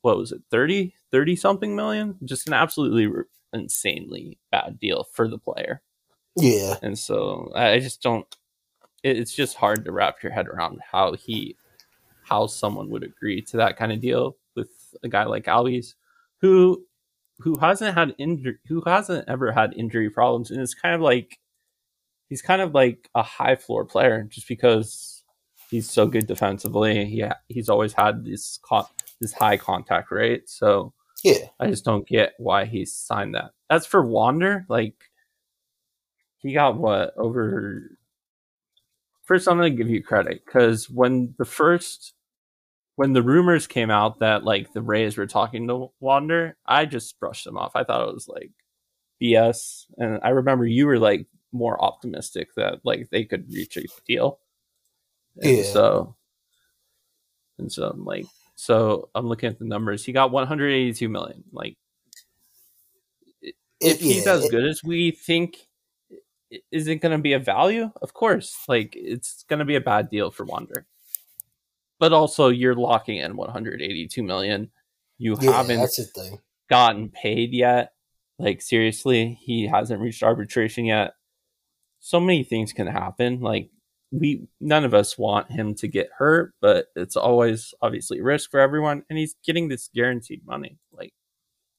what 0.01 0.17
was 0.17 0.31
it 0.31 0.41
30 0.51 0.93
30 1.11 1.35
something 1.35 1.75
million 1.75 2.17
just 2.23 2.47
an 2.47 2.53
absolutely 2.53 3.23
insanely 3.53 4.37
bad 4.51 4.79
deal 4.79 5.05
for 5.13 5.27
the 5.27 5.37
player 5.37 5.81
yeah, 6.35 6.75
and 6.81 6.97
so 6.97 7.51
i 7.55 7.79
just 7.79 8.01
don't 8.01 8.37
it's 9.03 9.33
just 9.33 9.55
hard 9.55 9.85
to 9.85 9.91
wrap 9.91 10.21
your 10.23 10.31
head 10.31 10.47
around 10.47 10.79
how 10.91 11.13
he 11.13 11.55
how 12.23 12.47
someone 12.47 12.89
would 12.89 13.03
agree 13.03 13.41
to 13.41 13.57
that 13.57 13.77
kind 13.77 13.91
of 13.91 14.01
deal 14.01 14.37
with 14.55 14.69
a 15.03 15.07
guy 15.09 15.23
like 15.23 15.45
albies 15.45 15.95
who 16.41 16.83
who 17.39 17.57
hasn't 17.59 17.95
had 17.95 18.13
injury 18.17 18.57
who 18.67 18.81
hasn't 18.85 19.27
ever 19.27 19.51
had 19.51 19.73
injury 19.75 20.09
problems 20.09 20.51
and 20.51 20.61
it's 20.61 20.73
kind 20.73 20.95
of 20.95 21.01
like 21.01 21.39
he's 22.27 22.41
kind 22.41 22.61
of 22.61 22.73
like 22.73 23.09
a 23.15 23.23
high 23.23 23.55
floor 23.55 23.85
player 23.85 24.23
just 24.23 24.47
because 24.47 25.23
he's 25.69 25.89
so 25.89 26.07
good 26.07 26.27
defensively 26.27 27.03
yeah 27.05 27.33
he's 27.47 27.69
always 27.69 27.93
had 27.93 28.25
this 28.25 28.59
co- 28.61 28.89
this 29.21 29.33
high 29.33 29.57
contact 29.57 30.11
rate 30.11 30.49
so 30.49 30.93
yeah, 31.23 31.47
I 31.59 31.67
just 31.67 31.85
don't 31.85 32.07
get 32.07 32.33
why 32.37 32.65
he 32.65 32.85
signed 32.85 33.35
that. 33.35 33.51
As 33.69 33.85
for 33.85 34.05
Wander, 34.05 34.65
like 34.69 34.95
he 36.37 36.53
got 36.53 36.77
what 36.77 37.13
over. 37.17 37.97
First, 39.29 39.47
I'm 39.47 39.57
gonna 39.57 39.69
give 39.69 39.91
you 39.91 40.01
credit 40.01 40.41
because 40.43 40.89
when 40.89 41.35
the 41.37 41.45
first, 41.45 42.15
when 42.95 43.13
the 43.13 43.21
rumors 43.21 43.67
came 43.67 43.91
out 43.91 44.21
that 44.21 44.43
like 44.43 44.73
the 44.73 44.81
Rays 44.81 45.17
were 45.17 45.27
talking 45.27 45.67
to 45.67 45.91
Wander, 45.99 46.57
I 46.65 46.87
just 46.87 47.19
brushed 47.19 47.45
them 47.45 47.55
off. 47.55 47.75
I 47.75 47.83
thought 47.83 48.09
it 48.09 48.13
was 48.15 48.27
like 48.27 48.49
BS, 49.21 49.85
and 49.99 50.19
I 50.23 50.29
remember 50.29 50.65
you 50.65 50.87
were 50.87 50.97
like 50.97 51.27
more 51.51 51.79
optimistic 51.79 52.47
that 52.55 52.79
like 52.83 53.11
they 53.11 53.23
could 53.23 53.53
reach 53.53 53.77
a 53.77 53.83
deal. 54.07 54.39
And 55.37 55.57
Yeah. 55.57 55.63
So, 55.73 56.15
and 57.59 57.71
so 57.71 57.87
I'm 57.87 58.05
like, 58.05 58.25
so 58.55 59.09
I'm 59.13 59.27
looking 59.27 59.49
at 59.49 59.59
the 59.59 59.65
numbers. 59.65 60.03
He 60.03 60.11
got 60.11 60.31
182 60.31 61.07
million. 61.07 61.43
Like 61.51 61.77
if 63.79 63.99
he's 63.99 64.25
yeah, 64.25 64.33
as 64.33 64.45
it- 64.45 64.51
good 64.51 64.65
as 64.65 64.83
we 64.83 65.11
think, 65.11 65.68
is 66.71 66.87
it 66.87 66.97
going 66.97 67.11
to 67.11 67.21
be 67.21 67.33
a 67.33 67.39
value? 67.39 67.91
Of 68.01 68.13
course. 68.13 68.57
Like 68.67 68.93
it's 68.95 69.43
going 69.49 69.59
to 69.59 69.65
be 69.65 69.75
a 69.75 69.81
bad 69.81 70.09
deal 70.09 70.31
for 70.31 70.45
Wander. 70.45 70.85
But 71.99 72.13
also, 72.13 72.47
you're 72.47 72.75
locking 72.75 73.17
in 73.17 73.35
182 73.35 74.23
million. 74.23 74.71
You 75.17 75.37
yeah, 75.41 75.51
haven't 75.51 75.79
that's 75.79 75.97
the 75.97 76.05
thing. 76.05 76.39
gotten 76.69 77.09
paid 77.09 77.53
yet. 77.53 77.91
Like 78.37 78.61
seriously, 78.61 79.37
he 79.41 79.67
hasn't 79.67 80.01
reached 80.01 80.23
arbitration 80.23 80.85
yet. 80.85 81.13
So 81.99 82.21
many 82.21 82.43
things 82.43 82.71
can 82.71 82.87
happen. 82.87 83.41
Like 83.41 83.69
we 84.11 84.47
none 84.61 84.85
of 84.85 84.93
us 84.93 85.17
want 85.17 85.51
him 85.51 85.75
to 85.75 85.87
get 85.89 86.09
hurt, 86.17 86.53
but 86.61 86.87
it's 86.95 87.17
always 87.17 87.73
obviously 87.81 88.19
a 88.19 88.23
risk 88.23 88.49
for 88.49 88.61
everyone 88.61 89.03
and 89.09 89.19
he's 89.19 89.35
getting 89.45 89.67
this 89.67 89.89
guaranteed 89.93 90.45
money. 90.45 90.77
Like 90.93 91.11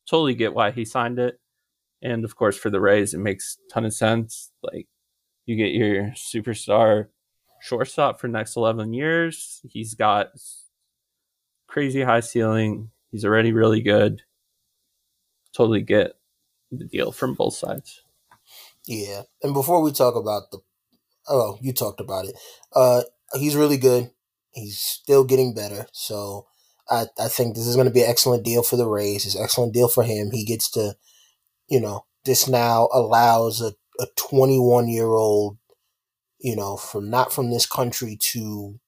totally 0.09 0.35
get 0.35 0.55
why 0.55 0.71
he 0.71 0.85
signed 0.85 1.19
it. 1.19 1.40
And 2.03 2.25
of 2.25 2.37
course, 2.37 2.57
for 2.57 2.71
the 2.71 2.81
Rays, 2.81 3.15
it 3.15 3.19
makes 3.19 3.59
ton 3.71 3.85
of 3.85 3.93
sense. 3.93 4.51
Like, 4.63 4.89
you 5.47 5.57
get 5.57 5.73
your 5.73 6.13
superstar 6.13 7.09
shortstop 7.61 8.21
for 8.21 8.29
next 8.29 8.57
11 8.57 8.93
years. 8.95 9.61
He's 9.69 9.95
got 9.95 10.29
crazy 11.67 12.03
high 12.03 12.21
ceiling. 12.21 12.91
He's 13.11 13.25
already 13.25 13.53
really 13.53 13.83
good. 13.83 14.23
Totally 15.53 15.83
get 15.83 16.13
the 16.71 16.85
deal 16.85 17.13
from 17.13 17.35
both 17.35 17.55
sides. 17.55 18.03
Yeah. 18.87 19.23
And 19.43 19.53
before 19.53 19.83
we 19.83 19.93
talk 19.93 20.15
about 20.15 20.51
the 20.51 20.59
oh, 21.29 21.59
you 21.61 21.73
talked 21.73 22.01
about 22.01 22.27
it. 22.27 22.35
Uh 22.75 23.03
he's 23.35 23.57
really 23.57 23.77
good. 23.77 24.11
He's 24.53 24.79
still 24.79 25.25
getting 25.25 25.55
better. 25.55 25.87
So 25.93 26.47
I, 26.89 27.07
I 27.19 27.29
think 27.29 27.55
this 27.55 27.67
is 27.67 27.77
going 27.77 27.87
to 27.87 27.93
be 27.93 28.03
an 28.03 28.11
excellent 28.11 28.45
deal 28.45 28.63
for 28.63 28.77
the 28.77 28.87
Rays. 28.87 29.25
It's 29.25 29.37
an 29.37 29.45
excellent 29.45 29.73
deal 29.73 29.89
for 29.89 30.03
him. 30.03 30.31
He 30.33 30.45
gets 30.45 30.69
to, 30.73 30.97
you 31.71 31.81
know, 31.81 32.05
this 32.25 32.49
now 32.49 32.89
allows 32.93 33.63
a, 33.63 33.73
a 34.01 34.07
21 34.17 34.89
year 34.89 35.07
old, 35.07 35.57
you 36.41 36.57
know, 36.57 36.77
from 36.77 37.09
not 37.09 37.33
from 37.33 37.51
this 37.51 37.67
country 37.67 38.19
to 38.21 38.79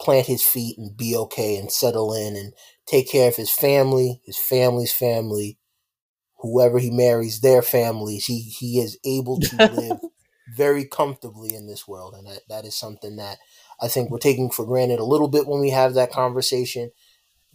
plant 0.00 0.26
his 0.26 0.44
feet 0.44 0.78
and 0.78 0.96
be 0.96 1.16
okay 1.16 1.56
and 1.56 1.72
settle 1.72 2.14
in 2.14 2.36
and 2.36 2.52
take 2.86 3.10
care 3.10 3.28
of 3.28 3.36
his 3.36 3.50
family, 3.50 4.20
his 4.24 4.38
family's 4.38 4.92
family, 4.92 5.58
whoever 6.38 6.78
he 6.78 6.90
marries, 6.90 7.40
their 7.40 7.62
families. 7.62 8.26
He 8.26 8.40
he 8.40 8.78
is 8.78 8.98
able 9.04 9.40
to 9.40 9.56
live 9.72 9.98
very 10.56 10.84
comfortably 10.84 11.54
in 11.54 11.66
this 11.66 11.88
world, 11.88 12.14
and 12.14 12.26
that, 12.26 12.42
that 12.48 12.64
is 12.64 12.76
something 12.76 13.16
that 13.16 13.38
I 13.80 13.88
think 13.88 14.10
we're 14.10 14.18
taking 14.18 14.50
for 14.50 14.64
granted 14.64 15.00
a 15.00 15.04
little 15.04 15.28
bit 15.28 15.46
when 15.46 15.60
we 15.60 15.70
have 15.70 15.94
that 15.94 16.12
conversation. 16.12 16.90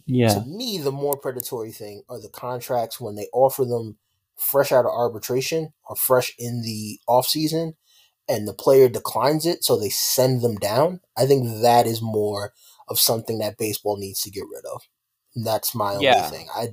Yeah. 0.06 0.34
To 0.34 0.44
me, 0.46 0.78
the 0.78 0.92
more 0.92 1.16
predatory 1.16 1.72
thing 1.72 2.02
are 2.10 2.20
the 2.20 2.28
contracts 2.28 3.00
when 3.00 3.14
they 3.14 3.28
offer 3.32 3.64
them 3.64 3.96
fresh 4.36 4.72
out 4.72 4.84
of 4.84 4.92
arbitration 4.92 5.72
or 5.88 5.96
fresh 5.96 6.32
in 6.38 6.62
the 6.62 7.00
offseason 7.08 7.74
and 8.28 8.48
the 8.48 8.54
player 8.54 8.88
declines 8.88 9.46
it, 9.46 9.64
so 9.64 9.76
they 9.78 9.90
send 9.90 10.42
them 10.42 10.56
down. 10.56 11.00
I 11.16 11.26
think 11.26 11.62
that 11.62 11.86
is 11.86 12.00
more 12.00 12.52
of 12.88 12.98
something 12.98 13.38
that 13.38 13.58
baseball 13.58 13.96
needs 13.98 14.20
to 14.22 14.30
get 14.30 14.44
rid 14.50 14.64
of. 14.72 14.82
And 15.34 15.46
that's 15.46 15.74
my 15.74 15.94
only 15.94 16.04
Yeah. 16.04 16.30
thing. 16.30 16.48
I 16.54 16.68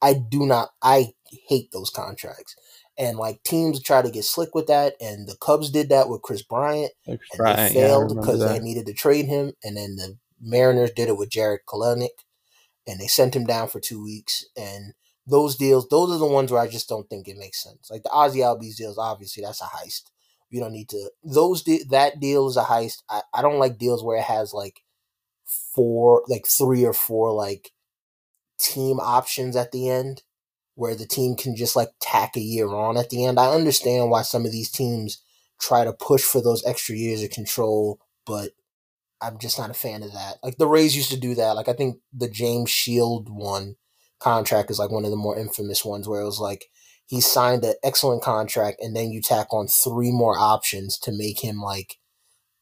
I 0.00 0.14
do 0.14 0.46
not 0.46 0.70
I 0.82 1.12
hate 1.48 1.72
those 1.72 1.90
contracts. 1.90 2.54
And 2.96 3.16
like 3.18 3.42
teams 3.42 3.82
try 3.82 4.02
to 4.02 4.10
get 4.10 4.24
slick 4.24 4.54
with 4.54 4.66
that, 4.66 4.94
and 5.00 5.28
the 5.28 5.36
Cubs 5.36 5.70
did 5.70 5.88
that 5.90 6.08
with 6.08 6.22
Kris 6.22 6.42
Bryant, 6.42 6.92
Like 7.06 7.20
and 7.32 7.38
Bryant, 7.38 7.74
they 7.74 7.80
failed 7.80 8.08
remember 8.08 8.20
because 8.20 8.40
they 8.44 8.58
needed 8.58 8.86
to 8.86 8.94
trade 8.94 9.26
him. 9.26 9.52
And 9.62 9.76
then 9.76 9.96
the 9.96 10.16
Mariners 10.40 10.92
did 10.92 11.08
it 11.08 11.16
with 11.16 11.30
Jarred 11.30 11.60
Kelenic, 11.66 12.24
and 12.86 12.98
they 12.98 13.06
sent 13.06 13.36
him 13.36 13.44
down 13.44 13.68
for 13.68 13.80
two 13.80 14.02
weeks. 14.02 14.44
And 14.56 14.94
those 15.28 15.56
deals, 15.56 15.86
those 15.88 16.10
are 16.10 16.18
the 16.18 16.26
ones 16.26 16.50
where 16.50 16.60
I 16.60 16.68
just 16.68 16.88
don't 16.88 17.08
think 17.08 17.28
it 17.28 17.36
makes 17.36 17.62
sense. 17.62 17.90
Like 17.90 18.02
the 18.02 18.10
Ozzie 18.10 18.40
Albies 18.40 18.76
deals, 18.76 18.98
obviously 18.98 19.42
that's 19.42 19.60
a 19.60 19.64
heist. 19.64 20.04
You 20.50 20.60
don't 20.60 20.72
need 20.72 20.88
to. 20.90 21.10
Those 21.22 21.62
de- 21.62 21.84
that 21.90 22.18
deal 22.20 22.48
is 22.48 22.56
a 22.56 22.64
heist. 22.64 23.02
I, 23.10 23.20
I 23.34 23.42
don't 23.42 23.58
like 23.58 23.78
deals 23.78 24.02
where 24.02 24.18
it 24.18 24.24
has 24.24 24.54
like 24.54 24.80
four, 25.74 26.22
like 26.28 26.46
three 26.46 26.84
or 26.84 26.94
four 26.94 27.32
like 27.32 27.72
team 28.58 28.98
options 28.98 29.54
at 29.54 29.70
the 29.70 29.90
end, 29.90 30.22
where 30.74 30.94
the 30.94 31.06
team 31.06 31.36
can 31.36 31.54
just 31.54 31.76
like 31.76 31.90
tack 32.00 32.36
a 32.36 32.40
year 32.40 32.68
on 32.68 32.96
at 32.96 33.10
the 33.10 33.26
end. 33.26 33.38
I 33.38 33.52
understand 33.52 34.10
why 34.10 34.22
some 34.22 34.46
of 34.46 34.52
these 34.52 34.70
teams 34.70 35.22
try 35.60 35.84
to 35.84 35.92
push 35.92 36.22
for 36.22 36.40
those 36.40 36.64
extra 36.64 36.94
years 36.94 37.22
of 37.22 37.30
control, 37.30 38.00
but 38.24 38.52
I'm 39.20 39.38
just 39.38 39.58
not 39.58 39.70
a 39.70 39.74
fan 39.74 40.02
of 40.02 40.12
that. 40.12 40.36
Like 40.42 40.56
the 40.56 40.68
Rays 40.68 40.96
used 40.96 41.10
to 41.10 41.20
do 41.20 41.34
that. 41.34 41.52
Like 41.52 41.68
I 41.68 41.74
think 41.74 41.98
the 42.14 42.28
James 42.30 42.70
Shield 42.70 43.28
one 43.28 43.76
contract 44.18 44.70
is 44.70 44.78
like 44.78 44.90
one 44.90 45.04
of 45.04 45.10
the 45.10 45.16
more 45.16 45.38
infamous 45.38 45.84
ones 45.84 46.08
where 46.08 46.20
it 46.20 46.26
was 46.26 46.40
like 46.40 46.66
he 47.06 47.20
signed 47.20 47.64
an 47.64 47.74
excellent 47.82 48.22
contract 48.22 48.80
and 48.80 48.94
then 48.94 49.10
you 49.10 49.22
tack 49.22 49.52
on 49.52 49.66
three 49.66 50.10
more 50.10 50.38
options 50.38 50.98
to 50.98 51.12
make 51.12 51.42
him 51.42 51.60
like 51.60 51.96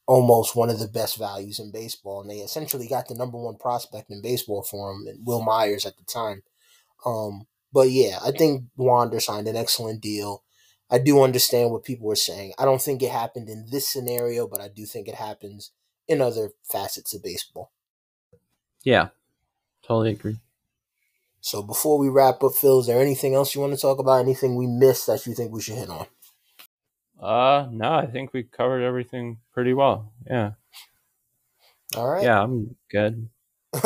almost 0.07 0.55
one 0.55 0.71
of 0.71 0.79
the 0.79 0.87
best 0.87 1.19
values 1.19 1.59
in 1.59 1.73
baseball. 1.73 2.21
And 2.21 2.31
they 2.31 2.37
essentially 2.37 2.87
got 2.87 3.09
the 3.09 3.15
number 3.15 3.39
one 3.39 3.57
prospect 3.57 4.11
in 4.11 4.23
baseball 4.23 4.63
for 4.63 4.93
him, 4.93 5.07
Wil 5.25 5.43
Myers 5.43 5.85
at 5.85 5.97
the 5.97 6.05
time. 6.05 6.43
Um, 7.05 7.47
but 7.73 7.91
yeah, 7.91 8.19
I 8.25 8.31
think 8.31 8.65
Wander 8.77 9.21
signed 9.21 9.49
an 9.49 9.57
excellent 9.57 10.01
deal. 10.01 10.45
I 10.89 10.99
do 10.99 11.23
understand 11.23 11.73
what 11.73 11.85
people 11.85 12.07
were 12.07 12.15
saying. 12.15 12.53
I 12.59 12.65
don't 12.65 12.81
think 12.81 13.03
it 13.03 13.11
happened 13.11 13.49
in 13.49 13.67
this 13.71 13.89
scenario, 13.89 14.47
but 14.47 14.61
I 14.61 14.69
do 14.69 14.87
think 14.87 15.09
it 15.09 15.17
happens 15.17 15.73
in 16.07 16.21
other 16.21 16.51
facets 16.63 17.13
of 17.13 17.25
baseball. 17.25 17.73
Yeah, 18.85 19.09
totally 19.83 20.13
agree. 20.13 20.39
So 21.47 21.63
before 21.63 21.99
we 21.99 22.09
wrap 22.11 22.43
up, 22.43 22.55
Phil, 22.55 22.81
is 22.81 22.89
there 22.89 23.01
anything 23.01 23.35
else 23.37 23.55
you 23.55 23.61
want 23.61 23.75
to 23.75 23.81
talk 23.81 24.01
about? 24.01 24.21
Anything 24.21 24.57
we 24.57 24.67
missed 24.67 25.07
that 25.07 25.27
you 25.27 25.35
think 25.35 25.53
we 25.53 25.63
should 25.63 25.77
hit 25.77 25.91
on? 25.91 26.07
Uh, 27.21 27.69
no, 27.73 27.95
I 27.95 28.07
think 28.07 28.33
we 28.35 28.45
covered 28.45 28.83
everything 28.83 29.39
pretty 29.55 29.75
well. 29.75 30.13
Yeah, 30.29 30.53
All 31.97 32.09
right. 32.09 32.29
yeah, 32.29 32.43
I'm 32.43 32.77
good. 32.91 33.29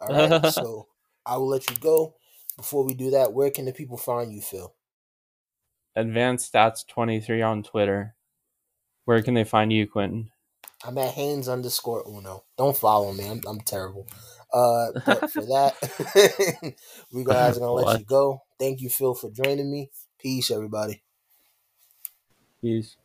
All 0.00 0.14
right. 0.14 0.38
so 0.46 0.88
I 1.26 1.36
will 1.38 1.48
let 1.48 1.70
you 1.70 1.76
go. 1.76 2.14
Before 2.56 2.84
we 2.84 2.94
do 2.94 3.10
that, 3.12 3.32
where 3.34 3.50
can 3.50 3.66
the 3.66 3.72
people 3.72 3.96
find 3.98 4.32
you, 4.32 4.40
Phil? 4.42 4.74
Advanced 5.96 6.52
Stats 6.52 6.86
23 6.86 7.42
on 7.42 7.62
Twitter. 7.62 8.14
Where 9.06 9.22
can 9.22 9.34
they 9.34 9.44
find 9.44 9.72
you, 9.72 9.86
Quentin? 9.88 10.30
I'm 10.84 10.98
at 10.98 11.14
Haynes 11.14 11.48
underscore 11.48 12.04
Uno. 12.08 12.44
Don't 12.58 12.76
follow 12.76 13.12
me. 13.12 13.28
I'm, 13.28 13.42
I'm 13.46 13.60
terrible. 13.60 14.06
Uh, 14.54 14.92
but 15.04 15.30
for 15.30 15.44
that, 15.46 16.74
we 17.12 17.24
guys 17.24 17.56
are 17.58 17.60
gonna 17.60 17.72
let 17.72 17.94
What? 17.94 17.98
you 17.98 18.04
go. 18.04 18.42
Thank 18.58 18.80
you, 18.80 18.90
Phil, 18.90 19.14
for 19.14 19.30
joining 19.30 19.70
me. 19.70 19.90
Peace, 20.20 20.50
everybody. 20.50 21.02
Peace. 22.60 22.96